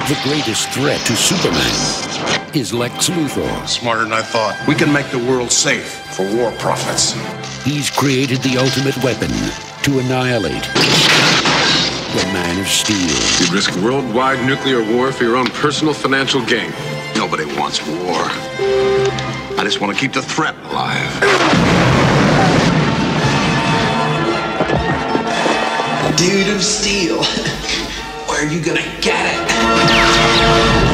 The 0.09 0.17
greatest 0.23 0.67
threat 0.71 0.99
to 1.05 1.15
Superman 1.15 2.10
is 2.55 2.73
Lex 2.73 3.09
Luthor. 3.09 3.67
Smarter 3.67 4.03
than 4.03 4.13
I 4.13 4.21
thought. 4.21 4.57
We 4.67 4.75
can 4.75 4.91
make 4.91 5.07
the 5.07 5.19
world 5.19 5.51
safe 5.51 5.87
for 6.15 6.23
war 6.35 6.51
profits. 6.53 7.13
He's 7.63 7.89
created 7.89 8.39
the 8.39 8.57
ultimate 8.57 8.97
weapon 9.03 9.29
to 9.83 9.99
annihilate 9.99 10.63
the 12.11 12.23
Man 12.33 12.59
of 12.59 12.67
Steel. 12.67 12.97
You'd 13.39 13.53
risk 13.53 13.75
worldwide 13.77 14.45
nuclear 14.45 14.83
war 14.83 15.11
for 15.11 15.23
your 15.23 15.37
own 15.37 15.47
personal 15.47 15.93
financial 15.93 16.43
gain. 16.45 16.71
Nobody 17.15 17.45
wants 17.57 17.85
war. 17.87 18.21
I 19.57 19.61
just 19.63 19.79
want 19.79 19.93
to 19.93 19.99
keep 19.99 20.13
the 20.13 20.21
threat 20.21 20.55
alive. 20.65 21.21
Dude 26.17 26.53
of 26.55 26.61
steel. 26.61 27.23
Where 28.27 28.45
are 28.45 28.51
you 28.51 28.61
gonna 28.61 28.81
get 29.01 29.25
it? 29.25 30.90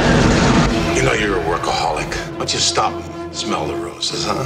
You 1.08 1.14
know 1.14 1.20
you're 1.20 1.40
a 1.40 1.58
workaholic. 1.58 2.14
Why 2.32 2.40
don't 2.40 2.54
you 2.54 2.60
stop 2.60 2.92
and 2.92 3.34
smell 3.34 3.66
the 3.66 3.76
roses, 3.76 4.26
huh? 4.28 4.44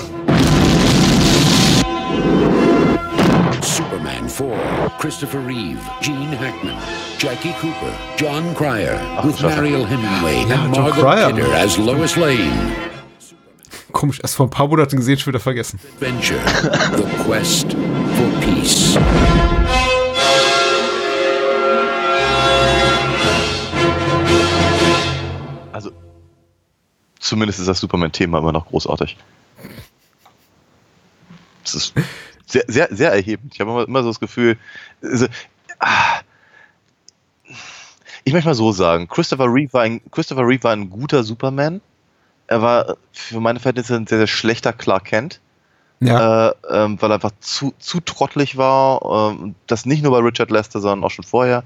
Superman 3.63 4.29
4, 4.29 4.89
Christopher 4.99 5.39
Reeve, 5.39 5.81
Gene 6.01 6.31
Hackman, 6.31 6.77
Jackie 7.17 7.53
Cooper, 7.53 7.97
John 8.15 8.53
Cryer, 8.53 8.95
ah, 8.95 9.25
with 9.25 9.37
scheiße. 9.37 9.55
Mariel 9.55 9.85
Hemingway 9.85 10.45
Ja, 10.47 10.65
and 10.65 10.75
John 10.75 10.89
Margot 11.01 11.33
Kidder 11.33 11.51
as 11.51 11.79
Lois 11.79 12.15
Lane. 12.15 12.75
Komisch, 13.91 14.19
erst 14.21 14.35
vor 14.35 14.45
ein 14.45 14.51
paar 14.51 14.67
Monaten 14.67 14.97
gesehen, 14.97 15.17
schon 15.17 15.33
wieder 15.33 15.39
vergessen. 15.39 15.79
Adventure, 15.95 16.37
the 16.95 17.23
quest 17.25 17.71
for 17.73 18.29
peace. 18.41 18.99
Zumindest 27.21 27.59
ist 27.59 27.67
das 27.67 27.79
Superman-Thema 27.79 28.39
immer 28.39 28.51
noch 28.51 28.67
großartig. 28.67 29.15
Das 31.63 31.75
ist 31.75 31.93
sehr, 32.47 32.65
sehr, 32.67 32.89
sehr 32.91 33.13
erhebend. 33.13 33.53
Ich 33.53 33.61
habe 33.61 33.71
immer, 33.71 33.87
immer 33.87 34.03
so 34.03 34.09
das 34.09 34.19
Gefühl, 34.19 34.57
also, 35.01 35.27
ah, 35.79 36.19
ich 38.23 38.33
möchte 38.33 38.49
mal 38.49 38.55
so 38.55 38.71
sagen, 38.71 39.07
Christopher 39.07 39.45
Reeve, 39.45 39.73
war 39.73 39.81
ein, 39.83 40.01
Christopher 40.11 40.45
Reeve 40.45 40.63
war 40.63 40.73
ein 40.73 40.89
guter 40.89 41.23
Superman. 41.23 41.81
Er 42.47 42.61
war 42.61 42.97
für 43.11 43.39
meine 43.39 43.59
Verhältnisse 43.59 43.95
ein 43.95 44.07
sehr, 44.07 44.17
sehr 44.17 44.27
schlechter 44.27 44.73
Clark 44.73 45.05
Kent. 45.05 45.39
Ja. 46.01 46.49
Äh, 46.49 46.53
ähm, 46.69 46.99
weil 46.99 47.11
er 47.11 47.15
einfach 47.15 47.31
zu, 47.39 47.73
zu 47.77 47.99
trottelig 47.99 48.57
war. 48.57 49.31
Ähm, 49.31 49.55
das 49.67 49.85
nicht 49.85 50.03
nur 50.03 50.11
bei 50.11 50.27
Richard 50.27 50.49
Lester, 50.49 50.81
sondern 50.81 51.03
auch 51.03 51.11
schon 51.11 51.25
vorher. 51.25 51.63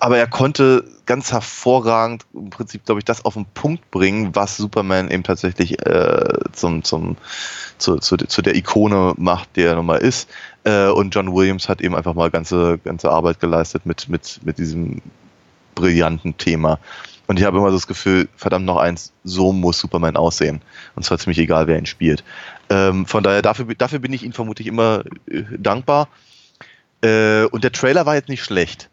Aber 0.00 0.16
er 0.16 0.26
konnte 0.26 0.84
ganz 1.04 1.30
hervorragend 1.30 2.24
im 2.32 2.48
Prinzip, 2.48 2.86
glaube 2.86 3.00
ich, 3.00 3.04
das 3.04 3.24
auf 3.26 3.34
den 3.34 3.44
Punkt 3.44 3.90
bringen, 3.90 4.34
was 4.34 4.56
Superman 4.56 5.10
eben 5.10 5.22
tatsächlich 5.22 5.78
äh, 5.86 6.24
zum, 6.52 6.82
zum, 6.82 7.18
zu, 7.76 7.98
zu, 7.98 8.16
zu 8.16 8.40
der 8.40 8.56
Ikone 8.56 9.12
macht, 9.18 9.56
der 9.56 9.70
er 9.70 9.76
nun 9.76 9.84
mal 9.84 9.98
ist. 9.98 10.30
Äh, 10.64 10.86
und 10.86 11.14
John 11.14 11.34
Williams 11.34 11.68
hat 11.68 11.82
eben 11.82 11.94
einfach 11.94 12.14
mal 12.14 12.30
ganze, 12.30 12.78
ganze 12.78 13.10
Arbeit 13.10 13.40
geleistet 13.40 13.84
mit, 13.84 14.08
mit, 14.08 14.40
mit 14.42 14.56
diesem 14.56 15.02
brillanten 15.74 16.34
Thema. 16.38 16.78
Und 17.26 17.38
ich 17.38 17.44
habe 17.44 17.58
immer 17.58 17.70
so 17.70 17.76
das 17.76 17.86
Gefühl, 17.86 18.26
verdammt 18.36 18.64
noch 18.64 18.78
eins, 18.78 19.12
so 19.22 19.52
muss 19.52 19.78
Superman 19.78 20.16
aussehen. 20.16 20.62
Und 20.96 21.04
zwar 21.04 21.18
ziemlich 21.18 21.38
egal, 21.38 21.66
wer 21.66 21.78
ihn 21.78 21.86
spielt. 21.86 22.24
Ähm, 22.70 23.04
von 23.04 23.22
daher, 23.22 23.42
dafür, 23.42 23.66
dafür 23.74 23.98
bin 23.98 24.14
ich 24.14 24.22
ihm 24.22 24.32
vermutlich 24.32 24.66
immer 24.66 25.04
äh, 25.26 25.42
dankbar. 25.58 26.08
Äh, 27.02 27.44
und 27.44 27.64
der 27.64 27.72
Trailer 27.72 28.06
war 28.06 28.14
jetzt 28.14 28.30
nicht 28.30 28.42
schlecht. 28.42 28.88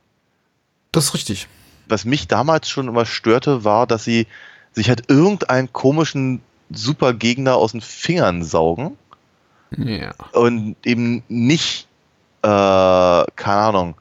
Das 0.91 1.05
ist 1.05 1.13
richtig. 1.13 1.47
Was 1.88 2.05
mich 2.05 2.27
damals 2.27 2.69
schon 2.69 2.88
immer 2.88 3.05
störte, 3.05 3.63
war, 3.63 3.88
dass 3.88 4.03
sie 4.03 4.27
sich 4.73 4.89
halt 4.89 5.09
irgendeinen 5.09 5.71
komischen 5.73 6.41
Supergegner 6.69 7.55
aus 7.55 7.71
den 7.71 7.81
Fingern 7.81 8.43
saugen 8.43 8.97
Ja. 9.77 10.13
und 10.33 10.75
eben 10.85 11.23
nicht, 11.29 11.88
äh, 12.41 12.47
keine 12.47 13.25
Ahnung. 13.47 13.95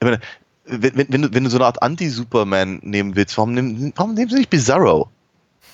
Ich 0.00 0.04
meine, 0.04 0.20
wenn, 0.66 0.96
wenn, 0.96 1.06
wenn, 1.12 1.22
du, 1.22 1.34
wenn 1.34 1.44
du 1.44 1.50
so 1.50 1.56
eine 1.56 1.66
Art 1.66 1.82
Anti-Superman 1.82 2.80
nehmen 2.82 3.16
willst, 3.16 3.36
warum, 3.38 3.52
nehmen- 3.54 3.92
warum 3.96 4.14
nehmen 4.14 4.30
sie 4.30 4.36
nicht 4.36 4.50
Bizarro? 4.50 5.08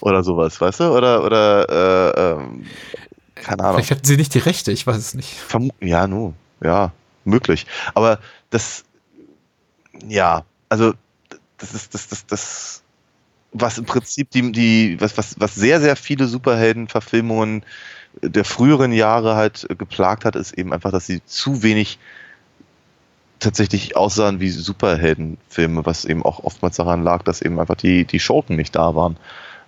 Oder 0.01 0.23
sowas, 0.23 0.61
weißt 0.61 0.81
du? 0.81 0.85
Oder, 0.97 1.25
oder, 1.25 1.69
äh, 1.69 2.33
ähm, 2.43 2.67
keine 3.35 3.65
Ahnung. 3.65 3.75
Vielleicht 3.77 3.91
hatten 3.91 4.05
sie 4.05 4.17
nicht 4.17 4.33
die 4.35 4.39
Rechte, 4.39 4.71
ich 4.71 4.87
weiß 4.87 4.97
es 4.97 5.15
nicht. 5.15 5.35
Vermu 5.35 5.71
ja, 5.81 6.07
nu, 6.07 6.35
ja, 6.63 6.93
möglich. 7.25 7.67
Aber 7.95 8.21
das, 8.51 8.85
ja, 10.07 10.45
also 10.69 10.95
das 11.59 11.75
ist 11.75 11.95
das, 11.95 12.09
das, 12.09 12.27
das, 12.27 12.83
was 13.53 13.79
im 13.79 13.85
Prinzip 13.85 14.31
die, 14.31 14.53
die 14.53 15.01
was, 15.01 15.17
was, 15.17 15.41
was 15.41 15.55
sehr, 15.55 15.81
sehr 15.81 15.97
viele 15.97 16.27
Superhelden-Verfilmungen 16.27 17.65
der 18.23 18.45
früheren 18.45 18.93
Jahre 18.93 19.37
halt 19.37 19.67
geplagt 19.79 20.25
hat, 20.25 20.37
ist 20.37 20.53
eben 20.53 20.73
einfach, 20.73 20.91
dass 20.91 21.07
sie 21.07 21.25
zu 21.25 21.63
wenig 21.63 21.99
tatsächlich 23.39 23.97
aussahen 23.97 24.41
wie 24.41 24.51
Superheldenfilme, 24.51 25.87
was 25.87 26.05
eben 26.05 26.25
auch 26.25 26.43
oftmals 26.43 26.77
daran 26.77 27.03
lag, 27.03 27.23
dass 27.23 27.43
eben 27.43 27.61
einfach 27.61 27.77
die, 27.77 28.05
die 28.05 28.19
Schurken 28.19 28.57
nicht 28.57 28.75
da 28.75 28.95
waren. 28.95 29.17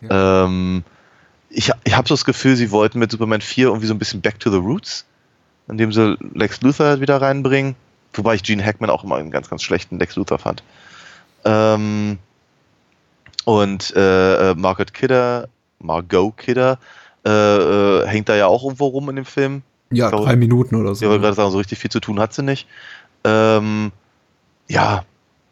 Ähm, 0.08 0.82
ich 1.50 1.70
ich 1.84 1.96
habe 1.96 2.08
so 2.08 2.14
das 2.14 2.24
Gefühl, 2.24 2.56
sie 2.56 2.70
wollten 2.70 2.98
mit 2.98 3.10
Superman 3.10 3.40
4 3.40 3.66
irgendwie 3.66 3.86
so 3.86 3.94
ein 3.94 3.98
bisschen 3.98 4.20
back 4.20 4.40
to 4.40 4.50
the 4.50 4.56
roots, 4.56 5.04
indem 5.68 5.92
sie 5.92 6.16
Lex 6.34 6.60
Luthor 6.62 7.00
wieder 7.00 7.20
reinbringen. 7.20 7.76
Wobei 8.12 8.34
ich 8.34 8.42
Gene 8.42 8.64
Hackman 8.64 8.90
auch 8.90 9.04
immer 9.04 9.16
einen 9.16 9.30
ganz, 9.30 9.48
ganz 9.50 9.62
schlechten 9.62 9.98
Lex 9.98 10.16
Luthor 10.16 10.38
fand. 10.38 10.62
Ähm, 11.44 12.18
und 13.44 13.94
äh, 13.96 14.50
äh, 14.50 14.54
Margaret 14.54 14.92
Kidder, 14.94 15.48
Margot 15.78 16.36
Kidder, 16.36 16.78
äh, 17.26 17.30
äh, 17.30 18.06
hängt 18.06 18.28
da 18.28 18.36
ja 18.36 18.46
auch 18.46 18.64
irgendwo 18.64 18.86
rum 18.86 19.08
in 19.10 19.16
dem 19.16 19.24
Film. 19.24 19.62
Ja, 19.90 20.06
Ich 20.06 20.10
glaube, 20.10 20.26
drei 20.26 20.36
Minuten 20.36 20.76
oder 20.76 20.94
so. 20.94 21.04
Ich 21.04 21.08
wollte 21.08 21.22
gerade 21.22 21.34
sagen, 21.34 21.50
so 21.50 21.58
richtig 21.58 21.78
viel 21.78 21.90
zu 21.90 22.00
tun 22.00 22.20
hat 22.20 22.32
sie 22.32 22.42
nicht. 22.42 22.68
Ähm, 23.24 23.92
ja, 24.68 25.04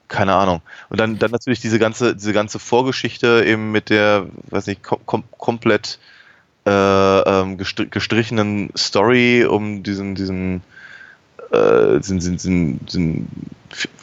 keine 0.09 0.35
Ahnung. 0.35 0.62
Und 0.89 1.01
dann, 1.01 1.19
dann 1.19 1.31
natürlich 1.31 1.60
diese 1.60 1.78
ganze, 1.78 2.15
diese 2.15 2.32
ganze 2.32 2.59
Vorgeschichte 2.59 3.44
eben 3.47 3.73
mit 3.73 3.90
der, 3.90 4.27
weiß 4.51 4.66
nicht, 4.66 4.82
kom 4.82 5.01
kom 5.06 5.24
komplett 5.36 5.98
äh, 6.66 6.70
ähm, 6.70 7.59
gestr 7.59 7.86
gestrichenen 7.86 8.70
Story 8.77 9.44
um 9.44 9.82
diesen, 9.82 10.15
diesen, 10.15 10.62
äh, 11.51 11.99
diesen, 11.99 12.19
diesen, 12.19 12.37
diesen, 12.37 12.87
diesen 12.87 13.29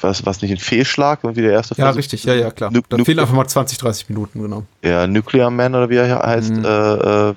was, 0.01 0.25
was 0.25 0.41
nicht 0.41 0.51
ein 0.51 0.57
Fehlschlag, 0.57 1.19
wie 1.23 1.41
der 1.41 1.51
erste 1.51 1.75
Ja, 1.77 1.89
richtig, 1.89 2.23
ja, 2.23 2.33
ja, 2.35 2.51
klar. 2.51 2.71
Nu 2.71 2.81
Dann 2.87 3.03
fehlen 3.03 3.19
einfach 3.19 3.33
mal 3.33 3.47
20, 3.47 3.77
30 3.79 4.09
Minuten, 4.09 4.41
genau. 4.41 4.63
Ja, 4.83 5.07
Nuclear 5.07 5.49
Man 5.49 5.73
oder 5.75 5.89
wie 5.89 5.95
er 5.95 6.19
heißt, 6.19 6.51
Mhm. 6.51 6.65
äh, 6.65 7.29
äh, 7.29 7.33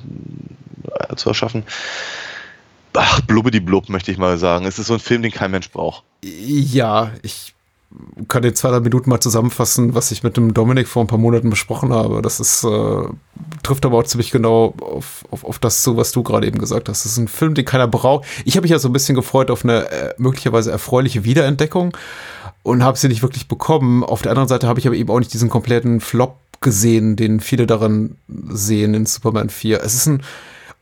zu 1.17 1.29
erschaffen. 1.31 1.65
Ach, 2.95 3.21
blubbidi 3.23 3.61
blub, 3.61 3.89
möchte 3.89 4.11
ich 4.11 4.19
mal 4.19 4.39
sagen. 4.39 4.67
Es 4.67 4.79
ist 4.79 4.89
so 4.89 4.95
ein 4.95 5.01
Film, 5.01 5.23
den 5.23 5.31
kein 5.31 5.51
Mensch 5.51 5.71
braucht. 5.71 6.03
Ja, 6.23 7.13
ich 7.23 7.55
kann 8.29 8.45
in 8.45 8.55
zwei, 8.55 8.71
drei 8.71 8.81
Minuten 8.81 9.09
mal 9.09 9.21
zusammenfassen, 9.21 9.95
was 9.95 10.11
ich 10.11 10.23
mit 10.23 10.37
dem 10.37 10.53
Dominik 10.53 10.89
vor 10.89 11.03
ein 11.03 11.07
paar 11.07 11.19
Monaten 11.19 11.49
besprochen 11.49 11.93
habe. 11.93 12.21
Das 12.21 12.39
ist, 12.39 12.63
äh, 12.65 13.03
trifft 13.63 13.87
aber 13.87 13.99
auch 13.99 14.05
ziemlich 14.05 14.31
genau 14.31 14.75
auf, 14.81 15.25
auf, 15.31 15.45
auf 15.45 15.59
das 15.59 15.83
zu, 15.83 15.97
was 15.97 16.13
du 16.13 16.23
gerade 16.23 16.47
eben 16.47 16.59
gesagt 16.59 16.89
hast. 16.89 17.05
Das 17.05 17.13
ist 17.13 17.19
ein 17.19 17.29
Film, 17.29 17.55
den 17.55 17.65
keiner 17.65 17.89
braucht. 17.89 18.27
Ich 18.45 18.57
habe 18.57 18.65
mich 18.65 18.73
ja 18.73 18.79
so 18.79 18.89
ein 18.89 18.93
bisschen 18.93 19.15
gefreut 19.15 19.51
auf 19.51 19.65
eine 19.65 19.91
äh, 19.91 20.15
möglicherweise 20.19 20.71
erfreuliche 20.71 21.25
Wiederentdeckung 21.25 21.97
und 22.63 22.83
habe 22.85 22.99
sie 22.99 23.09
nicht 23.09 23.23
wirklich 23.23 23.49
bekommen. 23.49 24.05
Auf 24.05 24.23
der 24.23 24.33
anderen 24.33 24.49
Seite 24.49 24.67
habe 24.69 24.79
ich 24.81 24.87
aber 24.87 24.97
eben 24.97 25.11
auch 25.11 25.19
nicht 25.19 25.33
diesen 25.33 25.49
kompletten 25.49 26.01
Flop 26.01 26.37
gesehen, 26.61 27.17
den 27.17 27.41
viele 27.41 27.67
daran 27.67 28.17
sehen 28.29 28.95
in 28.95 29.07
Superman 29.07 29.49
4. 29.49 29.83
Es 29.83 29.95
ist 29.95 30.07
ein 30.07 30.23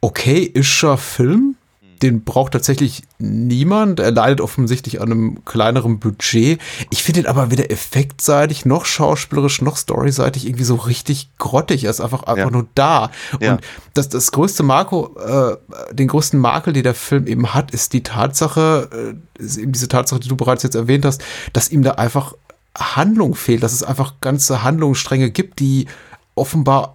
okay-ischer 0.01 0.99
Film. 0.99 1.56
Den 2.03 2.25
braucht 2.25 2.53
tatsächlich 2.53 3.03
niemand. 3.19 4.01
Er 4.01 4.11
leidet 4.11 4.41
offensichtlich 4.41 5.01
an 5.01 5.11
einem 5.11 5.45
kleineren 5.45 5.99
Budget. 5.99 6.61
Ich 6.91 7.03
finde 7.03 7.21
ihn 7.21 7.27
aber 7.27 7.51
weder 7.51 7.71
effektseitig, 7.71 8.65
noch 8.65 8.85
schauspielerisch, 8.85 9.63
noch 9.63 9.77
storyseitig 9.77 10.47
irgendwie 10.47 10.65
so 10.65 10.77
richtig 10.77 11.31
grottig. 11.39 11.85
Er 11.85 11.91
ist 11.91 12.01
einfach, 12.01 12.25
einfach 12.25 12.51
nur 12.51 12.67
da. 12.75 13.11
Ja. 13.41 13.53
Und 13.53 13.61
das, 13.95 14.09
das 14.09 14.33
größte 14.33 14.63
Marco, 14.63 15.17
äh, 15.19 15.57
den 15.95 16.09
größten 16.09 16.39
Makel, 16.39 16.73
den 16.73 16.83
der 16.83 16.95
Film 16.95 17.27
eben 17.27 17.55
hat, 17.55 17.71
ist 17.71 17.93
die 17.93 18.03
Tatsache, 18.03 19.17
äh, 19.39 19.43
ist 19.43 19.57
eben 19.57 19.73
diese 19.73 19.89
Tatsache, 19.89 20.21
die 20.21 20.29
du 20.29 20.37
bereits 20.37 20.63
jetzt 20.63 20.75
erwähnt 20.75 21.05
hast, 21.05 21.23
dass 21.53 21.71
ihm 21.71 21.83
da 21.83 21.93
einfach 21.93 22.35
Handlung 22.77 23.35
fehlt, 23.35 23.63
dass 23.63 23.73
es 23.73 23.83
einfach 23.83 24.15
ganze 24.21 24.63
Handlungsstränge 24.63 25.31
gibt, 25.31 25.61
die 25.61 25.87
offenbar 26.35 26.95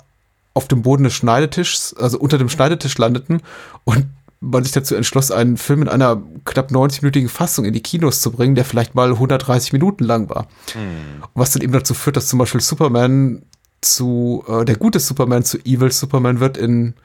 auf 0.54 0.68
dem 0.68 0.82
Boden 0.82 1.04
des 1.04 1.14
Schneidetischs, 1.14 1.94
also 1.94 2.20
unter 2.20 2.38
dem 2.38 2.50
Schneidetisch 2.50 2.98
landeten 2.98 3.42
und 3.84 4.08
man 4.42 4.64
sich 4.64 4.74
dazu 4.74 4.96
entschloss, 4.96 5.32
einen 5.32 5.56
Film 5.56 5.84
in 5.84 5.88
einer 5.88 6.22
knapp 6.46 6.72
90-minütigen 6.72 7.30
Fassung 7.30 7.64
in 7.64 7.74
die 7.74 7.84
Kinos 7.84 8.22
zu 8.22 8.32
bringen, 8.32 8.56
der 8.56 8.66
vielleicht 8.66 8.96
mal 8.96 9.12
130 9.12 9.72
Minuten 9.72 10.04
lang 10.04 10.30
war. 10.30 10.48
Hm. 10.74 11.24
Was 11.36 11.52
dann 11.52 11.62
eben 11.62 11.74
dazu 11.74 11.94
führt, 11.94 12.18
dass 12.18 12.28
zum 12.28 12.40
Beispiel 12.40 12.60
Superman 12.60 13.44
zu, 13.82 14.44
äh, 14.48 14.66
der 14.66 14.76
gute 14.78 15.00
Superman 15.00 15.44
zu 15.44 15.60
Evil 15.60 15.92
Superman 15.92 16.40
wird 16.40 16.58
in, 16.58 16.96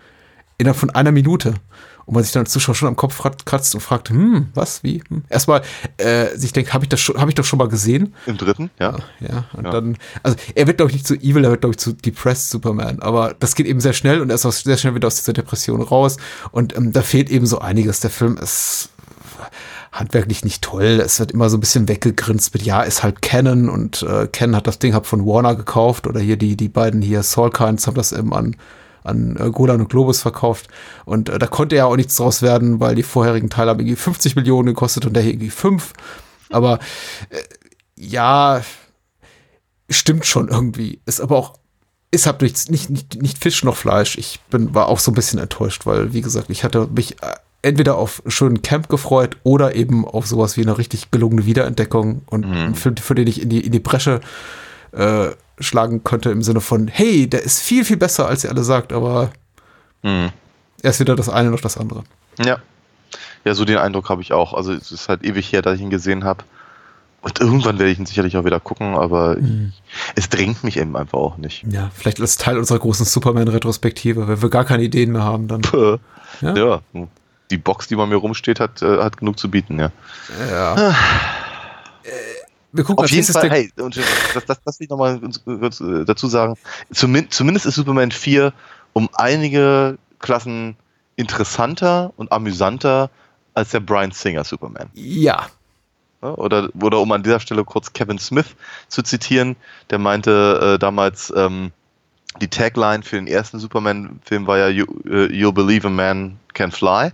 innerhalb 0.56 0.78
von 0.78 0.90
einer 0.90 1.12
Minute. 1.12 1.54
Und 2.06 2.14
man 2.14 2.22
sich 2.22 2.32
dann 2.32 2.44
als 2.44 2.52
Zuschauer 2.52 2.74
schon 2.76 2.86
am 2.88 2.94
Kopf 2.96 3.18
krat- 3.20 3.44
kratzt 3.46 3.74
und 3.74 3.80
fragt, 3.80 4.10
hm, 4.10 4.48
was, 4.54 4.82
wie? 4.84 5.02
Hm. 5.08 5.24
Erstmal 5.28 5.62
äh, 5.98 6.36
sich 6.36 6.52
denkt, 6.52 6.72
habe 6.72 6.84
ich 6.84 6.88
das 6.88 7.00
schon, 7.00 7.20
habe 7.20 7.30
ich 7.30 7.34
doch 7.34 7.44
schon 7.44 7.58
mal 7.58 7.68
gesehen? 7.68 8.14
Im 8.26 8.36
dritten, 8.36 8.70
ja. 8.78 8.96
Ja, 9.20 9.44
und 9.54 9.64
Ja. 9.64 9.70
dann, 9.72 9.96
also 10.22 10.36
er 10.54 10.68
wird, 10.68 10.76
glaube 10.76 10.90
ich, 10.90 10.94
nicht 10.96 11.06
zu 11.06 11.14
evil, 11.16 11.44
er 11.44 11.50
wird, 11.50 11.62
glaube 11.62 11.72
ich, 11.72 11.78
zu 11.78 11.92
depressed 11.92 12.48
Superman. 12.50 13.00
Aber 13.00 13.34
das 13.40 13.56
geht 13.56 13.66
eben 13.66 13.80
sehr 13.80 13.92
schnell 13.92 14.20
und 14.20 14.30
er 14.30 14.36
ist 14.36 14.46
auch 14.46 14.52
sehr 14.52 14.76
schnell 14.76 14.94
wieder 14.94 15.08
aus 15.08 15.16
dieser 15.16 15.32
Depression 15.32 15.82
raus. 15.82 16.16
Und 16.52 16.76
ähm, 16.76 16.92
da 16.92 17.02
fehlt 17.02 17.28
eben 17.28 17.44
so 17.46 17.58
einiges. 17.58 17.98
Der 18.00 18.10
Film 18.10 18.36
ist 18.36 18.90
handwerklich 19.92 20.44
nicht 20.44 20.62
toll. 20.62 21.00
Es 21.04 21.18
wird 21.18 21.32
immer 21.32 21.48
so 21.50 21.56
ein 21.56 21.60
bisschen 21.60 21.88
weggegrinst 21.88 22.52
mit, 22.54 22.62
ja, 22.62 22.82
ist 22.82 23.02
halt 23.02 23.22
Canon 23.22 23.68
und 23.68 24.02
äh, 24.02 24.28
Canon 24.28 24.56
hat 24.56 24.66
das 24.66 24.78
Ding 24.78 24.94
hab 24.94 25.06
von 25.06 25.24
Warner 25.26 25.54
gekauft 25.54 26.06
oder 26.06 26.20
hier 26.20 26.36
die, 26.36 26.56
die 26.56 26.68
beiden 26.68 27.02
hier, 27.02 27.22
Soulkinds, 27.22 27.86
haben 27.86 27.94
das 27.94 28.12
eben 28.12 28.32
an, 28.34 28.56
an 29.06 29.36
äh, 29.38 29.50
Golan 29.50 29.80
und 29.80 29.88
Globus 29.88 30.20
verkauft. 30.20 30.68
Und 31.04 31.28
äh, 31.28 31.38
da 31.38 31.46
konnte 31.46 31.76
ja 31.76 31.86
auch 31.86 31.96
nichts 31.96 32.16
draus 32.16 32.42
werden, 32.42 32.80
weil 32.80 32.94
die 32.94 33.02
vorherigen 33.02 33.50
Teile 33.50 33.70
haben 33.70 33.80
irgendwie 33.80 33.96
50 33.96 34.36
Millionen 34.36 34.66
gekostet 34.66 35.06
und 35.06 35.14
der 35.14 35.22
hier 35.22 35.32
irgendwie 35.32 35.50
5. 35.50 35.92
Aber 36.50 36.78
äh, 37.30 37.42
ja, 37.96 38.62
stimmt 39.88 40.26
schon 40.26 40.48
irgendwie. 40.48 41.00
Ist 41.06 41.20
aber 41.20 41.36
auch, 41.36 41.54
ist 42.10 42.26
halt 42.26 42.42
nicht, 42.42 42.70
nicht, 42.70 42.90
nicht, 42.90 43.22
nicht 43.22 43.38
Fisch 43.38 43.64
noch 43.64 43.76
Fleisch. 43.76 44.18
Ich 44.18 44.40
bin, 44.50 44.74
war 44.74 44.88
auch 44.88 44.98
so 44.98 45.10
ein 45.10 45.14
bisschen 45.14 45.38
enttäuscht, 45.38 45.86
weil, 45.86 46.12
wie 46.12 46.20
gesagt, 46.20 46.50
ich 46.50 46.64
hatte 46.64 46.88
mich 46.94 47.22
äh, 47.22 47.34
entweder 47.62 47.96
auf 47.96 48.22
schönen 48.26 48.62
Camp 48.62 48.88
gefreut 48.88 49.36
oder 49.42 49.74
eben 49.74 50.04
auf 50.04 50.26
sowas 50.26 50.56
wie 50.56 50.62
eine 50.62 50.78
richtig 50.78 51.10
gelungene 51.10 51.46
Wiederentdeckung 51.46 52.22
und 52.26 52.44
einen 52.44 52.74
Film, 52.74 52.96
für 52.96 53.14
den 53.14 53.26
ich 53.26 53.42
in 53.42 53.48
die, 53.48 53.60
in 53.60 53.72
die 53.72 53.80
Bresche 53.80 54.20
äh, 54.92 55.30
schlagen 55.60 56.04
könnte 56.04 56.30
im 56.30 56.42
Sinne 56.42 56.60
von, 56.60 56.88
hey, 56.88 57.28
der 57.28 57.42
ist 57.42 57.60
viel, 57.60 57.84
viel 57.84 57.96
besser, 57.96 58.26
als 58.28 58.44
ihr 58.44 58.50
alle 58.50 58.62
sagt, 58.64 58.92
aber 58.92 59.30
Hm. 60.02 60.30
er 60.82 60.90
ist 60.90 61.00
weder 61.00 61.16
das 61.16 61.28
eine 61.28 61.50
noch 61.50 61.60
das 61.60 61.76
andere. 61.78 62.04
Ja. 62.44 62.58
Ja, 63.44 63.54
so 63.54 63.64
den 63.64 63.78
Eindruck 63.78 64.08
habe 64.10 64.22
ich 64.22 64.32
auch. 64.32 64.54
Also 64.54 64.72
es 64.72 64.90
ist 64.90 65.08
halt 65.08 65.24
ewig 65.24 65.52
her, 65.52 65.62
dass 65.62 65.76
ich 65.76 65.80
ihn 65.80 65.90
gesehen 65.90 66.24
habe. 66.24 66.44
Und 67.22 67.40
irgendwann 67.40 67.78
werde 67.78 67.90
ich 67.90 67.98
ihn 67.98 68.06
sicherlich 68.06 68.36
auch 68.36 68.44
wieder 68.44 68.60
gucken, 68.60 68.94
aber 68.94 69.36
es 70.14 70.28
drängt 70.28 70.62
mich 70.62 70.76
eben 70.76 70.96
einfach 70.96 71.18
auch 71.18 71.36
nicht. 71.38 71.64
Ja, 71.68 71.90
vielleicht 71.94 72.20
als 72.20 72.36
Teil 72.36 72.56
unserer 72.58 72.78
großen 72.78 73.04
Superman-Retrospektive, 73.06 74.28
wenn 74.28 74.42
wir 74.42 74.48
gar 74.50 74.64
keine 74.64 74.82
Ideen 74.84 75.10
mehr 75.12 75.24
haben, 75.24 75.48
dann. 75.48 75.62
Puh. 75.62 75.96
Ja? 76.40 76.54
Ja. 76.56 76.80
Die 77.50 77.56
Box, 77.56 77.88
die 77.88 77.96
bei 77.96 78.06
mir 78.06 78.16
rumsteht, 78.16 78.60
hat, 78.60 78.82
äh, 78.82 78.98
hat 79.02 79.16
genug 79.16 79.38
zu 79.38 79.50
bieten, 79.50 79.78
ja. 79.80 79.90
Ja. 80.50 80.94
Wir 82.77 82.85
gucken 82.85 83.05
Auf 83.05 83.11
jeden 83.11 83.27
Fall, 83.27 83.51
hey, 83.51 83.73
und 83.77 83.97
das, 84.35 84.44
das, 84.44 84.59
das 84.62 84.81
will 84.81 84.85
ich 84.85 84.90
nochmal 84.90 85.19
äh, 85.19 86.05
dazu 86.05 86.28
sagen. 86.28 86.57
Zumin 86.93 87.31
zumindest 87.31 87.66
ist 87.66 87.77
Superman 87.77 88.11
4 88.11 88.53
um 88.93 89.09
einige 89.15 89.98
Klassen 90.19 90.77
interessanter 91.16 92.12
und 92.16 92.32
amüsanter 92.32 93.11
als 93.55 93.70
der 93.70 93.81
Brian 93.81 94.11
Singer 94.11 94.44
Superman. 94.44 94.90
Ja. 94.94 95.47
Oder, 96.20 96.69
oder 96.81 97.01
um 97.01 97.12
an 97.12 97.23
dieser 97.23 97.40
Stelle 97.40 97.65
kurz 97.65 97.93
Kevin 97.93 98.19
Smith 98.19 98.57
zu 98.89 99.03
zitieren, 99.03 99.57
der 99.90 99.98
meinte 99.98 100.74
äh, 100.74 100.78
damals, 100.78 101.32
ähm, 101.36 101.73
die 102.40 102.48
Tagline 102.48 103.03
für 103.03 103.16
den 103.16 103.27
ersten 103.27 103.59
Superman-Film 103.59 104.47
war 104.47 104.59
ja 104.59 104.69
you, 104.69 104.85
äh, 105.07 105.27
You'll 105.27 105.53
believe 105.53 105.86
a 105.86 105.90
man 105.90 106.39
can 106.53 106.70
fly. 106.70 107.12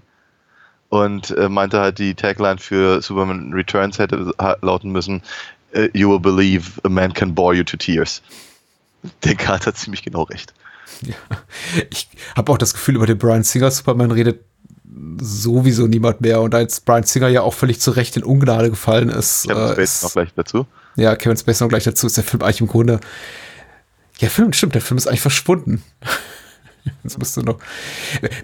Und 0.93 1.31
äh, 1.39 1.48
meinte 1.48 1.81
halt, 1.81 1.98
die 1.98 2.14
Tagline 2.14 2.59
für 2.59 3.01
Superman 3.01 3.51
Returns 3.55 3.98
hätte 3.98 4.31
lauten 4.60 4.93
müssen, 4.93 5.23
äh, 5.73 5.89
You 5.94 6.10
will 6.10 6.20
believe 6.20 6.78
a 6.85 6.90
man 6.90 7.14
can 7.14 7.35
bore 7.35 7.55
you 7.55 7.64
to 7.64 7.78
tears. 7.78 8.20
Der 9.24 9.35
Kart 9.35 9.66
hat 9.66 9.78
ziemlich 9.78 10.02
genau 10.02 10.24
recht. 10.24 10.52
Ich 11.90 12.09
habe 12.36 12.52
auch 12.52 12.59
das 12.59 12.74
Gefühl, 12.74 12.97
über 12.97 13.06
den 13.06 13.16
Brian 13.16 13.43
Singer 13.43 13.70
Superman 13.70 14.10
redet 14.12 14.44
sowieso 15.19 15.86
niemand 15.86 16.20
mehr. 16.20 16.43
Und 16.43 16.55
als 16.55 16.81
Brian 16.81 17.05
Singer 17.05 17.28
ja 17.28 17.40
auch 17.40 17.55
völlig 17.55 17.81
zu 17.81 17.93
Recht 17.93 18.19
in 18.19 18.23
Ungnade 18.23 18.69
gefallen 18.69 19.09
ist. 19.09 19.48
Kevin 19.48 19.62
äh, 19.62 19.69
Spacey 19.69 19.82
ist 19.85 20.02
noch 20.02 20.12
gleich 20.12 20.35
dazu. 20.36 20.66
Ja, 20.97 21.16
Kevin 21.16 21.39
Spacey 21.39 21.64
noch 21.64 21.70
gleich 21.70 21.85
dazu, 21.85 22.06
ist 22.06 22.19
der 22.19 22.24
Film 22.24 22.43
eigentlich 22.43 22.60
im 22.60 22.66
Grunde. 22.66 23.01
Ja, 24.19 24.28
Film, 24.28 24.52
stimmt, 24.52 24.74
der 24.74 24.82
Film 24.82 24.98
ist 24.98 25.06
eigentlich 25.06 25.23
verschwunden. 25.23 25.82
Jetzt 27.03 27.19
musst 27.19 27.37
du 27.37 27.43
noch. 27.43 27.59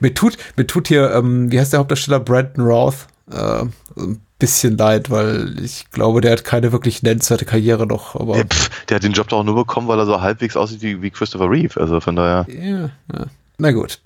Mir 0.00 0.14
tut, 0.14 0.36
mir 0.56 0.66
tut 0.66 0.88
hier, 0.88 1.12
ähm, 1.12 1.50
wie 1.50 1.58
heißt 1.58 1.72
der 1.72 1.80
Hauptdarsteller? 1.80 2.20
Brandon 2.20 2.64
Routh. 2.64 3.06
Äh, 3.30 3.64
ein 3.96 4.20
bisschen 4.38 4.76
leid, 4.78 5.10
weil 5.10 5.56
ich 5.62 5.90
glaube, 5.90 6.20
der 6.20 6.32
hat 6.32 6.44
keine 6.44 6.72
wirklich 6.72 7.02
nennenswerte 7.02 7.44
Karriere 7.44 7.86
noch. 7.86 8.14
Aber 8.14 8.36
Ja, 8.36 8.44
pff, 8.44 8.70
der 8.86 8.96
hat 8.96 9.02
den 9.02 9.12
Job 9.12 9.28
doch 9.28 9.38
auch 9.38 9.44
nur 9.44 9.56
bekommen, 9.56 9.88
weil 9.88 9.98
er 9.98 10.06
so 10.06 10.20
halbwegs 10.20 10.56
aussieht 10.56 10.82
wie, 10.82 11.02
wie 11.02 11.10
Christopher 11.10 11.50
Reeve. 11.50 11.80
Also 11.80 12.00
von 12.00 12.16
daher. 12.16 12.46
Ja, 12.48 12.90
ja. 13.12 13.26
Na 13.58 13.72
gut. 13.72 14.00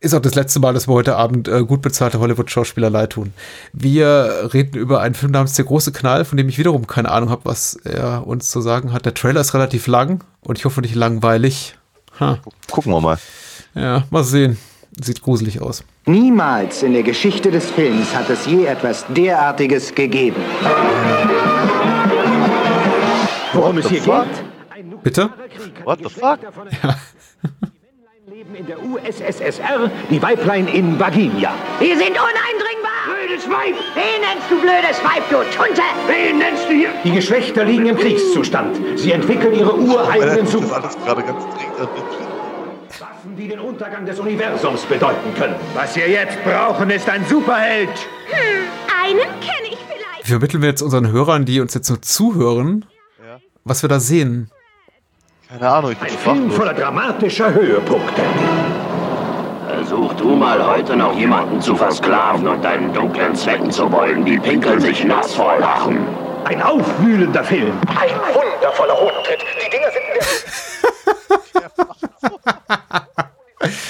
Ist 0.00 0.14
auch 0.14 0.20
das 0.20 0.34
letzte 0.34 0.60
Mal, 0.60 0.72
dass 0.72 0.88
wir 0.88 0.94
heute 0.94 1.16
Abend 1.16 1.48
äh, 1.48 1.64
gut 1.64 1.82
bezahlte 1.82 2.20
Hollywood-Schauspieler 2.20 2.90
leid 2.90 3.10
tun. 3.10 3.32
Wir 3.72 4.50
reden 4.52 4.76
über 4.76 5.00
einen 5.00 5.14
Film 5.14 5.32
namens 5.32 5.54
Der 5.54 5.64
große 5.64 5.92
Knall, 5.92 6.24
von 6.24 6.36
dem 6.36 6.48
ich 6.48 6.58
wiederum 6.58 6.86
keine 6.86 7.10
Ahnung 7.10 7.30
habe, 7.30 7.44
was 7.44 7.74
er 7.76 8.26
uns 8.26 8.50
zu 8.50 8.60
sagen 8.60 8.92
hat. 8.92 9.04
Der 9.04 9.14
Trailer 9.14 9.40
ist 9.40 9.54
relativ 9.54 9.86
lang 9.86 10.22
und 10.42 10.58
ich 10.58 10.64
hoffe 10.64 10.80
nicht 10.80 10.94
langweilig. 10.94 11.75
Ha. 12.20 12.38
Gucken 12.70 12.92
wir 12.92 13.00
mal. 13.00 13.18
Ja, 13.74 14.04
mal 14.10 14.24
sehen. 14.24 14.56
Sieht 14.98 15.20
gruselig 15.20 15.60
aus. 15.60 15.84
Niemals 16.06 16.82
in 16.82 16.94
der 16.94 17.02
Geschichte 17.02 17.50
des 17.50 17.70
Films 17.70 18.14
hat 18.14 18.30
es 18.30 18.46
je 18.46 18.64
etwas 18.64 19.04
derartiges 19.08 19.94
gegeben. 19.94 20.40
Worum 23.52 23.78
es 23.78 23.88
hier 23.88 24.00
geht? 24.00 25.02
Bitte? 25.02 25.30
What 25.84 25.98
the 26.02 26.08
fuck? 26.08 26.38
Leben 28.46 28.54
in 28.54 28.66
der 28.66 28.82
USSSR, 28.82 29.90
die 30.10 30.22
Weiblein 30.22 30.68
in 30.68 30.98
Vaginia. 30.98 31.52
Wir 31.78 31.96
sind 31.96 32.10
uneindringbar! 32.10 32.92
Blödes 33.06 33.48
Weib! 33.48 33.74
Wen 33.94 34.20
nennst 34.20 34.50
du 34.50 34.60
blödes 34.60 35.02
Weib, 35.02 35.28
du 35.30 35.36
Tunte? 35.56 35.82
Wen 36.06 36.38
nennst 36.38 36.68
du 36.68 36.72
hier? 36.72 36.90
Die 37.04 37.12
Geschlechter 37.12 37.64
liegen 37.64 37.86
im 37.86 37.96
Kriegszustand. 37.96 38.76
Sie 38.96 39.12
entwickeln 39.12 39.54
ihre 39.54 39.74
ureigenen 39.74 40.46
Super. 40.46 40.76
alles 40.76 40.96
gerade 41.04 41.22
ganz 41.22 41.44
dringend. 41.44 41.90
Waffen, 43.00 43.36
die 43.36 43.48
den 43.48 43.60
Untergang 43.60 44.06
des 44.06 44.18
Universums 44.18 44.82
bedeuten 44.82 45.34
können. 45.36 45.56
Was 45.74 45.96
wir 45.96 46.08
jetzt 46.08 46.42
brauchen, 46.44 46.90
ist 46.90 47.08
ein 47.08 47.24
Superheld. 47.26 47.90
Hm, 48.30 48.64
einen 49.04 49.40
kenne 49.40 49.68
ich 49.70 49.78
vielleicht. 49.88 50.24
Wie 50.24 50.30
vermitteln 50.30 50.62
wir 50.62 50.68
jetzt 50.68 50.82
unseren 50.82 51.10
Hörern, 51.10 51.44
die 51.44 51.60
uns 51.60 51.74
jetzt 51.74 51.88
nur 51.88 52.00
zuhören, 52.00 52.84
was 53.64 53.82
wir 53.82 53.88
da 53.88 53.98
sehen. 54.00 54.50
Keine 55.48 55.68
Ahnung, 55.68 55.92
ich 55.92 55.98
bin 55.98 56.08
Ein 56.08 56.18
Film 56.18 56.50
voller 56.50 56.74
dramatischer 56.74 57.54
Höhepunkte. 57.54 58.22
Versuch 59.68 60.12
du 60.14 60.34
mal 60.34 60.64
heute 60.66 60.96
noch 60.96 61.16
jemanden 61.16 61.60
zu 61.60 61.76
versklaven 61.76 62.48
und 62.48 62.64
deinen 62.64 62.92
dunklen 62.92 63.32
Zwecken 63.36 63.70
zu 63.70 63.90
wollen. 63.92 64.24
Die 64.24 64.38
pinkeln 64.38 64.80
sich 64.80 65.04
nass 65.04 65.34
vor 65.34 65.56
Lachen. 65.60 65.98
Ein 66.44 66.60
aufwühlender 66.60 67.44
Film. 67.44 67.78
Ein 67.86 68.16
wundervoller 68.34 68.94
Hodentritt. 68.94 69.44
Die 69.64 69.70
Dinger 69.70 69.90
sind 69.92 70.02
in 70.08 70.14
der... 71.60 71.70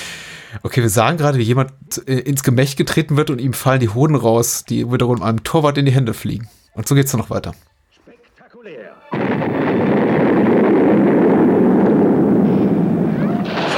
Okay, 0.63 0.83
wir 0.83 0.91
sagen 0.91 1.17
gerade, 1.17 1.39
wie 1.39 1.43
jemand 1.43 1.73
äh, 2.07 2.19
ins 2.19 2.43
Gemächt 2.43 2.77
getreten 2.77 3.17
wird 3.17 3.31
und 3.31 3.41
ihm 3.41 3.53
fallen 3.53 3.81
die 3.81 3.89
Hoden 3.89 4.17
raus, 4.17 4.65
die 4.69 4.91
wiederum 4.91 5.23
einem 5.23 5.45
Torwart 5.45 5.79
in 5.79 5.87
die 5.87 5.93
Hände 5.93 6.13
fliegen. 6.13 6.49
Und 6.75 6.89
so 6.89 6.95
geht's 6.95 7.13
dann 7.13 7.21
noch 7.21 7.31
weiter. 7.31 7.55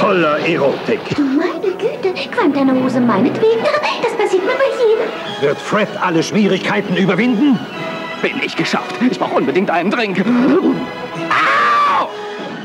Voller 0.09 0.39
Erotik. 0.39 1.15
Du 1.15 1.21
meine 1.21 1.69
Güte, 1.77 2.15
qualmt 2.31 2.55
deine 2.55 2.73
Hose 2.73 2.99
meinetwegen? 2.99 3.61
Das 4.01 4.17
passiert 4.17 4.43
mir 4.43 4.53
bei 4.53 4.63
jedem. 4.83 5.07
Wird 5.39 5.59
Fred 5.59 5.87
alle 6.01 6.23
Schwierigkeiten 6.23 6.97
überwinden? 6.97 7.59
Bin 8.19 8.41
ich 8.43 8.55
geschafft. 8.55 8.95
Ich 9.07 9.19
brauche 9.19 9.35
unbedingt 9.35 9.69
einen 9.69 9.91
Drink. 9.91 10.25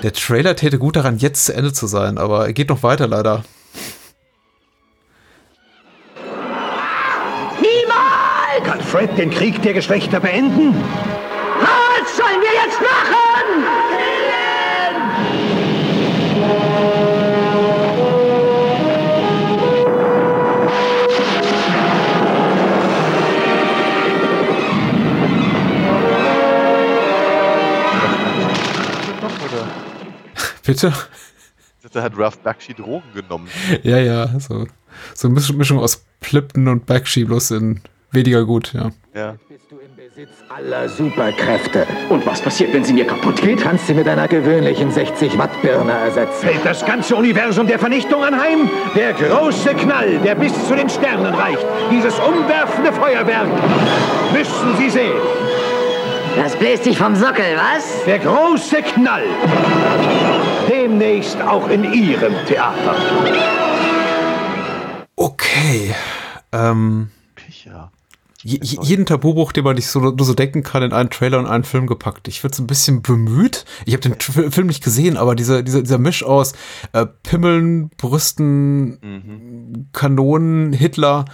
Der 0.02 0.12
Trailer 0.14 0.56
täte 0.56 0.78
gut 0.78 0.96
daran, 0.96 1.18
jetzt 1.18 1.44
zu 1.44 1.54
Ende 1.54 1.74
zu 1.74 1.86
sein, 1.86 2.16
aber 2.16 2.46
er 2.46 2.54
geht 2.54 2.70
noch 2.70 2.82
weiter 2.82 3.06
leider. 3.08 3.44
Niemals! 7.60 8.64
Kann 8.64 8.80
Fred 8.80 9.18
den 9.18 9.28
Krieg 9.28 9.60
der 9.60 9.74
Geschlechter 9.74 10.18
beenden? 10.18 10.74
Bitte? 30.64 30.92
Da 31.92 32.02
hat 32.02 32.12
Ralph 32.16 32.38
Bakshi 32.38 32.74
Drogen 32.74 33.04
genommen. 33.14 33.48
Ja, 33.82 33.98
ja, 33.98 34.28
so, 34.40 34.66
so 35.14 35.28
eine 35.28 35.40
Mischung- 35.52 35.78
aus 35.78 36.04
Plipton 36.20 36.66
und 36.68 36.86
Bakshi, 36.86 37.24
bloß 37.24 37.50
in 37.52 37.80
weniger 38.10 38.44
gut, 38.44 38.72
ja. 38.72 38.90
Ja. 39.14 39.36
Aller 40.48 40.88
Superkräfte. 40.88 41.86
Und 42.08 42.24
was 42.24 42.40
passiert, 42.40 42.72
wenn 42.72 42.84
sie 42.84 42.92
mir 42.92 43.04
kaputt 43.06 43.42
geht? 43.42 43.60
Kannst 43.60 43.88
sie 43.88 43.94
mit 43.94 44.06
einer 44.06 44.28
gewöhnlichen 44.28 44.90
60 44.92 45.36
Watt 45.36 45.50
Birne 45.60 45.90
ersetzen. 45.92 46.46
Fällt 46.46 46.64
das 46.64 46.86
ganze 46.86 47.16
Universum 47.16 47.66
der 47.66 47.78
Vernichtung 47.80 48.22
anheim? 48.22 48.70
Der 48.94 49.12
große 49.12 49.74
Knall, 49.74 50.18
der 50.20 50.36
bis 50.36 50.52
zu 50.68 50.74
den 50.76 50.88
Sternen 50.88 51.34
reicht. 51.34 51.66
Dieses 51.90 52.14
umwerfende 52.20 52.92
Feuerwerk. 52.92 53.48
Müssen 54.32 54.76
Sie 54.78 54.88
sehen. 54.90 55.16
Das 56.36 56.54
bläst 56.56 56.86
dich 56.86 56.96
vom 56.96 57.14
Sockel, 57.16 57.56
was? 57.56 58.04
Der 58.06 58.20
große 58.20 58.82
Knall. 58.82 59.24
Demnächst 60.98 61.42
auch 61.42 61.68
in 61.70 61.82
Ihrem 61.92 62.34
Theater. 62.46 62.94
Okay. 65.16 65.92
Ähm, 66.52 67.10
je- 68.44 68.60
jeden 68.80 69.04
Tabubruch, 69.04 69.50
den 69.50 69.64
man 69.64 69.74
sich 69.74 69.88
so, 69.88 69.98
nur 69.98 70.24
so 70.24 70.34
denken 70.34 70.62
kann, 70.62 70.84
in 70.84 70.92
einen 70.92 71.10
Trailer 71.10 71.40
und 71.40 71.46
einen 71.46 71.64
Film 71.64 71.88
gepackt. 71.88 72.28
Ich 72.28 72.44
würde 72.44 72.54
so 72.54 72.62
ein 72.62 72.68
bisschen 72.68 73.02
bemüht. 73.02 73.64
Ich 73.86 73.94
habe 73.94 74.02
den 74.02 74.14
Tr- 74.14 74.52
Film 74.52 74.68
nicht 74.68 74.84
gesehen, 74.84 75.16
aber 75.16 75.34
dieser, 75.34 75.64
dieser, 75.64 75.82
dieser 75.82 75.98
Misch 75.98 76.22
aus 76.22 76.52
äh, 76.92 77.06
Pimmeln, 77.24 77.90
Brüsten, 77.96 79.88
Kanonen, 79.92 80.72
Hitler. 80.72 81.24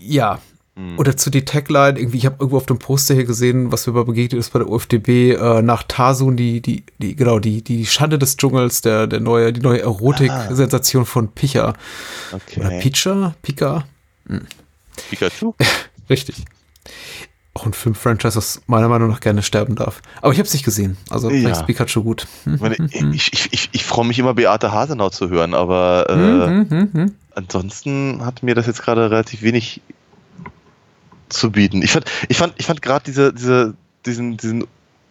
Ja. 0.00 0.38
Oder 0.96 1.16
zu 1.16 1.30
die 1.30 1.44
Tagline, 1.44 2.00
irgendwie, 2.00 2.18
ich 2.18 2.26
habe 2.26 2.36
irgendwo 2.40 2.56
auf 2.56 2.66
dem 2.66 2.80
Poster 2.80 3.14
hier 3.14 3.24
gesehen, 3.26 3.70
was 3.70 3.86
mir 3.86 3.92
mal 3.92 4.04
begegnet 4.04 4.40
ist 4.40 4.52
bei 4.52 4.58
der 4.58 4.68
UFDB, 4.68 5.30
äh, 5.34 5.62
nach 5.62 5.84
Tarsun, 5.84 6.36
die, 6.36 6.60
die, 6.60 6.82
die, 6.98 7.14
genau, 7.14 7.38
die, 7.38 7.62
die 7.62 7.86
Schande 7.86 8.18
des 8.18 8.36
Dschungels, 8.36 8.80
der, 8.80 9.06
der 9.06 9.20
neue, 9.20 9.52
die 9.52 9.60
neue 9.60 9.82
Erotik-Sensation 9.82 11.06
von 11.06 11.28
Picha. 11.28 11.74
Okay. 12.32 12.58
Oder 12.60 12.70
Picha? 12.80 13.34
Pika? 13.42 13.84
Hm. 14.28 14.46
Pikachu? 15.10 15.54
Richtig. 16.10 16.44
Auch 17.54 17.66
ein 17.66 17.72
Film-Franchise, 17.72 18.34
das 18.34 18.62
meiner 18.66 18.88
Meinung 18.88 19.10
nach 19.10 19.20
gerne 19.20 19.44
sterben 19.44 19.76
darf. 19.76 20.02
Aber 20.22 20.32
ich 20.32 20.38
habe 20.40 20.48
es 20.48 20.54
nicht 20.54 20.64
gesehen. 20.64 20.96
Also 21.08 21.30
Ja. 21.30 21.50
ist 21.50 21.66
Pikachu 21.66 22.02
gut. 22.02 22.26
Ich, 23.12 23.32
ich, 23.32 23.52
ich, 23.52 23.68
ich, 23.70 23.84
freue 23.84 24.06
mich 24.06 24.18
immer, 24.18 24.34
Beate 24.34 24.72
Hasenau 24.72 25.10
zu 25.10 25.30
hören, 25.30 25.54
aber 25.54 26.06
äh, 26.08 26.16
Mhm, 26.16 26.66
mhm, 26.68 26.88
mhm. 26.92 27.14
ansonsten 27.36 28.24
hat 28.26 28.42
mir 28.42 28.56
das 28.56 28.66
jetzt 28.66 28.82
gerade 28.82 29.08
relativ 29.08 29.42
wenig 29.42 29.82
zu 31.34 31.50
bieten. 31.50 31.82
Ich 31.82 31.92
fand, 31.92 32.06
ich 32.28 32.36
fand, 32.36 32.54
ich 32.56 32.66
fand 32.66 32.82
gerade 32.82 33.04
diese, 33.04 33.32
diese, 33.32 33.74
diesen, 34.06 34.36
diesen 34.36 34.66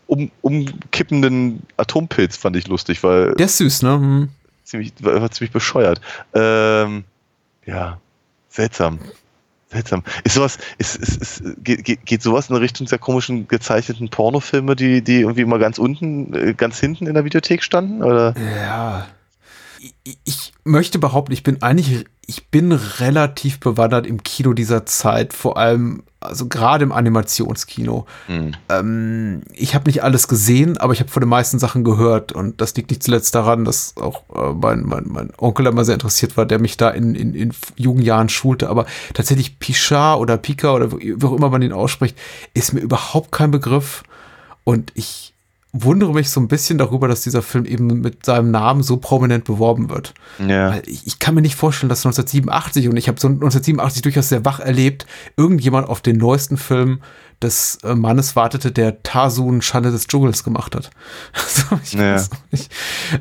um, 0.08 0.32
umkippenden 0.42 1.64
Atompilz 1.78 2.38
fand 2.38 2.56
ich 2.56 2.68
lustig, 2.68 3.04
weil 3.04 3.34
Der 3.36 3.46
ist 3.46 3.58
süß, 3.58 3.84
ne? 3.84 3.94
Hm. 3.94 4.30
ziemlich, 4.64 4.94
war, 5.00 5.22
war 5.22 5.32
ziemlich 5.32 5.52
bescheuert. 5.52 6.02
Ähm, 6.34 7.04
ja, 7.66 8.00
seltsam. 8.50 9.00
Seltsam. 9.72 10.04
Ist 10.24 10.36
sowas, 10.36 10.60
ist, 10.78 10.96
ist, 10.98 11.18
ist, 11.18 11.44
geht, 11.64 12.06
geht, 12.06 12.22
sowas 12.22 12.50
in 12.50 12.56
Richtung 12.56 12.86
der 12.86 13.00
komischen 13.00 13.48
gezeichneten 13.48 14.10
Pornofilme, 14.10 14.76
die, 14.76 15.02
die 15.02 15.22
irgendwie 15.22 15.46
mal 15.46 15.58
ganz 15.58 15.80
unten, 15.80 16.34
äh, 16.34 16.54
ganz 16.54 16.80
hinten 16.80 17.08
in 17.08 17.16
der 17.16 17.26
Videothek 17.26 17.64
standen? 17.64 18.04
Oder? 18.04 18.36
Ja. 18.38 19.08
Ich, 20.24 20.54
möchte 20.64 20.98
behaupten, 20.98 21.34
ich 21.34 21.44
bin 21.44 21.62
eigentlich, 21.62 22.06
ich 22.26 22.48
bin 22.48 22.72
relativ 22.72 23.60
bewandert 23.60 24.08
im 24.08 24.24
Kino 24.24 24.54
dieser 24.54 24.86
Zeit, 24.86 25.34
vor 25.34 25.58
allem, 25.58 26.04
also 26.22 26.48
gerade 26.48 26.84
im 26.84 26.94
Animationskino. 26.94 28.06
Ähm, 28.70 29.42
ich 29.54 29.76
habe 29.76 29.90
nicht 29.90 30.04
alles 30.04 30.30
gesehen, 30.30 30.78
aber 30.78 30.94
ich 30.94 31.02
habe 31.02 31.10
von 31.10 31.22
den 31.22 31.30
meisten 31.30 31.60
Sachen 31.60 31.84
gehört 31.84 32.32
und 32.32 32.62
das 32.62 32.76
liegt 32.76 32.92
nicht 32.92 33.04
zuletzt 33.04 33.36
daran, 33.36 33.66
dass 33.66 33.96
auch 33.98 34.24
äh, 34.34 34.54
mein, 34.54 34.84
mein, 34.84 35.04
mein 35.08 35.32
Onkel 35.38 35.66
immer 35.66 35.84
sehr 35.84 35.96
interessiert 35.96 36.38
war, 36.38 36.46
der 36.46 36.60
mich 36.60 36.78
da 36.78 36.90
in, 36.90 37.14
in, 37.16 37.34
in 37.34 37.54
jungen 37.76 38.02
Jahren 38.02 38.30
schulte. 38.30 38.70
Aber 38.70 38.86
tatsächlich 39.14 39.60
Pichard 39.60 40.20
oder 40.20 40.38
Pika 40.38 40.74
oder 40.74 40.94
wie 40.94 41.22
auch 41.22 41.34
immer 41.34 41.50
man 41.50 41.62
ihn 41.62 41.74
ausspricht, 41.74 42.18
ist 42.54 42.74
mir 42.74 42.80
überhaupt 42.80 43.34
kein 43.34 43.52
Begriff 43.52 44.04
und 44.64 44.92
ich 44.96 45.33
wundere 45.74 46.14
mich 46.14 46.30
so 46.30 46.40
ein 46.40 46.48
bisschen 46.48 46.78
darüber, 46.78 47.08
dass 47.08 47.22
dieser 47.22 47.42
Film 47.42 47.66
eben 47.66 47.88
mit 47.88 48.26
seinem 48.26 48.52
Namen 48.52 48.84
so 48.84 48.98
prominent 48.98 49.44
beworben 49.44 49.90
wird. 49.90 50.14
Ja. 50.48 50.78
Ich, 50.86 51.08
ich 51.08 51.18
kann 51.20 51.34
mir 51.34 51.42
nicht 51.42 51.56
vorstellen, 51.56 51.90
dass 51.90 52.06
1987, 52.06 52.88
und 52.90 52.96
ich 52.98 53.08
habe 53.08 53.20
so 53.20 53.28
1987 53.28 54.04
durchaus 54.04 54.30
sehr 54.30 54.46
wach 54.46 54.60
erlebt, 54.60 55.08
irgendjemand 55.36 55.90
auf 55.90 56.02
den 56.02 56.18
neuesten 56.18 56.58
Film 56.58 57.02
des 57.42 57.80
äh, 57.84 57.96
Mannes 57.96 58.36
wartete, 58.36 58.72
der 58.72 59.02
Tarsun 59.04 59.62
Schande 59.64 59.92
des 59.92 60.08
Dschungels 60.08 60.44
gemacht 60.44 60.76
hat. 60.76 60.92
Also, 61.34 61.80
ich 61.84 61.94
Ja. 61.94 62.22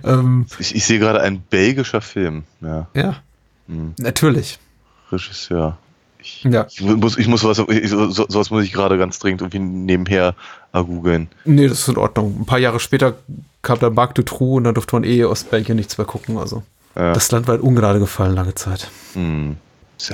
Ähm, 0.04 0.46
Ich, 0.58 0.74
ich 0.74 0.84
sehe 0.84 0.98
gerade 0.98 1.20
ein 1.22 1.40
belgischer 1.40 2.02
Film. 2.02 2.44
Ja. 2.60 2.86
ja, 2.94 3.16
Hm. 3.66 3.94
natürlich. 3.98 4.58
Regisseur. 5.10 5.78
Ich, 6.22 6.44
Ja. 6.44 6.66
ich 6.70 6.80
muss, 6.80 7.18
ich 7.18 7.26
muss 7.28 7.44
was, 7.44 7.58
ich, 7.58 7.90
so, 7.90 8.10
so- 8.10 8.26
sowas 8.28 8.50
muss 8.50 8.64
ich 8.64 8.72
gerade 8.72 8.96
ganz 8.98 9.18
dringend 9.18 9.40
irgendwie 9.42 9.58
nebenher 9.58 10.34
äh, 10.72 10.82
googeln. 10.82 11.28
Nee, 11.44 11.68
das 11.68 11.80
ist 11.80 11.88
in 11.88 11.96
Ordnung. 11.96 12.36
Ein 12.40 12.46
paar 12.46 12.58
Jahre 12.58 12.80
später 12.80 13.14
kam 13.62 13.78
dann 13.80 13.94
Marc 13.94 14.14
Dutroux 14.14 14.56
und 14.56 14.64
dann 14.64 14.74
durfte 14.74 14.94
man 14.96 15.04
eh 15.04 15.24
Ostbelgien 15.24 15.76
nichts 15.76 15.98
mehr 15.98 16.06
gucken. 16.06 16.38
Also 16.38 16.62
Ja. 16.96 17.12
das 17.12 17.30
Land 17.30 17.48
war 17.48 17.56
in 17.56 17.60
Ungnade 17.60 17.98
gefallen 17.98 18.34
lange 18.34 18.54
Zeit. 18.54 18.88
Hm. 19.14 19.56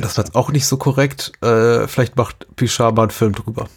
Das 0.01 0.19
war 0.19 0.25
jetzt 0.25 0.35
auch 0.35 0.51
nicht 0.51 0.67
so 0.67 0.77
korrekt. 0.77 1.33
Äh, 1.41 1.87
vielleicht 1.89 2.17
macht 2.17 2.47
Pichard 2.57 2.95
mal 2.95 3.03
einen 3.03 3.11
Film 3.11 3.35
drüber. 3.35 3.69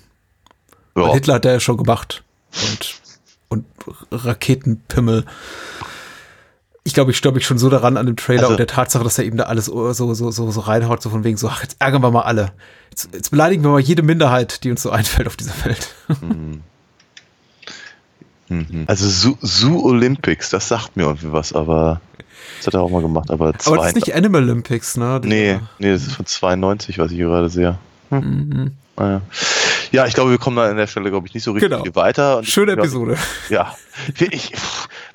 Ja. 0.98 1.14
Hitler 1.14 1.36
hat 1.36 1.46
der 1.46 1.54
ja 1.54 1.60
schon 1.62 1.78
gemacht. 1.78 2.24
Und, 2.52 2.96
und 3.48 3.66
Raketenpimmel. 4.12 5.26
Ich 6.84 6.94
glaube, 6.96 7.12
ich 7.12 7.18
störe 7.18 7.34
mich 7.36 7.46
schon 7.46 7.60
so 7.60 7.70
daran 7.70 7.96
an 7.98 8.08
dem 8.08 8.16
Trailer 8.16 8.42
Also- 8.42 8.52
und 8.54 8.58
der 8.58 8.66
Tatsache, 8.68 9.04
dass 9.04 9.18
er 9.20 9.26
eben 9.26 9.38
da 9.38 9.44
alles 9.44 9.66
so, 9.66 9.94
so, 9.94 10.14
so, 10.14 10.32
so, 10.32 10.60
reinhaut, 10.62 11.02
so 11.02 11.10
von 11.12 11.24
wegen 11.24 11.38
so, 11.38 11.48
ach, 11.48 11.62
jetzt 11.62 11.76
ärgern 11.80 12.02
wir 12.02 12.10
mal 12.12 12.22
alle. 12.22 12.52
Jetzt, 12.90 13.10
jetzt 13.14 13.30
beleidigen 13.30 13.64
wir 13.64 13.70
mal 13.70 13.80
jede 13.80 14.02
Minderheit, 14.02 14.64
die 14.64 14.72
uns 14.72 14.82
so 14.82 14.90
einfällt 14.92 15.28
auf 15.28 15.38
dieser 15.38 15.54
Welt. 15.64 15.88
Mhm. 18.50 18.86
Also 18.88 19.08
Zoo, 19.08 19.38
Zoo 19.42 19.86
Olympics, 19.86 20.50
das 20.50 20.68
sagt 20.68 20.98
mir 20.98 21.04
irgendwie 21.04 21.32
was, 21.32 21.54
aber 21.54 22.02
das 22.58 22.68
hat 22.68 22.74
er 22.74 22.82
auch 22.82 22.90
mal 22.92 23.02
gemacht. 23.02 23.32
Aber, 23.32 23.46
Aber 23.46 23.54
das 23.54 23.66
ist 23.66 23.74
zwei- 23.74 23.92
nicht 23.94 24.14
Animal 24.14 24.44
Olympics, 24.44 24.98
ne? 24.98 25.22
Nee, 25.24 25.60
nee, 25.80 25.92
das 25.94 26.08
ist 26.08 26.14
von 26.16 26.26
92, 26.26 26.98
was 27.00 27.12
ich 27.12 27.20
gerade 27.20 27.50
sehe. 27.50 27.78
Mhm. 28.10 28.72
Naja. 28.98 29.14
Ja, 29.18 29.22
ich 29.92 30.14
glaube, 30.14 30.32
wir 30.32 30.38
kommen 30.38 30.56
da 30.56 30.70
an 30.70 30.78
der 30.78 30.88
Stelle, 30.88 31.10
glaube 31.10 31.28
ich, 31.28 31.34
nicht 31.34 31.44
so 31.44 31.52
richtig 31.52 31.70
Genau. 31.70 31.84
weiter. 31.96 32.38
Und 32.38 32.48
Schöne 32.48 32.74
ich 32.74 32.78
Episode. 32.78 33.18
Ja. 33.50 33.76
Ich, 34.20 34.54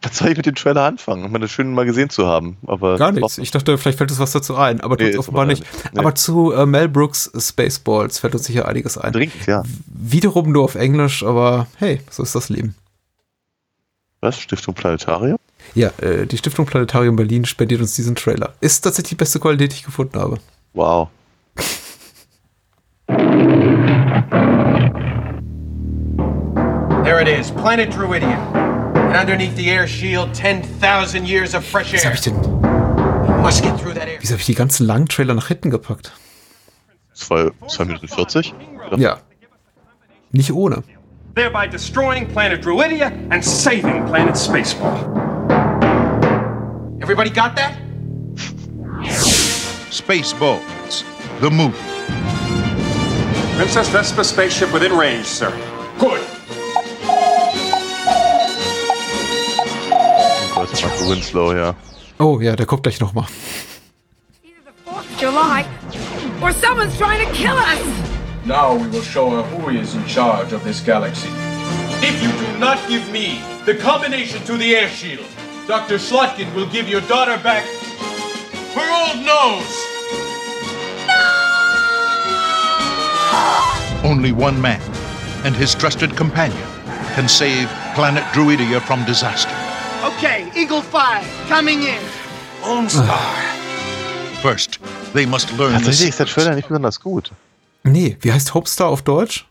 was 0.03 0.19
soll 0.19 0.28
ich 0.28 0.36
mit 0.36 0.47
dem 0.47 0.55
Trailer 0.55 0.82
anfangen? 0.85 1.24
Um 1.24 1.40
das 1.40 1.51
schön 1.51 1.73
mal 1.73 1.86
gesehen 1.86 2.11
zu 2.11 2.27
haben. 2.27 2.59
Aber 2.66 2.97
Gar 2.98 3.12
nichts. 3.12 3.39
Ich 3.39 3.51
dachte, 3.51 3.77
vielleicht 3.78 3.98
fällt 3.98 4.11
uns 4.11 4.20
was 4.20 4.32
dazu 4.32 4.57
ein, 4.57 4.81
aber 4.81 4.97
Nee, 4.97 5.16
offenbar 5.16 5.47
nicht. 5.47 5.65
Nee. 5.93 5.98
Aber 6.01 6.15
zu 6.15 6.53
äh, 6.53 6.66
Mel 6.66 6.89
Brooks 6.89 7.31
Spaceballs 7.39 8.19
fällt 8.19 8.35
uns 8.35 8.44
sicher 8.44 8.69
einiges 8.69 8.98
ein. 8.98 9.12
Dringend, 9.12 9.47
ja. 9.47 9.62
Wiederum 9.86 10.53
nur 10.53 10.65
auf 10.65 10.74
Englisch, 10.74 11.23
aber 11.23 11.66
hey, 11.78 12.01
so 12.11 12.23
ist 12.23 12.35
das 12.35 12.48
Leben. 12.51 12.74
Was? 14.20 14.39
Stiftung 14.40 14.74
Planetarium? 14.74 15.39
Ja, 15.74 15.89
äh, 16.01 16.27
die 16.27 16.36
Stiftung 16.39 16.66
Planetarium 16.66 17.16
Berlin 17.16 17.44
spendiert 17.44 17.81
uns 17.81 17.94
diesen 17.94 18.15
Trailer. 18.15 18.55
Ist 18.61 18.82
tatsächlich 18.82 19.11
die 19.11 19.15
beste 19.16 19.40
Qualität, 19.40 19.73
die 19.73 19.77
ich 19.77 19.85
gefunden 19.85 20.19
habe. 20.19 20.39
Wow. 20.74 21.09
There 27.07 27.20
it 27.20 27.28
is, 27.28 27.51
planet 27.53 27.91
Druidian. 27.93 28.39
And 28.97 29.16
underneath 29.16 29.55
the 29.57 29.70
air 29.70 29.87
shield, 29.87 30.35
10,000 30.35 31.24
years 31.24 31.55
of 31.55 31.65
fresh 31.65 31.93
Wieso 31.93 32.09
air. 32.09 32.15
habe 32.15 32.16
ich, 32.16 32.23
denn- 32.23 33.43
Must 33.43 33.62
get 33.62 33.78
through 33.81 33.95
that 33.95 34.09
air. 34.09 34.19
wieso 34.20 34.33
hab 34.35 34.41
ich 34.41 34.47
die 34.47 34.55
ganzen 34.57 34.87
langen 34.87 35.07
Trailer 35.07 35.35
nach 35.35 35.47
hinten 35.47 35.70
gepackt? 35.70 36.11
2 37.15 37.53
Minuten 37.85 38.09
40? 38.09 38.53
Ja. 38.97 39.19
Nicht 40.33 40.51
ohne. 40.53 40.83
Thereby 41.37 41.69
destroying 41.69 42.27
planet 42.27 42.65
Druidia 42.65 43.12
and 43.31 43.45
saving 43.45 44.05
planet 44.07 44.37
Spaceball. 44.37 44.97
Everybody 47.01 47.31
got 47.31 47.55
that? 47.57 47.73
Spaceballs, 49.91 51.05
the 51.41 51.51
movie. 51.51 51.77
Princess 53.57 53.89
Vespa 53.91 54.24
spaceship 54.24 54.73
within 54.73 54.93
range, 54.93 55.27
sir. 55.27 55.53
Good. 55.99 56.20
Das 60.82 61.01
ist 61.01 61.09
Winslow, 61.09 61.55
ja. 61.55 61.74
Oh 62.19 62.39
ja, 62.40 62.55
der 62.55 62.66
kommt 62.66 62.82
gleich 62.82 63.01
nochmal. 63.01 63.27
July, 65.19 65.65
or 66.43 66.53
someone's 66.53 66.97
trying 66.98 67.27
to 67.27 67.32
kill 67.32 67.57
us! 67.57 67.81
Now 68.44 68.74
we 68.74 68.86
will 68.89 69.03
show 69.03 69.31
her 69.31 69.43
who 69.43 69.70
is 69.70 69.94
in 69.94 70.05
charge 70.07 70.53
of 70.53 70.62
this 70.65 70.81
galaxy. 70.81 71.28
If 72.03 72.23
you 72.23 72.31
do 72.32 72.59
not 72.59 72.78
give 72.89 73.11
me 73.11 73.40
the 73.65 73.74
combination 73.74 74.43
to 74.44 74.59
the 74.59 74.77
air 74.77 74.89
shield, 74.89 75.27
Dr. 75.66 75.97
Slotkin 75.97 76.55
will 76.55 76.69
give 76.69 76.89
your 76.89 77.01
daughter 77.09 77.39
back 77.43 77.65
her 78.74 78.89
old 78.93 79.24
nose. 79.24 79.77
No! 81.07 81.24
Only 84.05 84.32
one 84.32 84.61
man 84.61 84.82
and 85.44 85.57
his 85.57 85.74
trusted 85.74 86.15
companion 86.15 86.69
can 87.15 87.28
save 87.28 87.69
planet 87.94 88.24
Druidia 88.35 88.81
from 88.82 89.05
disaster. 89.07 89.66
Okay, 90.07 90.47
Eagle 90.55 90.83
5, 90.83 91.49
coming 91.49 91.83
in. 91.83 91.99
Lone 92.62 92.89
Star. 92.89 93.19
First, 94.43 94.78
they 95.15 95.27
must 95.27 95.51
learn 95.59 95.73
the 95.78 95.85
Tatsächlich 95.85 96.09
ist 96.11 96.19
der. 96.20 96.27
Trailer 96.27 96.55
nicht 96.55 96.69
besonders 96.69 97.01
gut. 97.01 97.33
Nee, 97.83 98.16
wie 98.20 98.33
heißt 98.33 98.55
Homestar 98.55 98.89
auf 98.89 99.03
Deutsch? 99.03 99.47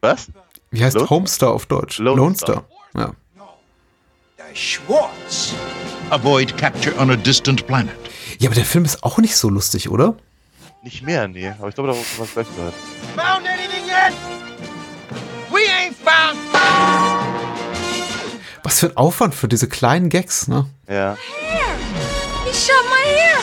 Was? 0.00 0.28
Wie 0.70 0.84
heißt 0.84 0.96
Lone- 0.96 1.10
Homestar 1.10 1.52
auf 1.52 1.66
Deutsch? 1.66 1.98
Lone 1.98 2.16
Lone 2.20 2.34
Star. 2.36 2.64
Star. 2.90 3.14
Ja. 4.38 4.54
Schwartz. 4.54 5.52
Avoid 6.10 6.56
capture 6.56 6.94
on 6.98 7.10
a 7.10 7.16
distant 7.16 7.66
planet. 7.66 7.94
ja, 8.38 8.48
aber 8.48 8.54
der 8.54 8.64
Film 8.64 8.84
ist 8.84 9.02
auch 9.04 9.18
nicht 9.18 9.36
so 9.36 9.48
lustig, 9.48 9.88
oder? 9.90 10.14
Nicht 10.82 11.02
mehr, 11.02 11.26
nee. 11.28 11.48
Aber 11.58 11.68
ich 11.68 11.74
glaube, 11.74 11.90
da 11.90 11.96
haben 11.96 12.04
wir 12.14 12.22
was 12.22 12.32
gleich 12.32 12.46
gehört. 12.56 12.74
Found 13.16 13.46
anything 13.46 13.84
yet? 13.86 14.12
We 15.50 15.60
ain't 15.68 15.94
found. 15.96 16.36
Was 18.66 18.80
für 18.80 18.88
ein 18.88 18.96
Aufwand 18.96 19.32
für 19.32 19.46
diese 19.46 19.68
kleinen 19.68 20.08
Gags, 20.08 20.48
ne? 20.48 20.68
Ja. 20.88 21.16
He 22.44 22.52
shot 22.52 22.84
my 22.90 23.04
hair! 23.14 23.38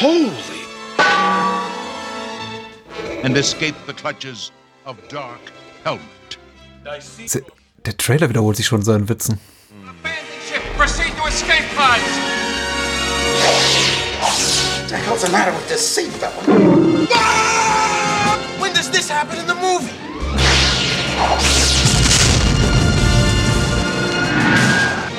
Holy! 0.00 0.32
And 3.22 3.36
escape 3.36 3.74
the 3.86 3.92
clutches 3.92 4.50
of 4.86 4.96
Dark 5.10 5.52
Helmet. 5.84 6.00
Der 7.84 7.96
Trailer 7.98 8.30
wiederholt 8.30 8.56
sich 8.56 8.64
schon 8.64 8.78
in 8.78 8.86
seinen 8.86 9.10
Witzen. 9.10 9.38
Ship, 10.50 10.62
proceed 10.78 11.14
to 11.18 11.26
escape 11.28 11.66
pods. 11.76 12.00
What 14.22 14.88
the 14.88 14.96
hell's 14.96 15.20
the 15.20 15.30
matter 15.30 15.52
with 15.52 15.68
this 15.68 15.94
seatbelt? 15.94 16.32
When 18.68 18.76
does 18.76 18.90
this 18.90 19.08
happen 19.08 19.38
in 19.38 19.46
the 19.46 19.54
movie? 19.54 19.96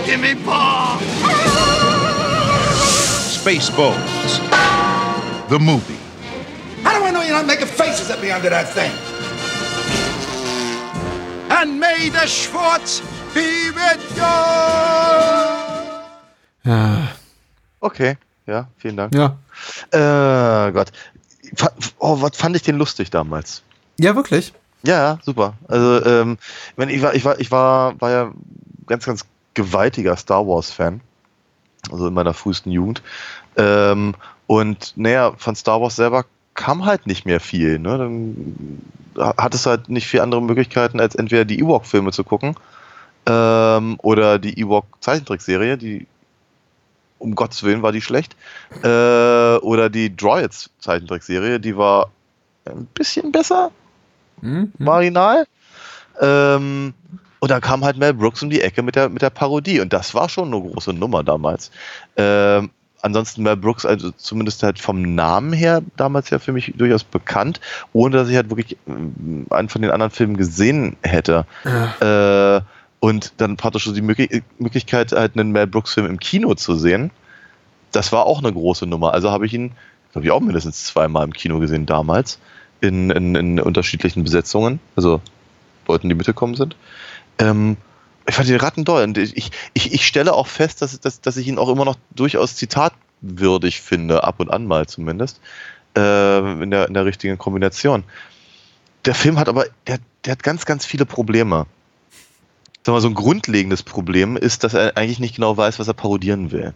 Give 0.05 0.19
me 0.19 0.35
bomb! 0.35 0.99
Spaceballs, 3.33 4.39
the 5.49 5.57
movie. 5.57 5.97
How 6.83 6.99
do 6.99 7.05
I 7.05 7.09
know 7.09 7.23
you're 7.23 7.37
not 7.37 7.47
making 7.47 7.65
faces 7.65 8.11
at 8.11 8.21
me 8.21 8.29
under 8.29 8.49
that 8.49 8.69
thing? 8.69 8.91
And 11.49 11.79
may 11.79 12.09
the 12.09 12.27
Schwartz 12.27 12.99
be 13.33 13.71
with 13.71 14.15
you! 14.15 14.29
Ja. 16.65 17.07
Okay, 17.81 18.15
ja, 18.45 18.67
vielen 18.77 18.97
Dank. 18.97 19.15
Ja. 19.15 19.39
Äh, 19.91 20.71
Gott. 20.71 20.91
Oh, 21.99 22.21
was 22.21 22.37
fand 22.37 22.55
ich 22.55 22.63
den 22.63 22.77
lustig 22.77 23.09
damals? 23.09 23.63
Ja, 23.99 24.15
wirklich. 24.15 24.53
Ja, 24.83 25.19
super. 25.23 25.53
Also, 25.67 26.05
ähm, 26.05 26.37
ich, 26.77 27.01
war, 27.01 27.13
ich 27.13 27.25
war, 27.25 27.39
ich 27.39 27.51
war, 27.51 27.99
war 27.99 28.11
ja 28.11 28.31
ganz, 28.87 29.05
ganz 29.05 29.25
gewaltiger 29.53 30.15
Star 30.15 30.47
Wars-Fan. 30.47 31.01
Also 31.91 32.07
in 32.07 32.13
meiner 32.13 32.33
frühesten 32.33 32.71
Jugend. 32.71 33.01
Ähm, 33.57 34.15
und 34.47 34.93
naja, 34.95 35.33
von 35.37 35.55
Star 35.55 35.81
Wars 35.81 35.95
selber 35.95 36.25
kam 36.53 36.85
halt 36.85 37.07
nicht 37.07 37.25
mehr 37.25 37.39
viel. 37.39 37.79
Ne? 37.79 37.97
Dann 37.97 38.81
hattest 39.37 39.65
du 39.65 39.69
halt 39.69 39.89
nicht 39.89 40.07
viel 40.07 40.21
andere 40.21 40.41
Möglichkeiten, 40.41 40.99
als 40.99 41.15
entweder 41.15 41.45
die 41.45 41.59
Ewok-Filme 41.59 42.11
zu 42.11 42.23
gucken 42.23 42.55
ähm, 43.25 43.97
oder 44.01 44.39
die 44.39 44.59
Ewok-Zeichentrickserie, 44.59 45.77
die 45.77 46.07
um 47.19 47.35
Gottes 47.35 47.63
Willen 47.63 47.81
war 47.83 47.91
die 47.91 48.01
schlecht. 48.01 48.35
Äh, 48.83 48.87
oder 49.57 49.89
die 49.89 50.15
Droids-Zeichentrickserie, 50.15 51.59
die 51.59 51.77
war 51.77 52.09
ein 52.65 52.87
bisschen 52.93 53.31
besser, 53.31 53.71
Mhm. 54.41 54.71
marginal. 54.77 55.45
Ähm, 56.21 56.93
und 57.39 57.51
dann 57.51 57.61
kam 57.61 57.83
halt 57.85 57.97
Mel 57.97 58.13
Brooks 58.13 58.41
um 58.43 58.49
die 58.49 58.61
Ecke 58.61 58.81
mit 58.83 58.95
der, 58.95 59.09
mit 59.09 59.21
der 59.21 59.29
Parodie. 59.29 59.79
Und 59.79 59.93
das 59.93 60.13
war 60.13 60.27
schon 60.29 60.53
eine 60.53 60.61
große 60.61 60.93
Nummer 60.93 61.23
damals. 61.23 61.71
Ähm, 62.17 62.69
ansonsten 63.01 63.43
Mel 63.43 63.55
Brooks, 63.55 63.85
also 63.85 64.11
zumindest 64.11 64.61
halt 64.63 64.77
vom 64.79 65.15
Namen 65.15 65.53
her, 65.53 65.81
damals 65.95 66.29
ja 66.29 66.39
für 66.39 66.51
mich 66.51 66.73
durchaus 66.75 67.03
bekannt, 67.05 67.61
ohne 67.93 68.17
dass 68.17 68.29
ich 68.29 68.35
halt 68.35 68.49
wirklich 68.49 68.77
ähm, 68.87 69.45
einen 69.49 69.69
von 69.69 69.81
den 69.81 69.91
anderen 69.91 70.11
Filmen 70.11 70.35
gesehen 70.35 70.97
hätte. 71.03 71.45
Äh, 72.01 72.58
und 72.99 73.33
dann 73.37 73.57
praktisch 73.57 73.85
so 73.85 73.93
die 73.93 74.01
Möglich 74.01 74.43
Möglichkeit, 74.57 75.11
halt 75.11 75.37
einen 75.37 75.51
Mel 75.51 75.67
Brooks-Film 75.67 76.05
im 76.05 76.19
Kino 76.19 76.53
zu 76.55 76.75
sehen, 76.75 77.11
das 77.91 78.11
war 78.11 78.25
auch 78.25 78.39
eine 78.39 78.51
große 78.51 78.85
Nummer. 78.85 79.13
Also 79.13 79.31
habe 79.31 79.45
ich 79.45 79.53
ihn, 79.53 79.71
glaube 80.11 80.25
ich, 80.25 80.31
auch 80.31 80.41
mindestens 80.41 80.85
zweimal 80.85 81.23
im 81.23 81.33
Kino 81.33 81.59
gesehen 81.59 81.85
damals, 81.85 82.39
in, 82.81 83.09
in, 83.09 83.35
in 83.35 83.59
unterschiedlichen 83.59 84.23
Besetzungen, 84.23 84.79
also 84.95 85.21
Leuten, 85.87 86.09
die 86.09 86.15
mitgekommen 86.15 86.55
sind. 86.55 86.75
Ähm, 87.39 87.77
ich 88.27 88.35
fand 88.35 88.47
den 88.47 88.59
Ratten 88.59 88.85
toll. 88.85 89.03
Und 89.03 89.17
ich, 89.17 89.51
ich, 89.73 89.93
ich 89.93 90.05
stelle 90.05 90.33
auch 90.33 90.47
fest, 90.47 90.81
dass, 90.81 90.99
dass, 90.99 91.21
dass 91.21 91.37
ich 91.37 91.47
ihn 91.47 91.57
auch 91.57 91.69
immer 91.69 91.85
noch 91.85 91.97
durchaus 92.11 92.55
zitatwürdig 92.55 93.81
finde, 93.81 94.23
ab 94.23 94.39
und 94.39 94.51
an 94.51 94.67
mal 94.67 94.87
zumindest, 94.87 95.41
äh, 95.97 96.61
in, 96.61 96.69
der, 96.69 96.87
in 96.87 96.93
der 96.93 97.05
richtigen 97.05 97.37
Kombination. 97.37 98.03
Der 99.05 99.15
Film 99.15 99.39
hat 99.39 99.49
aber, 99.49 99.65
der, 99.87 99.97
der 100.25 100.33
hat 100.33 100.43
ganz, 100.43 100.65
ganz 100.65 100.85
viele 100.85 101.05
Probleme. 101.05 101.65
Sag 102.89 102.93
mal, 102.95 103.01
so 103.01 103.07
ein 103.07 103.13
grundlegendes 103.13 103.83
Problem 103.83 104.35
ist, 104.35 104.63
dass 104.63 104.73
er 104.73 104.97
eigentlich 104.97 105.19
nicht 105.19 105.35
genau 105.35 105.55
weiß, 105.55 105.77
was 105.77 105.87
er 105.87 105.93
parodieren 105.93 106.51
will. 106.51 106.73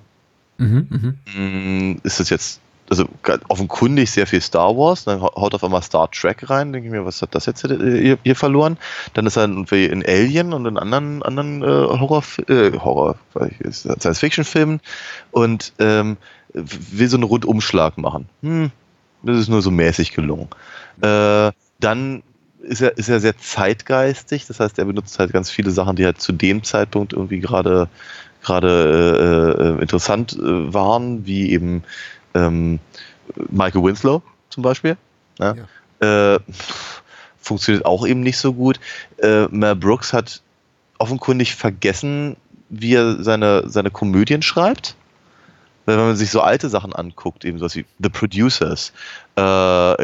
Mhm, 0.59 0.87
mhm. 1.35 1.93
Mm, 1.95 2.01
Ist 2.03 2.19
das 2.19 2.29
jetzt, 2.29 2.59
also 2.87 3.05
offenkundig 3.49 4.11
sehr 4.11 4.27
viel 4.27 4.39
Star 4.39 4.77
Wars, 4.77 5.05
dann 5.05 5.21
hau- 5.21 5.33
haut 5.35 5.55
auf 5.55 5.63
einmal 5.63 5.81
Star 5.81 6.11
Trek 6.11 6.47
rein, 6.51 6.71
denke 6.71 6.87
ich 6.87 6.91
mir, 6.91 7.03
was 7.03 7.23
hat 7.23 7.33
das 7.33 7.47
jetzt 7.47 7.63
äh, 7.65 7.99
hier, 7.99 8.19
hier 8.23 8.35
verloren? 8.35 8.77
Dann 9.15 9.25
ist 9.25 9.37
er 9.37 9.45
in 9.45 10.05
Alien 10.05 10.53
und 10.53 10.67
in 10.67 10.77
anderen, 10.77 11.23
anderen 11.23 11.63
äh, 11.63 11.65
Horror, 11.65 12.23
äh, 12.47 12.73
Horror, 12.77 13.15
Science-Fiction-Filmen 13.71 14.81
und 15.31 15.73
ähm, 15.79 16.17
will 16.53 17.07
so 17.09 17.17
einen 17.17 17.23
Rundumschlag 17.23 17.97
machen. 17.97 18.29
Hm, 18.43 18.69
das 19.23 19.39
ist 19.39 19.49
nur 19.49 19.63
so 19.63 19.71
mäßig 19.71 20.11
gelungen. 20.11 20.47
Äh, 21.01 21.51
dann 21.79 22.21
ist 22.63 22.81
er, 22.81 22.97
ist 22.97 23.09
er 23.09 23.19
sehr 23.19 23.37
zeitgeistig, 23.37 24.47
das 24.47 24.59
heißt, 24.59 24.79
er 24.79 24.85
benutzt 24.85 25.19
halt 25.19 25.33
ganz 25.33 25.49
viele 25.49 25.71
Sachen, 25.71 25.95
die 25.95 26.05
halt 26.05 26.21
zu 26.21 26.31
dem 26.31 26.63
Zeitpunkt 26.63 27.13
irgendwie 27.13 27.39
gerade 27.39 27.89
gerade 28.41 29.57
äh, 29.59 29.63
äh, 29.63 29.81
interessant 29.81 30.33
äh, 30.33 30.73
waren, 30.73 31.25
wie 31.25 31.51
eben 31.51 31.83
ähm, 32.33 32.79
Michael 33.49 33.83
Winslow 33.83 34.21
zum 34.49 34.63
Beispiel. 34.63 34.97
Ja? 35.39 35.55
Äh, 36.01 36.39
funktioniert 37.39 37.85
auch 37.85 38.05
eben 38.05 38.19
nicht 38.19 38.37
so 38.37 38.53
gut. 38.53 38.79
Äh, 39.17 39.47
Mel 39.47 39.75
Brooks 39.75 40.13
hat 40.13 40.41
offenkundig 40.97 41.55
vergessen, 41.55 42.35
wie 42.69 42.95
er 42.95 43.23
seine, 43.23 43.69
seine 43.69 43.91
Komödien 43.91 44.41
schreibt. 44.41 44.95
Weil 45.85 45.97
wenn 45.97 46.05
man 46.07 46.15
sich 46.15 46.31
so 46.31 46.41
alte 46.41 46.69
Sachen 46.69 46.93
anguckt, 46.93 47.43
eben 47.45 47.59
sowas 47.59 47.75
wie 47.75 47.85
The 47.99 48.09
Producers, 48.09 48.93
äh, 49.37 49.41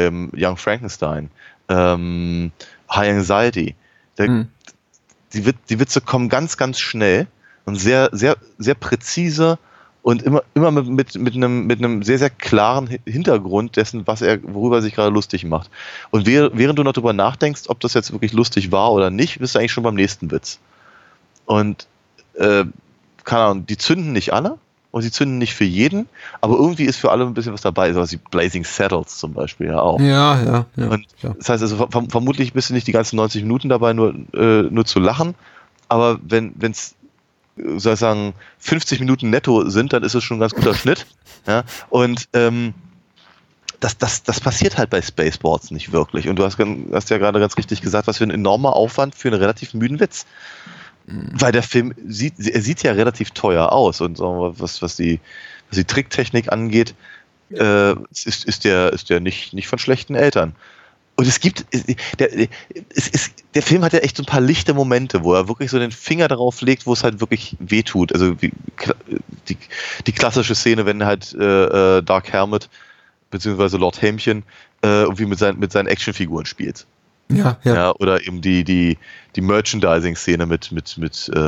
ähm, 0.08 0.32
Young 0.36 0.58
Frankenstein, 0.58 1.32
ähm, 1.70 2.52
High 2.92 3.18
Anxiety. 3.18 3.76
Der, 4.18 4.28
Hm. 4.28 4.48
die, 5.34 5.46
Wit- 5.46 5.70
die 5.70 5.80
Witze 5.80 6.02
kommen 6.02 6.28
ganz, 6.28 6.58
ganz 6.58 6.80
schnell 6.80 7.28
und 7.66 7.76
sehr, 7.76 8.10
sehr, 8.12 8.36
sehr 8.58 8.74
präzise 8.76 9.58
und 10.02 10.24
immer, 10.24 10.44
immer 10.54 10.72
mit, 10.72 10.88
mit, 10.88 11.16
mit, 11.16 11.36
einem, 11.36 11.68
mit 11.68 11.80
einem 11.80 12.04
sehr, 12.04 12.18
sehr 12.18 12.30
klaren 12.30 12.90
Hi- 12.90 13.02
Hintergrund 13.06 13.76
dessen, 13.76 14.08
was 14.08 14.22
er, 14.22 14.40
worüber 14.44 14.78
er 14.78 14.82
sich 14.82 14.96
gerade 14.96 15.12
lustig 15.14 15.46
macht. 15.46 15.70
Und 16.10 16.26
während, 16.26 16.78
du 16.80 16.84
noch 16.84 16.94
drüber 16.94 17.14
nachdenkst, 17.14 17.64
ob 17.68 17.80
das 17.80 17.94
jetzt 17.94 18.12
wirklich 18.12 18.34
lustig 18.34 18.72
war 18.72 18.92
oder 18.92 19.12
nicht, 19.12 19.40
bist 19.40 19.56
du 19.56 19.60
eigentlich 19.60 19.72
schon 19.72 19.84
beim 19.84 19.96
nächsten 19.96 20.32
Witz. 20.32 20.60
Und 21.46 21.88
äh, 22.36 22.66
keine 23.24 23.44
Ahnung, 23.44 23.66
die 23.68 23.78
zünden 23.78 24.12
nicht 24.12 24.34
alle 24.34 24.58
und 24.92 25.02
sie 25.04 25.12
zünden 25.12 25.38
nicht 25.38 25.54
für 25.54 25.66
jeden, 25.66 26.08
aber 26.42 26.56
irgendwie 26.56 26.86
ist 26.86 26.98
für 26.98 27.12
alle 27.12 27.26
ein 27.26 27.34
bisschen 27.34 27.54
was 27.54 27.62
dabei, 27.62 27.94
sowas 27.94 28.12
wie 28.12 28.20
Blazing 28.32 28.64
Saddles 28.64 29.18
zum 29.18 29.34
Beispiel 29.34 29.68
ja 29.68 29.80
auch. 29.80 30.00
Ja, 30.00 30.42
ja, 30.42 30.66
ja. 30.76 30.88
Und 30.88 31.06
klar. 31.20 31.36
das 31.38 31.50
heißt 31.50 31.62
also, 31.62 31.88
verm 31.88 32.10
vermutlich 32.10 32.54
bist 32.54 32.70
du 32.70 32.74
nicht 32.74 32.88
die 32.88 32.92
ganzen 32.92 33.18
90 33.18 33.44
Minuten 33.44 33.70
dabei, 33.70 33.94
nur, 33.94 34.16
äh, 34.34 34.64
nur 34.64 34.86
zu 34.86 35.00
lachen, 35.00 35.36
aber 35.88 36.20
wenn 36.24 36.54
es 36.62 36.96
sozusagen 37.56 38.34
50 38.60 39.00
Minuten 39.00 39.30
netto 39.30 39.70
sind, 39.70 39.94
dann 39.94 40.04
ist 40.04 40.16
es 40.16 40.24
schon 40.24 40.38
ein 40.38 40.40
ganz 40.40 40.54
guter 40.54 40.74
Schnitt. 40.76 41.06
Ja? 41.46 41.64
Und 41.90 42.30
ähm, 42.34 42.74
das, 43.80 43.98
das, 43.98 44.24
das 44.24 44.40
passiert 44.40 44.78
halt 44.78 44.90
bei 44.90 45.02
Spaceballs 45.02 45.72
nicht 45.72 45.92
wirklich. 45.92 46.28
Und 46.28 46.38
du 46.38 46.44
hast, 46.44 46.58
hast 46.92 47.10
ja 47.10 47.18
gerade 47.18 47.40
ganz 47.40 47.58
richtig 47.58 47.82
gesagt, 47.82 48.08
was 48.08 48.18
für 48.18 48.26
ein 48.26 48.32
enormer 48.32 48.76
Aufwand 48.76 49.16
für 49.16 49.30
einen 49.30 49.40
relativ 49.40 49.74
müden 49.74 50.00
Witz. 50.00 50.26
Weil 51.10 51.52
der 51.52 51.64
Film 51.64 51.94
sieht, 52.08 52.40
er 52.40 52.62
sieht 52.62 52.84
ja 52.84 52.92
relativ 52.92 53.32
teuer 53.32 53.72
aus 53.72 54.02
und 54.02 54.18
so, 54.18 54.54
was, 54.58 54.82
was, 54.82 54.96
die, 54.96 55.20
was 55.70 55.78
die 55.78 55.86
Tricktechnik 55.86 56.52
angeht, 56.52 56.94
äh, 57.52 57.94
ist, 58.12 58.46
ist 58.46 58.64
der, 58.64 58.94
ist 58.94 59.10
der 59.10 59.20
nicht, 59.20 59.54
nicht 59.54 59.68
von 59.68 59.80
schlechten 59.80 60.16
Eltern. 60.16 60.56
Und 61.16 61.28
es 61.28 61.42
gibt, 61.42 61.66
der, 62.20 62.48
es 62.96 63.08
ist, 63.10 63.34
der 63.54 63.62
Film 63.62 63.84
hat 63.84 63.92
ja 63.92 64.00
echt 64.00 64.16
so 64.16 64.24
ein 64.24 64.26
paar 64.26 64.40
lichte 64.40 64.74
Momente, 64.74 65.24
wo 65.24 65.34
er 65.34 65.50
wirklich 65.50 65.70
so 65.70 65.78
den 65.78 65.92
Finger 65.92 66.30
darauf 66.30 66.62
legt, 66.62 66.86
wo 66.86 66.94
es 66.94 67.04
halt 67.04 67.20
wirklich 67.20 67.58
wehtut. 67.60 68.14
Also 68.14 68.42
wie, 68.42 68.54
die, 69.50 69.58
die 70.08 70.12
klassische 70.14 70.56
Szene, 70.56 70.86
wenn 70.86 71.04
halt 71.04 71.36
äh, 71.38 71.98
äh, 71.98 72.02
Dark 72.04 72.32
Helmet 72.32 72.70
beziehungsweise 73.32 73.78
Lord 73.78 74.02
Hämchen 74.02 74.44
äh, 74.82 75.02
irgendwie 75.02 75.26
mit, 75.26 75.40
seinen 75.40 75.60
mit 75.60 75.72
seinen 75.72 75.88
Actionfiguren 75.88 76.46
spielt. 76.46 76.86
Ja, 77.32 77.58
ja. 77.64 77.92
oder 78.00 78.26
eben 78.26 78.42
die, 78.42 78.64
die, 78.64 78.98
die 79.36 79.42
Merchandising-Szene 79.42 80.46
mit, 80.46 80.72
mit, 80.72 80.98
mit 80.98 81.30
äh, 81.34 81.40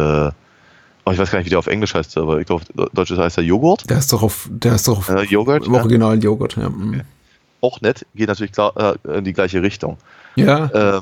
oh, 1.05 1.11
ich 1.11 1.17
weiß 1.17 1.31
gar 1.31 1.39
nicht, 1.39 1.47
wie 1.47 1.49
der 1.49 1.59
auf 1.59 1.67
Englisch 1.67 1.95
heißt, 1.95 2.17
aber 2.17 2.39
ich 2.39 2.45
glaube, 2.45 2.63
auf 2.77 2.89
Deutsch 2.93 3.11
heißt 3.11 3.37
er 3.37 3.43
Joghurt. 3.43 3.89
Der 3.89 3.97
ist 3.97 4.13
doch 4.13 4.21
auf, 4.21 4.47
der 4.51 4.75
ist 4.75 4.87
doch 4.87 4.99
auf 4.99 5.09
Äh, 5.09 5.23
Joghurt, 5.23 5.65
im 5.65 5.73
ja. 5.73 5.79
originalen 5.79 6.21
Joghurt, 6.21 6.55
ja. 6.55 6.69
mm. 6.69 7.01
Auch 7.61 7.81
nett, 7.81 8.05
geht 8.15 8.27
natürlich 8.27 8.51
klar, 8.51 8.97
äh, 9.05 9.17
in 9.17 9.23
die 9.23 9.33
gleiche 9.33 9.61
Richtung. 9.61 9.97
Ja. 10.35 10.97
Äh, 10.97 11.01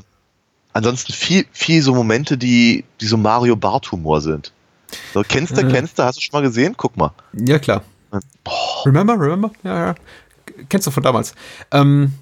ansonsten 0.72 1.12
viel, 1.12 1.44
viel 1.52 1.82
so 1.82 1.94
Momente, 1.94 2.38
die, 2.38 2.84
die 3.00 3.06
so 3.06 3.16
Mario 3.16 3.56
Bart-Humor 3.56 4.20
sind. 4.22 4.52
So, 5.14 5.22
kennst 5.26 5.56
du, 5.56 5.62
Ja. 5.62 5.68
kennst 5.68 5.98
du, 5.98 6.02
hast 6.02 6.16
du 6.16 6.20
schon 6.22 6.40
mal 6.40 6.46
gesehen? 6.46 6.74
Guck 6.76 6.96
mal. 6.96 7.12
Ja, 7.32 7.58
klar. 7.58 7.82
Remember, 8.84 9.14
remember? 9.14 9.50
Ja, 9.62 9.86
ja. 9.88 9.94
Kennst 10.68 10.86
du 10.86 10.90
von 10.90 11.02
damals. 11.02 11.34
Ähm, 11.70 12.12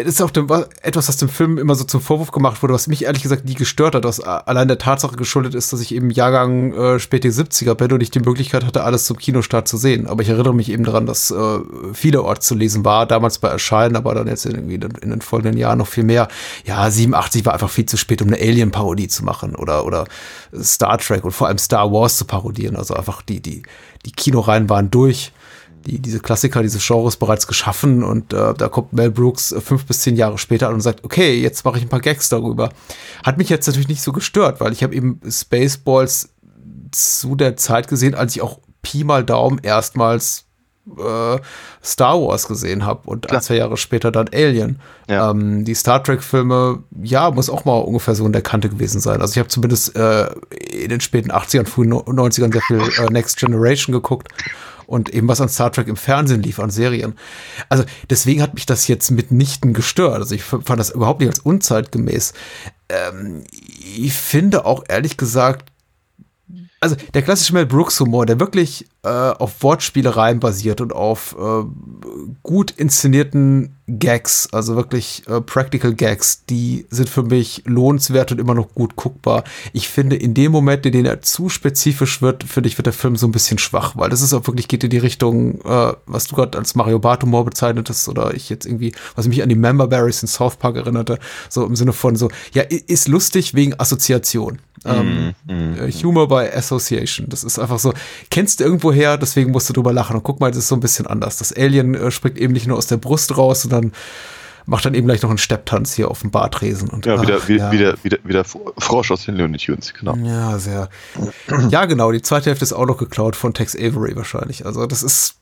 es 0.00 0.14
ist 0.14 0.22
auch 0.22 0.30
dem, 0.30 0.48
etwas, 0.82 1.08
was 1.08 1.16
dem 1.16 1.28
Film 1.28 1.58
immer 1.58 1.74
so 1.74 1.84
zum 1.84 2.00
Vorwurf 2.00 2.30
gemacht 2.30 2.62
wurde, 2.62 2.74
was 2.74 2.86
mich 2.86 3.04
ehrlich 3.04 3.22
gesagt 3.22 3.44
nie 3.44 3.54
gestört 3.54 3.94
hat, 3.94 4.04
was 4.04 4.20
allein 4.20 4.68
der 4.68 4.78
Tatsache 4.78 5.16
geschuldet 5.16 5.54
ist, 5.54 5.72
dass 5.72 5.80
ich 5.80 5.94
eben 5.94 6.10
Jahrgang 6.10 6.72
äh, 6.72 6.98
späte 6.98 7.28
70er 7.28 7.74
bin 7.74 7.92
und 7.92 8.02
ich 8.02 8.10
die 8.10 8.20
Möglichkeit 8.20 8.64
hatte, 8.64 8.84
alles 8.84 9.04
zum 9.04 9.18
Kinostart 9.18 9.68
zu 9.68 9.76
sehen. 9.76 10.06
Aber 10.06 10.22
ich 10.22 10.28
erinnere 10.28 10.54
mich 10.54 10.70
eben 10.70 10.84
daran, 10.84 11.06
dass 11.06 11.30
äh, 11.30 11.58
vielerorts 11.92 12.46
zu 12.46 12.54
lesen 12.54 12.84
war, 12.84 13.06
damals 13.06 13.38
bei 13.38 13.48
Erscheinen, 13.48 13.96
aber 13.96 14.14
dann 14.14 14.26
jetzt 14.26 14.46
in, 14.46 14.54
irgendwie 14.54 14.74
in, 14.74 14.82
in 15.02 15.10
den 15.10 15.20
folgenden 15.20 15.58
Jahren 15.58 15.78
noch 15.78 15.88
viel 15.88 16.04
mehr. 16.04 16.28
Ja, 16.64 16.90
87 16.90 17.44
war 17.44 17.52
einfach 17.52 17.70
viel 17.70 17.86
zu 17.86 17.96
spät, 17.96 18.22
um 18.22 18.28
eine 18.28 18.36
Alien-Parodie 18.36 19.08
zu 19.08 19.24
machen 19.24 19.54
oder, 19.54 19.84
oder 19.84 20.06
Star 20.60 20.98
Trek 20.98 21.24
und 21.24 21.32
vor 21.32 21.48
allem 21.48 21.58
Star 21.58 21.92
Wars 21.92 22.16
zu 22.16 22.24
parodieren. 22.24 22.76
Also 22.76 22.94
einfach 22.94 23.22
die, 23.22 23.40
die, 23.40 23.62
die 24.04 24.12
Kinoreihen 24.12 24.68
waren 24.68 24.90
durch 24.90 25.32
die, 25.86 25.98
diese 25.98 26.20
Klassiker 26.20 26.62
dieses 26.62 26.86
Genres 26.86 27.16
bereits 27.16 27.46
geschaffen 27.46 28.02
und 28.02 28.32
äh, 28.32 28.54
da 28.54 28.68
kommt 28.68 28.92
Mel 28.92 29.10
Brooks 29.10 29.52
äh, 29.52 29.60
fünf 29.60 29.86
bis 29.86 30.00
zehn 30.00 30.16
Jahre 30.16 30.38
später 30.38 30.68
an 30.68 30.74
und 30.74 30.80
sagt, 30.80 31.04
okay, 31.04 31.40
jetzt 31.40 31.64
mache 31.64 31.78
ich 31.78 31.84
ein 31.84 31.88
paar 31.88 32.00
Gags 32.00 32.28
darüber. 32.28 32.70
Hat 33.24 33.38
mich 33.38 33.48
jetzt 33.48 33.66
natürlich 33.66 33.88
nicht 33.88 34.02
so 34.02 34.12
gestört, 34.12 34.60
weil 34.60 34.72
ich 34.72 34.82
habe 34.82 34.94
eben 34.94 35.20
Spaceballs 35.28 36.30
zu 36.90 37.34
der 37.34 37.56
Zeit 37.56 37.88
gesehen, 37.88 38.14
als 38.14 38.34
ich 38.36 38.42
auch 38.42 38.60
Pi 38.82 39.04
mal 39.04 39.24
Daumen 39.24 39.58
erstmals 39.62 40.44
äh, 40.96 41.38
Star 41.84 42.20
Wars 42.20 42.48
gesehen 42.48 42.84
habe 42.84 43.08
und 43.08 43.30
ein, 43.30 43.40
zwei 43.40 43.56
Jahre 43.56 43.76
später 43.76 44.10
dann 44.10 44.28
Alien. 44.32 44.80
Ähm, 45.08 45.64
die 45.64 45.74
Star 45.74 46.02
Trek-Filme, 46.02 46.82
ja, 47.02 47.30
muss 47.30 47.50
auch 47.50 47.64
mal 47.64 47.78
ungefähr 47.78 48.14
so 48.14 48.24
in 48.26 48.32
der 48.32 48.42
Kante 48.42 48.68
gewesen 48.68 49.00
sein. 49.00 49.20
Also 49.20 49.32
ich 49.32 49.38
habe 49.38 49.48
zumindest 49.48 49.96
äh, 49.96 50.28
in 50.50 50.88
den 50.88 51.00
späten 51.00 51.30
80ern, 51.30 51.66
frühen 51.66 51.92
90ern 51.92 52.52
sehr 52.52 52.62
viel 52.62 53.04
äh, 53.04 53.10
Next 53.10 53.38
Generation 53.38 53.92
geguckt 53.92 54.28
und 54.88 55.10
eben 55.10 55.28
was 55.28 55.40
an 55.42 55.50
Star 55.50 55.70
Trek 55.70 55.86
im 55.86 55.96
Fernsehen 55.96 56.42
lief, 56.42 56.58
an 56.58 56.70
Serien. 56.70 57.14
Also 57.68 57.84
deswegen 58.08 58.40
hat 58.40 58.54
mich 58.54 58.64
das 58.64 58.88
jetzt 58.88 59.10
mitnichten 59.10 59.74
gestört. 59.74 60.14
Also 60.14 60.34
ich 60.34 60.42
fand 60.42 60.80
das 60.80 60.90
überhaupt 60.90 61.20
nicht 61.20 61.28
als 61.28 61.40
unzeitgemäß. 61.40 62.32
Ähm, 62.88 63.44
ich 63.50 64.14
finde 64.14 64.64
auch 64.64 64.84
ehrlich 64.88 65.18
gesagt, 65.18 65.70
also 66.80 66.96
der 67.12 67.20
klassische 67.20 67.52
Mel 67.52 67.66
Brooks 67.66 68.00
Humor, 68.00 68.24
der 68.24 68.40
wirklich 68.40 68.86
äh, 69.02 69.08
auf 69.08 69.62
Wortspielereien 69.62 70.40
basiert 70.40 70.80
und 70.80 70.94
auf 70.94 71.36
äh, 71.38 71.64
gut 72.42 72.70
inszenierten 72.70 73.76
Gags, 73.88 74.48
also 74.52 74.76
wirklich 74.76 75.22
äh, 75.26 75.40
Practical 75.40 75.94
Gags, 75.94 76.44
die 76.44 76.86
sind 76.90 77.08
für 77.08 77.22
mich 77.22 77.62
lohnenswert 77.64 78.30
und 78.30 78.38
immer 78.38 78.54
noch 78.54 78.74
gut 78.74 78.96
guckbar. 78.96 79.44
Ich 79.72 79.88
finde, 79.88 80.16
in 80.16 80.34
dem 80.34 80.52
Moment, 80.52 80.84
in 80.84 80.92
dem 80.92 81.06
er 81.06 81.22
zu 81.22 81.48
spezifisch 81.48 82.20
wird, 82.20 82.44
finde 82.44 82.68
ich, 82.68 82.76
wird 82.76 82.86
der 82.86 82.92
Film 82.92 83.16
so 83.16 83.26
ein 83.26 83.32
bisschen 83.32 83.58
schwach, 83.58 83.96
weil 83.96 84.10
das 84.10 84.20
ist 84.20 84.34
auch 84.34 84.46
wirklich, 84.46 84.68
geht 84.68 84.84
in 84.84 84.90
die 84.90 84.98
Richtung, 84.98 85.60
äh, 85.62 85.94
was 86.06 86.26
du 86.26 86.36
gerade 86.36 86.58
als 86.58 86.74
Mario 86.74 86.98
Bart 86.98 87.22
Humor 87.22 87.46
bezeichnet 87.46 87.88
hast, 87.88 88.08
oder 88.08 88.34
ich 88.34 88.50
jetzt 88.50 88.66
irgendwie, 88.66 88.92
was 89.16 89.26
mich 89.26 89.42
an 89.42 89.48
die 89.48 89.54
Member 89.54 89.86
Berries 89.86 90.22
in 90.22 90.28
South 90.28 90.56
Park 90.56 90.76
erinnerte, 90.76 91.18
so 91.48 91.64
im 91.64 91.74
Sinne 91.74 91.94
von 91.94 92.14
so, 92.14 92.30
ja, 92.52 92.62
ist 92.62 93.08
lustig 93.08 93.54
wegen 93.54 93.78
Assoziation. 93.80 94.58
Ähm, 94.84 95.34
äh, 95.48 95.90
Humor 95.90 96.28
by 96.28 96.48
Association. 96.54 97.26
Das 97.28 97.44
ist 97.44 97.58
einfach 97.58 97.78
so, 97.78 97.92
kennst 98.30 98.60
du 98.60 98.64
irgendwo 98.64 98.92
her, 98.92 99.16
deswegen 99.16 99.50
musst 99.50 99.68
du 99.68 99.72
drüber 99.72 99.92
lachen. 99.92 100.16
Und 100.16 100.22
guck 100.22 100.40
mal, 100.40 100.50
das 100.50 100.58
ist 100.58 100.68
so 100.68 100.76
ein 100.76 100.80
bisschen 100.80 101.06
anders. 101.06 101.38
Das 101.38 101.52
Alien 101.52 101.94
äh, 101.94 102.10
springt 102.10 102.38
eben 102.38 102.52
nicht 102.52 102.66
nur 102.66 102.76
aus 102.76 102.86
der 102.86 102.96
Brust 102.96 103.36
raus, 103.36 103.62
sondern 103.62 103.77
macht 104.66 104.84
dann 104.84 104.94
eben 104.94 105.06
gleich 105.06 105.22
noch 105.22 105.30
einen 105.30 105.38
Stepptanz 105.38 105.94
hier 105.94 106.10
auf 106.10 106.20
dem 106.20 106.30
Bartresen. 106.30 106.90
Und, 106.90 107.06
Ja, 107.06 107.20
wieder, 107.22 107.38
ach, 107.42 107.48
wieder, 107.48 107.64
ja. 107.66 107.72
wieder, 107.72 107.94
wieder, 108.02 108.18
wieder 108.24 108.44
Frosch 108.44 109.10
aus 109.10 109.24
den 109.24 109.36
Looney 109.36 109.56
Tunes, 109.58 109.94
genau. 109.94 110.14
Ja, 110.16 110.58
sehr. 110.58 110.90
Ja, 111.70 111.86
genau. 111.86 112.12
Die 112.12 112.20
zweite 112.22 112.50
Hälfte 112.50 112.64
ist 112.64 112.72
auch 112.74 112.86
noch 112.86 112.98
geklaut 112.98 113.34
von 113.36 113.54
Tex 113.54 113.74
Avery 113.74 114.14
wahrscheinlich. 114.14 114.66
Also 114.66 114.86
das 114.86 115.02
ist, 115.02 115.36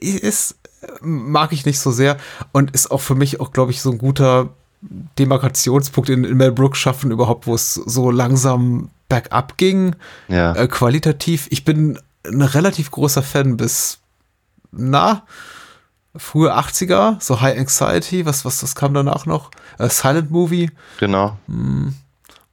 ist, 0.00 0.54
mag 1.00 1.52
ich 1.52 1.66
nicht 1.66 1.80
so 1.80 1.90
sehr 1.90 2.16
und 2.52 2.70
ist 2.70 2.90
auch 2.92 3.00
für 3.00 3.14
mich 3.16 3.40
auch, 3.40 3.52
glaube 3.52 3.72
ich, 3.72 3.80
so 3.80 3.90
ein 3.90 3.98
guter 3.98 4.50
Demarkationspunkt 5.18 6.10
in, 6.10 6.24
in 6.24 6.36
Mel 6.36 6.52
Brooks 6.52 6.78
schaffen 6.78 7.10
überhaupt, 7.10 7.46
wo 7.46 7.54
es 7.54 7.74
so 7.74 8.10
langsam 8.10 8.90
bergab 9.08 9.56
ging, 9.56 9.94
Ja. 10.28 10.54
äh, 10.54 10.66
qualitativ. 10.68 11.46
Ich 11.50 11.64
bin 11.64 11.98
ein 12.24 12.42
relativ 12.42 12.90
großer 12.90 13.22
Fan 13.22 13.56
bis, 13.56 13.98
na, 14.70 15.24
frühe 16.16 16.54
80er, 16.54 17.20
so 17.20 17.40
High 17.40 17.58
Anxiety, 17.58 18.26
was, 18.26 18.44
was, 18.44 18.60
das 18.60 18.74
kam 18.74 18.94
danach 18.94 19.26
noch? 19.26 19.50
Äh, 19.78 19.88
Silent 19.88 20.30
Movie. 20.30 20.70
Genau. 20.98 21.36
Hm. 21.46 21.94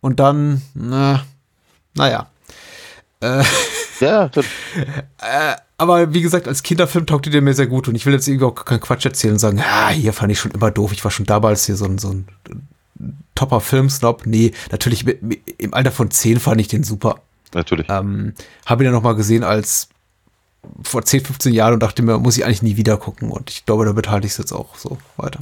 Und 0.02 0.20
dann, 0.20 0.62
na, 0.74 1.26
naja. 1.94 2.28
Äh, 3.20 3.44
ja, 4.00 4.26
äh, 4.26 5.56
aber 5.78 6.14
wie 6.14 6.22
gesagt, 6.22 6.48
als 6.48 6.64
Kinderfilm 6.64 7.06
taugte 7.06 7.30
der 7.30 7.42
mir 7.42 7.54
sehr 7.54 7.68
gut 7.68 7.88
und 7.88 7.96
ich 7.96 8.06
will 8.06 8.14
jetzt 8.14 8.28
irgendwie 8.28 8.46
auch 8.46 8.56
keinen 8.56 8.80
Quatsch 8.80 9.06
erzählen 9.06 9.34
und 9.34 9.40
sagen, 9.40 9.58
ja, 9.58 9.90
hier 9.90 10.14
fand 10.14 10.32
ich 10.32 10.40
schon 10.40 10.52
immer 10.52 10.72
doof. 10.72 10.92
Ich 10.94 11.04
war 11.04 11.12
schon 11.12 11.26
damals 11.26 11.66
hier 11.66 11.76
so 11.76 11.86
ein, 11.86 11.98
so 11.98 12.10
ein 12.10 12.28
topper 13.36 13.62
Filmsnob. 13.62 14.26
Nee, 14.26 14.52
natürlich 14.72 15.06
im 15.58 15.74
Alter 15.74 15.92
von 15.92 16.12
10 16.12 16.40
fand 16.40 16.62
ich 16.62 16.68
den 16.68 16.84
super. 16.84 17.22
Natürlich. 17.54 17.88
Ähm, 17.90 18.34
Habe 18.66 18.84
ihn 18.84 18.86
dann 18.86 18.94
nochmal 18.94 19.16
gesehen 19.16 19.44
als 19.44 19.90
vor 20.84 21.04
10, 21.04 21.26
15 21.26 21.54
Jahren 21.54 21.74
und 21.74 21.84
dachte 21.84 22.02
mir, 22.02 22.18
muss 22.20 22.38
ich 22.38 22.46
eigentlich 22.46 22.62
nie 22.62 22.78
wieder 22.78 22.98
gucken. 22.98 23.32
Und 23.32 23.50
ich 23.50 23.66
glaube, 23.66 23.86
damit 23.86 24.10
halte 24.10 24.28
ich 24.28 24.34
es 24.34 24.38
jetzt 24.38 24.52
auch 24.52 24.76
so 24.76 24.98
weiter. 25.18 25.40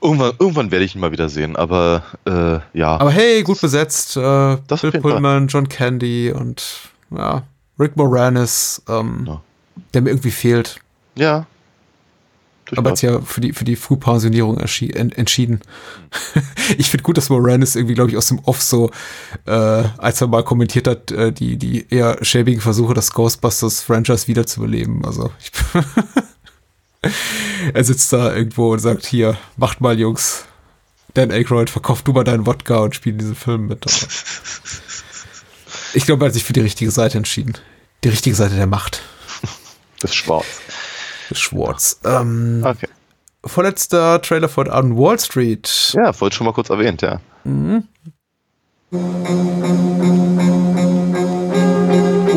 Irgendwann, 0.00 0.32
irgendwann 0.38 0.70
werde 0.70 0.84
ich 0.84 0.94
ihn 0.94 1.00
mal 1.00 1.12
wieder 1.12 1.28
sehen, 1.28 1.56
aber 1.56 2.04
äh, 2.24 2.60
ja. 2.78 3.00
Aber 3.00 3.10
hey, 3.10 3.42
gut 3.42 3.60
besetzt. 3.60 4.16
Äh, 4.16 4.56
Bill. 4.66 5.00
Pullman, 5.00 5.48
John 5.48 5.68
Candy 5.68 6.32
und 6.32 6.90
ja, 7.10 7.42
Rick 7.78 7.96
Moranis, 7.96 8.82
ähm, 8.88 9.38
der 9.94 10.02
mir 10.02 10.10
irgendwie 10.10 10.30
fehlt. 10.30 10.80
Ja. 11.16 11.46
Aber 12.76 12.90
jetzt 12.90 13.02
ja 13.02 13.20
für 13.20 13.40
die, 13.40 13.52
für 13.52 13.64
die 13.64 13.76
Frühpensionierung 13.76 14.58
entschieden. 14.58 15.60
ich 16.78 16.90
finde 16.90 17.02
gut, 17.02 17.16
dass 17.16 17.30
Moranis 17.30 17.76
irgendwie, 17.76 17.94
glaube 17.94 18.10
ich, 18.10 18.16
aus 18.16 18.28
dem 18.28 18.40
Off 18.40 18.60
so 18.60 18.90
äh, 19.46 19.84
ein, 19.98 20.14
zwei 20.14 20.26
Mal 20.26 20.44
kommentiert 20.44 20.86
hat, 20.86 21.10
äh, 21.10 21.32
die, 21.32 21.56
die 21.56 21.86
eher 21.88 22.18
schäbigen 22.22 22.60
Versuche, 22.60 22.94
das 22.94 23.12
Ghostbusters-Franchise 23.12 24.28
wiederzubeleben. 24.28 25.04
Also 25.04 25.30
ich 25.40 25.50
er 27.74 27.84
sitzt 27.84 28.12
da 28.12 28.34
irgendwo 28.34 28.72
und 28.72 28.80
sagt, 28.80 29.06
hier, 29.06 29.38
macht 29.56 29.80
mal, 29.80 29.98
Jungs. 29.98 30.44
Dan 31.14 31.32
Aykroyd, 31.32 31.70
verkauf 31.70 32.02
du 32.02 32.12
mal 32.12 32.24
deinen 32.24 32.46
Wodka 32.46 32.78
und 32.78 32.94
spiel 32.94 33.14
diesen 33.14 33.34
Film 33.34 33.68
mit. 33.68 33.86
Aber 33.86 33.94
ich 35.94 36.04
glaube, 36.04 36.24
er 36.24 36.28
hat 36.28 36.34
sich 36.34 36.44
für 36.44 36.52
die 36.52 36.60
richtige 36.60 36.90
Seite 36.90 37.18
entschieden. 37.18 37.54
Die 38.04 38.08
richtige 38.08 38.36
Seite 38.36 38.56
der 38.56 38.66
Macht. 38.66 39.02
Das 40.00 40.14
Schwarz. 40.14 40.46
Das 41.28 41.38
Schwarz. 41.38 42.00
Ähm, 42.04 42.62
Okay. 42.64 42.88
Vorletzter 43.44 44.20
Trailer 44.20 44.48
von 44.48 44.68
an 44.68 44.96
Wall 44.98 45.18
Street. 45.20 45.94
Ja, 45.96 46.18
wollte 46.20 46.36
schon 46.36 46.44
mal 46.46 46.52
kurz 46.52 46.70
erwähnt, 46.70 47.02
ja. 47.02 47.20
Mhm. 47.44 47.84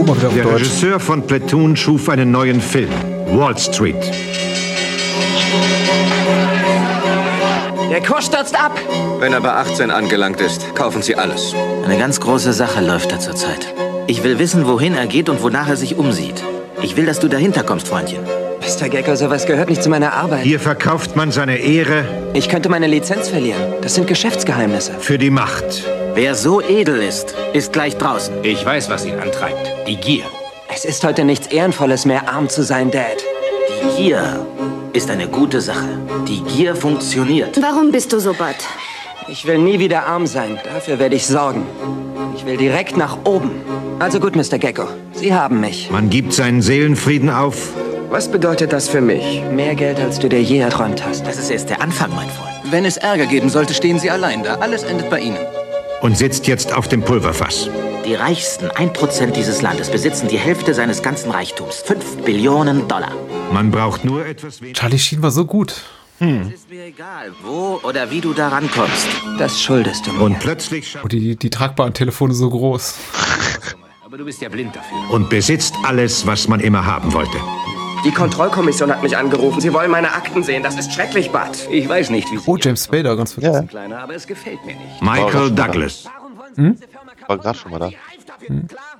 Oh, 0.07 0.15
Der. 0.15 0.53
Regisseur 0.55 0.99
von 0.99 1.25
Platoon 1.25 1.75
schuf 1.75 2.09
einen 2.09 2.31
neuen 2.31 2.61
Film, 2.61 2.89
Wall 3.27 3.57
Street. 3.57 3.95
Der 7.89 8.01
Kurs 8.01 8.25
stürzt 8.27 8.55
ab. 8.55 8.77
Wenn 9.19 9.33
er 9.33 9.41
bei 9.41 9.51
18 9.53 9.91
angelangt 9.91 10.39
ist, 10.39 10.75
kaufen 10.75 11.01
Sie 11.01 11.15
alles. 11.15 11.53
Eine 11.83 11.97
ganz 11.97 12.19
große 12.19 12.53
Sache 12.53 12.81
läuft 12.81 13.11
da 13.11 13.19
zurzeit. 13.19 13.73
Ich 14.07 14.23
will 14.23 14.39
wissen, 14.39 14.65
wohin 14.67 14.93
er 14.95 15.07
geht 15.07 15.29
und 15.29 15.41
wonach 15.41 15.67
er 15.67 15.77
sich 15.77 15.97
umsieht. 15.97 16.43
Ich 16.81 16.95
will, 16.95 17.05
dass 17.05 17.19
du 17.19 17.27
dahinter 17.27 17.63
kommst, 17.63 17.87
Freundchen. 17.87 18.23
Mr. 18.71 18.87
Gecko, 18.89 19.15
sowas 19.15 19.45
gehört 19.45 19.69
nicht 19.69 19.83
zu 19.83 19.89
meiner 19.89 20.13
Arbeit. 20.13 20.43
Hier 20.43 20.59
verkauft 20.59 21.15
man 21.17 21.31
seine 21.31 21.57
Ehre 21.57 22.05
Ich 22.33 22.47
könnte 22.47 22.69
meine 22.69 22.87
Lizenz 22.87 23.27
verlieren. 23.27 23.61
Das 23.81 23.95
sind 23.95 24.07
Geschäftsgeheimnisse. 24.07 24.93
für 24.99 25.17
die 25.17 25.29
Macht. 25.29 25.83
Wer 26.13 26.35
so 26.35 26.61
edel 26.61 27.01
ist, 27.01 27.35
ist 27.53 27.73
gleich 27.73 27.97
draußen. 27.97 28.33
Ich 28.43 28.65
weiß, 28.65 28.89
was 28.89 29.05
ihn 29.05 29.19
antreibt. 29.19 29.87
Die 29.87 29.97
Gier. 29.97 30.23
Es 30.73 30.85
ist 30.85 31.03
heute 31.03 31.25
nichts 31.25 31.47
Ehrenvolles 31.47 32.05
mehr, 32.05 32.29
arm 32.29 32.47
zu 32.47 32.63
sein, 32.63 32.91
Dad. 32.91 33.17
Die 33.97 34.03
Gier 34.03 34.45
ist 34.93 35.09
eine 35.09 35.27
gute 35.27 35.59
Sache. 35.59 35.89
Die 36.27 36.41
Gier 36.43 36.75
funktioniert. 36.75 37.59
Warum 37.61 37.91
bist 37.91 38.13
du 38.13 38.19
so 38.19 38.33
bad? 38.33 38.55
Ich 39.27 39.45
will 39.45 39.57
nie 39.57 39.79
wieder 39.79 40.05
arm 40.05 40.27
sein. 40.27 40.59
Dafür 40.63 40.97
werde 40.97 41.15
ich 41.17 41.25
sorgen. 41.27 41.65
Ich 42.37 42.45
will 42.45 42.55
direkt 42.57 42.95
nach 42.95 43.17
oben. 43.25 43.51
Also 43.99 44.19
gut, 44.19 44.35
Mr. 44.35 44.57
Gecko. 44.57 44.87
Sie 45.13 45.33
haben 45.33 45.59
mich. 45.59 45.89
Man 45.91 46.09
gibt 46.09 46.31
seinen 46.33 46.61
Seelenfrieden 46.61 47.29
auf. 47.29 47.69
Was 48.11 48.29
bedeutet 48.29 48.73
das 48.73 48.89
für 48.89 49.01
mich? 49.01 49.41
Mehr 49.51 49.73
Geld, 49.75 49.99
als 49.99 50.19
du 50.19 50.27
dir 50.27 50.41
je 50.41 50.59
erträumt 50.59 51.03
hast. 51.05 51.25
Das 51.25 51.37
ist 51.37 51.49
erst 51.49 51.69
der 51.69 51.81
Anfang, 51.81 52.13
mein 52.13 52.29
Freund. 52.29 52.51
Wenn 52.71 52.85
es 52.85 52.97
Ärger 52.97 53.25
geben 53.25 53.49
sollte, 53.49 53.73
stehen 53.73 53.99
Sie 53.99 54.09
allein 54.11 54.43
da. 54.43 54.55
Alles 54.55 54.83
endet 54.83 55.09
bei 55.09 55.19
Ihnen. 55.21 55.37
und 56.01 56.17
sitzt 56.17 56.47
jetzt 56.47 56.73
auf 56.73 56.87
dem 56.87 57.03
Pulverfass. 57.03 57.69
Die 58.05 58.15
reichsten 58.15 58.67
1% 58.67 59.31
dieses 59.31 59.61
Landes 59.61 59.89
besitzen 59.91 60.27
die 60.27 60.37
Hälfte 60.39 60.73
seines 60.73 61.03
ganzen 61.03 61.29
Reichtums. 61.31 61.77
5 61.85 62.23
Billionen 62.23 62.87
Dollar. 62.87 63.11
Man 63.53 63.69
braucht 63.71 64.03
nur 64.03 64.25
etwas 64.25 64.61
weniger. 64.61 64.79
Charlie 64.79 64.97
Sheen 64.99 65.21
war 65.21 65.31
so 65.31 65.45
gut. 65.45 65.83
Es 66.19 66.53
ist 66.53 66.69
mir 66.69 66.85
egal, 66.85 67.31
wo 67.43 67.79
oder 67.83 68.09
wie 68.11 68.19
du 68.21 68.33
da 68.33 68.49
rankommst. 68.49 69.07
Das 69.39 69.61
schuldest 69.61 70.05
du 70.07 70.11
mir. 70.13 70.21
Und 70.23 70.39
plötzlich 70.39 70.97
Und 71.01 71.11
die, 71.13 71.35
die 71.35 71.49
tragbaren 71.49 71.93
Telefone 71.93 72.33
so 72.33 72.49
groß. 72.49 72.95
Aber 74.05 74.17
du 74.17 74.25
bist 74.25 74.41
ja 74.41 74.49
blind 74.49 74.75
dafür. 74.75 74.97
und 75.11 75.29
besitzt 75.29 75.73
alles, 75.83 76.25
was 76.27 76.47
man 76.47 76.59
immer 76.59 76.85
haben 76.85 77.13
wollte. 77.13 77.37
Die 78.03 78.11
Kontrollkommission 78.11 78.91
hat 78.91 79.03
mich 79.03 79.15
angerufen. 79.15 79.61
Sie 79.61 79.71
wollen 79.73 79.91
meine 79.91 80.11
Akten 80.13 80.43
sehen. 80.43 80.63
Das 80.63 80.75
ist 80.77 80.91
schrecklich, 80.93 81.31
Bud. 81.31 81.67
Ich 81.69 81.87
weiß 81.87 82.09
nicht, 82.09 82.31
wie 82.31 82.39
Oh, 82.47 82.57
James 82.57 82.85
Spader, 82.85 83.15
ganz 83.15 83.33
vergessen. 83.33 83.67
kleiner, 83.67 83.99
aber 83.99 84.15
es 84.15 84.25
gefällt 84.25 84.65
mir 84.65 84.73
nicht. 84.75 85.01
Michael 85.01 85.51
Douglas. 85.51 86.05
War 87.27 87.37
gerade 87.37 87.57
schon 87.57 87.71
mal 87.71 87.79
da. 87.79 87.89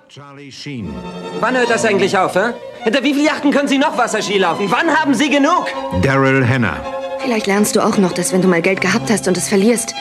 Charlie 0.07 0.52
Sheen. 0.52 0.94
Wann 1.40 1.57
hört 1.57 1.69
das 1.69 1.84
eigentlich 1.86 2.15
auf, 2.18 2.36
hä? 2.36 2.52
Hinter 2.84 3.03
wie 3.03 3.14
vielen 3.14 3.26
Yachten 3.26 3.52
können 3.52 3.68
Sie 3.68 3.78
noch 3.78 3.98
Wasserski 3.98 4.38
laufen? 4.38 4.69
Wann 4.69 4.90
haben 4.95 5.14
Sie 5.14 5.30
genug? 5.30 5.65
Daryl 6.02 6.48
Hannah. 6.48 6.78
Vielleicht 7.23 7.45
lernst 7.45 7.76
du 7.76 7.81
auch 7.81 7.98
noch, 7.98 8.14
dass 8.14 8.34
wenn 8.34 8.41
du 8.41 8.48
mal 8.48 8.61
Geld 8.61 8.81
gehabt 8.81 9.11
hast 9.11 9.27
und 9.27 9.38
es 9.38 9.48
verlierst, 9.48 9.93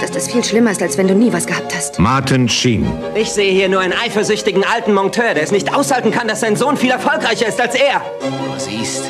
dass 0.00 0.10
das 0.10 0.30
viel 0.30 0.44
schlimmer 0.44 0.70
ist, 0.70 0.82
als 0.82 0.98
wenn 0.98 1.08
du 1.08 1.14
nie 1.14 1.32
was 1.32 1.46
gehabt 1.46 1.74
hast. 1.74 1.98
Martin 1.98 2.48
Sheen. 2.48 2.86
Ich 3.14 3.30
sehe 3.30 3.52
hier 3.52 3.68
nur 3.68 3.80
einen 3.80 3.94
eifersüchtigen 3.94 4.64
alten 4.64 4.92
Monteur, 4.92 5.34
der 5.34 5.42
es 5.42 5.50
nicht 5.50 5.74
aushalten 5.74 6.10
kann, 6.10 6.28
dass 6.28 6.40
sein 6.40 6.56
Sohn 6.56 6.76
viel 6.76 6.90
erfolgreicher 6.90 7.48
ist 7.48 7.60
als 7.60 7.74
er. 7.74 8.02
Du 8.20 8.58
siehst, 8.58 9.04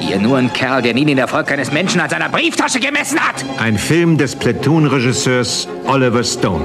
hier 0.00 0.18
nur 0.18 0.38
ein 0.38 0.52
Kerl, 0.52 0.82
der 0.82 0.94
nie 0.94 1.04
den 1.04 1.18
Erfolg 1.18 1.50
eines 1.50 1.72
Menschen 1.72 2.00
an 2.00 2.08
seiner 2.08 2.28
Brieftasche 2.28 2.80
gemessen 2.80 3.20
hat. 3.20 3.44
Ein 3.58 3.76
Film 3.76 4.16
des 4.16 4.34
Platoon-Regisseurs 4.36 5.68
Oliver 5.86 6.24
Stone. 6.24 6.64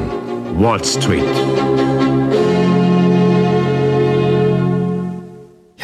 Wall 0.55 0.83
Street. 0.83 1.23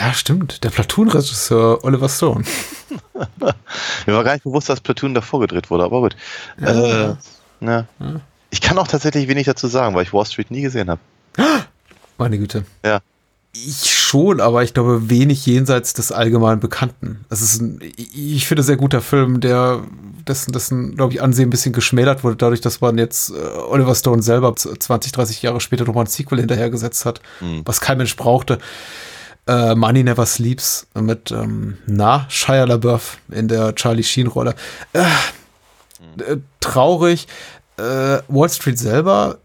Ja, 0.05 0.13
stimmt. 0.13 0.63
Der 0.63 0.69
Platoon-Regisseur 0.69 1.83
Oliver 1.83 2.09
Stone. 2.09 2.43
Mir 4.05 4.13
war 4.13 4.23
gar 4.23 4.33
nicht 4.33 4.43
bewusst, 4.43 4.69
dass 4.69 4.79
Platoon 4.79 5.15
davor 5.15 5.39
gedreht 5.39 5.71
wurde, 5.71 5.83
aber 5.83 6.01
gut. 6.01 6.15
Ja. 6.59 7.09
Äh, 7.09 7.15
ja. 7.61 7.85
Ich 8.51 8.61
kann 8.61 8.77
auch 8.77 8.87
tatsächlich 8.87 9.27
wenig 9.27 9.47
dazu 9.47 9.67
sagen, 9.67 9.95
weil 9.95 10.03
ich 10.03 10.13
Wall 10.13 10.25
Street 10.27 10.51
nie 10.51 10.61
gesehen 10.61 10.91
habe. 10.91 11.01
Meine 12.19 12.37
Güte. 12.37 12.65
Ja. 12.85 12.99
Ich 13.53 13.95
schon, 13.95 14.41
aber 14.41 14.61
ich 14.61 14.75
glaube 14.75 15.09
wenig 15.09 15.43
jenseits 15.47 15.93
des 15.93 16.11
allgemein 16.11 16.59
Bekannten. 16.59 17.25
Es 17.31 17.41
ist 17.41 17.61
ein, 17.61 17.79
ich 17.97 18.45
finde, 18.45 18.61
sehr 18.61 18.77
guter 18.77 19.01
Film, 19.01 19.39
der 19.39 19.81
dessen, 20.27 20.51
dessen, 20.51 20.95
glaube 20.97 21.13
ich, 21.13 21.23
Ansehen 21.23 21.47
ein 21.47 21.51
bisschen 21.51 21.73
geschmälert 21.73 22.23
wurde, 22.23 22.35
dadurch, 22.35 22.61
dass 22.61 22.79
man 22.79 22.99
jetzt 22.99 23.31
äh, 23.31 23.33
Oliver 23.33 23.95
Stone 23.95 24.21
selber 24.21 24.55
20, 24.55 25.13
30 25.13 25.41
Jahre 25.41 25.61
später 25.61 25.85
nochmal 25.85 26.03
ein 26.03 26.09
Sequel 26.09 26.39
hinterhergesetzt 26.41 27.05
hat, 27.05 27.21
Hm. 27.39 27.63
was 27.65 27.81
kein 27.81 27.97
Mensch 27.97 28.15
brauchte. 28.15 28.59
Äh, 29.47 29.75
Money 29.75 30.03
Never 30.03 30.25
Sleeps 30.25 30.87
mit, 30.95 31.31
ähm, 31.31 31.77
na, 31.85 32.25
Shia 32.29 32.63
LaBeouf 32.65 33.17
in 33.29 33.47
der 33.47 33.75
Charlie 33.75 34.03
Sheen-Rolle. 34.03 34.55
Äh, 34.93 35.03
äh, 36.19 36.37
traurig. 36.59 37.27
Äh, 37.77 38.19
Wall 38.27 38.49
Street 38.49 38.79
selber 38.79 39.37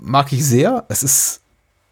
mag 0.00 0.32
ich 0.32 0.44
sehr. 0.44 0.84
Es 0.88 1.02
ist 1.02 1.40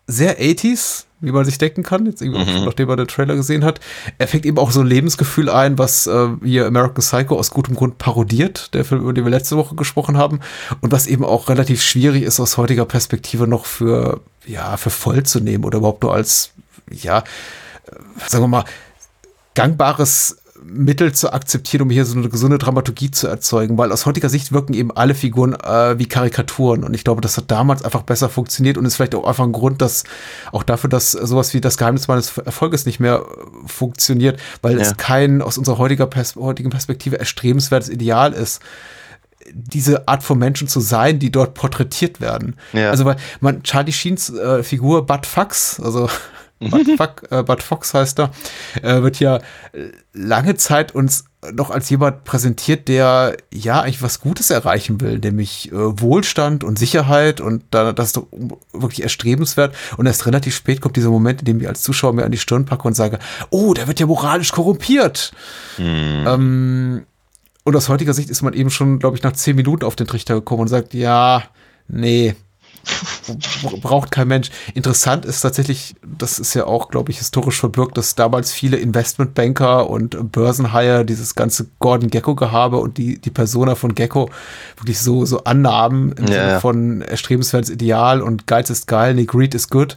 sehr 0.06 0.40
80s, 0.40 1.05
wie 1.20 1.32
man 1.32 1.44
sich 1.44 1.59
denken 1.59 1.82
kann, 1.82 2.06
jetzt 2.06 2.23
irgendwie 2.23 2.40
auch, 2.40 2.65
nachdem 2.65 2.89
man 2.89 2.97
den 2.97 3.09
Trailer 3.09 3.36
gesehen 3.36 3.65
hat. 3.65 3.81
Er 4.16 4.28
fängt 4.28 4.47
eben 4.47 4.59
auch 4.59 4.70
so 4.70 4.81
ein 4.81 4.86
Lebensgefühl 4.86 5.51
ein, 5.51 5.78
was 5.78 6.06
äh, 6.06 6.28
hier 6.43 6.66
American 6.66 7.02
Psycho 7.02 7.39
aus 7.39 7.51
gutem 7.51 7.74
Grund 7.74 7.98
parodiert, 7.98 8.73
der 8.74 8.85
Film, 8.85 9.02
über 9.02 9.12
den 9.12 9.24
wir 9.24 9.31
letzte 9.31 9.56
Woche 9.56 9.74
gesprochen 9.74 10.16
haben, 10.16 10.40
und 10.81 10.93
was 10.93 11.06
eben 11.06 11.24
auch 11.24 11.48
relativ 11.48 11.82
schwierig 11.82 12.23
ist 12.23 12.40
aus 12.40 12.56
heutiger 12.56 12.86
Perspektive 12.86 13.47
noch 13.47 13.66
für, 13.66 14.20
ja, 14.47 14.77
für 14.77 14.90
voll 14.90 15.24
zu 15.24 15.40
nehmen 15.40 15.65
oder 15.65 15.78
überhaupt 15.78 16.02
nur 16.02 16.15
als, 16.15 16.52
ja, 16.93 17.19
äh, 17.19 17.23
sagen 18.28 18.44
wir 18.44 18.48
mal, 18.48 18.65
gangbares 19.55 20.39
Mittel 20.65 21.12
zu 21.12 21.32
akzeptieren, 21.32 21.82
um 21.82 21.90
hier 21.90 22.05
so 22.05 22.19
eine 22.19 22.28
gesunde 22.28 22.59
Dramaturgie 22.59 23.12
zu 23.12 23.28
erzeugen, 23.28 23.78
weil 23.78 23.93
aus 23.93 24.06
heutiger 24.06 24.28
Sicht 24.28 24.51
wirken 24.51 24.74
eben 24.74 24.90
alle 24.90 25.15
Figuren 25.15 25.55
äh, 25.55 25.98
wie 26.01 26.06
Karikaturen 26.06 26.82
und 26.82 26.94
ich 26.94 27.05
glaube, 27.05 27.20
das 27.20 27.36
hat 27.36 27.48
damals 27.51 27.85
einfach 27.85 28.02
besser 28.02 28.28
funktioniert 28.28 28.77
und 28.77 28.85
ist 28.85 28.97
vielleicht 28.97 29.15
auch 29.15 29.24
einfach 29.24 29.44
ein 29.44 29.52
Grund, 29.52 29.81
dass 29.81 30.02
auch 30.51 30.65
dafür, 30.65 30.90
dass 30.90 31.12
sowas 31.12 31.55
wie 31.55 31.60
das 31.60 31.77
Geheimnis 31.78 32.09
meines 32.09 32.36
Erfolges 32.39 32.86
nicht 32.86 32.98
mehr 32.98 33.24
äh, 33.24 33.69
funktioniert, 33.69 34.40
weil 34.60 34.77
Ja. 34.77 34.82
es 34.82 34.97
kein 34.97 35.43
aus 35.43 35.59
unserer 35.59 35.78
heutiger 35.78 36.06
Pers 36.06 36.35
heutigen 36.35 36.70
Perspektive 36.70 37.19
erstrebenswertes 37.20 37.89
Ideal 37.89 38.32
ist 38.32 38.60
diese 39.52 40.09
Art 40.09 40.23
von 40.24 40.39
Menschen 40.39 40.66
zu 40.69 40.81
sein, 40.81 41.20
die 41.20 41.31
dort 41.31 41.55
porträtiert 41.55 42.20
werden. 42.20 42.56
Ja. 42.73 42.90
Also 42.90 43.05
weil 43.05 43.16
man 43.40 43.62
Charlie 43.62 43.93
Sheens 43.93 44.28
äh, 44.31 44.62
Figur 44.65 45.06
Bud 45.06 45.24
Fox, 45.24 45.81
also 45.81 46.10
Bud, 46.60 46.86
Fuck, 46.97 47.30
äh, 47.30 47.43
Bud 47.43 47.62
Fox 47.62 47.94
heißt 47.94 48.18
er, 48.18 48.30
äh, 48.82 49.02
wird 49.02 49.20
ja 49.20 49.36
äh, 49.36 49.90
lange 50.12 50.56
Zeit 50.56 50.94
uns 50.94 51.24
noch 51.52 51.70
als 51.70 51.89
jemand 51.89 52.24
präsentiert, 52.24 52.89
der 52.89 53.36
ja 53.55 53.80
eigentlich 53.80 54.02
was 54.02 54.20
Gutes 54.20 54.51
erreichen 54.51 55.01
will, 55.01 55.18
nämlich 55.18 55.70
äh, 55.70 56.01
Wohlstand 56.01 56.64
und 56.64 56.78
Sicherheit 56.78 57.40
und 57.40 57.62
da, 57.70 57.93
das 57.93 58.06
ist 58.06 58.16
doch 58.16 58.26
wirklich 58.72 59.02
erstrebenswert. 59.02 59.74
Und 59.97 60.06
erst 60.06 60.26
relativ 60.26 60.56
spät 60.56 60.80
kommt 60.80 60.97
dieser 60.97 61.10
Moment, 61.10 61.40
in 61.40 61.47
dem 61.47 61.60
ich 61.60 61.68
als 61.68 61.82
Zuschauer 61.82 62.12
mir 62.12 62.24
an 62.24 62.32
die 62.32 62.39
Stirn 62.39 62.64
packe 62.64 62.89
und 62.89 62.94
sage, 62.94 63.20
oh, 63.51 63.72
der 63.72 63.86
wird 63.86 64.01
ja 64.01 64.06
moralisch 64.06 64.51
korrumpiert. 64.51 65.32
Ähm, 66.26 67.06
und 67.62 67.76
aus 67.76 67.89
heutiger 67.89 68.14
Sicht 68.14 68.30
ist 68.30 68.43
man 68.43 68.55
eben 68.55 68.70
schon, 68.70 68.98
glaube 68.98 69.16
ich, 69.16 69.22
nach 69.22 69.32
zehn 69.32 69.55
Minuten 69.55 69.85
auf 69.85 69.94
den 69.94 70.06
Trichter 70.09 70.35
gekommen 70.35 70.62
und 70.62 70.68
sagt, 70.68 70.93
ja, 70.94 71.44
nee, 71.86 72.35
braucht 73.82 74.10
kein 74.10 74.28
Mensch. 74.28 74.51
Interessant 74.74 75.24
ist 75.24 75.40
tatsächlich, 75.40 75.94
das 76.02 76.39
ist 76.39 76.55
ja 76.55 76.66
auch, 76.66 76.89
glaube 76.89 77.10
ich, 77.10 77.19
historisch 77.19 77.59
verbirgt, 77.60 77.97
dass 77.97 78.15
damals 78.15 78.52
viele 78.52 78.77
Investmentbanker 78.77 79.89
und 79.89 80.32
Börsenhaie 80.32 81.05
dieses 81.05 81.35
ganze 81.35 81.66
Gordon 81.78 82.10
Gecko-Gehabe 82.10 82.78
und 82.78 82.98
die, 82.98 83.19
die 83.19 83.31
Persona 83.31 83.74
von 83.74 83.94
Gecko 83.94 84.31
wirklich 84.77 84.98
so, 84.98 85.24
so 85.24 85.44
annahmen 85.44 86.12
im 86.12 86.27
Ja, 86.27 86.32
Sinne 86.32 86.48
ja. 86.48 86.60
von 86.60 87.02
erstrebenswertes 87.02 87.70
Ideal 87.70 88.23
und 88.23 88.47
Geiz 88.47 88.70
ist 88.70 88.86
geil, 88.86 89.15
nee, 89.15 89.24
Greed 89.24 89.55
is 89.55 89.69
good. 89.69 89.97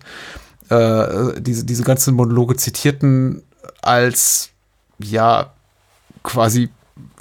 Äh, 0.69 1.39
diese, 1.39 1.65
diese 1.65 1.83
ganzen 1.83 2.13
Monologe 2.15 2.55
zitierten 2.55 3.41
als, 3.81 4.49
ja, 4.99 5.53
quasi 6.23 6.69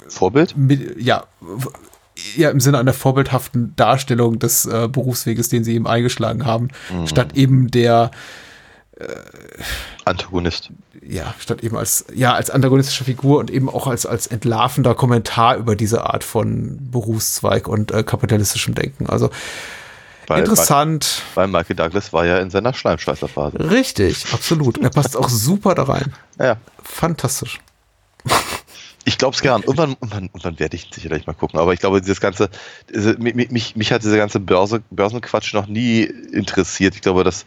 Vorbild? 0.07 0.55
Mit, 0.57 1.01
ja, 1.01 1.23
ja, 2.35 2.49
im 2.49 2.59
Sinne 2.59 2.79
einer 2.79 2.93
vorbildhaften 2.93 3.75
Darstellung 3.75 4.39
des 4.39 4.65
äh, 4.65 4.87
Berufsweges, 4.91 5.49
den 5.49 5.63
sie 5.63 5.75
eben 5.75 5.87
eingeschlagen 5.87 6.45
haben, 6.45 6.69
Mhm. 6.91 7.07
statt 7.07 7.29
eben 7.35 7.69
der 7.71 8.11
Antagonist. 10.05 10.69
Ja, 11.07 11.33
statt 11.39 11.63
eben 11.63 11.75
als, 11.77 12.05
ja, 12.13 12.33
als 12.33 12.49
antagonistische 12.49 13.03
Figur 13.03 13.39
und 13.39 13.49
eben 13.49 13.69
auch 13.69 13.87
als, 13.87 14.05
als 14.05 14.27
entlarvender 14.27 14.93
Kommentar 14.95 15.57
über 15.57 15.75
diese 15.75 16.03
Art 16.05 16.23
von 16.23 16.77
Berufszweig 16.91 17.67
und 17.67 17.91
äh, 17.91 18.03
kapitalistischem 18.03 18.75
Denken. 18.75 19.07
Also 19.07 19.29
interessant. 20.29 21.23
Weil 21.35 21.47
Michael 21.47 21.75
Douglas 21.75 22.13
war 22.13 22.25
ja 22.25 22.37
in 22.37 22.49
seiner 22.49 22.73
Schleimscheißerphase. 22.73 23.71
Richtig, 23.71 24.27
absolut. 24.31 24.77
Er 24.77 24.89
passt 24.89 25.17
auch 25.17 25.29
super 25.29 25.75
da 25.75 25.83
rein. 25.83 26.13
Ja. 26.39 26.57
Fantastisch. 26.83 27.59
Ich 29.05 29.17
glaube 29.17 29.35
es 29.35 29.41
gern. 29.41 29.61
Irgendwann, 29.61 29.91
irgendwann, 29.91 30.25
irgendwann 30.25 30.59
werde 30.59 30.75
ich 30.75 30.89
sicherlich 30.91 31.25
mal 31.25 31.33
gucken. 31.33 31.59
Aber 31.59 31.73
ich 31.73 31.79
glaube, 31.79 32.01
dieses 32.01 32.21
ganze, 32.21 32.49
mich, 33.17 33.49
mich, 33.51 33.75
mich 33.75 33.91
hat 33.91 34.03
dieser 34.03 34.17
ganze 34.17 34.39
Börse, 34.39 34.83
Börsenquatsch 34.91 35.53
noch 35.53 35.67
nie 35.67 36.03
interessiert. 36.03 36.95
Ich 36.95 37.01
glaube, 37.01 37.23
dass 37.23 37.45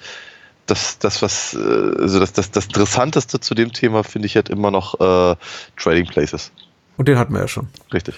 das, 0.67 0.99
das, 0.99 1.23
was, 1.23 1.55
äh, 1.55 1.59
also 1.59 2.19
das, 2.19 2.33
das, 2.33 2.51
das 2.51 2.67
Interessanteste 2.67 3.41
zu 3.41 3.55
dem 3.55 3.73
Thema 3.73 4.03
finde 4.03 4.27
ich 4.27 4.37
halt 4.37 4.49
immer 4.49 4.71
noch 4.71 4.95
äh, 5.01 5.37
Trading 5.77 6.07
Places. 6.07 6.51
Und 6.97 7.09
den 7.09 7.19
hatten 7.19 7.33
wir 7.33 7.41
ja 7.41 7.49
schon. 7.49 7.69
Richtig. 7.93 8.15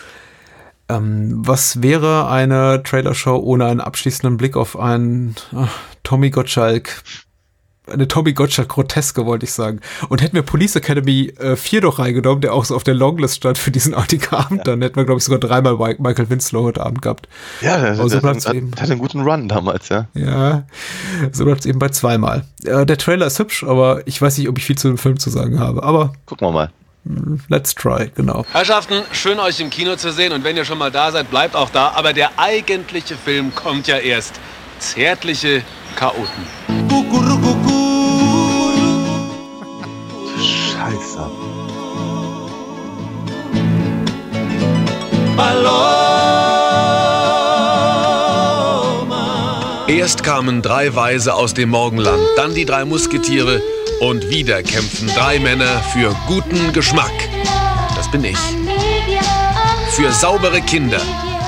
Ähm, 0.89 1.43
was 1.45 1.83
wäre 1.83 2.29
eine 2.29 2.83
Trailershow 2.83 3.37
ohne 3.37 3.67
einen 3.67 3.81
abschließenden 3.81 4.37
Blick 4.37 4.57
auf 4.57 4.79
einen 4.79 5.35
ach, 5.55 5.77
Tommy 6.05 6.31
Gottschalk? 6.31 7.03
Eine 7.91 8.09
Tommy 8.09 8.33
Gottschalk 8.33 8.69
Groteske, 8.69 9.27
wollte 9.27 9.45
ich 9.45 9.53
sagen. 9.53 9.81
Und 10.09 10.23
hätten 10.23 10.35
wir 10.35 10.43
Police 10.43 10.77
Academy 10.77 11.33
äh, 11.39 11.57
4 11.57 11.83
doch 11.83 11.99
reingenommen, 11.99 12.41
der 12.41 12.53
auch 12.53 12.65
so 12.65 12.75
auf 12.75 12.85
der 12.85 12.95
Longlist 12.95 13.37
stand 13.37 13.59
für 13.59 13.71
diesen 13.71 13.97
heutigen 13.97 14.35
Abend, 14.35 14.59
ja. 14.59 14.65
dann 14.65 14.83
hätten 14.83 14.97
wir, 14.97 15.05
glaube 15.05 15.19
ich, 15.19 15.25
sogar 15.25 15.39
dreimal 15.39 15.77
Michael 15.99 16.29
Winslow 16.31 16.65
heute 16.65 16.85
Abend 16.85 17.03
gehabt. 17.03 17.29
Ja, 17.61 17.81
der, 17.81 17.95
so 17.95 18.09
der, 18.09 18.21
der, 18.21 18.33
der 18.33 18.83
hat 18.83 18.91
einen 18.91 18.99
guten 18.99 19.21
Run 19.21 19.49
damals, 19.49 19.89
ja. 19.89 20.07
Ja, 20.15 20.65
so 21.33 21.45
bleibt 21.45 21.61
es 21.61 21.67
eben 21.67 21.79
bei 21.79 21.89
zweimal. 21.91 22.45
Äh, 22.65 22.87
der 22.87 22.99
Trailer 22.99 23.27
ist 23.27 23.39
hübsch, 23.39 23.63
aber 23.65 24.07
ich 24.07 24.21
weiß 24.21 24.39
nicht, 24.39 24.49
ob 24.49 24.59
ich 24.59 24.65
viel 24.65 24.77
zu 24.77 24.89
dem 24.89 24.99
Film 24.99 25.19
zu 25.19 25.31
sagen 25.31 25.61
habe. 25.61 25.83
Aber 25.83 26.13
gucken 26.27 26.49
wir 26.49 26.53
mal. 26.53 26.71
Let's 27.49 27.73
try, 27.73 28.11
genau. 28.17 28.45
Herrschaften, 28.53 29.03
schön 29.13 29.39
euch 29.39 29.61
im 29.61 29.71
Kino 29.71 29.95
zu 29.95 30.11
sehen 30.13 30.33
und 30.33 30.43
wenn 30.43 30.57
ihr 30.57 30.65
schon 30.65 30.79
mal 30.79 30.91
da 30.91 31.13
seid, 31.13 31.31
bleibt 31.31 31.55
auch 31.55 31.71
da. 31.71 31.93
Aber 31.95 32.13
der 32.13 32.31
eigentliche 32.37 33.15
Film 33.15 33.55
kommt 33.55 33.87
ja 33.87 33.99
erst. 33.99 34.41
Zärtliche 34.81 35.63
Chaoten. 35.97 36.45
Scheiße. 40.39 41.31
Erst 49.89 50.23
kamen 50.23 50.61
drei 50.61 50.95
Weise 50.95 51.33
aus 51.33 51.55
dem 51.55 51.71
Morgenland, 51.71 52.21
dann 52.37 52.55
die 52.55 52.67
drei 52.67 52.85
Musketiere 52.85 53.63
und 54.01 54.29
wieder 54.29 54.63
kämpfen 54.63 55.09
drei 55.17 55.39
Männer 55.39 55.81
für 55.95 56.15
guten 56.27 56.73
Geschmack. 56.75 57.13
Das 57.95 58.11
bin 58.11 58.23
ich. 58.25 58.39
Für 59.93 60.13
saubere 60.13 60.61
Kinder. 60.61 61.01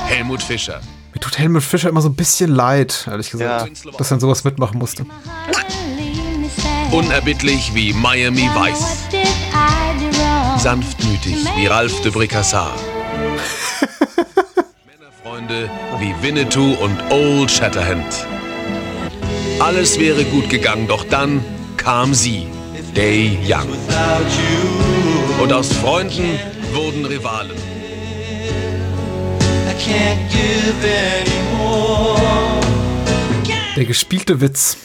Helmut 0.07 0.41
Fischer. 0.41 0.81
Mir 1.13 1.19
tut 1.19 1.37
Helmut 1.39 1.63
Fischer 1.63 1.89
immer 1.89 2.01
so 2.01 2.09
ein 2.09 2.15
bisschen 2.15 2.51
leid, 2.51 3.07
ehrlich 3.09 3.31
gesagt, 3.31 3.83
ja. 3.83 3.91
dass 3.97 4.11
er 4.11 4.19
sowas 4.19 4.43
mitmachen 4.43 4.77
musste. 4.77 5.05
Unerbittlich 6.91 7.73
wie 7.73 7.93
Miami 7.93 8.49
Vice. 8.53 9.07
Sanftmütig 10.61 11.45
wie 11.55 11.67
Ralph 11.67 12.01
de 12.01 12.11
Bricassar. 12.11 12.73
Männerfreunde 14.85 15.69
wie 15.99 16.13
Winnetou 16.21 16.73
und 16.73 16.99
Old 17.11 17.49
Shatterhand. 17.49 18.27
Alles 19.59 19.99
wäre 19.99 20.23
gut 20.25 20.49
gegangen, 20.49 20.87
doch 20.87 21.03
dann 21.05 21.43
kam 21.77 22.13
sie, 22.13 22.47
Day 22.95 23.37
Young. 23.45 23.69
Und 25.41 25.53
aus 25.53 25.73
Freunden 25.73 26.39
wurden 26.73 27.05
Rivalen. 27.05 27.78
Der 33.75 33.85
gespielte 33.85 34.41
Witz. 34.41 34.75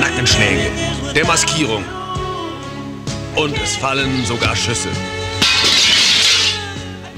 Nackenschläge, 0.00 0.70
der 1.14 1.24
Maskierung. 1.26 1.84
Und 3.36 3.56
es 3.62 3.76
fallen 3.76 4.24
sogar 4.24 4.56
Schüsse. 4.56 4.88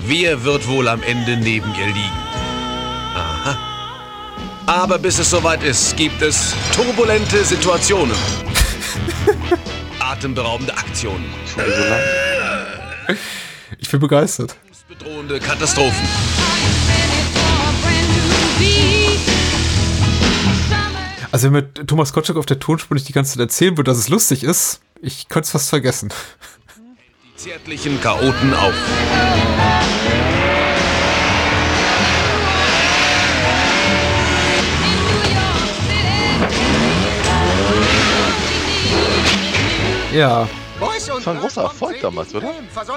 Wer 0.06 0.44
wird 0.44 0.68
wohl 0.68 0.88
am 0.88 1.02
Ende 1.02 1.38
neben 1.38 1.74
ihr 1.74 1.86
liegen? 1.86 2.18
Aha. 3.14 3.58
Aber 4.66 4.98
bis 4.98 5.18
es 5.18 5.30
soweit 5.30 5.62
ist, 5.62 5.96
gibt 5.96 6.20
es 6.20 6.54
turbulente 6.74 7.42
Situationen. 7.44 8.16
Atemberaubende 9.98 10.76
Aktionen. 10.76 11.32
Ich 13.78 13.90
bin 13.90 14.00
begeistert. 14.00 14.56
Bedrohende 14.98 15.40
Katastrophen. 15.40 16.06
Also 21.32 21.46
wenn 21.46 21.52
mir 21.52 21.74
Thomas 21.86 22.12
Kotschuk 22.12 22.36
auf 22.36 22.46
der 22.46 22.60
Tonspur 22.60 22.94
nicht 22.94 23.08
die 23.08 23.12
ganze 23.12 23.32
Zeit 23.32 23.40
erzählen 23.40 23.76
würde, 23.76 23.90
dass 23.90 23.98
es 23.98 24.08
lustig 24.08 24.44
ist, 24.44 24.80
ich 25.00 25.28
könnte 25.28 25.46
es 25.46 25.50
fast 25.50 25.68
vergessen. 25.68 26.12
Die 27.24 27.36
zärtlichen 27.36 28.00
Chaoten 28.00 28.54
auf. 28.54 28.74
Ja. 40.12 40.48
Das 41.24 41.28
war 41.28 41.34
ein 41.36 41.40
großer 41.40 41.62
Erfolg 41.62 42.00
damals, 42.02 42.34
oder? 42.34 42.50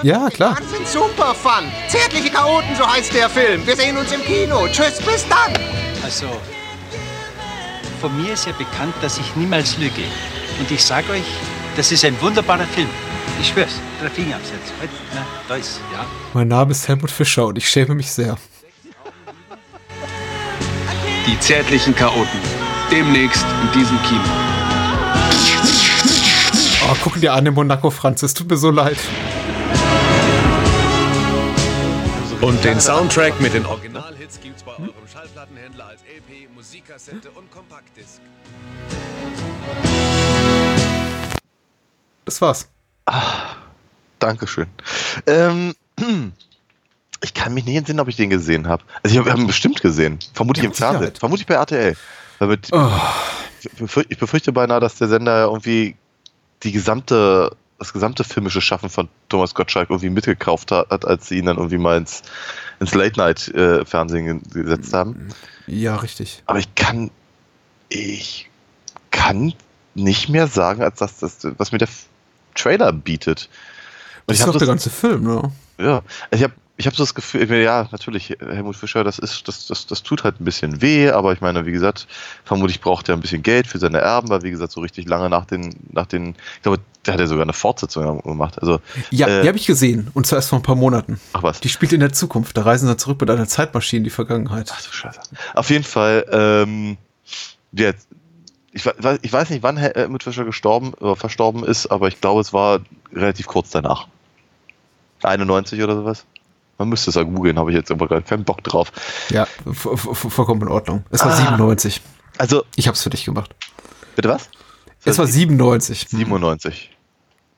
Ja, 0.03 0.29
klar. 0.29 0.57
Wahnsinn, 0.57 0.85
super 0.85 1.33
Fun. 1.33 1.71
Zärtliche 1.87 2.29
Chaoten, 2.29 2.75
so 2.75 2.85
heißt 2.85 3.13
der 3.13 3.29
Film. 3.29 3.65
Wir 3.65 3.77
sehen 3.77 3.95
uns 3.95 4.11
im 4.11 4.21
Kino. 4.21 4.67
Tschüss, 4.67 4.97
bis 4.97 5.25
dann. 5.29 5.53
Also, 6.03 6.25
von 8.01 8.21
mir 8.21 8.33
ist 8.33 8.45
ja 8.45 8.51
bekannt, 8.51 8.93
dass 9.01 9.17
ich 9.17 9.33
niemals 9.37 9.77
lüge. 9.77 10.03
Und 10.59 10.69
ich 10.69 10.83
sage 10.83 11.09
euch, 11.13 11.23
das 11.77 11.89
ist 11.93 12.03
ein 12.03 12.19
wunderbarer 12.21 12.65
Film. 12.65 12.89
Ich 13.39 13.47
schwör's. 13.47 13.79
Drei 14.01 14.09
Finger 14.09 14.35
absetzen. 14.35 14.73
Halt, 14.77 14.89
na, 15.15 15.25
da 15.47 15.55
ist, 15.55 15.79
ja. 15.93 16.05
Mein 16.33 16.49
Name 16.49 16.71
ist 16.71 16.85
Helmut 16.85 17.09
Fischer 17.09 17.45
und 17.45 17.57
ich 17.57 17.69
schäme 17.69 17.95
mich 17.95 18.11
sehr. 18.11 18.37
Die 21.25 21.39
zärtlichen 21.39 21.95
Chaoten. 21.95 22.41
Demnächst 22.91 23.45
in 23.61 23.79
diesem 23.79 24.01
Kino. 24.03 24.56
Oh, 26.89 26.95
gucken 27.03 27.19
dir 27.19 27.33
an, 27.33 27.43
den 27.43 27.53
Monaco 27.53 27.89
Franz, 27.89 28.23
es 28.23 28.33
tut 28.33 28.49
mir 28.49 28.55
so 28.55 28.71
leid. 28.71 28.97
Und 32.39 32.63
den 32.63 32.79
Soundtrack 32.79 33.41
mit 33.41 33.53
den 33.53 33.65
Originalhits 33.65 34.39
gibt's 34.39 34.63
bei 34.63 34.71
eurem 34.71 34.93
Schallplattenhändler 35.11 35.87
als 35.87 35.99
LP, 36.03 36.47
Musikkassette 36.55 37.29
und 37.31 37.51
Kompaktdisc. 37.51 38.21
Das 42.23 42.41
war's. 42.41 42.69
Ah, 43.05 43.55
Dankeschön. 44.19 44.67
Ähm, 45.25 45.73
ich 47.21 47.33
kann 47.33 47.53
mich 47.53 47.65
nicht 47.65 47.75
entsinnen, 47.75 47.99
ob 47.99 48.07
ich 48.07 48.15
den 48.15 48.29
gesehen 48.29 48.65
habe. 48.65 48.83
Also 49.03 49.13
ich 49.13 49.27
habe 49.27 49.37
ihn 49.37 49.47
bestimmt 49.47 49.81
gesehen. 49.81 50.19
Vermutlich 50.33 50.63
ja, 50.63 50.69
im 50.69 50.73
Fernsehen. 50.73 51.15
Vermutlich 51.15 51.47
bei 51.47 51.55
RTL. 51.55 51.97
Mit, 52.39 52.69
oh. 52.71 52.91
Ich 54.07 54.17
befürchte 54.17 54.53
beinahe, 54.53 54.79
dass 54.79 54.95
der 54.95 55.09
Sender 55.09 55.43
irgendwie 55.45 55.97
die 56.63 56.71
gesamte, 56.71 57.55
das 57.79 57.93
gesamte 57.93 58.23
filmische 58.23 58.61
Schaffen 58.61 58.89
von 58.89 59.09
Thomas 59.29 59.53
Gottschalk 59.53 59.89
irgendwie 59.89 60.09
mitgekauft 60.09 60.71
hat, 60.71 61.05
als 61.05 61.27
sie 61.27 61.37
ihn 61.37 61.45
dann 61.45 61.57
irgendwie 61.57 61.77
mal 61.77 61.97
ins, 61.97 62.23
ins 62.79 62.93
Late-Night-Fernsehen 62.93 64.43
gesetzt 64.51 64.93
haben. 64.93 65.29
Ja, 65.67 65.97
richtig. 65.97 66.43
Aber 66.45 66.59
ich 66.59 66.73
kann, 66.75 67.11
ich 67.89 68.49
kann 69.11 69.53
nicht 69.93 70.29
mehr 70.29 70.47
sagen, 70.47 70.81
als 70.83 70.99
dass 70.99 71.19
das, 71.19 71.47
was 71.57 71.71
mir 71.71 71.77
der 71.79 71.89
Trailer 72.55 72.91
bietet. 72.93 73.49
Und 74.25 74.33
das 74.33 74.39
ist 74.39 74.47
doch 74.47 74.57
der 74.57 74.67
ganze 74.67 74.89
Film, 74.89 75.23
ne? 75.23 75.51
Ja, 75.79 76.01
ich 76.31 76.43
habe 76.43 76.53
ich 76.77 76.85
habe 76.85 76.95
so 76.95 77.03
das 77.03 77.15
Gefühl, 77.15 77.51
ja, 77.57 77.87
natürlich, 77.91 78.37
Helmut 78.39 78.75
Fischer, 78.75 79.03
das 79.03 79.17
ist, 79.17 79.47
das, 79.47 79.65
das, 79.65 79.87
das 79.87 80.03
tut 80.03 80.23
halt 80.23 80.39
ein 80.39 80.45
bisschen 80.45 80.79
weh, 80.79 81.09
aber 81.09 81.33
ich 81.33 81.41
meine, 81.41 81.65
wie 81.65 81.71
gesagt, 81.71 82.07
vermutlich 82.45 82.81
braucht 82.81 83.09
er 83.09 83.15
ein 83.15 83.19
bisschen 83.19 83.41
Geld 83.41 83.65
für 83.65 83.79
seine 83.79 83.97
Erben, 83.97 84.29
weil 84.29 84.43
wie 84.43 84.51
gesagt, 84.51 84.71
so 84.71 84.81
richtig 84.81 85.07
lange 85.07 85.27
nach 85.27 85.45
den, 85.45 85.75
nach 85.91 86.05
den, 86.05 86.35
ich 86.57 86.61
glaube, 86.61 86.79
der 87.05 87.15
hat 87.15 87.19
ja 87.19 87.25
sogar 87.25 87.43
eine 87.43 87.53
Fortsetzung 87.53 88.21
gemacht. 88.21 88.61
Also, 88.61 88.79
ja, 89.09 89.27
äh, 89.27 89.41
die 89.41 89.47
habe 89.47 89.57
ich 89.57 89.65
gesehen, 89.65 90.11
und 90.13 90.27
zwar 90.27 90.37
erst 90.37 90.49
vor 90.49 90.59
ein 90.59 90.63
paar 90.63 90.75
Monaten. 90.75 91.19
Ach 91.33 91.41
was. 91.41 91.61
Die 91.61 91.69
spielt 91.69 91.93
in 91.93 91.99
der 91.99 92.13
Zukunft, 92.13 92.55
da 92.55 92.61
reisen 92.61 92.87
sie 92.87 92.97
zurück 92.97 93.19
mit 93.21 93.29
einer 93.31 93.47
Zeitmaschine 93.47 93.99
in 93.99 94.03
die 94.03 94.09
Vergangenheit. 94.11 94.69
Ach 94.71 94.81
du 94.81 94.91
Scheiße. 94.91 95.19
Auf 95.55 95.71
jeden 95.71 95.83
Fall, 95.83 96.25
ähm, 96.31 96.97
jetzt, 97.71 98.07
ich 98.71 98.85
weiß, 98.85 99.17
ich 99.23 99.33
weiß 99.33 99.49
nicht, 99.49 99.63
wann 99.63 99.77
Helmut 99.77 100.21
Fischer 100.21 100.45
gestorben, 100.45 100.93
oder 100.93 101.15
verstorben 101.15 101.63
ist, 101.63 101.87
aber 101.87 102.07
ich 102.07 102.21
glaube, 102.21 102.41
es 102.41 102.53
war 102.53 102.81
relativ 103.11 103.47
kurz 103.47 103.71
danach. 103.71 104.07
91 105.23 105.81
oder 105.81 105.95
sowas. 105.95 106.25
Man 106.77 106.89
müsste 106.89 107.09
es 107.09 107.15
ja 107.15 107.23
googeln, 107.23 107.57
habe 107.57 107.71
ich 107.71 107.77
jetzt 107.77 107.91
aber 107.91 108.07
gar 108.07 108.21
keinen 108.21 108.43
Bock 108.43 108.63
drauf. 108.63 108.91
Ja, 109.29 109.47
vollkommen 109.73 110.61
in 110.61 110.67
Ordnung. 110.67 111.03
Es 111.09 111.21
war 111.21 111.31
ah, 111.31 111.35
97. 111.35 112.01
Also, 112.37 112.63
ich 112.75 112.87
habe 112.87 112.95
es 112.95 113.01
für 113.01 113.09
dich 113.09 113.25
gemacht. 113.25 113.55
Bitte 114.15 114.29
was? 114.29 114.49
Es 115.05 115.17
war 115.17 115.27
97. 115.27 116.07
97. 116.09 116.91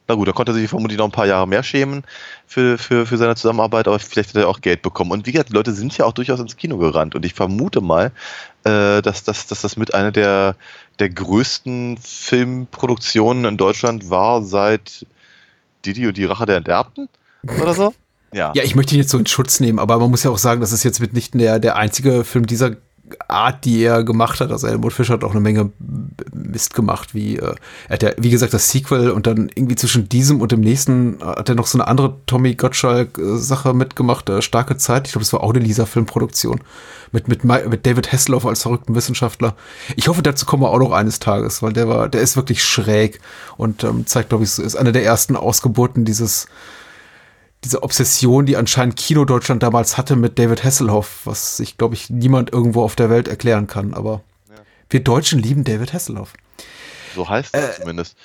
Na 0.10 0.16
gut, 0.16 0.28
da 0.28 0.32
konnte 0.32 0.54
er 0.54 0.56
sich 0.56 0.68
vermutlich 0.68 0.98
noch 0.98 1.06
ein 1.06 1.12
paar 1.12 1.28
Jahre 1.28 1.48
mehr 1.48 1.62
schämen 1.62 2.04
für, 2.48 2.80
für, 2.80 3.06
für 3.06 3.18
seine 3.18 3.36
Zusammenarbeit, 3.36 3.88
aber 3.88 4.00
vielleicht 4.00 4.30
hat 4.30 4.38
er 4.38 4.50
auch 4.50 4.60
Geld 4.60 4.82
bekommen. 4.82 5.12
Und 5.12 5.28
wie 5.28 5.32
gesagt, 5.32 5.50
die 5.50 5.54
Leute 5.54 5.72
sind 5.72 5.96
ja 6.00 6.06
auch 6.06 6.14
durchaus 6.14 6.40
ins 6.40 6.58
Kino 6.58 6.78
gerannt. 6.78 7.14
Und 7.14 7.26
ich 7.26 7.36
vermute 7.36 7.80
mal, 7.80 8.12
äh, 8.64 9.04
dass, 9.04 9.24
dass, 9.24 9.46
dass 9.46 9.62
das 9.62 9.78
mit 9.78 9.94
einer 9.94 10.12
der, 10.12 10.56
der 10.98 11.10
größten 11.10 11.98
Filmproduktionen 11.98 13.46
in 13.46 13.58
Deutschland 13.58 14.10
war 14.10 14.42
seit 14.42 15.06
Didi 15.86 16.08
und 16.08 16.18
die 16.18 16.26
Rache 16.26 16.48
der 16.48 16.58
Enterbten 16.58 17.08
oder 17.62 17.76
so. 17.76 17.94
Ja. 18.34 18.52
Ja, 18.56 18.64
ich 18.64 18.76
möchte 18.76 18.96
ihn 18.96 19.02
jetzt 19.02 19.12
so 19.12 19.18
in 19.18 19.26
Schutz 19.26 19.60
nehmen, 19.60 19.80
aber 19.80 19.98
man 20.00 20.12
muss 20.12 20.24
ja 20.24 20.32
auch 20.32 20.38
sagen, 20.38 20.62
das 20.62 20.72
ist 20.72 20.84
jetzt 20.84 21.00
mitnichten 21.00 21.40
der, 21.40 21.60
der 21.60 21.76
einzige 21.76 22.24
Film 22.24 22.46
dieser 22.46 22.76
Art, 23.28 23.66
die 23.66 23.82
er 23.84 24.04
gemacht 24.04 24.40
hat. 24.40 24.52
Also 24.52 24.68
Helmut 24.68 24.94
Fischer 24.94 25.14
hat 25.14 25.24
auch 25.24 25.32
eine 25.32 25.40
Menge 25.40 25.72
Mist 26.34 26.74
gemacht, 26.74 27.14
wie 27.14 27.38
äh, 27.38 27.56
er 27.88 27.94
hat 27.94 28.04
ja, 28.04 28.12
wie 28.18 28.30
gesagt, 28.30 28.54
das 28.54 28.70
Sequel 28.70 29.12
und 29.12 29.28
dann 29.28 29.50
irgendwie 29.54 29.76
zwischen 29.76 30.10
diesem 30.10 30.42
und 30.42 30.52
dem 30.52 30.62
nächsten 30.62 31.20
äh, 31.22 31.26
hat 31.26 31.50
er 31.50 31.56
noch 31.56 31.68
so 31.68 31.78
eine 31.78 31.88
andere 31.88 32.18
Tommy 32.26 32.56
Gottschalk-Sache 32.56 33.74
mitgemacht, 33.74 34.30
äh, 34.30 34.42
Starke 34.42 34.78
Zeit. 34.78 35.08
Ich 35.08 35.14
glaube, 35.14 35.24
das 35.24 35.34
war 35.34 35.44
auch 35.44 35.54
eine 35.54 35.60
Lisa-Filmproduktion 35.60 36.62
mit, 37.12 37.28
mit, 37.28 37.44
mit 37.44 37.86
David 37.86 38.12
Hasselhoff 38.12 38.46
als 38.46 38.62
verrückten 38.62 38.96
Wissenschaftler. 38.96 39.56
Ich 39.96 40.08
hoffe, 40.08 40.22
dazu 40.22 40.46
kommen 40.46 40.64
wir 40.64 40.70
auch 40.70 40.80
noch 40.80 40.92
eines 40.92 41.20
Tages, 41.20 41.62
weil 41.64 41.74
der 41.74 41.88
war, 41.88 42.10
der 42.10 42.22
ist 42.22 42.36
wirklich 42.36 42.64
schräg 42.64 43.20
und 43.58 43.84
ähm, 43.84 44.06
zeigt, 44.06 44.30
glaube 44.30 44.44
ich, 44.44 44.60
ist 44.60 44.76
eine 44.76 44.92
der 44.92 45.04
ersten 45.04 45.36
Ausgeburten 45.36 46.06
dieses 46.06 46.48
diese 47.64 47.84
Obsession, 47.84 48.46
die 48.46 48.56
anscheinend 48.56 48.96
Kino 48.96 49.26
Deutschland 49.26 49.64
damals 49.64 49.98
hatte 49.98 50.16
mit 50.16 50.40
David 50.40 50.64
Hasselhoff, 50.64 51.22
was 51.26 51.58
sich, 51.58 51.78
glaube 51.78 51.96
ich, 51.96 52.10
niemand 52.10 52.54
irgendwo 52.54 52.84
auf 52.84 52.96
der 52.96 53.10
Welt 53.10 53.28
erklären 53.28 53.68
kann. 53.68 53.94
Aber 53.94 54.22
ja. 54.50 54.56
wir 54.90 55.00
Deutschen 55.02 55.40
lieben 55.40 55.64
David 55.64 55.94
Hasselhoff. 55.94 56.34
So 57.16 57.28
heißt 57.28 57.56
es 57.56 57.78
äh, 57.78 57.82
zumindest. 57.82 58.16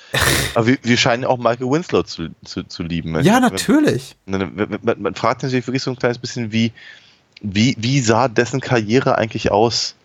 Aber 0.55 0.67
wir, 0.67 0.77
wir, 0.81 0.97
scheinen 0.97 1.25
auch 1.25 1.37
Michael 1.37 1.69
Winslow 1.69 2.03
zu, 2.03 2.29
zu, 2.45 2.63
zu 2.63 2.83
lieben. 2.83 3.19
Ja, 3.23 3.39
natürlich. 3.39 4.15
Man, 4.25 4.55
man, 4.55 5.01
man, 5.01 5.15
fragt 5.15 5.41
sich 5.41 5.67
wirklich 5.67 5.83
so 5.83 5.91
ein 5.91 5.97
kleines 5.97 6.17
bisschen, 6.17 6.51
wie, 6.51 6.71
wie, 7.41 7.75
wie 7.79 7.99
sah 7.99 8.27
dessen 8.27 8.61
Karriere 8.61 9.17
eigentlich 9.17 9.51
aus 9.51 9.95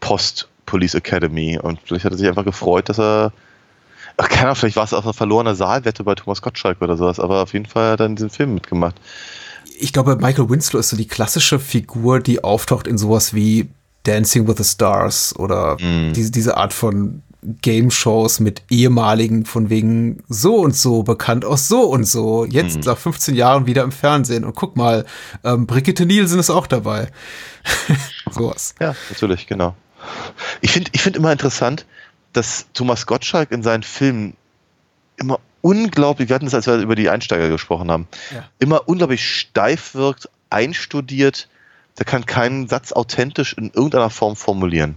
post 0.00 0.48
Police 0.64 0.94
Academy? 0.94 1.58
Und 1.58 1.80
vielleicht 1.84 2.04
hat 2.04 2.12
er 2.12 2.18
sich 2.18 2.28
einfach 2.28 2.44
gefreut, 2.44 2.88
dass 2.88 2.98
er 2.98 3.32
Ach, 4.16 4.28
keine 4.28 4.42
Ahnung, 4.42 4.56
vielleicht 4.56 4.76
war 4.76 4.84
es 4.84 4.94
auch 4.94 5.04
eine 5.04 5.12
verlorene 5.12 5.54
Saalwette 5.54 6.04
bei 6.04 6.14
Thomas 6.14 6.42
Gottschalk 6.42 6.80
oder 6.82 6.96
sowas, 6.96 7.20
aber 7.20 7.42
auf 7.42 7.52
jeden 7.52 7.66
Fall 7.66 7.92
hat 7.92 8.00
er 8.00 8.06
in 8.06 8.16
diesem 8.16 8.30
Film 8.30 8.54
mitgemacht. 8.54 8.96
Ich 9.78 9.92
glaube, 9.92 10.16
Michael 10.16 10.50
Winslow 10.50 10.80
ist 10.80 10.90
so 10.90 10.96
die 10.96 11.08
klassische 11.08 11.58
Figur, 11.58 12.20
die 12.20 12.44
auftaucht 12.44 12.86
in 12.86 12.98
sowas 12.98 13.34
wie 13.34 13.68
Dancing 14.04 14.46
with 14.46 14.56
the 14.58 14.64
Stars 14.64 15.34
oder 15.36 15.76
mm. 15.76 16.12
diese, 16.12 16.30
diese 16.30 16.56
Art 16.56 16.72
von 16.72 17.22
Game-Shows 17.42 18.40
mit 18.40 18.62
ehemaligen 18.70 19.44
von 19.44 19.68
wegen 19.68 20.22
so 20.28 20.56
und 20.56 20.76
so 20.76 21.02
bekannt 21.02 21.44
aus 21.44 21.66
so 21.68 21.82
und 21.82 22.04
so. 22.04 22.44
Jetzt 22.44 22.78
mm. 22.78 22.88
nach 22.88 22.98
15 22.98 23.34
Jahren 23.34 23.66
wieder 23.66 23.82
im 23.82 23.92
Fernsehen. 23.92 24.44
Und 24.44 24.54
guck 24.54 24.76
mal, 24.76 25.04
ähm, 25.42 25.66
Brigitte 25.66 26.06
Nielsen 26.06 26.38
ist 26.38 26.50
auch 26.50 26.66
dabei. 26.66 27.08
sowas. 28.30 28.74
Ja, 28.80 28.94
natürlich, 29.10 29.46
genau. 29.46 29.74
Ich 30.60 30.72
finde 30.72 30.90
ich 30.94 31.02
find 31.02 31.16
immer 31.16 31.32
interessant, 31.32 31.86
dass 32.32 32.66
Thomas 32.72 33.06
Gottschalk 33.06 33.50
in 33.50 33.62
seinen 33.62 33.82
Filmen 33.82 34.36
immer 35.16 35.40
unglaublich, 35.60 36.28
wir 36.28 36.34
hatten 36.34 36.46
das, 36.46 36.54
als 36.54 36.66
wir 36.66 36.76
über 36.76 36.94
die 36.94 37.08
Einsteiger 37.08 37.48
gesprochen 37.48 37.90
haben, 37.90 38.08
ja. 38.34 38.44
immer 38.58 38.88
unglaublich 38.88 39.28
steif 39.28 39.94
wirkt, 39.94 40.28
einstudiert. 40.50 41.48
Der 41.98 42.06
kann 42.06 42.26
keinen 42.26 42.68
Satz 42.68 42.92
authentisch 42.92 43.52
in 43.52 43.70
irgendeiner 43.70 44.10
Form 44.10 44.34
formulieren. 44.36 44.96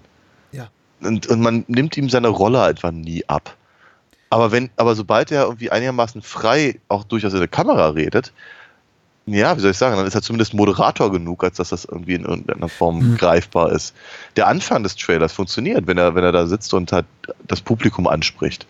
Ja. 0.51 0.69
Und, 1.01 1.27
und 1.27 1.41
man 1.41 1.65
nimmt 1.67 1.97
ihm 1.97 2.09
seine 2.09 2.29
Rolle 2.29 2.65
etwa 2.67 2.91
nie 2.91 3.27
ab. 3.27 3.55
Aber 4.29 4.51
wenn, 4.51 4.69
aber 4.75 4.95
sobald 4.95 5.31
er 5.31 5.43
irgendwie 5.43 5.71
einigermaßen 5.71 6.21
frei 6.21 6.79
auch 6.87 7.03
durchaus 7.03 7.33
in 7.33 7.39
der 7.39 7.47
Kamera 7.47 7.89
redet, 7.89 8.33
ja, 9.27 9.57
wie 9.57 9.61
soll 9.61 9.71
ich 9.71 9.77
sagen, 9.77 9.95
dann 9.95 10.05
ist 10.05 10.13
er 10.13 10.21
zumindest 10.21 10.53
Moderator 10.53 11.11
genug, 11.11 11.43
als 11.43 11.57
dass 11.57 11.69
das 11.69 11.85
irgendwie 11.85 12.13
in 12.13 12.25
irgendeiner 12.25 12.69
Form 12.69 12.99
mhm. 12.99 13.17
greifbar 13.17 13.71
ist. 13.71 13.95
Der 14.35 14.47
Anfang 14.47 14.83
des 14.83 14.95
Trailers 14.95 15.33
funktioniert, 15.33 15.87
wenn 15.87 15.97
er, 15.97 16.13
wenn 16.13 16.23
er 16.23 16.31
da 16.31 16.45
sitzt 16.45 16.73
und 16.73 16.91
halt 16.91 17.05
das 17.47 17.61
Publikum 17.61 18.07
anspricht. 18.07 18.67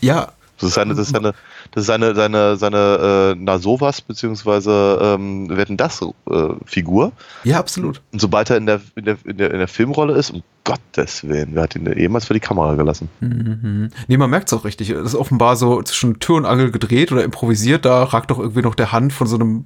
Ja. 0.00 0.32
Das 0.60 0.68
ist 0.68 0.74
seine, 0.74 0.94
das 0.94 1.06
ist 1.06 1.14
seine, 1.14 1.34
das 1.72 1.82
ist 1.82 1.86
seine, 1.86 2.14
seine, 2.14 2.56
seine 2.56 3.32
äh, 3.34 3.38
na 3.38 3.58
sowas, 3.58 4.00
beziehungsweise 4.00 4.98
ähm, 5.00 5.48
werden 5.48 5.76
das 5.76 6.02
äh, 6.02 6.06
Figur. 6.66 7.12
Ja, 7.44 7.58
absolut. 7.58 8.02
Und 8.12 8.20
sobald 8.20 8.50
er 8.50 8.58
in 8.58 8.66
der, 8.66 8.80
in 8.94 9.04
der, 9.06 9.16
in 9.24 9.36
der, 9.38 9.50
in 9.52 9.58
der 9.58 9.68
Filmrolle 9.68 10.14
ist, 10.14 10.30
um 10.30 10.42
Gottes 10.64 11.26
Willen, 11.26 11.50
wer 11.54 11.62
hat 11.62 11.74
ihn 11.74 11.90
jemals 11.96 12.26
für 12.26 12.34
die 12.34 12.40
Kamera 12.40 12.74
gelassen? 12.74 13.08
Mhm. 13.20 13.88
Nee, 14.08 14.18
man 14.18 14.28
merkt 14.28 14.48
es 14.48 14.52
auch 14.52 14.64
richtig. 14.64 14.88
Das 14.88 15.06
ist 15.06 15.14
offenbar 15.14 15.56
so 15.56 15.82
zwischen 15.82 16.20
Tür 16.20 16.36
und 16.36 16.44
Angel 16.44 16.70
gedreht 16.70 17.10
oder 17.12 17.24
improvisiert. 17.24 17.86
Da 17.86 18.04
ragt 18.04 18.30
doch 18.30 18.38
irgendwie 18.38 18.60
noch 18.60 18.74
der 18.74 18.92
Hand 18.92 19.14
von 19.14 19.26
so 19.26 19.36
einem 19.36 19.64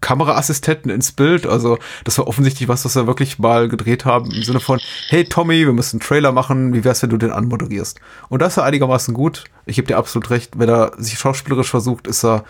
Kameraassistenten 0.00 0.90
ins 0.90 1.10
Bild. 1.12 1.46
Also, 1.46 1.78
das 2.04 2.18
war 2.18 2.28
offensichtlich 2.28 2.68
was, 2.68 2.84
was 2.84 2.94
wir 2.94 3.08
wirklich 3.08 3.40
mal 3.40 3.68
gedreht 3.68 4.04
haben. 4.04 4.30
Im 4.30 4.44
Sinne 4.44 4.60
von, 4.60 4.78
hey 5.08 5.24
Tommy, 5.24 5.66
wir 5.66 5.72
müssen 5.72 5.96
einen 5.96 6.06
Trailer 6.06 6.30
machen. 6.30 6.72
Wie 6.72 6.84
wär's, 6.84 7.02
wenn 7.02 7.10
du 7.10 7.16
den 7.16 7.32
anmoderierst? 7.32 8.00
Und 8.28 8.40
das 8.40 8.56
ist 8.56 8.62
einigermaßen 8.62 9.14
gut. 9.14 9.44
Ich 9.66 9.76
gebe 9.76 9.88
dir 9.88 9.98
absolut 9.98 10.30
recht. 10.30 10.58
Wenn 10.58 10.68
er 10.68 10.92
sich 10.96 11.18
schauspielerisch 11.18 11.70
versucht, 11.70 12.06
ist 12.06 12.24
er, 12.24 12.44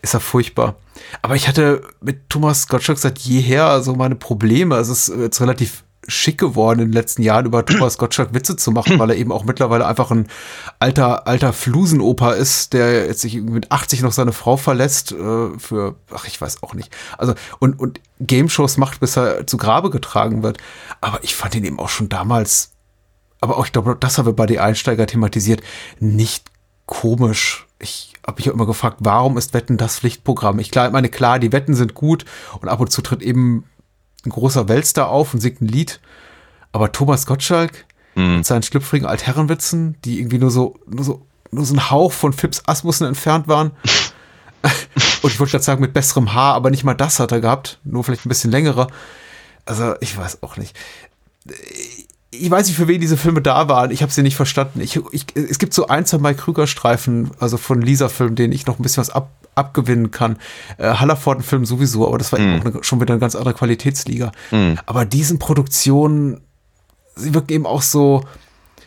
ist 0.00 0.14
er 0.14 0.20
furchtbar. 0.20 0.76
Aber 1.20 1.36
ich 1.36 1.46
hatte 1.46 1.82
mit 2.00 2.30
Thomas 2.30 2.66
Gottschalk 2.66 2.98
seit 2.98 3.18
jeher 3.18 3.82
so 3.82 3.94
meine 3.94 4.14
Probleme. 4.14 4.76
Es 4.76 4.88
ist 4.88 5.08
jetzt 5.08 5.40
relativ 5.40 5.84
schick 6.08 6.38
geworden 6.38 6.80
in 6.80 6.86
den 6.86 6.94
letzten 6.94 7.22
Jahren 7.22 7.46
über 7.46 7.64
Thomas 7.64 7.96
Gottschalk 7.96 8.34
Witze 8.34 8.56
zu 8.56 8.72
machen, 8.72 8.98
weil 8.98 9.10
er 9.10 9.16
eben 9.16 9.30
auch 9.30 9.44
mittlerweile 9.44 9.86
einfach 9.86 10.10
ein 10.10 10.26
alter, 10.80 11.26
alter 11.28 11.52
Flusenoper 11.52 12.34
ist, 12.34 12.72
der 12.72 13.06
jetzt 13.06 13.20
sich 13.20 13.36
mit 13.40 13.70
80 13.70 14.02
noch 14.02 14.12
seine 14.12 14.32
Frau 14.32 14.56
verlässt, 14.56 15.12
äh, 15.12 15.58
für, 15.58 15.94
ach, 16.12 16.26
ich 16.26 16.40
weiß 16.40 16.62
auch 16.62 16.74
nicht. 16.74 16.94
Also, 17.18 17.34
und, 17.60 17.78
und 17.78 18.00
Game-Shows 18.18 18.78
macht, 18.78 19.00
bis 19.00 19.16
er 19.16 19.46
zu 19.46 19.56
Grabe 19.56 19.90
getragen 19.90 20.42
wird. 20.42 20.58
Aber 21.00 21.22
ich 21.22 21.36
fand 21.36 21.54
ihn 21.54 21.64
eben 21.64 21.78
auch 21.78 21.88
schon 21.88 22.08
damals, 22.08 22.72
aber 23.40 23.56
auch, 23.56 23.66
ich 23.66 23.72
glaube, 23.72 23.96
das 23.98 24.18
haben 24.18 24.26
wir 24.26 24.32
bei 24.32 24.46
die 24.46 24.60
Einsteiger 24.60 25.06
thematisiert, 25.06 25.62
nicht 26.00 26.51
komisch. 26.86 27.66
Ich 27.78 28.12
habe 28.26 28.36
mich 28.40 28.50
auch 28.50 28.54
immer 28.54 28.66
gefragt, 28.66 28.98
warum 29.00 29.36
ist 29.36 29.54
Wetten 29.54 29.76
das 29.76 29.98
Pflichtprogramm? 29.98 30.58
Ich 30.58 30.74
meine, 30.74 31.08
klar, 31.08 31.38
die 31.38 31.52
Wetten 31.52 31.74
sind 31.74 31.94
gut 31.94 32.24
und 32.60 32.68
ab 32.68 32.80
und 32.80 32.90
zu 32.90 33.02
tritt 33.02 33.22
eben 33.22 33.64
ein 34.24 34.30
großer 34.30 34.68
Weltstar 34.68 35.08
auf 35.08 35.34
und 35.34 35.40
singt 35.40 35.60
ein 35.60 35.68
Lied. 35.68 36.00
Aber 36.70 36.92
Thomas 36.92 37.26
Gottschalk 37.26 37.86
mhm. 38.14 38.36
mit 38.36 38.46
seinen 38.46 38.62
schlüpfrigen 38.62 39.06
Altherrenwitzen, 39.06 39.96
die 40.04 40.18
irgendwie 40.18 40.38
nur 40.38 40.50
so, 40.50 40.78
nur 40.86 41.04
so, 41.04 41.26
nur 41.50 41.64
so 41.64 41.74
ein 41.74 41.90
Hauch 41.90 42.12
von 42.12 42.32
Fips 42.32 42.62
Asmussen 42.66 43.06
entfernt 43.06 43.48
waren. 43.48 43.72
und 45.22 45.32
ich 45.32 45.40
wollte 45.40 45.52
gerade 45.52 45.64
sagen, 45.64 45.80
mit 45.80 45.92
besserem 45.92 46.32
Haar, 46.32 46.54
aber 46.54 46.70
nicht 46.70 46.84
mal 46.84 46.94
das 46.94 47.18
hat 47.18 47.32
er 47.32 47.40
gehabt. 47.40 47.80
Nur 47.84 48.04
vielleicht 48.04 48.24
ein 48.26 48.28
bisschen 48.30 48.50
längere. 48.50 48.86
Also, 49.66 49.94
ich 50.00 50.16
weiß 50.16 50.42
auch 50.42 50.56
nicht. 50.56 50.76
Ich 52.34 52.50
weiß 52.50 52.66
nicht, 52.66 52.76
für 52.76 52.88
wen 52.88 53.00
diese 53.00 53.18
Filme 53.18 53.42
da 53.42 53.68
waren. 53.68 53.90
Ich 53.90 54.02
habe 54.02 54.10
sie 54.10 54.22
nicht 54.22 54.36
verstanden. 54.36 54.80
Ich, 54.80 54.98
ich, 55.12 55.26
es 55.34 55.58
gibt 55.58 55.74
so 55.74 55.88
ein, 55.88 56.06
zwei 56.06 56.16
Mike 56.18 56.40
Krüger-Streifen, 56.40 57.30
also 57.38 57.58
von 57.58 57.82
Lisa-Filmen, 57.82 58.36
denen 58.36 58.54
ich 58.54 58.66
noch 58.66 58.78
ein 58.78 58.82
bisschen 58.82 59.02
was 59.02 59.10
ab, 59.10 59.30
abgewinnen 59.54 60.10
kann. 60.10 60.38
Äh, 60.78 60.94
Hallerford-Film 60.94 61.66
sowieso, 61.66 62.08
aber 62.08 62.16
das 62.16 62.32
war 62.32 62.38
mm. 62.38 62.42
eben 62.42 62.60
auch 62.60 62.64
eine, 62.64 62.84
schon 62.84 63.00
wieder 63.02 63.12
eine 63.12 63.20
ganz 63.20 63.34
andere 63.34 63.52
Qualitätsliga. 63.52 64.32
Mm. 64.50 64.74
Aber 64.86 65.04
diesen 65.04 65.38
Produktionen, 65.38 66.40
sie 67.16 67.34
wirken 67.34 67.52
eben 67.52 67.66
auch 67.66 67.82
so, 67.82 68.24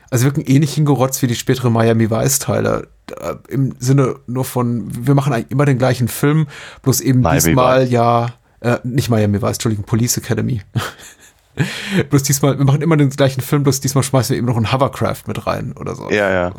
also 0.10 0.26
wirken 0.26 0.42
ähnlich 0.42 0.74
hingerotzt 0.74 1.22
wie 1.22 1.28
die 1.28 1.36
spätere 1.36 1.70
Miami 1.70 2.10
Vice-Teile. 2.10 2.88
Äh, 3.12 3.36
Im 3.50 3.76
Sinne 3.78 4.16
nur 4.26 4.46
von, 4.46 4.88
wir 5.06 5.14
machen 5.14 5.34
eigentlich 5.34 5.52
immer 5.52 5.66
den 5.66 5.78
gleichen 5.78 6.08
Film, 6.08 6.48
bloß 6.82 7.02
eben 7.02 7.22
Miami 7.22 7.42
diesmal 7.42 7.84
Vice. 7.84 7.92
ja, 7.92 8.34
äh, 8.62 8.80
nicht 8.84 9.10
Miami 9.10 9.40
Vice, 9.40 9.58
Entschuldigung, 9.58 9.86
Police 9.86 10.18
Academy. 10.18 10.62
bloß 12.10 12.24
diesmal, 12.24 12.58
wir 12.58 12.66
machen 12.66 12.82
immer 12.82 12.98
den 12.98 13.10
gleichen 13.10 13.42
Film, 13.42 13.64
bloß 13.64 13.80
diesmal 13.82 14.04
schmeißen 14.04 14.34
wir 14.34 14.38
eben 14.38 14.48
noch 14.48 14.58
ein 14.58 14.72
Hovercraft 14.72 15.24
mit 15.28 15.46
rein 15.48 15.74
oder 15.80 15.96
so. 15.96 16.10
Ja, 16.10 16.30
ja. 16.30 16.54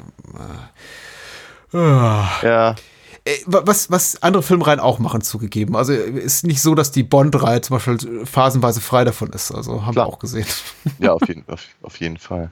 Äh, 1.72 2.46
ja. 2.46 2.74
Äh, 3.24 3.38
was, 3.46 3.90
was 3.90 4.22
andere 4.22 4.42
Filmreihen 4.42 4.80
auch 4.80 4.98
machen, 4.98 5.20
zugegeben. 5.20 5.76
Also 5.76 5.92
ist 5.92 6.46
nicht 6.46 6.62
so, 6.62 6.74
dass 6.74 6.92
die 6.92 7.02
Bond-Reihe 7.02 7.60
zum 7.60 7.76
Beispiel 7.76 8.24
phasenweise 8.24 8.80
frei 8.80 9.04
davon 9.04 9.30
ist. 9.30 9.50
Also 9.52 9.84
haben 9.84 9.92
Klar. 9.92 10.06
wir 10.06 10.12
auch 10.12 10.18
gesehen. 10.18 10.46
Ja, 10.98 11.12
auf 11.12 11.26
jeden, 11.26 11.44
auf, 11.48 11.62
auf 11.82 12.00
jeden 12.00 12.16
Fall. 12.16 12.50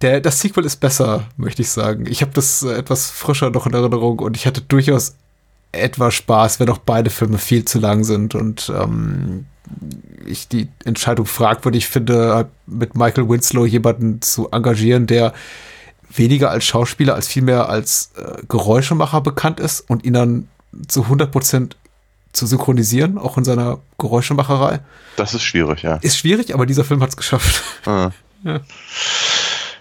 Der, 0.00 0.20
das 0.20 0.40
Sequel 0.40 0.64
ist 0.64 0.76
besser, 0.76 1.24
möchte 1.36 1.62
ich 1.62 1.70
sagen. 1.70 2.06
Ich 2.06 2.22
habe 2.22 2.32
das 2.32 2.62
äh, 2.62 2.72
etwas 2.72 3.10
frischer 3.10 3.50
noch 3.50 3.66
in 3.66 3.74
Erinnerung 3.74 4.20
und 4.20 4.36
ich 4.36 4.46
hatte 4.46 4.60
durchaus 4.60 5.16
etwas 5.72 6.14
Spaß, 6.14 6.60
wenn 6.60 6.68
auch 6.68 6.78
beide 6.78 7.10
Filme 7.10 7.38
viel 7.38 7.64
zu 7.64 7.78
lang 7.78 8.04
sind 8.04 8.34
und 8.34 8.72
ähm, 8.74 9.46
ich 10.26 10.48
die 10.48 10.68
Entscheidung 10.84 11.26
fragwürdig 11.26 11.86
finde, 11.86 12.48
mit 12.66 12.96
Michael 12.96 13.28
Winslow 13.28 13.66
jemanden 13.66 14.20
zu 14.20 14.50
engagieren, 14.50 15.06
der 15.06 15.32
weniger 16.12 16.50
als 16.50 16.64
Schauspieler, 16.64 17.14
als 17.14 17.28
vielmehr 17.28 17.68
als 17.68 18.10
äh, 18.16 18.42
Geräuschemacher 18.48 19.20
bekannt 19.20 19.60
ist 19.60 19.88
und 19.88 20.04
ihn 20.04 20.14
dann 20.14 20.48
zu 20.88 21.04
100 21.04 21.30
Prozent 21.30 21.76
zu 22.32 22.46
synchronisieren, 22.46 23.18
auch 23.18 23.38
in 23.38 23.44
seiner 23.44 23.78
Geräuschemacherei. 23.98 24.80
Das 25.16 25.34
ist 25.34 25.42
schwierig, 25.42 25.82
ja. 25.82 25.96
Ist 25.96 26.18
schwierig, 26.18 26.54
aber 26.54 26.66
dieser 26.66 26.84
Film 26.84 27.00
hat 27.02 27.10
es 27.10 27.16
geschafft. 27.16 27.62
Ah. 27.86 28.10
Ja. 28.42 28.60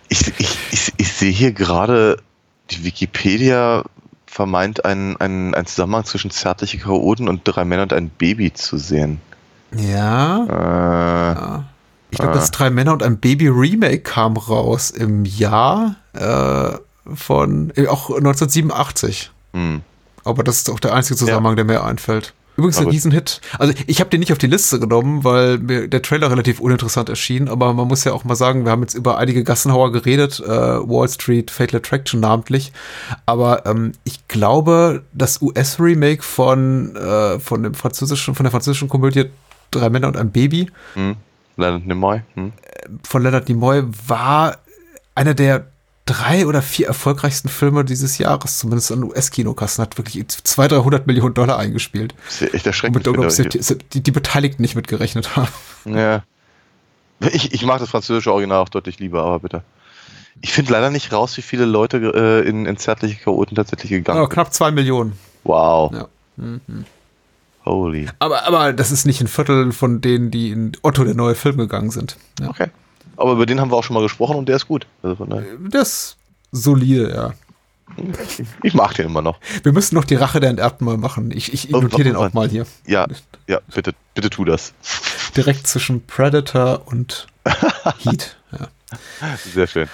Ich, 0.09 0.27
ich, 0.37 0.57
ich, 0.71 0.93
ich 0.97 1.13
sehe 1.13 1.31
hier 1.31 1.53
gerade, 1.53 2.17
die 2.71 2.83
Wikipedia 2.83 3.85
vermeint 4.29 4.85
einen, 4.85 5.17
einen, 5.17 5.53
einen 5.55 5.65
Zusammenhang 5.65 6.05
zwischen 6.05 6.31
zärtliche 6.31 6.77
Chaoten 6.77 7.27
und 7.27 7.41
drei 7.43 7.65
Männer 7.65 7.83
und 7.83 7.93
ein 7.93 8.09
Baby 8.09 8.53
zu 8.53 8.77
sehen. 8.77 9.19
Ja. 9.75 10.45
Äh, 11.57 11.61
Ich 12.11 12.17
glaube, 12.17 12.33
Ah. 12.33 12.35
das 12.35 12.51
Drei 12.51 12.69
Männer 12.69 12.93
und 12.93 13.03
ein 13.03 13.19
Baby 13.19 13.47
Remake 13.49 13.99
kam 13.99 14.35
raus 14.37 14.89
im 14.91 15.25
Jahr 15.25 15.95
äh, 16.13 16.71
von 17.15 17.71
äh, 17.75 17.87
auch 17.87 18.09
1987. 18.09 19.31
Hm. 19.53 19.81
Aber 20.23 20.43
das 20.43 20.57
ist 20.57 20.69
auch 20.69 20.79
der 20.79 20.93
einzige 20.93 21.17
Zusammenhang, 21.17 21.55
der 21.55 21.65
mir 21.65 21.83
einfällt. 21.83 22.33
Übrigens 22.59 22.77
ein 22.77 22.83
Aber- 22.83 22.91
Riesenhit. 22.91 23.41
Also 23.57 23.73
ich 23.87 23.99
habe 23.99 24.09
den 24.09 24.19
nicht 24.19 24.31
auf 24.31 24.37
die 24.37 24.47
Liste 24.47 24.79
genommen, 24.79 25.23
weil 25.23 25.57
mir 25.57 25.87
der 25.87 26.01
Trailer 26.01 26.29
relativ 26.29 26.59
uninteressant 26.59 27.09
erschien. 27.09 27.47
Aber 27.47 27.73
man 27.73 27.87
muss 27.87 28.03
ja 28.03 28.13
auch 28.13 28.23
mal 28.25 28.35
sagen, 28.35 28.65
wir 28.65 28.71
haben 28.71 28.81
jetzt 28.81 28.93
über 28.93 29.17
einige 29.17 29.43
Gassenhauer 29.43 29.91
geredet, 29.91 30.39
äh, 30.39 30.47
Wall 30.49 31.07
Street, 31.09 31.49
Fatal 31.51 31.77
Attraction 31.79 32.19
namentlich. 32.19 32.71
Aber 33.25 33.65
ähm, 33.65 33.93
ich 34.03 34.27
glaube, 34.27 35.03
das 35.13 35.41
US-Remake 35.41 36.21
von 36.21 36.95
äh, 36.95 37.39
von 37.39 37.63
dem 37.63 37.73
französischen, 37.73 38.35
von 38.35 38.43
der 38.43 38.51
französischen 38.51 38.89
Komödie 38.89 39.25
Drei 39.71 39.89
Männer 39.89 40.07
und 40.07 40.17
ein 40.17 40.31
Baby 40.31 40.69
Hm. 40.95 41.15
Leonard 41.57 41.85
Nimoy. 41.87 42.21
Hm. 42.35 42.53
von 43.03 43.23
Leonard 43.23 43.47
Nimoy 43.49 43.83
war 44.07 44.57
einer 45.15 45.33
der 45.33 45.67
drei 46.09 46.47
oder 46.47 46.61
vier 46.61 46.87
erfolgreichsten 46.87 47.49
Filme 47.49 47.85
dieses 47.85 48.17
Jahres, 48.17 48.57
zumindest 48.57 48.91
an 48.91 49.03
US-Kinokassen, 49.03 49.83
hat 49.83 49.97
wirklich 49.97 50.27
200, 50.27 50.79
300 50.79 51.07
Millionen 51.07 51.33
Dollar 51.33 51.57
eingespielt. 51.59 52.15
Das 52.25 52.41
ist 52.41 52.53
echt 52.53 52.67
erschreckend. 52.67 53.03
Finde 53.03 53.49
die, 53.93 54.01
die, 54.01 54.11
Beteiligten 54.11 54.61
nicht 54.61 54.75
mitgerechnet 54.75 55.35
haben. 55.35 55.47
ich. 55.85 55.93
Ja. 55.93 56.23
Ich, 57.31 57.53
ich 57.53 57.65
mag 57.65 57.79
das 57.79 57.89
französische 57.89 58.31
Original 58.31 58.59
auch 58.61 58.69
deutlich 58.69 58.99
lieber, 58.99 59.23
aber 59.23 59.39
bitte. 59.39 59.63
Ich 60.41 60.53
finde 60.53 60.71
leider 60.71 60.89
nicht 60.89 61.11
raus, 61.11 61.35
wie 61.37 61.41
viele 61.41 61.65
Leute 61.65 61.97
äh, 61.97 62.47
in, 62.47 62.65
in 62.65 62.77
zärtliche 62.77 63.17
Chaoten 63.21 63.55
tatsächlich 63.55 63.91
gegangen 63.91 64.17
Ja, 64.17 64.23
sind. 64.23 64.33
knapp 64.33 64.53
zwei 64.53 64.71
Millionen. 64.71 65.13
Wow. 65.43 65.91
Ja. 65.93 66.07
Mhm. 66.37 66.85
Holy. 67.65 68.07
Aber, 68.19 68.45
aber 68.47 68.73
das 68.73 68.91
ist 68.91 69.05
nicht 69.05 69.21
ein 69.21 69.27
Viertel 69.27 69.71
von 69.73 70.01
denen, 70.01 70.31
die 70.31 70.51
in 70.51 70.71
Otto 70.81 71.03
der 71.03 71.13
neue 71.13 71.35
Film 71.35 71.57
gegangen 71.57 71.91
sind. 71.91 72.17
Ja. 72.39 72.49
Okay. 72.49 72.69
Aber 73.19 73.33
über 73.33 73.45
den 73.45 73.59
haben 73.59 73.69
wir 73.69 73.75
auch 73.75 73.83
schon 73.83 73.95
mal 73.95 74.01
gesprochen 74.01 74.37
und 74.37 74.47
der 74.47 74.55
ist 74.55 74.67
gut. 74.67 74.87
Also 75.03 75.27
Das 75.69 75.87
ist 75.89 76.17
solide, 76.51 77.13
ja. 77.13 77.33
ich 78.63 78.73
mag 78.73 78.93
den 78.93 79.07
immer 79.07 79.21
noch. 79.21 79.39
Wir 79.63 79.73
müssen 79.73 79.95
noch 79.95 80.05
die 80.05 80.15
Rache 80.15 80.39
der 80.39 80.51
Enterbten 80.51 80.85
mal 80.85 80.95
machen. 80.95 81.31
Ich, 81.31 81.51
ich 81.51 81.69
notiere 81.69 82.03
den 82.03 82.15
auch 82.15 82.31
mal 82.31 82.47
hier. 82.47 82.65
Ja, 82.87 83.07
ja, 83.45 83.59
bitte, 83.75 83.93
bitte 84.15 84.29
tu 84.29 84.45
das. 84.45 84.73
Direkt 85.35 85.67
zwischen 85.67 86.05
Predator 86.05 86.83
und 86.85 87.27
Heat. 87.99 88.37
Ja. 88.57 88.67
Sehr 89.53 89.67
schön. 89.67 89.89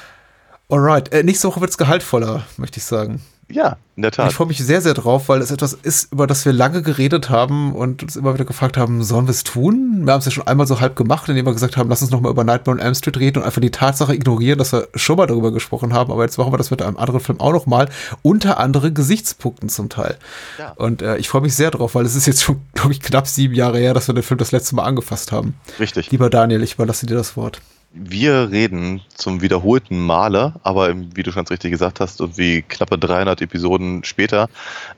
Alright, 0.69 1.11
äh, 1.11 1.23
nächste 1.23 1.47
Woche 1.47 1.61
wird 1.61 1.71
es 1.71 1.77
gehaltvoller, 1.79 2.43
möchte 2.57 2.77
ich 2.77 2.85
sagen. 2.85 3.21
Ja, 3.47 3.77
in 3.95 4.01
der 4.01 4.11
Tat. 4.11 4.29
Ich 4.29 4.35
freue 4.35 4.47
mich 4.47 4.57
sehr, 4.57 4.81
sehr 4.81 4.95
drauf, 4.95 5.29
weil 5.29 5.39
es 5.39 5.51
etwas 5.51 5.73
ist, 5.73 6.11
über 6.11 6.25
das 6.25 6.45
wir 6.45 6.53
lange 6.53 6.81
geredet 6.81 7.29
haben 7.29 7.73
und 7.73 8.01
uns 8.01 8.15
immer 8.15 8.33
wieder 8.33 8.43
gefragt 8.43 8.75
haben, 8.75 9.03
sollen 9.03 9.27
wir 9.27 9.31
es 9.31 9.43
tun? 9.43 10.01
Wir 10.03 10.13
haben 10.13 10.19
es 10.19 10.25
ja 10.25 10.31
schon 10.31 10.47
einmal 10.47 10.65
so 10.65 10.79
halb 10.79 10.95
gemacht, 10.95 11.29
indem 11.29 11.45
wir 11.45 11.53
gesagt 11.53 11.77
haben, 11.77 11.87
lass 11.87 12.01
uns 12.01 12.09
nochmal 12.09 12.31
über 12.31 12.43
Nightmare 12.43 12.77
on 12.77 12.83
Elm 12.83 12.95
Street 12.95 13.17
reden 13.17 13.39
und 13.39 13.45
einfach 13.45 13.61
die 13.61 13.69
Tatsache 13.69 14.15
ignorieren, 14.15 14.57
dass 14.57 14.73
wir 14.73 14.87
schon 14.95 15.17
mal 15.17 15.27
darüber 15.27 15.51
gesprochen 15.51 15.93
haben. 15.93 16.11
Aber 16.11 16.23
jetzt 16.23 16.37
machen 16.39 16.51
wir 16.51 16.57
das 16.57 16.71
mit 16.71 16.81
einem 16.81 16.97
anderen 16.97 17.19
Film 17.19 17.39
auch 17.39 17.53
nochmal, 17.53 17.87
unter 18.23 18.59
anderen 18.59 18.95
Gesichtspunkten 18.95 19.69
zum 19.69 19.89
Teil. 19.89 20.17
Ja. 20.57 20.71
Und 20.71 21.03
äh, 21.03 21.17
ich 21.17 21.29
freue 21.29 21.41
mich 21.41 21.55
sehr 21.55 21.69
drauf, 21.69 21.93
weil 21.93 22.05
es 22.05 22.15
ist 22.15 22.25
jetzt 22.25 22.41
schon, 22.41 22.61
glaube 22.73 22.93
ich, 22.93 22.99
knapp 22.99 23.27
sieben 23.27 23.53
Jahre 23.53 23.77
her, 23.77 23.93
dass 23.93 24.07
wir 24.07 24.15
den 24.15 24.23
Film 24.23 24.39
das 24.39 24.51
letzte 24.51 24.75
Mal 24.75 24.83
angefasst 24.83 25.31
haben. 25.31 25.53
Richtig. 25.79 26.09
Lieber 26.09 26.31
Daniel, 26.31 26.63
ich 26.63 26.73
überlasse 26.73 27.05
dir 27.05 27.15
das 27.15 27.37
Wort. 27.37 27.61
Wir 27.97 28.51
reden 28.51 29.01
zum 29.13 29.41
wiederholten 29.41 29.97
Male, 30.05 30.53
aber 30.63 30.89
im- 30.89 31.15
wie 31.15 31.23
du 31.23 31.31
schon 31.31 31.39
ganz 31.41 31.51
richtig 31.51 31.71
gesagt 31.71 31.99
hast, 32.01 32.19
und 32.19 32.37
wie 32.37 32.61
knappe 32.61 32.97
300 32.97 33.41
Episoden 33.41 34.03
später, 34.03 34.49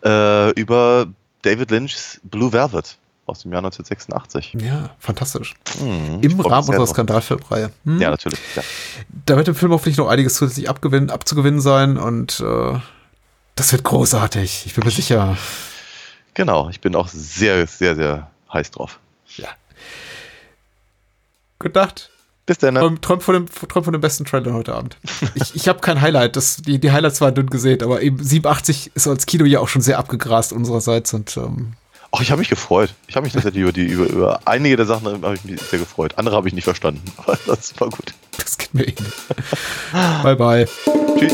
äh, 0.03 0.49
über 0.60 1.06
David 1.44 1.69
Lynch's 1.69 2.19
Blue 2.24 2.52
Velvet 2.52 2.98
aus 3.28 3.41
dem 3.44 3.52
Jahr 3.52 3.61
1986. 3.61 4.56
Ja, 4.60 4.90
fantastisch. 4.99 5.53
Hm, 5.80 6.19
ich 6.22 6.32
Im 6.32 6.40
Rahmen 6.40 6.68
unserer. 6.69 6.88
Skandalfilmreihe. 6.88 7.72
Hm? 7.86 8.02
Ja, 8.02 8.10
natürlich. 8.10 8.40
Ja. 8.56 8.64
Da 9.26 9.36
wird 9.38 9.48
dem 9.48 9.56
Film 9.56 9.72
hoffentlich 9.74 9.98
noch 9.98 10.07
einiges 10.07 10.34
zusätzlich 10.36 10.68
abzugewinnen 10.69 11.61
sein 11.61 11.98
und 11.98 12.40
äh, 12.40 12.80
das 13.56 13.72
wird 13.74 13.84
großartig. 13.84 14.64
Ich 14.65 14.74
bin 14.74 14.86
mir 14.86 14.91
sicher. 14.91 15.38
Genau, 16.34 16.69
ich 16.69 16.82
bin 16.82 16.95
auch 16.95 17.10
sehr, 17.10 17.68
sehr, 17.68 17.95
sehr 17.95 18.32
heiß 18.52 18.72
drauf. 18.72 18.98
Ja. 19.36 19.49
Gute 21.60 21.78
Nacht. 21.78 22.10
Bis 22.48 22.57
dann. 22.57 22.74
ne? 22.74 22.98
Träum, 23.02 23.22
von 23.22 23.34
dem, 23.34 23.45
träum 23.68 23.84
von 23.84 23.94
dem 23.94 24.02
besten 24.02 24.26
Trailer 24.26 24.53
heute 24.53 24.74
Abend. 24.74 24.98
Ich, 25.36 25.56
ich 25.56 25.68
habe 25.68 25.80
kein 25.80 26.02
Highlight. 26.02 26.36
Das, 26.36 26.57
die, 26.57 26.80
die 26.80 26.91
Highlights 26.91 27.22
waren 27.22 27.36
dünn 27.36 27.48
gesehen, 27.48 27.84
aber 27.84 28.02
eben 28.02 28.24
87 28.24 28.91
ist 28.95 29.07
als 29.07 29.26
Kino 29.26 29.45
ja 29.45 29.60
auch 29.60 29.68
schon 29.68 29.82
sehr 29.82 29.99
abgegrast 29.99 30.53
unsererseits 30.53 31.14
und 31.14 31.38
ähm, 31.38 31.74
Ach, 32.11 32.22
ich 32.22 32.32
habe 32.32 32.40
mich 32.40 32.49
gefreut. 32.49 32.94
Ich 33.07 33.18
habe 33.18 33.26
mich 33.26 33.34
tatsächlich 33.34 33.61
über, 33.61 33.74
die, 33.74 33.86
über, 33.86 34.06
über 34.07 34.40
einige 34.45 34.78
der 34.78 34.86
Sachen 34.86 35.06
habe 35.06 35.36
ich 35.36 35.44
mich 35.44 35.61
sehr 35.61 35.80
gefreut. 35.80 36.14
Andere 36.18 36.38
habe 36.38 36.48
ich 36.48 36.53
nicht 36.53 36.64
verstanden. 36.64 37.03
Aber 37.18 37.38
das 37.45 37.80
war 37.80 37.90
gut. 37.90 38.14
das 38.38 38.57
geht 38.57 38.74
mir 38.74 38.84
ähnlich. 38.84 39.14
bye 40.24 40.36
bye. 40.36 40.68
Tschüss. 41.19 41.34